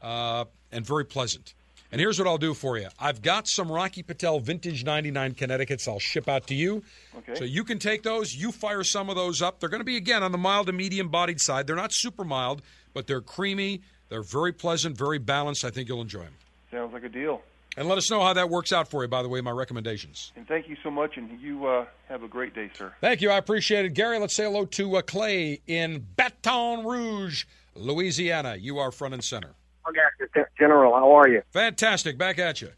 uh, 0.02 0.45
and 0.72 0.86
very 0.86 1.06
pleasant. 1.06 1.56
And 1.91 1.99
here's 1.99 2.18
what 2.18 2.27
I'll 2.27 2.38
do 2.38 2.53
for 2.53 2.77
you. 2.77 2.88
I've 2.97 3.22
got 3.22 3.47
some 3.47 3.69
Rocky 3.69 4.01
Patel 4.01 4.39
Vintage 4.39 4.85
99 4.85 5.34
Connecticut's 5.34 5.88
I'll 5.88 5.99
ship 5.99 6.30
out 6.30 6.47
to 6.47 6.55
you. 6.55 6.84
Okay. 7.18 7.35
So 7.35 7.43
you 7.43 7.65
can 7.65 7.80
take 7.80 8.03
those. 8.03 8.34
You 8.34 8.51
fire 8.51 8.84
some 8.84 9.09
of 9.09 9.15
those 9.15 9.41
up. 9.41 9.59
They're 9.59 9.69
going 9.69 9.81
to 9.81 9.85
be, 9.85 9.97
again, 9.97 10.23
on 10.23 10.31
the 10.31 10.38
mild 10.38 10.68
to 10.68 10.73
medium 10.73 11.09
bodied 11.09 11.41
side. 11.41 11.68
They're 11.68 11.76
not 11.76 11.91
super 11.91 12.23
mild, 12.23 12.61
but 12.93 13.07
they're 13.07 13.22
creamy. 13.22 13.81
They're 14.07 14.22
very 14.22 14.53
pleasant, 14.53 14.97
very 14.97 15.18
balanced. 15.18 15.65
I 15.65 15.69
think 15.69 15.89
you'll 15.89 16.01
enjoy 16.01 16.23
them. 16.23 16.35
Sounds 16.72 16.93
like 16.93 17.03
a 17.03 17.09
deal. 17.09 17.41
And 17.77 17.88
let 17.88 17.97
us 17.97 18.09
know 18.11 18.22
how 18.22 18.34
that 18.34 18.49
works 18.49 18.73
out 18.73 18.89
for 18.89 19.03
you, 19.03 19.07
by 19.07 19.22
the 19.22 19.30
way, 19.30 19.39
my 19.39 19.51
recommendations. 19.51 20.34
And 20.35 20.45
thank 20.47 20.68
you 20.68 20.76
so 20.84 20.91
much, 20.91 21.15
and 21.15 21.39
you 21.39 21.65
uh, 21.65 21.85
have 22.09 22.23
a 22.23 22.27
great 22.27 22.53
day, 22.53 22.69
sir. 22.73 22.93
Thank 22.99 23.22
you. 23.22 23.31
I 23.31 23.38
appreciate 23.38 23.85
it. 23.85 23.93
Gary, 23.93 24.19
let's 24.19 24.35
say 24.35 24.43
hello 24.43 24.65
to 24.65 24.97
uh, 24.97 25.01
Clay 25.01 25.61
in 25.68 26.05
Baton 26.18 26.85
Rouge, 26.85 27.45
Louisiana. 27.76 28.57
You 28.57 28.80
are 28.80 28.91
front 28.91 29.13
and 29.13 29.23
center. 29.23 29.55
General, 30.60 30.94
how 30.94 31.12
are 31.14 31.28
you? 31.28 31.41
Fantastic. 31.52 32.18
Back 32.18 32.40
at 32.40 32.62
you. 32.62 32.70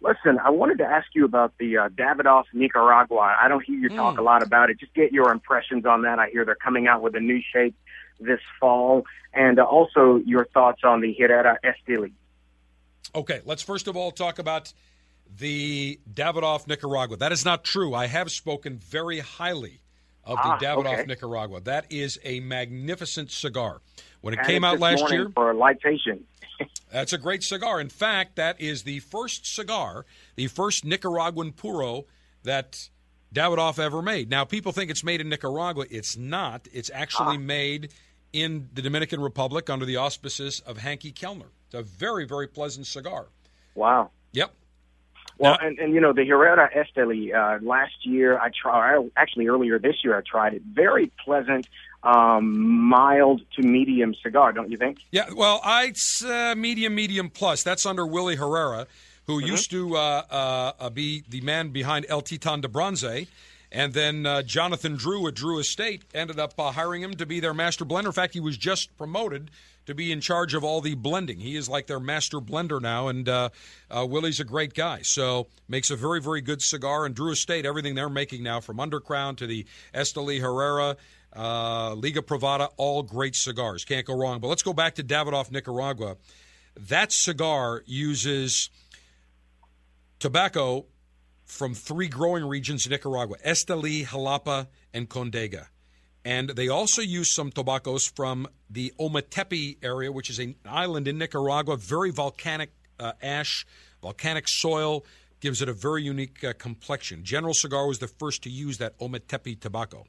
Listen, 0.00 0.38
I 0.44 0.50
wanted 0.50 0.78
to 0.78 0.84
ask 0.84 1.06
you 1.14 1.24
about 1.24 1.52
the 1.58 1.76
uh, 1.78 1.88
Davidoff 1.90 2.44
Nicaragua. 2.52 3.36
I 3.40 3.46
don't 3.48 3.64
hear 3.64 3.78
you 3.78 3.88
talk 3.88 4.16
Mm. 4.16 4.18
a 4.18 4.22
lot 4.22 4.42
about 4.42 4.68
it. 4.68 4.80
Just 4.80 4.94
get 4.94 5.12
your 5.12 5.30
impressions 5.30 5.86
on 5.86 6.02
that. 6.02 6.18
I 6.18 6.28
hear 6.30 6.44
they're 6.44 6.56
coming 6.56 6.88
out 6.88 7.02
with 7.02 7.14
a 7.14 7.20
new 7.20 7.40
shape 7.52 7.76
this 8.18 8.40
fall, 8.58 9.04
and 9.32 9.58
uh, 9.60 9.64
also 9.64 10.16
your 10.26 10.44
thoughts 10.46 10.82
on 10.84 11.00
the 11.02 11.14
Herrera 11.18 11.56
Esteli. 11.64 12.12
Okay, 13.14 13.40
let's 13.44 13.62
first 13.62 13.86
of 13.88 13.96
all 13.96 14.10
talk 14.10 14.38
about 14.38 14.72
the 15.38 16.00
Davidoff 16.12 16.66
Nicaragua. 16.66 17.16
That 17.16 17.32
is 17.32 17.44
not 17.44 17.62
true. 17.64 17.94
I 17.94 18.06
have 18.06 18.30
spoken 18.30 18.78
very 18.78 19.20
highly 19.20 19.80
of 20.24 20.38
Ah, 20.40 20.56
the 20.58 20.66
Davidoff 20.66 20.94
okay. 20.94 21.04
Nicaragua. 21.06 21.60
That 21.60 21.86
is 21.90 22.18
a 22.24 22.40
magnificent 22.40 23.30
cigar. 23.30 23.80
When 24.20 24.34
it 24.34 24.38
And 24.38 24.46
came 24.46 24.64
out 24.64 24.78
last 24.78 25.10
year, 25.10 25.28
for 25.34 25.50
a 25.50 25.54
lightation. 25.54 26.20
That's 26.90 27.12
a 27.12 27.18
great 27.18 27.42
cigar. 27.42 27.80
In 27.80 27.88
fact, 27.88 28.36
that 28.36 28.60
is 28.60 28.82
the 28.82 29.00
first 29.00 29.46
cigar, 29.46 30.04
the 30.36 30.46
first 30.46 30.84
Nicaraguan 30.84 31.52
puro 31.52 32.04
that 32.42 32.88
Davidoff 33.34 33.78
ever 33.78 34.02
made. 34.02 34.28
Now, 34.28 34.44
people 34.44 34.72
think 34.72 34.90
it's 34.90 35.04
made 35.04 35.20
in 35.20 35.28
Nicaragua. 35.28 35.86
It's 35.90 36.16
not. 36.16 36.68
It's 36.72 36.90
actually 36.92 37.38
made 37.38 37.92
in 38.32 38.68
the 38.74 38.82
Dominican 38.82 39.20
Republic 39.20 39.70
under 39.70 39.84
the 39.86 39.96
auspices 39.96 40.60
of 40.60 40.78
Henke 40.78 41.14
Kelner. 41.14 41.48
It's 41.66 41.74
a 41.74 41.82
very, 41.82 42.26
very 42.26 42.46
pleasant 42.46 42.86
cigar. 42.86 43.26
Wow. 43.74 44.10
Yep. 44.32 44.54
Well, 45.38 45.58
and, 45.60 45.78
and 45.78 45.94
you 45.94 46.00
know 46.00 46.12
the 46.12 46.26
Herrera 46.26 46.70
Esteli. 46.74 47.34
Uh, 47.34 47.58
last 47.64 48.04
year 48.06 48.38
I 48.38 48.50
tried. 48.50 49.10
Actually, 49.16 49.48
earlier 49.48 49.78
this 49.78 49.96
year 50.04 50.16
I 50.16 50.20
tried 50.20 50.54
it. 50.54 50.62
Very 50.62 51.10
pleasant, 51.24 51.66
um, 52.02 52.58
mild 52.88 53.42
to 53.56 53.62
medium 53.62 54.14
cigar. 54.22 54.52
Don't 54.52 54.70
you 54.70 54.76
think? 54.76 54.98
Yeah, 55.10 55.26
well, 55.34 55.60
I 55.64 55.84
it's 55.86 56.24
uh, 56.24 56.54
medium, 56.56 56.94
medium 56.94 57.30
plus. 57.30 57.62
That's 57.62 57.86
under 57.86 58.06
Willie 58.06 58.36
Herrera, 58.36 58.86
who 59.26 59.40
Mhm. 59.40 59.46
used 59.46 59.70
to 59.70 59.96
uh, 59.96 60.22
uh, 60.30 60.72
uh, 60.80 60.90
be 60.90 61.22
the 61.28 61.40
man 61.42 61.70
behind 61.70 62.06
El 62.08 62.22
Titan 62.22 62.60
de 62.60 62.68
Bronze. 62.68 63.26
And 63.74 63.94
then 63.94 64.26
uh, 64.26 64.42
Jonathan 64.42 64.96
Drew 64.96 65.26
at 65.28 65.34
Drew 65.34 65.58
Estate 65.58 66.02
ended 66.12 66.38
up 66.38 66.52
uh, 66.58 66.72
hiring 66.72 67.02
him 67.02 67.14
to 67.14 67.24
be 67.24 67.40
their 67.40 67.54
master 67.54 67.86
blender. 67.86 68.06
In 68.06 68.12
fact, 68.12 68.34
he 68.34 68.40
was 68.40 68.58
just 68.58 68.94
promoted 68.98 69.50
to 69.86 69.94
be 69.94 70.12
in 70.12 70.20
charge 70.20 70.52
of 70.54 70.62
all 70.62 70.80
the 70.82 70.94
blending. 70.94 71.38
He 71.40 71.56
is 71.56 71.68
like 71.70 71.86
their 71.86 71.98
master 71.98 72.38
blender 72.38 72.80
now, 72.82 73.08
and 73.08 73.26
uh, 73.28 73.48
uh, 73.90 74.06
Willie's 74.08 74.40
a 74.40 74.44
great 74.44 74.74
guy. 74.74 75.00
So 75.02 75.46
makes 75.68 75.88
a 75.90 75.96
very, 75.96 76.20
very 76.20 76.40
good 76.42 76.60
cigar. 76.60 77.06
And 77.06 77.14
Drew 77.14 77.32
Estate, 77.32 77.64
everything 77.64 77.94
they're 77.94 78.10
making 78.10 78.42
now, 78.42 78.60
from 78.60 78.76
Undercrown 78.76 79.36
to 79.38 79.46
the 79.46 79.64
Esteli 79.94 80.40
Herrera, 80.40 80.96
uh, 81.34 81.94
Liga 81.94 82.22
Privada, 82.22 82.68
all 82.76 83.02
great 83.02 83.34
cigars. 83.34 83.84
Can't 83.84 84.06
go 84.06 84.16
wrong. 84.16 84.40
But 84.40 84.48
let's 84.48 84.62
go 84.62 84.72
back 84.72 84.96
to 84.96 85.04
Davidoff, 85.04 85.50
Nicaragua. 85.50 86.16
That 86.76 87.12
cigar 87.12 87.82
uses 87.86 88.70
tobacco 90.18 90.86
from 91.44 91.74
three 91.74 92.08
growing 92.08 92.44
regions 92.44 92.86
in 92.86 92.90
Nicaragua 92.90 93.36
Esteli, 93.44 94.06
Jalapa, 94.06 94.68
and 94.94 95.08
Condega. 95.08 95.66
And 96.24 96.50
they 96.50 96.68
also 96.68 97.02
use 97.02 97.32
some 97.32 97.50
tobaccos 97.50 98.06
from 98.06 98.46
the 98.70 98.92
Ometepe 98.98 99.78
area, 99.82 100.12
which 100.12 100.30
is 100.30 100.38
an 100.38 100.54
island 100.64 101.08
in 101.08 101.18
Nicaragua, 101.18 101.76
very 101.76 102.10
volcanic 102.10 102.70
uh, 103.00 103.12
ash, 103.20 103.66
volcanic 104.00 104.48
soil, 104.48 105.04
gives 105.40 105.60
it 105.60 105.68
a 105.68 105.72
very 105.72 106.04
unique 106.04 106.44
uh, 106.44 106.52
complexion. 106.56 107.24
General 107.24 107.52
Cigar 107.52 107.88
was 107.88 107.98
the 107.98 108.06
first 108.06 108.44
to 108.44 108.50
use 108.50 108.78
that 108.78 108.96
Ometepe 109.00 109.60
tobacco. 109.60 110.06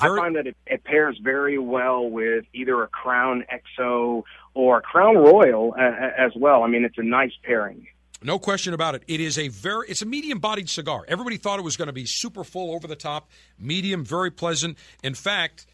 I 0.00 0.08
find 0.08 0.36
that 0.36 0.46
it, 0.46 0.56
it 0.66 0.84
pairs 0.84 1.18
very 1.22 1.58
well 1.58 2.08
with 2.08 2.44
either 2.52 2.82
a 2.82 2.88
Crown 2.88 3.44
XO 3.78 4.22
or 4.54 4.78
a 4.78 4.82
Crown 4.82 5.16
Royal 5.16 5.74
uh, 5.78 5.82
as 6.16 6.32
well. 6.36 6.62
I 6.62 6.68
mean, 6.68 6.84
it's 6.84 6.98
a 6.98 7.02
nice 7.02 7.32
pairing. 7.42 7.86
No 8.22 8.38
question 8.38 8.74
about 8.74 8.94
it. 8.94 9.02
It 9.08 9.20
is 9.20 9.38
a 9.38 9.48
very 9.48 9.88
it's 9.88 10.02
a 10.02 10.06
medium-bodied 10.06 10.68
cigar. 10.68 11.04
Everybody 11.08 11.38
thought 11.38 11.58
it 11.58 11.62
was 11.62 11.76
going 11.76 11.86
to 11.86 11.92
be 11.92 12.04
super 12.04 12.44
full 12.44 12.74
over 12.74 12.86
the 12.86 12.96
top, 12.96 13.30
medium, 13.58 14.04
very 14.04 14.30
pleasant. 14.30 14.76
In 15.02 15.14
fact, 15.14 15.66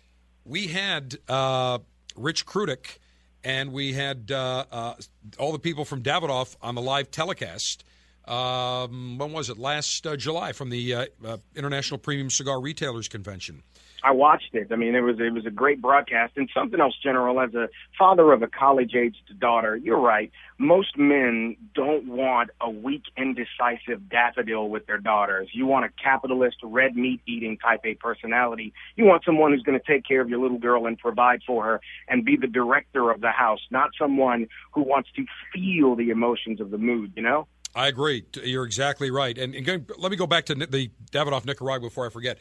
we 0.44 0.68
had 0.68 1.16
uh, 1.28 1.80
Rich 2.16 2.46
Krudik 2.46 2.98
and 3.42 3.72
we 3.72 3.92
had 3.92 4.30
uh, 4.32 4.64
uh, 4.70 4.94
all 5.38 5.52
the 5.52 5.58
people 5.58 5.84
from 5.84 6.02
Davidoff 6.02 6.56
on 6.62 6.74
the 6.74 6.82
live 6.82 7.10
telecast. 7.10 7.84
Um, 8.26 9.18
when 9.18 9.32
was 9.32 9.50
it? 9.50 9.58
Last 9.58 10.04
uh, 10.04 10.16
July 10.16 10.52
from 10.52 10.70
the 10.70 10.94
uh, 10.94 11.06
uh, 11.24 11.36
International 11.54 11.98
Premium 11.98 12.28
Cigar 12.28 12.60
Retailers 12.60 13.06
Convention. 13.06 13.62
I 14.06 14.12
watched 14.12 14.54
it. 14.54 14.68
I 14.70 14.76
mean, 14.76 14.94
it 14.94 15.00
was 15.00 15.16
it 15.18 15.32
was 15.32 15.46
a 15.46 15.50
great 15.50 15.82
broadcast. 15.82 16.34
And 16.36 16.48
something 16.54 16.78
else, 16.78 16.94
General, 17.02 17.40
as 17.40 17.52
a 17.54 17.68
father 17.98 18.32
of 18.32 18.40
a 18.40 18.46
college-aged 18.46 19.40
daughter, 19.40 19.74
you're 19.74 19.98
right. 19.98 20.30
Most 20.58 20.96
men 20.96 21.56
don't 21.74 22.06
want 22.06 22.50
a 22.60 22.70
weak, 22.70 23.02
indecisive 23.16 24.08
daffodil 24.08 24.68
with 24.68 24.86
their 24.86 24.98
daughters. 24.98 25.48
You 25.52 25.66
want 25.66 25.86
a 25.86 25.88
capitalist, 26.00 26.58
red 26.62 26.94
meat 26.94 27.20
eating 27.26 27.58
type 27.58 27.80
A 27.84 27.94
personality. 27.94 28.72
You 28.94 29.06
want 29.06 29.24
someone 29.24 29.50
who's 29.50 29.64
going 29.64 29.78
to 29.78 29.84
take 29.84 30.06
care 30.06 30.20
of 30.20 30.28
your 30.28 30.38
little 30.38 30.60
girl 30.60 30.86
and 30.86 30.96
provide 30.96 31.42
for 31.44 31.64
her 31.64 31.80
and 32.06 32.24
be 32.24 32.36
the 32.36 32.46
director 32.46 33.10
of 33.10 33.20
the 33.20 33.32
house, 33.32 33.60
not 33.72 33.90
someone 33.98 34.46
who 34.72 34.82
wants 34.82 35.08
to 35.16 35.24
feel 35.52 35.96
the 35.96 36.10
emotions 36.10 36.60
of 36.60 36.70
the 36.70 36.78
mood. 36.78 37.12
You 37.16 37.22
know. 37.22 37.48
I 37.74 37.88
agree. 37.88 38.24
You're 38.42 38.66
exactly 38.66 39.10
right. 39.10 39.36
And, 39.36 39.52
and 39.52 39.90
let 39.98 40.12
me 40.12 40.16
go 40.16 40.28
back 40.28 40.46
to 40.46 40.54
the 40.54 40.90
Davidoff 41.10 41.44
Nicaragua 41.44 41.88
before 41.88 42.06
I 42.06 42.10
forget. 42.10 42.38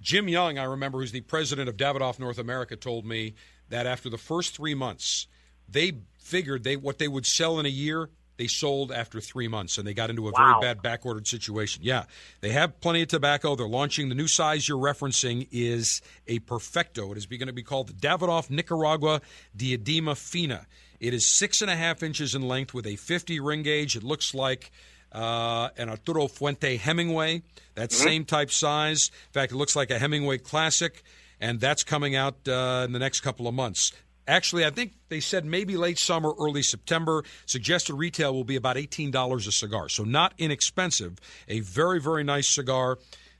Jim 0.00 0.28
Young, 0.28 0.58
I 0.58 0.64
remember, 0.64 0.98
who's 1.00 1.12
the 1.12 1.20
president 1.22 1.68
of 1.68 1.76
Davidoff 1.76 2.18
North 2.18 2.38
America, 2.38 2.76
told 2.76 3.04
me 3.04 3.34
that 3.68 3.86
after 3.86 4.08
the 4.08 4.18
first 4.18 4.56
three 4.56 4.74
months, 4.74 5.26
they 5.68 5.92
figured 6.18 6.64
they 6.64 6.76
what 6.76 6.98
they 6.98 7.08
would 7.08 7.26
sell 7.26 7.58
in 7.58 7.66
a 7.66 7.70
year, 7.70 8.08
they 8.36 8.46
sold 8.46 8.92
after 8.92 9.20
three 9.20 9.48
months, 9.48 9.76
and 9.78 9.86
they 9.86 9.92
got 9.94 10.10
into 10.10 10.28
a 10.28 10.30
Wow. 10.32 10.60
very 10.60 10.74
bad 10.74 10.82
backordered 10.82 11.26
situation. 11.26 11.82
Yeah, 11.82 12.04
they 12.40 12.50
have 12.50 12.80
plenty 12.80 13.02
of 13.02 13.08
tobacco. 13.08 13.56
They're 13.56 13.66
launching 13.66 14.08
the 14.08 14.14
new 14.14 14.28
size 14.28 14.68
you're 14.68 14.78
referencing 14.78 15.48
is 15.50 16.00
a 16.28 16.38
perfecto. 16.40 17.10
It 17.12 17.18
is 17.18 17.26
going 17.26 17.46
to 17.48 17.52
be 17.52 17.64
called 17.64 17.88
the 17.88 17.94
Davidoff 17.94 18.48
Nicaragua 18.48 19.20
Diadema 19.56 20.16
Fina. 20.16 20.66
It 21.00 21.12
is 21.14 21.26
six 21.26 21.60
and 21.62 21.70
a 21.70 21.76
half 21.76 22.02
inches 22.02 22.34
in 22.34 22.42
length 22.42 22.72
with 22.74 22.86
a 22.86 22.96
50 22.96 23.40
ring 23.40 23.62
gauge. 23.62 23.96
It 23.96 24.02
looks 24.04 24.34
like 24.34 24.70
uh, 25.12 25.70
an 25.76 25.88
Arturo 25.88 26.28
Fuente 26.28 26.76
Hemingway, 26.76 27.42
that 27.74 27.90
Mhm. 27.90 27.94
same 27.94 28.24
type 28.24 28.50
size. 28.50 29.10
In 29.28 29.32
fact, 29.32 29.52
it 29.52 29.56
looks 29.56 29.74
like 29.76 29.90
a 29.90 29.98
Hemingway 29.98 30.38
Classic, 30.38 31.02
and 31.40 31.60
that's 31.60 31.84
coming 31.84 32.14
out 32.16 32.46
uh, 32.48 32.82
in 32.84 32.92
the 32.92 32.98
next 32.98 33.20
couple 33.20 33.46
of 33.48 33.54
months. 33.54 33.92
Actually, 34.26 34.66
I 34.66 34.70
think 34.70 34.92
they 35.08 35.20
said 35.20 35.46
maybe 35.46 35.76
late 35.78 35.98
summer, 35.98 36.32
early 36.38 36.62
September. 36.62 37.24
Suggested 37.46 37.94
retail 37.94 38.34
will 38.34 38.44
be 38.44 38.56
about 38.56 38.76
$18 38.76 39.46
a 39.46 39.52
cigar, 39.52 39.88
so 39.88 40.04
not 40.04 40.34
inexpensive. 40.36 41.18
A 41.48 41.60
very, 41.60 41.98
very 41.98 42.24
nice 42.24 42.48
cigar. 42.54 42.98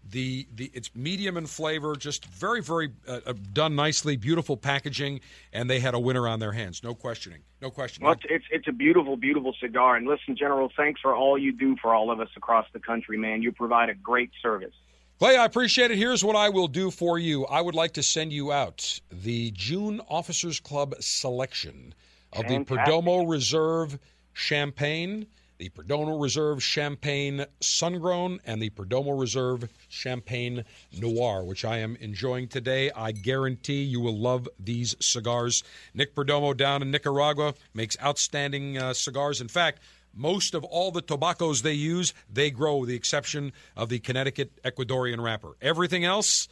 The, 0.08 0.46
the 0.54 0.70
it's 0.72 0.90
medium 0.94 1.36
in 1.36 1.46
flavor, 1.46 1.94
just 1.94 2.24
very 2.24 2.62
very 2.62 2.92
uh, 3.06 3.20
uh, 3.26 3.34
done 3.52 3.76
nicely, 3.76 4.16
beautiful 4.16 4.56
packaging, 4.56 5.20
and 5.52 5.68
they 5.68 5.80
had 5.80 5.92
a 5.92 5.98
winner 6.00 6.26
on 6.26 6.38
their 6.40 6.52
hands, 6.52 6.82
no 6.82 6.94
questioning, 6.94 7.40
no 7.60 7.70
question. 7.70 8.04
Well, 8.04 8.12
it's, 8.12 8.24
it's 8.28 8.44
it's 8.50 8.68
a 8.68 8.72
beautiful, 8.72 9.16
beautiful 9.16 9.54
cigar. 9.60 9.96
And 9.96 10.06
listen, 10.06 10.36
General, 10.36 10.70
thanks 10.76 11.00
for 11.00 11.14
all 11.14 11.36
you 11.38 11.52
do 11.52 11.76
for 11.80 11.94
all 11.94 12.10
of 12.10 12.20
us 12.20 12.28
across 12.36 12.66
the 12.72 12.80
country, 12.80 13.18
man. 13.18 13.42
You 13.42 13.52
provide 13.52 13.88
a 13.88 13.94
great 13.94 14.30
service. 14.40 14.74
Clay, 15.18 15.36
I 15.36 15.44
appreciate 15.44 15.90
it. 15.90 15.98
Here's 15.98 16.24
what 16.24 16.36
I 16.36 16.48
will 16.48 16.68
do 16.68 16.92
for 16.92 17.18
you. 17.18 17.44
I 17.46 17.60
would 17.60 17.74
like 17.74 17.94
to 17.94 18.04
send 18.04 18.32
you 18.32 18.52
out 18.52 19.00
the 19.10 19.50
June 19.50 20.00
Officers 20.08 20.60
Club 20.60 20.94
selection 21.00 21.92
of 22.32 22.46
the 22.46 22.58
Perdomo 22.60 23.28
Reserve 23.28 23.98
Champagne, 24.32 25.26
the 25.58 25.68
Perdomo 25.70 26.20
Reserve 26.22 26.62
Champagne 26.62 27.44
Sungrown, 27.60 28.38
and 28.46 28.62
the 28.62 28.70
Perdomo 28.70 29.20
Reserve 29.20 29.68
Champagne 29.88 30.64
Noir, 30.96 31.44
which 31.44 31.64
I 31.64 31.78
am 31.78 31.96
enjoying 31.96 32.46
today. 32.46 32.90
I 32.94 33.10
guarantee 33.12 33.82
you 33.82 34.00
will 34.00 34.16
love 34.16 34.48
these 34.60 34.94
cigars. 35.00 35.64
Nick 35.94 36.14
Perdomo 36.14 36.56
down 36.56 36.82
in 36.82 36.90
Nicaragua 36.90 37.54
makes 37.74 37.96
outstanding 38.00 38.78
uh, 38.78 38.94
cigars. 38.94 39.40
In 39.40 39.48
fact, 39.48 39.80
most 40.14 40.54
of 40.54 40.64
all 40.64 40.90
the 40.90 41.02
tobaccos 41.02 41.62
they 41.62 41.72
use, 41.72 42.14
they 42.32 42.50
grow, 42.50 42.76
with 42.76 42.88
the 42.88 42.96
exception 42.96 43.52
of 43.76 43.88
the 43.88 43.98
Connecticut 43.98 44.62
Ecuadorian 44.62 45.22
wrapper. 45.22 45.56
Everything 45.60 46.04
else, 46.04 46.48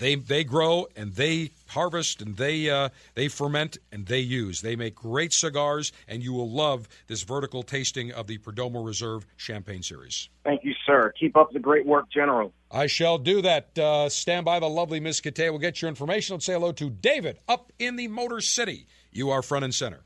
they 0.00 0.16
they 0.16 0.42
grow 0.42 0.88
and 0.96 1.12
they 1.14 1.50
harvest 1.68 2.20
and 2.20 2.36
they 2.36 2.68
uh, 2.68 2.88
they 3.14 3.28
ferment 3.28 3.78
and 3.92 4.06
they 4.06 4.18
use. 4.18 4.62
They 4.62 4.74
make 4.74 4.96
great 4.96 5.32
cigars, 5.32 5.92
and 6.08 6.24
you 6.24 6.32
will 6.32 6.50
love 6.50 6.88
this 7.06 7.22
vertical 7.22 7.62
tasting 7.62 8.10
of 8.10 8.26
the 8.26 8.38
Perdomo 8.38 8.84
Reserve 8.84 9.26
Champagne 9.36 9.82
Series. 9.82 10.28
Thank 10.42 10.64
you, 10.64 10.72
sir. 10.86 11.12
Keep 11.20 11.36
up 11.36 11.52
the 11.52 11.60
great 11.60 11.86
work, 11.86 12.10
General. 12.10 12.52
I 12.70 12.86
shall 12.86 13.18
do 13.18 13.42
that. 13.42 13.78
Uh, 13.78 14.08
stand 14.08 14.44
by 14.44 14.58
the 14.58 14.68
lovely 14.68 15.00
Miss 15.00 15.20
Kate. 15.20 15.50
We'll 15.50 15.58
get 15.58 15.80
your 15.82 15.88
information. 15.88 16.34
Let's 16.34 16.46
say 16.46 16.54
hello 16.54 16.72
to 16.72 16.90
David 16.90 17.38
up 17.46 17.72
in 17.78 17.96
the 17.96 18.08
Motor 18.08 18.40
City. 18.40 18.86
You 19.12 19.30
are 19.30 19.42
front 19.42 19.64
and 19.64 19.74
center. 19.74 20.00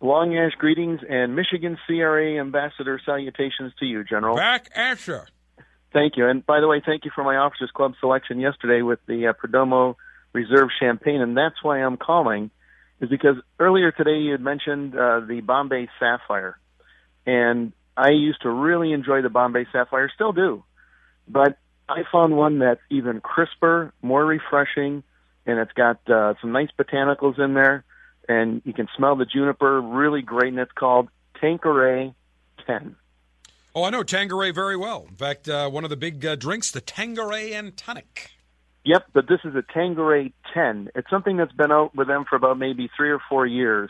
Long 0.00 0.36
Ash 0.36 0.52
greetings 0.58 1.00
and 1.08 1.34
Michigan 1.34 1.76
CRA 1.86 2.38
ambassador 2.38 3.00
salutations 3.04 3.72
to 3.80 3.86
you, 3.86 4.04
General. 4.04 4.36
Back 4.36 4.70
at 4.74 5.06
you. 5.06 5.20
Thank 5.92 6.16
you. 6.16 6.28
And 6.28 6.44
by 6.44 6.60
the 6.60 6.68
way, 6.68 6.82
thank 6.84 7.04
you 7.04 7.10
for 7.14 7.24
my 7.24 7.36
Officers 7.36 7.70
Club 7.72 7.94
selection 8.00 8.40
yesterday 8.40 8.82
with 8.82 8.98
the 9.06 9.28
uh, 9.28 9.32
Perdomo 9.32 9.96
Reserve 10.32 10.68
Champagne. 10.78 11.20
And 11.20 11.36
that's 11.36 11.62
why 11.62 11.78
I'm 11.78 11.96
calling, 11.96 12.50
is 13.00 13.08
because 13.08 13.36
earlier 13.58 13.90
today 13.92 14.18
you 14.18 14.32
had 14.32 14.40
mentioned 14.40 14.94
uh, 14.94 15.20
the 15.20 15.40
Bombay 15.40 15.88
Sapphire. 15.98 16.58
And 17.26 17.72
I 17.96 18.10
used 18.10 18.42
to 18.42 18.50
really 18.50 18.92
enjoy 18.92 19.22
the 19.22 19.30
Bombay 19.30 19.66
Sapphire, 19.72 20.10
still 20.14 20.32
do. 20.32 20.62
But 21.26 21.58
I 21.88 22.02
found 22.12 22.36
one 22.36 22.58
that's 22.58 22.80
even 22.90 23.20
crisper, 23.20 23.92
more 24.02 24.24
refreshing, 24.24 25.02
and 25.46 25.58
it's 25.58 25.72
got 25.72 25.98
uh, 26.10 26.34
some 26.40 26.52
nice 26.52 26.68
botanicals 26.78 27.38
in 27.38 27.54
there 27.54 27.84
and 28.28 28.60
you 28.64 28.74
can 28.74 28.88
smell 28.96 29.16
the 29.16 29.24
juniper 29.24 29.80
really 29.80 30.22
great, 30.22 30.48
and 30.48 30.58
it's 30.58 30.72
called 30.72 31.08
Tanqueray 31.40 32.14
10. 32.66 32.96
Oh, 33.78 33.84
I 33.84 33.90
know 33.90 34.02
Tanqueray 34.02 34.50
very 34.50 34.76
well. 34.76 35.06
In 35.08 35.14
fact, 35.14 35.48
uh, 35.48 35.70
one 35.70 35.84
of 35.84 35.90
the 35.90 35.96
big 35.96 36.26
uh, 36.26 36.34
drinks, 36.34 36.72
the 36.72 36.80
Tanqueray 36.80 37.52
and 37.52 37.76
tonic. 37.76 38.32
Yep, 38.82 39.04
but 39.12 39.28
this 39.28 39.38
is 39.44 39.54
a 39.54 39.62
Tanqueray 39.62 40.32
10. 40.52 40.90
It's 40.96 41.08
something 41.08 41.36
that's 41.36 41.52
been 41.52 41.70
out 41.70 41.94
with 41.94 42.08
them 42.08 42.24
for 42.28 42.34
about 42.34 42.58
maybe 42.58 42.90
three 42.96 43.10
or 43.10 43.20
four 43.28 43.46
years, 43.46 43.88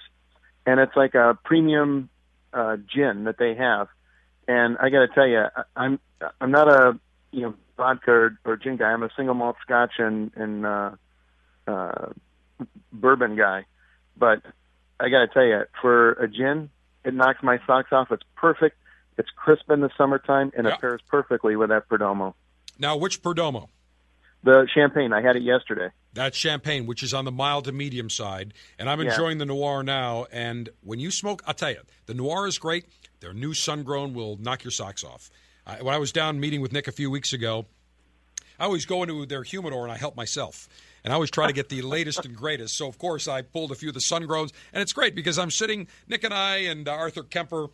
and 0.66 0.78
it's 0.78 0.94
like 0.94 1.14
a 1.14 1.38
premium 1.42 2.10
uh, 2.52 2.76
gin 2.76 3.24
that 3.24 3.38
they 3.38 3.54
have. 3.54 3.88
And 4.46 4.76
I 4.76 4.90
got 4.90 5.06
to 5.06 5.08
tell 5.08 5.26
you, 5.26 5.46
I'm 5.74 5.98
I'm 6.38 6.50
not 6.50 6.68
a 6.68 7.00
you 7.30 7.40
know 7.40 7.54
vodka 7.78 8.10
or, 8.10 8.38
or 8.44 8.58
gin 8.58 8.76
guy. 8.76 8.92
I'm 8.92 9.02
a 9.02 9.10
single 9.16 9.34
malt 9.34 9.56
Scotch 9.62 9.92
and 9.96 10.30
and 10.36 10.66
uh, 10.66 10.90
uh, 11.66 12.12
bourbon 12.92 13.36
guy. 13.36 13.64
But 14.18 14.42
I 15.00 15.08
got 15.08 15.20
to 15.20 15.28
tell 15.28 15.46
you, 15.46 15.62
for 15.80 16.10
a 16.12 16.28
gin, 16.28 16.68
it 17.06 17.14
knocks 17.14 17.42
my 17.42 17.58
socks 17.66 17.88
off. 17.90 18.12
It's 18.12 18.22
perfect. 18.36 18.76
It's 19.18 19.28
crisp 19.34 19.70
in 19.70 19.80
the 19.80 19.90
summertime, 19.98 20.52
and 20.56 20.66
it 20.66 20.80
pairs 20.80 21.00
perfectly 21.08 21.56
with 21.56 21.70
that 21.70 21.88
Perdomo. 21.88 22.34
Now, 22.78 22.96
which 22.96 23.20
Perdomo? 23.20 23.68
The 24.44 24.68
champagne. 24.72 25.12
I 25.12 25.20
had 25.20 25.34
it 25.34 25.42
yesterday. 25.42 25.88
That's 26.14 26.36
champagne, 26.36 26.86
which 26.86 27.02
is 27.02 27.12
on 27.12 27.24
the 27.24 27.32
mild 27.32 27.64
to 27.64 27.72
medium 27.72 28.08
side, 28.08 28.54
and 28.78 28.88
I'm 28.88 29.00
Yeah. 29.00 29.10
enjoying 29.10 29.38
the 29.38 29.46
noir 29.46 29.82
now. 29.82 30.26
And 30.30 30.68
when 30.82 31.00
you 31.00 31.10
smoke, 31.10 31.42
I'll 31.46 31.54
tell 31.54 31.72
you, 31.72 31.82
the 32.06 32.14
noir 32.14 32.46
is 32.46 32.58
great. 32.58 32.86
Their 33.20 33.34
new 33.34 33.52
sun 33.54 33.82
grown 33.82 34.14
will 34.14 34.36
knock 34.36 34.62
your 34.62 34.70
socks 34.70 35.02
off. 35.02 35.28
I, 35.66 35.82
when 35.82 35.92
I 35.92 35.98
was 35.98 36.12
down 36.12 36.38
meeting 36.38 36.60
with 36.60 36.72
Nick 36.72 36.86
a 36.86 36.92
few 36.92 37.10
weeks 37.10 37.32
ago, 37.32 37.66
I 38.60 38.64
always 38.64 38.86
go 38.86 39.02
into 39.02 39.26
their 39.26 39.42
humidor 39.42 39.82
and 39.82 39.92
I 39.92 39.96
help 39.96 40.16
myself. 40.16 40.68
And 41.04 41.12
I 41.12 41.14
always 41.14 41.30
try 41.30 41.46
to 41.46 41.52
get 41.52 41.68
the 41.68 41.82
latest 41.82 42.24
and 42.24 42.36
greatest. 42.36 42.76
So, 42.76 42.88
of 42.88 42.98
course, 42.98 43.28
I 43.28 43.42
pulled 43.42 43.70
a 43.72 43.74
few 43.74 43.88
of 43.88 43.94
the 43.94 44.00
sun 44.00 44.26
grows. 44.26 44.52
And 44.72 44.82
it's 44.82 44.92
great 44.92 45.14
because 45.14 45.38
I'm 45.38 45.50
sitting, 45.50 45.88
Nick 46.08 46.24
and 46.24 46.34
I 46.34 46.58
and 46.58 46.88
uh, 46.88 46.92
Arthur 46.92 47.22
Kemper 47.22 47.68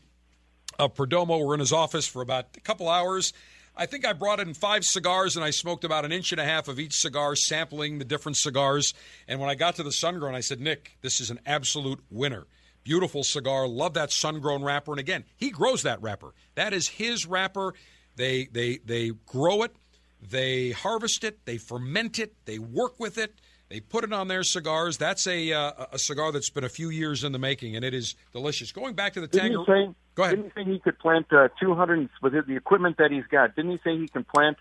of 0.79 0.95
Perdomo 0.95 1.45
were 1.45 1.55
in 1.55 1.61
his 1.61 1.73
office 1.73 2.07
for 2.07 2.23
about 2.23 2.47
a 2.57 2.61
couple 2.61 2.89
hours. 2.89 3.33
I 3.77 3.87
think 3.87 4.07
I 4.07 4.13
brought 4.13 4.39
in 4.39 4.55
five 4.55 4.85
cigars 4.85 5.35
and 5.37 5.45
I 5.45 5.51
smoked 5.51 5.83
about 5.85 6.05
an 6.05 6.13
inch 6.13 6.31
and 6.31 6.41
a 6.41 6.45
half 6.45 6.69
of 6.69 6.79
each 6.79 6.95
cigar, 6.95 7.35
sampling 7.35 7.99
the 7.99 8.05
different 8.05 8.37
cigars. 8.37 8.95
And 9.27 9.41
when 9.41 9.51
I 9.51 9.57
got 9.57 9.77
to 9.77 9.83
the 9.83 9.91
sun 9.93 10.19
grown, 10.21 10.35
I 10.35 10.41
said, 10.41 10.61
Nick, 10.61 10.97
this 11.01 11.21
is 11.21 11.31
an 11.31 11.41
absolute 11.45 12.01
winner. 12.11 12.47
Beautiful 12.85 13.25
cigar. 13.25 13.67
Love 13.67 13.95
that 13.95 14.13
sun 14.13 14.41
grown 14.41 14.63
wrapper. 14.63 14.93
And 14.93 15.01
again, 15.01 15.25
he 15.37 15.51
grows 15.51 15.83
that 15.83 16.01
wrapper. 16.03 16.35
That 16.55 16.73
is 16.73 16.87
his 16.87 17.27
wrapper. 17.27 17.75
They 18.17 18.45
they 18.53 18.79
they 18.85 19.11
grow 19.27 19.63
it, 19.65 19.75
they 20.21 20.71
harvest 20.71 21.25
it, 21.25 21.45
they 21.47 21.57
ferment 21.57 22.21
it, 22.21 22.35
they 22.45 22.61
work 22.61 23.01
with 23.01 23.19
it, 23.19 23.41
they 23.69 23.81
put 23.81 24.05
it 24.05 24.13
on 24.13 24.29
their 24.29 24.45
cigars. 24.45 24.99
That's 24.99 25.27
a 25.27 25.53
uh, 25.53 25.87
a 25.93 25.99
cigar 25.99 26.31
that's 26.31 26.51
been 26.51 26.63
a 26.63 26.69
few 26.69 26.91
years 26.91 27.25
in 27.25 27.33
the 27.33 27.41
making, 27.41 27.75
and 27.75 27.85
it 27.85 27.93
is 27.93 28.15
delicious. 28.33 28.71
Going 28.71 28.95
back 28.95 29.15
to 29.15 29.21
the 29.21 29.27
Didn't 29.27 29.51
he 29.51 29.57
Tangerine. 29.57 29.91
say? 29.93 29.97
Go 30.15 30.23
ahead. 30.23 30.37
Didn't 30.37 30.53
he 30.57 30.63
say 30.63 30.73
he 30.73 30.79
could 30.79 30.99
plant 30.99 31.27
uh, 31.33 31.49
200 31.61 32.09
with 32.23 32.33
the 32.47 32.57
equipment 32.57 32.97
that 32.99 33.11
he's 33.11 33.27
got? 33.27 33.57
Didn't 33.57 33.73
he 33.73 33.79
say 33.83 33.97
he 33.97 34.09
can 34.09 34.25
plant 34.25 34.59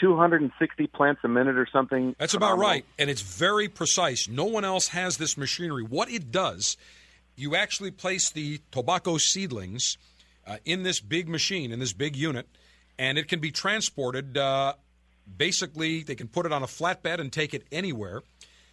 260 0.00 0.86
plants 0.88 1.20
a 1.24 1.28
minute 1.28 1.56
or 1.56 1.66
something? 1.72 2.14
That's 2.18 2.34
about 2.34 2.58
right, 2.58 2.84
and 2.98 3.08
it's 3.08 3.22
very 3.22 3.68
precise. 3.68 4.28
No 4.28 4.44
one 4.44 4.64
else 4.64 4.88
has 4.88 5.16
this 5.16 5.36
machinery. 5.36 5.84
What 5.84 6.10
it 6.10 6.30
does, 6.30 6.76
you 7.36 7.54
actually 7.54 7.92
place 7.92 8.30
the 8.30 8.60
tobacco 8.72 9.16
seedlings 9.18 9.96
uh, 10.46 10.56
in 10.64 10.82
this 10.82 11.00
big 11.00 11.28
machine, 11.28 11.72
in 11.72 11.78
this 11.78 11.92
big 11.92 12.16
unit, 12.16 12.48
and 12.98 13.18
it 13.18 13.28
can 13.28 13.40
be 13.40 13.50
transported. 13.50 14.36
Uh, 14.36 14.74
basically, 15.36 16.02
they 16.02 16.14
can 16.14 16.28
put 16.28 16.46
it 16.46 16.52
on 16.52 16.62
a 16.62 16.66
flatbed 16.66 17.20
and 17.20 17.32
take 17.32 17.54
it 17.54 17.64
anywhere. 17.70 18.22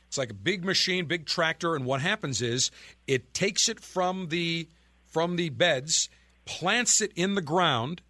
It's 0.08 0.18
like 0.18 0.32
a 0.32 0.36
big 0.36 0.64
machine, 0.64 1.06
big 1.06 1.26
tractor, 1.26 1.76
and 1.76 1.86
what 1.86 2.02
happens 2.02 2.42
is 2.42 2.70
it 3.08 3.34
takes 3.34 3.70
it 3.70 3.80
from 3.80 4.28
the 4.30 4.68
from 5.08 5.36
the 5.36 5.50
beds, 5.50 6.10
plants 6.46 7.02
it 7.02 7.12
in 7.16 7.36
the 7.36 7.42
ground. 7.42 8.02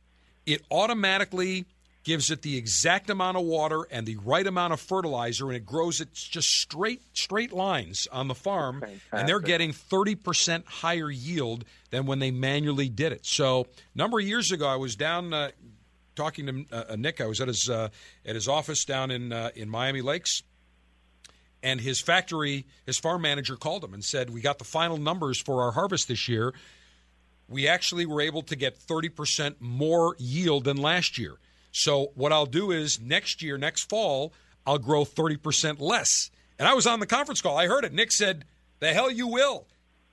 It 0.46 0.62
automatically 0.72 1.66
gives 2.04 2.30
it 2.30 2.42
the 2.42 2.58
exact 2.58 3.10
amount 3.10 3.38
of 3.38 3.44
water 3.44 3.84
and 3.90 4.06
the 4.06 4.18
right 4.18 4.46
amount 4.46 4.74
of 4.74 4.80
fertilizer, 4.82 5.48
and 5.48 5.56
it 5.56 5.66
grows 5.66 6.02
it 6.02 6.12
just 6.14 6.50
straight 6.50 7.02
straight 7.14 7.54
lines 7.54 8.08
on 8.12 8.28
the 8.28 8.36
farm, 8.36 8.84
and 9.14 9.28
they're 9.28 9.40
getting 9.40 9.72
thirty 9.72 10.16
percent 10.16 10.66
higher 10.68 11.10
yield 11.10 11.64
than 11.92 12.06
when 12.06 12.20
they 12.20 12.32
manually 12.32 12.90
did 12.90 13.14
it. 13.14 13.26
So, 13.26 13.62
a 13.96 13.98
number 13.98 14.20
of 14.20 14.26
years 14.26 14.52
ago, 14.52 14.68
I 14.68 14.76
was 14.76 14.96
down. 14.96 15.34
Uh, 15.34 15.52
Talking 16.16 16.46
to 16.70 16.92
uh, 16.92 16.96
Nick, 16.96 17.22
I 17.22 17.26
was 17.26 17.42
at 17.42 17.48
his 17.48 17.68
uh, 17.72 17.90
at 18.24 18.36
his 18.36 18.48
office 18.48 18.86
down 18.86 19.10
in 19.10 19.34
uh, 19.34 19.50
in 19.56 19.68
Miami 19.68 20.02
Lakes, 20.02 20.44
and 21.64 21.82
his 21.82 22.00
factory, 22.00 22.68
his 22.86 23.00
farm 23.00 23.24
manager 23.24 23.56
called 23.56 23.84
him 23.84 23.96
and 23.96 24.06
said, 24.06 24.30
"We 24.30 24.40
got 24.40 24.60
the 24.60 24.64
final 24.64 24.98
numbers 24.98 25.40
for 25.40 25.64
our 25.64 25.72
harvest 25.72 26.08
this 26.08 26.28
year. 26.28 26.54
We 27.48 27.68
actually 27.68 28.06
were 28.06 28.22
able 28.22 28.42
to 28.44 28.56
get 28.56 28.80
30% 28.80 29.56
more 29.60 30.16
yield 30.18 30.64
than 30.64 30.78
last 30.78 31.18
year. 31.18 31.38
So 31.72 32.12
what 32.16 32.32
I'll 32.32 32.46
do 32.46 32.72
is 32.72 33.00
next 33.00 33.42
year, 33.42 33.58
next 33.58 33.90
fall, 33.90 34.34
I'll 34.66 34.78
grow 34.78 35.06
30% 35.06 35.80
less." 35.80 36.32
And 36.60 36.68
I 36.68 36.74
was 36.74 36.88
on 36.88 37.00
the 37.00 37.08
conference 37.08 37.42
call. 37.42 37.58
I 37.58 37.68
heard 37.68 37.84
it. 37.84 37.94
Nick 37.94 38.12
said, 38.12 38.46
"The 38.80 38.94
hell 38.94 39.12
you 39.12 39.28
will." 39.28 39.68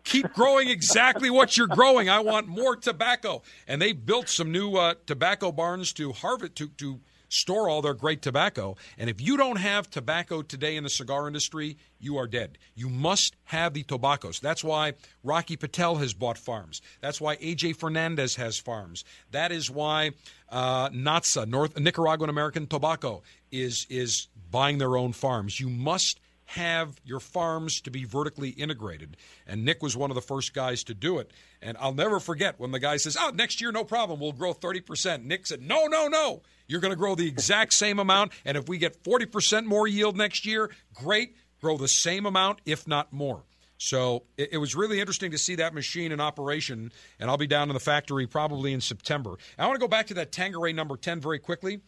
Keep 0.04 0.32
growing 0.32 0.68
exactly 0.70 1.30
what 1.30 1.56
you're 1.56 1.66
growing. 1.66 2.08
I 2.08 2.20
want 2.20 2.48
more 2.48 2.74
tobacco. 2.74 3.42
And 3.68 3.80
they 3.80 3.92
built 3.92 4.28
some 4.28 4.50
new 4.50 4.74
uh, 4.76 4.94
tobacco 5.06 5.52
barns 5.52 5.92
to 5.94 6.12
harvest 6.12 6.56
to 6.56 6.68
to 6.68 7.00
store 7.30 7.68
all 7.68 7.80
their 7.80 7.94
great 7.94 8.20
tobacco. 8.20 8.76
And 8.98 9.08
if 9.08 9.20
you 9.20 9.38
don't 9.38 9.56
have 9.56 9.88
tobacco 9.88 10.42
today 10.42 10.76
in 10.76 10.84
the 10.84 10.90
cigar 10.90 11.26
industry, 11.26 11.78
you 11.98 12.18
are 12.18 12.26
dead. 12.26 12.58
You 12.74 12.90
must 12.90 13.36
have 13.44 13.72
the 13.72 13.84
tobaccos. 13.84 14.40
That's 14.40 14.62
why 14.62 14.94
Rocky 15.24 15.56
Patel 15.56 15.96
has 15.96 16.12
bought 16.12 16.36
farms. 16.36 16.82
That's 17.00 17.20
why 17.20 17.36
AJ 17.36 17.76
Fernandez 17.76 18.36
has 18.36 18.58
farms. 18.58 19.04
That 19.30 19.52
is 19.52 19.70
why 19.70 20.10
uh, 20.50 20.90
NATSA, 20.90 21.48
North 21.48 21.78
Nicaraguan 21.78 22.28
American 22.28 22.66
Tobacco, 22.66 23.22
is 23.50 23.86
is 23.88 24.28
buying 24.50 24.78
their 24.78 24.96
own 24.96 25.12
farms. 25.12 25.60
You 25.60 25.70
must 25.70 26.20
have 26.50 27.00
your 27.04 27.20
farms 27.20 27.80
to 27.80 27.92
be 27.92 28.04
vertically 28.04 28.48
integrated. 28.48 29.16
And 29.46 29.64
Nick 29.64 29.82
was 29.84 29.96
one 29.96 30.10
of 30.10 30.16
the 30.16 30.20
first 30.20 30.52
guys 30.52 30.82
to 30.84 30.94
do 30.94 31.18
it. 31.18 31.30
And 31.62 31.76
I'll 31.78 31.94
never 31.94 32.18
forget 32.18 32.58
when 32.58 32.72
the 32.72 32.80
guy 32.80 32.96
says, 32.96 33.16
Oh, 33.18 33.30
next 33.32 33.60
year, 33.60 33.70
no 33.70 33.84
problem, 33.84 34.18
we'll 34.18 34.32
grow 34.32 34.52
30%. 34.52 35.24
Nick 35.24 35.46
said, 35.46 35.62
No, 35.62 35.86
no, 35.86 36.08
no. 36.08 36.42
You're 36.66 36.80
going 36.80 36.90
to 36.92 36.96
grow 36.96 37.14
the 37.14 37.28
exact 37.28 37.72
same 37.74 38.00
amount. 38.00 38.32
And 38.44 38.56
if 38.56 38.68
we 38.68 38.78
get 38.78 39.02
40% 39.04 39.64
more 39.64 39.86
yield 39.86 40.16
next 40.16 40.44
year, 40.44 40.70
great. 40.92 41.36
Grow 41.60 41.76
the 41.76 41.88
same 41.88 42.26
amount, 42.26 42.60
if 42.66 42.88
not 42.88 43.12
more. 43.12 43.44
So 43.78 44.24
it, 44.36 44.58
was 44.58 44.74
really 44.74 44.98
interesting 45.00 45.30
to 45.30 45.38
see 45.38 45.54
that 45.54 45.72
machine 45.72 46.10
in 46.10 46.20
operation. 46.20 46.90
And 47.18 47.30
I'll 47.30 47.38
be 47.38 47.46
down 47.46 47.70
in 47.70 47.74
the 47.74 47.80
factory 47.80 48.26
probably 48.26 48.72
in 48.72 48.80
September. 48.80 49.36
I 49.56 49.66
want 49.66 49.76
to 49.76 49.80
go 49.80 49.88
back 49.88 50.08
to 50.08 50.14
that 50.14 50.32
Tanqueray 50.32 50.72
number 50.72 50.96
10 50.96 51.20
very 51.20 51.38
quickly. 51.38 51.80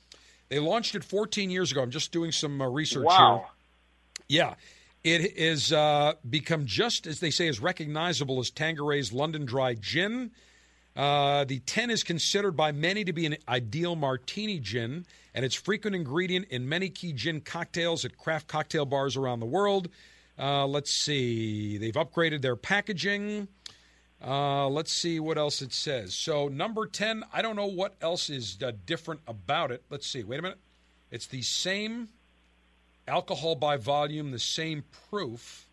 They 0.49 0.59
launched 0.59 0.95
it 0.95 1.05
14 1.05 1.51
years 1.51 1.73
ago. 1.73 1.83
I'm 1.83 1.91
just 1.91 2.13
doing 2.13 2.33
some 2.33 2.61
uh, 2.61 2.69
research 2.69 3.07
Wow. 3.07 3.47
Yeah. 4.29 4.55
It 5.05 5.37
is 5.37 5.73
uh, 5.73 6.13
become 6.29 6.65
just 6.65 7.07
as 7.09 7.19
they 7.19 7.31
say 7.31 7.49
as 7.49 7.59
recognizable 7.61 8.39
as 8.39 8.51
Tanqueray's 8.51 9.13
London 9.13 9.45
Dry 9.45 9.75
Gin. 9.75 10.31
Uh, 10.95 11.45
the 11.45 11.59
10 11.61 11.91
is 11.91 12.05
considered 12.05 12.53
by 12.53 12.71
many 12.71 13.05
to 13.05 13.13
be 13.13 13.27
an 13.27 13.37
ideal 13.49 13.97
martini 13.97 14.59
gin, 14.59 15.07
and 15.35 15.45
it's 15.45 15.55
frequent 15.55 15.97
ingredient 15.97 16.47
in 16.51 16.69
many 16.69 16.91
key 16.91 17.13
gin 17.13 17.41
cocktails 17.41 18.05
at 18.05 18.17
craft 18.19 18.47
cocktail 18.47 18.85
bars 18.85 19.17
around 19.17 19.41
the 19.41 19.47
world. 19.47 19.89
Uh, 20.39 20.67
let's 20.67 20.91
see. 20.91 21.79
They've 21.79 21.95
upgraded 21.95 22.43
their 22.43 22.57
packaging. 22.57 23.49
Uh, 24.25 24.69
let's 24.69 24.93
see 24.93 25.19
what 25.19 25.39
else 25.39 25.63
it 25.63 25.73
says. 25.73 26.15
So, 26.15 26.49
number 26.49 26.87
10, 26.87 27.25
I 27.33 27.43
don't 27.43 27.57
know 27.57 27.67
what 27.67 27.97
else 28.01 28.31
is 28.31 28.59
uh, 28.63 28.73
different 28.87 29.21
about 29.27 29.73
it. 29.73 29.83
Let's 29.91 30.07
see. 30.07 30.23
Wait 30.23 30.39
a 30.39 30.43
minute. 30.43 30.59
It's 31.11 31.27
the 31.27 31.43
same 31.43 32.09
alcohol 33.07 33.55
by 33.55 33.77
volume, 33.77 34.31
the 34.31 34.39
same 34.39 34.85
proof. 35.11 35.69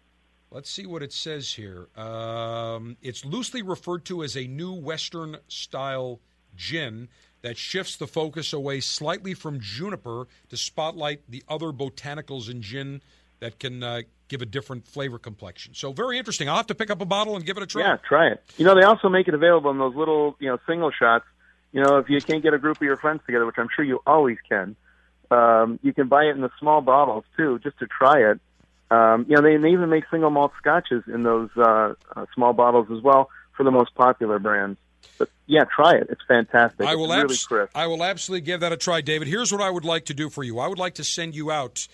Let's 0.52 0.70
see 0.70 0.86
what 0.86 1.04
it 1.04 1.14
says 1.14 1.54
here. 1.54 1.88
Um, 1.96 2.98
it's 3.02 3.24
loosely 3.24 3.62
referred 3.62 4.06
to 4.06 4.24
as 4.24 4.36
a 4.36 4.48
new 4.48 4.74
Western 4.74 5.38
style 5.48 6.20
gin 6.56 7.08
that 7.42 7.58
shifts 7.58 7.96
the 7.96 8.08
focus 8.08 8.52
away 8.52 8.80
slightly 8.80 9.34
from 9.34 9.60
juniper 9.60 10.28
to 10.50 10.58
spotlight 10.58 11.22
the 11.30 11.44
other 11.48 11.68
botanicals 11.68 12.50
in 12.50 12.62
gin 12.62 13.02
that 13.40 13.60
can 13.60 13.84
uh, 13.84 14.02
give 14.28 14.42
a 14.42 14.46
different 14.46 14.86
flavor 14.86 15.18
complexion. 15.18 15.74
So 15.74 15.94
very 15.94 16.18
interesting. 16.18 16.50
I'll 16.50 16.58
have 16.58 16.68
to 16.68 16.76
pick 16.76 16.90
up 16.90 17.02
a 17.02 17.06
bottle 17.06 17.36
and 17.36 17.46
give 17.46 17.58
it 17.58 17.64
a 17.64 17.68
try. 17.68 17.84
Yeah, 17.84 17.98
try 17.98 18.28
it. 18.28 18.44
You 18.58 18.66
know, 18.66 18.76
they 18.76 18.84
also 18.84 19.08
make 19.08 19.28
it 19.28 19.34
available 19.34 19.72
in 19.72 19.78
those 19.78 19.96
little, 19.96 20.36
you 20.40 20.48
know, 20.48 20.58
single 20.68 20.92
shots. 20.92 21.26
You 21.72 21.84
know, 21.84 21.98
if 21.98 22.10
you 22.10 22.20
can't 22.20 22.42
get 22.42 22.54
a 22.54 22.58
group 22.58 22.78
of 22.78 22.84
your 22.84 22.98
friends 22.98 23.22
together, 23.26 23.46
which 23.46 23.58
I'm 23.58 23.70
sure 23.74 23.86
you 23.86 24.02
always 24.06 24.38
can, 24.50 24.76
um, 25.32 25.80
you 25.84 25.94
can 25.94 26.08
buy 26.08 26.24
it 26.24 26.32
in 26.32 26.42
the 26.42 26.52
small 26.60 26.82
bottles 26.82 27.24
too, 27.38 27.60
just 27.60 27.78
to 27.80 27.88
try 27.88 28.32
it. 28.32 28.40
Um, 28.92 29.26
you 29.30 29.36
know, 29.36 29.42
they, 29.42 29.58
they 29.58 29.70
even 29.70 29.90
make 29.90 30.06
single 30.10 30.32
malt 30.32 30.52
scotches 30.58 31.04
in 31.08 31.24
those 31.24 31.50
uh, 31.56 31.94
uh, 32.16 32.26
small 32.34 32.54
bottles 32.54 32.88
as 32.92 33.02
well 33.04 33.30
for 33.56 33.64
the 33.64 33.72
most 33.72 33.94
popular 33.94 34.40
brands. 34.40 34.80
But 35.18 35.30
yeah, 35.46 35.66
try 35.66 35.96
it. 35.96 36.08
It's 36.10 36.22
fantastic. 36.28 36.88
I 36.88 36.96
will, 36.96 37.12
it's 37.12 37.24
really 37.24 37.38
crisp. 37.66 37.78
I 37.78 37.88
will 37.88 38.04
absolutely 38.04 38.46
give 38.46 38.62
that 38.62 38.72
a 38.72 38.78
try, 38.78 39.02
David. 39.02 39.28
Here's 39.28 39.52
what 39.52 39.62
I 39.62 39.70
would 39.70 39.86
like 39.86 40.06
to 40.06 40.14
do 40.14 40.30
for 40.30 40.44
you. 40.44 40.60
I 40.60 40.68
would 40.68 40.80
like 40.80 40.96
to 40.96 41.04
send 41.04 41.36
you 41.36 41.52
out 41.52 41.88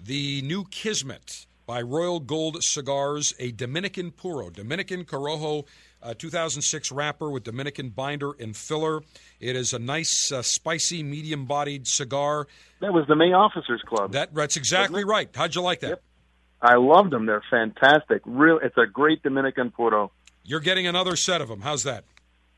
the 0.00 0.42
new 0.42 0.64
Kismet 0.64 1.46
by 1.64 1.80
Royal 1.80 2.20
Gold 2.20 2.62
Cigars, 2.62 3.34
a 3.38 3.52
Dominican 3.52 4.10
Puro, 4.10 4.50
Dominican 4.50 5.04
Corojo 5.04 5.64
uh, 6.02 6.14
2006 6.14 6.92
wrapper 6.92 7.30
with 7.30 7.44
Dominican 7.44 7.90
binder 7.90 8.32
and 8.38 8.56
filler. 8.56 9.02
It 9.40 9.56
is 9.56 9.72
a 9.72 9.78
nice, 9.78 10.32
uh, 10.32 10.42
spicy, 10.42 11.02
medium 11.02 11.46
bodied 11.46 11.86
cigar. 11.86 12.46
That 12.80 12.92
was 12.92 13.06
the 13.06 13.16
May 13.16 13.32
Officers 13.32 13.82
Club. 13.86 14.12
That, 14.12 14.34
that's 14.34 14.56
exactly 14.56 15.04
right. 15.04 15.28
How'd 15.34 15.54
you 15.54 15.62
like 15.62 15.80
that? 15.80 16.02
I 16.60 16.76
loved 16.76 17.10
them. 17.10 17.26
They're 17.26 17.42
fantastic. 17.50 18.22
Real, 18.24 18.58
it's 18.62 18.78
a 18.78 18.86
great 18.86 19.22
Dominican 19.22 19.70
Puro. 19.70 20.12
You're 20.44 20.60
getting 20.60 20.86
another 20.86 21.16
set 21.16 21.40
of 21.40 21.48
them. 21.48 21.60
How's 21.60 21.82
that? 21.84 22.04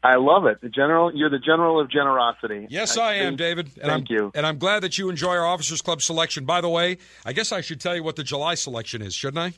I 0.02 0.16
love 0.16 0.44
it. 0.44 0.60
The 0.60 0.68
general, 0.68 1.10
you're 1.14 1.30
the 1.30 1.38
general 1.38 1.80
of 1.80 1.90
generosity. 1.90 2.66
Yes, 2.68 2.98
I, 2.98 3.14
am, 3.14 3.28
think- 3.28 3.38
David. 3.38 3.66
And 3.80 3.90
Thank 3.90 4.10
I'm, 4.10 4.16
you. 4.16 4.32
And 4.34 4.46
I'm 4.46 4.58
glad 4.58 4.82
that 4.82 4.98
you 4.98 5.08
enjoy 5.08 5.30
our 5.30 5.46
Officers 5.46 5.80
Club 5.80 6.02
selection. 6.02 6.44
By 6.44 6.60
the 6.60 6.68
way, 6.68 6.98
I 7.24 7.32
guess 7.32 7.52
I 7.52 7.62
should 7.62 7.80
tell 7.80 7.96
you 7.96 8.02
what 8.02 8.16
the 8.16 8.22
July 8.22 8.54
selection 8.54 9.00
is, 9.00 9.14
shouldn't 9.14 9.38
I? 9.38 9.54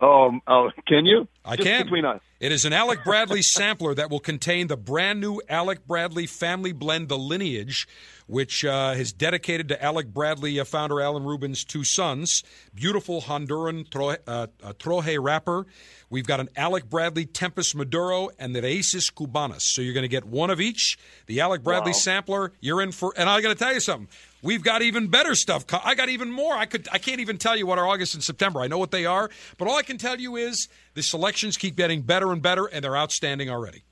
Oh, 0.00 0.38
oh, 0.46 0.70
can 0.86 1.06
you? 1.06 1.26
I 1.44 1.56
Just 1.56 1.68
can. 1.68 1.82
Between 1.84 2.04
us. 2.04 2.20
It 2.40 2.52
is 2.52 2.64
an 2.64 2.72
Alec 2.72 3.02
Bradley 3.02 3.42
sampler 3.42 3.94
that 3.96 4.10
will 4.10 4.20
contain 4.20 4.68
the 4.68 4.76
brand 4.76 5.20
new 5.20 5.40
Alec 5.48 5.88
Bradley 5.88 6.26
family 6.26 6.70
blend, 6.70 7.08
The 7.08 7.18
Lineage, 7.18 7.88
which 8.28 8.64
uh, 8.64 8.94
is 8.96 9.12
dedicated 9.12 9.68
to 9.70 9.82
Alec 9.84 10.14
Bradley 10.14 10.60
uh, 10.60 10.64
founder 10.64 11.00
Alan 11.00 11.24
Rubin's 11.24 11.64
two 11.64 11.82
sons. 11.82 12.44
Beautiful 12.72 13.22
Honduran 13.22 13.88
troje, 13.88 14.18
uh, 14.28 14.46
uh, 14.62 14.72
troje 14.74 15.18
wrapper. 15.20 15.66
We've 16.10 16.26
got 16.26 16.38
an 16.38 16.48
Alec 16.56 16.88
Bradley 16.88 17.26
Tempest 17.26 17.74
Maduro 17.74 18.28
and 18.38 18.54
the 18.54 18.60
Raíces 18.62 19.12
Cubanas. 19.12 19.62
So 19.62 19.82
you're 19.82 19.94
going 19.94 20.02
to 20.02 20.08
get 20.08 20.24
one 20.24 20.50
of 20.50 20.60
each. 20.60 20.96
The 21.26 21.40
Alec 21.40 21.64
Bradley 21.64 21.90
Wow. 21.90 21.98
sampler, 21.98 22.52
you're 22.60 22.82
in 22.82 22.92
for. 22.92 23.12
And 23.16 23.28
I'm 23.28 23.42
going 23.42 23.54
to 23.54 23.58
tell 23.58 23.74
you 23.74 23.80
something. 23.80 24.08
We've 24.42 24.62
got 24.62 24.82
even 24.82 25.08
better 25.08 25.34
stuff. 25.34 25.64
I 25.84 25.94
got 25.94 26.08
even 26.08 26.30
more. 26.30 26.54
I 26.54 26.66
could. 26.66 26.88
I 26.92 26.98
can't 26.98 27.20
even 27.20 27.38
tell 27.38 27.56
you 27.56 27.66
what 27.66 27.78
are 27.78 27.86
August 27.86 28.14
and 28.14 28.22
September. 28.22 28.60
I 28.60 28.68
know 28.68 28.78
what 28.78 28.90
they 28.90 29.04
are, 29.04 29.30
but 29.56 29.68
all 29.68 29.76
I 29.76 29.82
can 29.82 29.98
tell 29.98 30.18
you 30.18 30.36
is 30.36 30.68
the 30.94 31.02
selections 31.02 31.56
keep 31.56 31.76
getting 31.76 32.02
better 32.02 32.32
and 32.32 32.40
better, 32.40 32.66
and 32.66 32.84
they're 32.84 32.96
outstanding 32.96 33.50
already. 33.50 33.84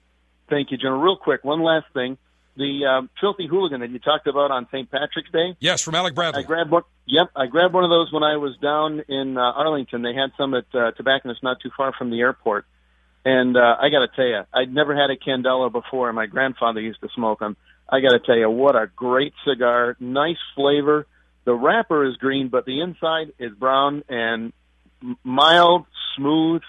Thank 0.48 0.70
you, 0.70 0.76
General. 0.76 1.00
Real 1.00 1.16
quick, 1.16 1.44
one 1.44 1.62
last 1.62 1.86
thing. 1.92 2.18
The 2.56 2.86
um, 2.86 3.10
filthy 3.20 3.46
hooligan 3.46 3.80
that 3.80 3.90
you 3.90 3.98
talked 3.98 4.26
about 4.26 4.50
on 4.50 4.66
St. 4.72 4.90
Patrick's 4.90 5.30
Day. 5.30 5.56
Yes, 5.58 5.82
from 5.82 5.94
Alec 5.94 6.14
Bradley. 6.14 6.42
I 6.42 6.46
grabbed 6.46 6.70
one. 6.70 6.84
Yep, 7.06 7.28
I 7.36 7.46
grabbed 7.46 7.74
one 7.74 7.84
of 7.84 7.90
those 7.90 8.10
when 8.12 8.22
I 8.22 8.36
was 8.38 8.56
down 8.62 9.02
in 9.08 9.36
uh, 9.36 9.40
Arlington. 9.40 10.02
They 10.02 10.14
had 10.14 10.30
some 10.38 10.54
at 10.54 10.64
uh, 10.74 10.92
Tobacconist, 10.92 11.42
not 11.42 11.60
too 11.60 11.70
far 11.76 11.92
from 11.92 12.10
the 12.10 12.20
airport. 12.20 12.64
And 13.26 13.56
uh, 13.56 13.76
I 13.80 13.90
got 13.90 14.00
to 14.00 14.08
tell 14.14 14.24
you, 14.24 14.42
I'd 14.54 14.72
never 14.72 14.94
had 14.94 15.10
a 15.10 15.16
Candela 15.16 15.70
before. 15.70 16.08
and 16.08 16.16
My 16.16 16.26
grandfather 16.26 16.80
used 16.80 17.00
to 17.00 17.08
smoke 17.14 17.40
them. 17.40 17.56
I 17.88 18.00
got 18.00 18.10
to 18.10 18.18
tell 18.18 18.36
you, 18.36 18.50
what 18.50 18.74
a 18.74 18.88
great 18.94 19.32
cigar! 19.46 19.96
Nice 20.00 20.38
flavor. 20.54 21.06
The 21.44 21.54
wrapper 21.54 22.04
is 22.04 22.16
green, 22.16 22.48
but 22.48 22.64
the 22.64 22.80
inside 22.80 23.32
is 23.38 23.52
brown 23.52 24.02
and 24.08 24.52
mild, 25.22 25.86
smooth, 26.16 26.62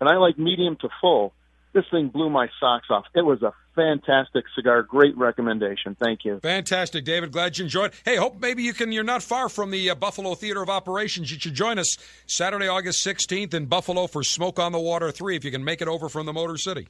and 0.00 0.08
I 0.08 0.16
like 0.16 0.38
medium 0.38 0.76
to 0.80 0.88
full. 1.00 1.34
This 1.74 1.84
thing 1.90 2.08
blew 2.08 2.28
my 2.28 2.48
socks 2.60 2.86
off. 2.90 3.04
It 3.14 3.24
was 3.24 3.42
a 3.42 3.52
fantastic 3.74 4.44
cigar. 4.54 4.82
Great 4.82 5.16
recommendation. 5.16 5.96
Thank 6.02 6.24
you. 6.24 6.38
Fantastic, 6.40 7.04
David. 7.04 7.32
Glad 7.32 7.56
you 7.56 7.64
enjoyed. 7.64 7.92
Hey, 8.04 8.16
hope 8.16 8.40
maybe 8.40 8.62
you 8.62 8.74
can. 8.74 8.92
You're 8.92 9.04
not 9.04 9.22
far 9.22 9.48
from 9.48 9.70
the 9.70 9.90
uh, 9.90 9.94
Buffalo 9.94 10.34
Theater 10.34 10.62
of 10.62 10.68
Operations. 10.68 11.30
You 11.30 11.38
should 11.38 11.54
join 11.54 11.78
us 11.78 11.96
Saturday, 12.26 12.68
August 12.68 13.04
16th 13.06 13.54
in 13.54 13.66
Buffalo 13.66 14.06
for 14.06 14.22
Smoke 14.22 14.58
on 14.58 14.72
the 14.72 14.80
Water 14.80 15.10
3 15.10 15.36
if 15.36 15.44
you 15.44 15.50
can 15.50 15.64
make 15.64 15.80
it 15.80 15.88
over 15.88 16.08
from 16.08 16.26
the 16.26 16.32
Motor 16.32 16.58
City. 16.58 16.88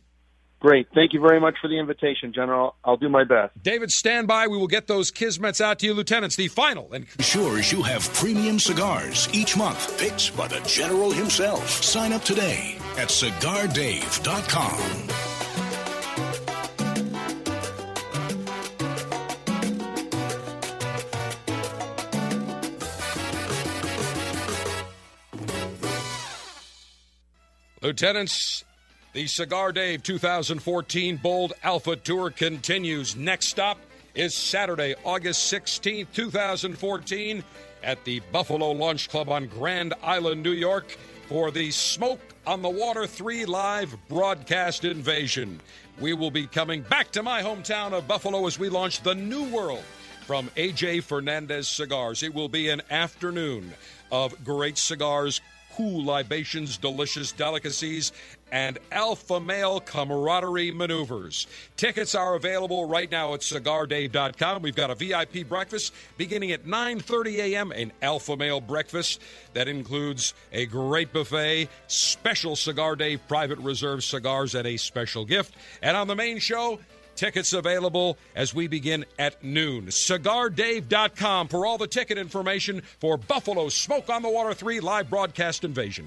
Great. 0.63 0.87
Thank 0.95 1.13
you 1.13 1.21
very 1.21 1.41
much 1.41 1.57
for 1.61 1.67
the 1.67 1.77
invitation, 1.77 2.33
General. 2.33 2.77
I'll 2.85 2.97
do 2.97 3.09
my 3.09 3.25
best. 3.25 3.61
David, 3.61 3.91
stand 3.91 4.29
by. 4.29 4.47
We 4.47 4.57
will 4.57 4.69
get 4.69 4.87
those 4.87 5.11
Kismets 5.11 5.61
out 5.61 5.81
to 5.81 5.87
you, 5.87 5.93
Lieutenants. 5.93 6.37
The 6.37 6.47
final 6.47 6.93
and 6.93 7.05
ensures 7.19 7.73
you 7.73 7.83
have 7.83 8.09
premium 8.15 8.61
cigars 8.61 9.29
each 9.33 9.57
month, 9.57 9.99
picked 9.99 10.37
by 10.37 10.47
the 10.47 10.61
General 10.61 11.11
himself. 11.11 11.69
Sign 11.83 12.13
up 12.13 12.23
today 12.23 12.77
at 12.97 13.09
cigardave.com. 13.09 15.09
Lieutenants, 27.83 28.65
the 29.13 29.27
Cigar 29.27 29.73
Dave 29.73 30.03
2014 30.03 31.19
Bold 31.19 31.53
Alpha 31.63 31.97
Tour 31.97 32.31
continues. 32.31 33.15
Next 33.15 33.49
stop 33.49 33.79
is 34.15 34.35
Saturday, 34.35 34.95
August 35.05 35.53
16th, 35.53 36.07
2014, 36.13 37.45
at 37.83 38.03
the 38.05 38.21
Buffalo 38.33 38.71
Launch 38.71 39.11
Club 39.11 39.29
on 39.29 39.47
Grand 39.49 39.93
Island, 40.03 40.43
New 40.43 40.53
York, 40.53 40.97
for 41.29 41.51
the 41.51 41.71
Smoke 41.71 42.21
on 42.47 42.63
the 42.63 42.71
Water 42.71 43.07
3 43.07 43.45
live 43.45 43.95
broadcast 44.09 44.85
invasion. 44.85 45.61
We 46.01 46.15
will 46.15 46.31
be 46.31 46.47
coming 46.47 46.81
back 46.83 47.11
to 47.13 47.23
my 47.23 47.43
hometown 47.43 47.93
of 47.93 48.09
Buffalo 48.09 48.47
as 48.47 48.59
we 48.59 48.71
launch 48.71 49.03
the 49.03 49.15
new 49.15 49.45
world 49.51 49.85
from 50.27 50.49
AJ 50.57 51.03
Fernandez 51.03 51.69
Cigars. 51.69 52.23
It 52.23 52.33
will 52.33 52.49
be 52.49 52.71
an 52.71 52.81
afternoon 52.91 53.75
of 54.11 54.43
great 54.43 54.79
cigars, 54.79 55.41
cool 55.75 56.05
libations, 56.05 56.77
delicious 56.77 57.33
delicacies, 57.33 58.13
and 58.53 58.79
alpha 58.93 59.41
male 59.41 59.81
camaraderie 59.81 60.71
maneuvers. 60.71 61.49
Tickets 61.77 62.15
are 62.15 62.35
available 62.37 62.87
right 62.87 63.11
now 63.11 63.33
at 63.35 63.41
cigardave.com. 63.41 64.63
We've 64.63 64.77
got 64.77 64.91
a 64.91 64.95
VIP 64.95 65.49
breakfast 65.49 65.93
beginning 66.19 66.53
at 66.53 66.67
9:30 66.67 67.39
a.m. 67.39 67.73
an 67.73 67.91
alpha 68.03 68.37
male 68.37 68.61
breakfast 68.61 69.21
that 69.55 69.67
includes 69.67 70.35
a 70.53 70.67
great 70.67 71.13
buffet, 71.13 71.69
special 71.89 72.55
Cigar 72.55 72.95
Dave 72.95 73.27
private 73.27 73.59
reserve 73.59 74.05
cigars 74.05 74.55
and 74.55 74.67
a 74.67 74.77
special 74.77 75.25
gift. 75.25 75.55
And 75.81 75.97
on 75.97 76.07
the 76.07 76.15
main 76.15 76.39
show, 76.39 76.79
Tickets 77.15 77.53
available 77.53 78.17
as 78.35 78.55
we 78.55 78.69
begin 78.69 79.05
at 79.19 79.45
noon. 79.45 79.89
CigarDave.com 79.89 81.49
for 81.49 81.67
all 81.67 81.77
the 81.77 81.87
ticket 81.87 82.17
information 82.17 82.83
for 83.01 83.19
Buffalo 83.19 83.69
Smoke 83.69 84.09
on 84.09 84.23
the 84.23 84.31
Water 84.31 84.55
3 84.55 84.81
live 84.81 85.11
broadcast 85.11 85.63
invasion. 85.63 86.07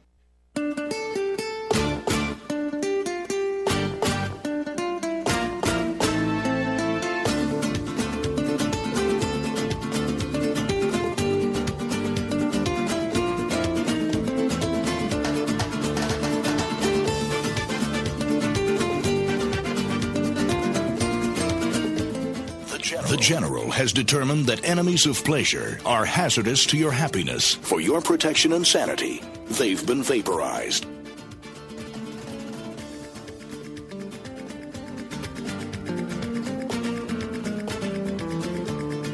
Has 23.71 23.91
determined 23.91 24.45
that 24.45 24.63
enemies 24.63 25.05
of 25.05 25.23
pleasure 25.23 25.79
are 25.85 26.05
hazardous 26.05 26.65
to 26.67 26.77
your 26.77 26.91
happiness. 26.91 27.55
For 27.55 27.81
your 27.81 28.01
protection 28.01 28.53
and 28.53 28.65
sanity, 28.67 29.21
they've 29.47 29.85
been 29.87 30.03
vaporized. 30.03 30.85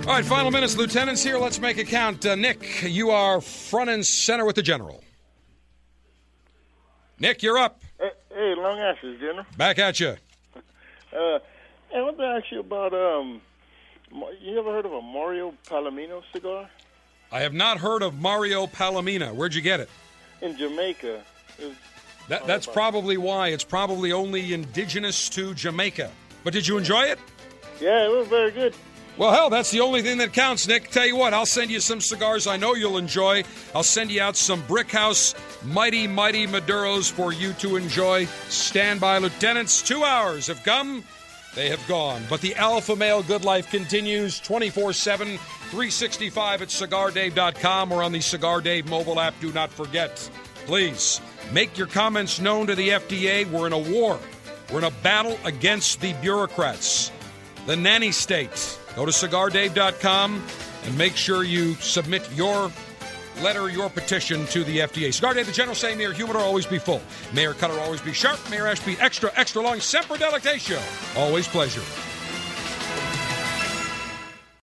All 0.07 0.13
right, 0.13 0.23
final 0.23 0.51
minutes, 0.51 0.77
lieutenants. 0.77 1.21
Here, 1.21 1.37
let's 1.37 1.59
make 1.59 1.77
a 1.77 1.83
count. 1.83 2.25
Uh, 2.25 2.35
Nick, 2.35 2.81
you 2.83 3.09
are 3.09 3.41
front 3.41 3.89
and 3.89 4.05
center 4.05 4.45
with 4.45 4.55
the 4.55 4.63
general. 4.63 5.03
Nick, 7.19 7.43
you're 7.43 7.57
up. 7.57 7.81
Hey, 7.99 8.11
hey 8.29 8.55
Long 8.55 8.79
Ashes, 8.79 9.19
General. 9.19 9.45
Back 9.57 9.79
at 9.79 9.99
you. 9.99 10.15
Uh, 11.13 11.39
I 11.95 12.01
want 12.01 12.17
to 12.17 12.23
ask 12.23 12.45
you 12.51 12.61
about 12.61 12.93
um. 12.93 13.41
You 14.11 14.59
ever 14.59 14.71
heard 14.71 14.85
of 14.85 14.93
a 14.93 15.01
Mario 15.01 15.53
Palomino 15.67 16.21
cigar? 16.31 16.69
I 17.31 17.41
have 17.41 17.53
not 17.53 17.77
heard 17.77 18.01
of 18.01 18.19
Mario 18.19 18.67
Palomino. 18.67 19.33
Where'd 19.33 19.53
you 19.53 19.61
get 19.61 19.79
it? 19.79 19.89
In 20.41 20.57
Jamaica. 20.57 21.21
It 21.59 21.73
That, 22.29 22.47
that's 22.47 22.65
probably 22.65 23.17
why. 23.17 23.49
It's 23.49 23.63
probably 23.63 24.11
only 24.11 24.53
indigenous 24.53 25.29
to 25.29 25.53
Jamaica. 25.53 26.11
But 26.43 26.53
did 26.53 26.67
you 26.67 26.77
enjoy 26.77 27.03
it? 27.03 27.19
Yeah, 27.81 28.05
it 28.05 28.11
was 28.11 28.27
very 28.27 28.51
good. 28.51 28.73
Well, 29.17 29.31
hell, 29.31 29.49
that's 29.49 29.71
the 29.71 29.81
only 29.81 30.03
thing 30.03 30.19
that 30.19 30.31
counts, 30.31 30.67
Nick. 30.67 30.91
Tell 30.91 31.05
you 31.05 31.15
what, 31.15 31.33
I'll 31.33 31.47
send 31.47 31.71
you 31.71 31.79
some 31.79 31.99
cigars 31.99 32.45
I 32.45 32.55
know 32.55 32.75
you'll 32.75 32.99
enjoy. 32.99 33.43
I'll 33.73 33.81
send 33.81 34.11
you 34.11 34.21
out 34.21 34.35
some 34.35 34.61
Brickhouse 34.63 35.33
Mighty 35.65 36.05
Mighty 36.05 36.45
Maduros 36.45 37.11
for 37.11 37.33
you 37.33 37.53
to 37.53 37.77
enjoy. 37.77 38.25
Stand 38.47 39.01
by, 39.01 39.17
Lieutenants. 39.17 39.81
Two 39.81 40.03
hours 40.03 40.45
have 40.47 40.63
come. 40.63 41.03
They 41.57 41.69
have 41.69 41.87
gone. 41.87 42.21
But 42.29 42.41
the 42.41 42.53
Alpha 42.53 42.95
Male 42.95 43.23
Good 43.23 43.43
Life 43.43 43.71
continues 43.71 44.39
24 44.39 44.93
7, 44.93 45.27
365 45.37 46.61
at 46.61 46.67
cigardave.com 46.67 47.91
or 47.91 48.03
on 48.03 48.11
the 48.11 48.21
Cigar 48.21 48.61
Dave 48.61 48.87
mobile 48.87 49.19
app. 49.19 49.33
Do 49.41 49.51
not 49.51 49.71
forget, 49.71 50.17
please 50.67 51.19
make 51.51 51.75
your 51.75 51.87
comments 51.87 52.39
known 52.39 52.67
to 52.67 52.75
the 52.75 52.89
FDA. 52.89 53.49
We're 53.49 53.65
in 53.65 53.73
a 53.73 53.79
war, 53.79 54.19
we're 54.71 54.77
in 54.77 54.83
a 54.83 54.91
battle 55.01 55.39
against 55.45 55.99
the 55.99 56.13
bureaucrats, 56.21 57.11
the 57.65 57.75
nanny 57.75 58.11
state. 58.11 58.77
Go 58.95 59.07
to 59.07 59.11
cigardave.com 59.11 60.43
and 60.83 60.95
make 60.95 61.15
sure 61.15 61.43
you 61.43 61.73
submit 61.75 62.21
your 62.33 62.71
letter, 63.41 63.69
your 63.69 63.89
petition 63.89 64.45
to 64.47 64.63
the 64.63 64.79
FDA. 64.79 65.13
Cigar 65.13 65.33
the 65.33 65.51
General 65.51 65.75
saying, 65.75 65.97
Mayor 65.97 66.13
Humidor 66.13 66.41
always 66.41 66.65
be 66.65 66.79
full. 66.79 67.01
Mayor 67.33 67.53
Cutter 67.53 67.79
always 67.79 68.01
be 68.01 68.13
sharp. 68.13 68.39
Mayor 68.49 68.67
Ashby 68.67 68.97
extra, 68.99 69.31
extra 69.35 69.61
long. 69.61 69.79
Semper 69.79 70.15
Delectatio. 70.15 70.79
Always 71.15 71.47
pleasure. 71.47 71.81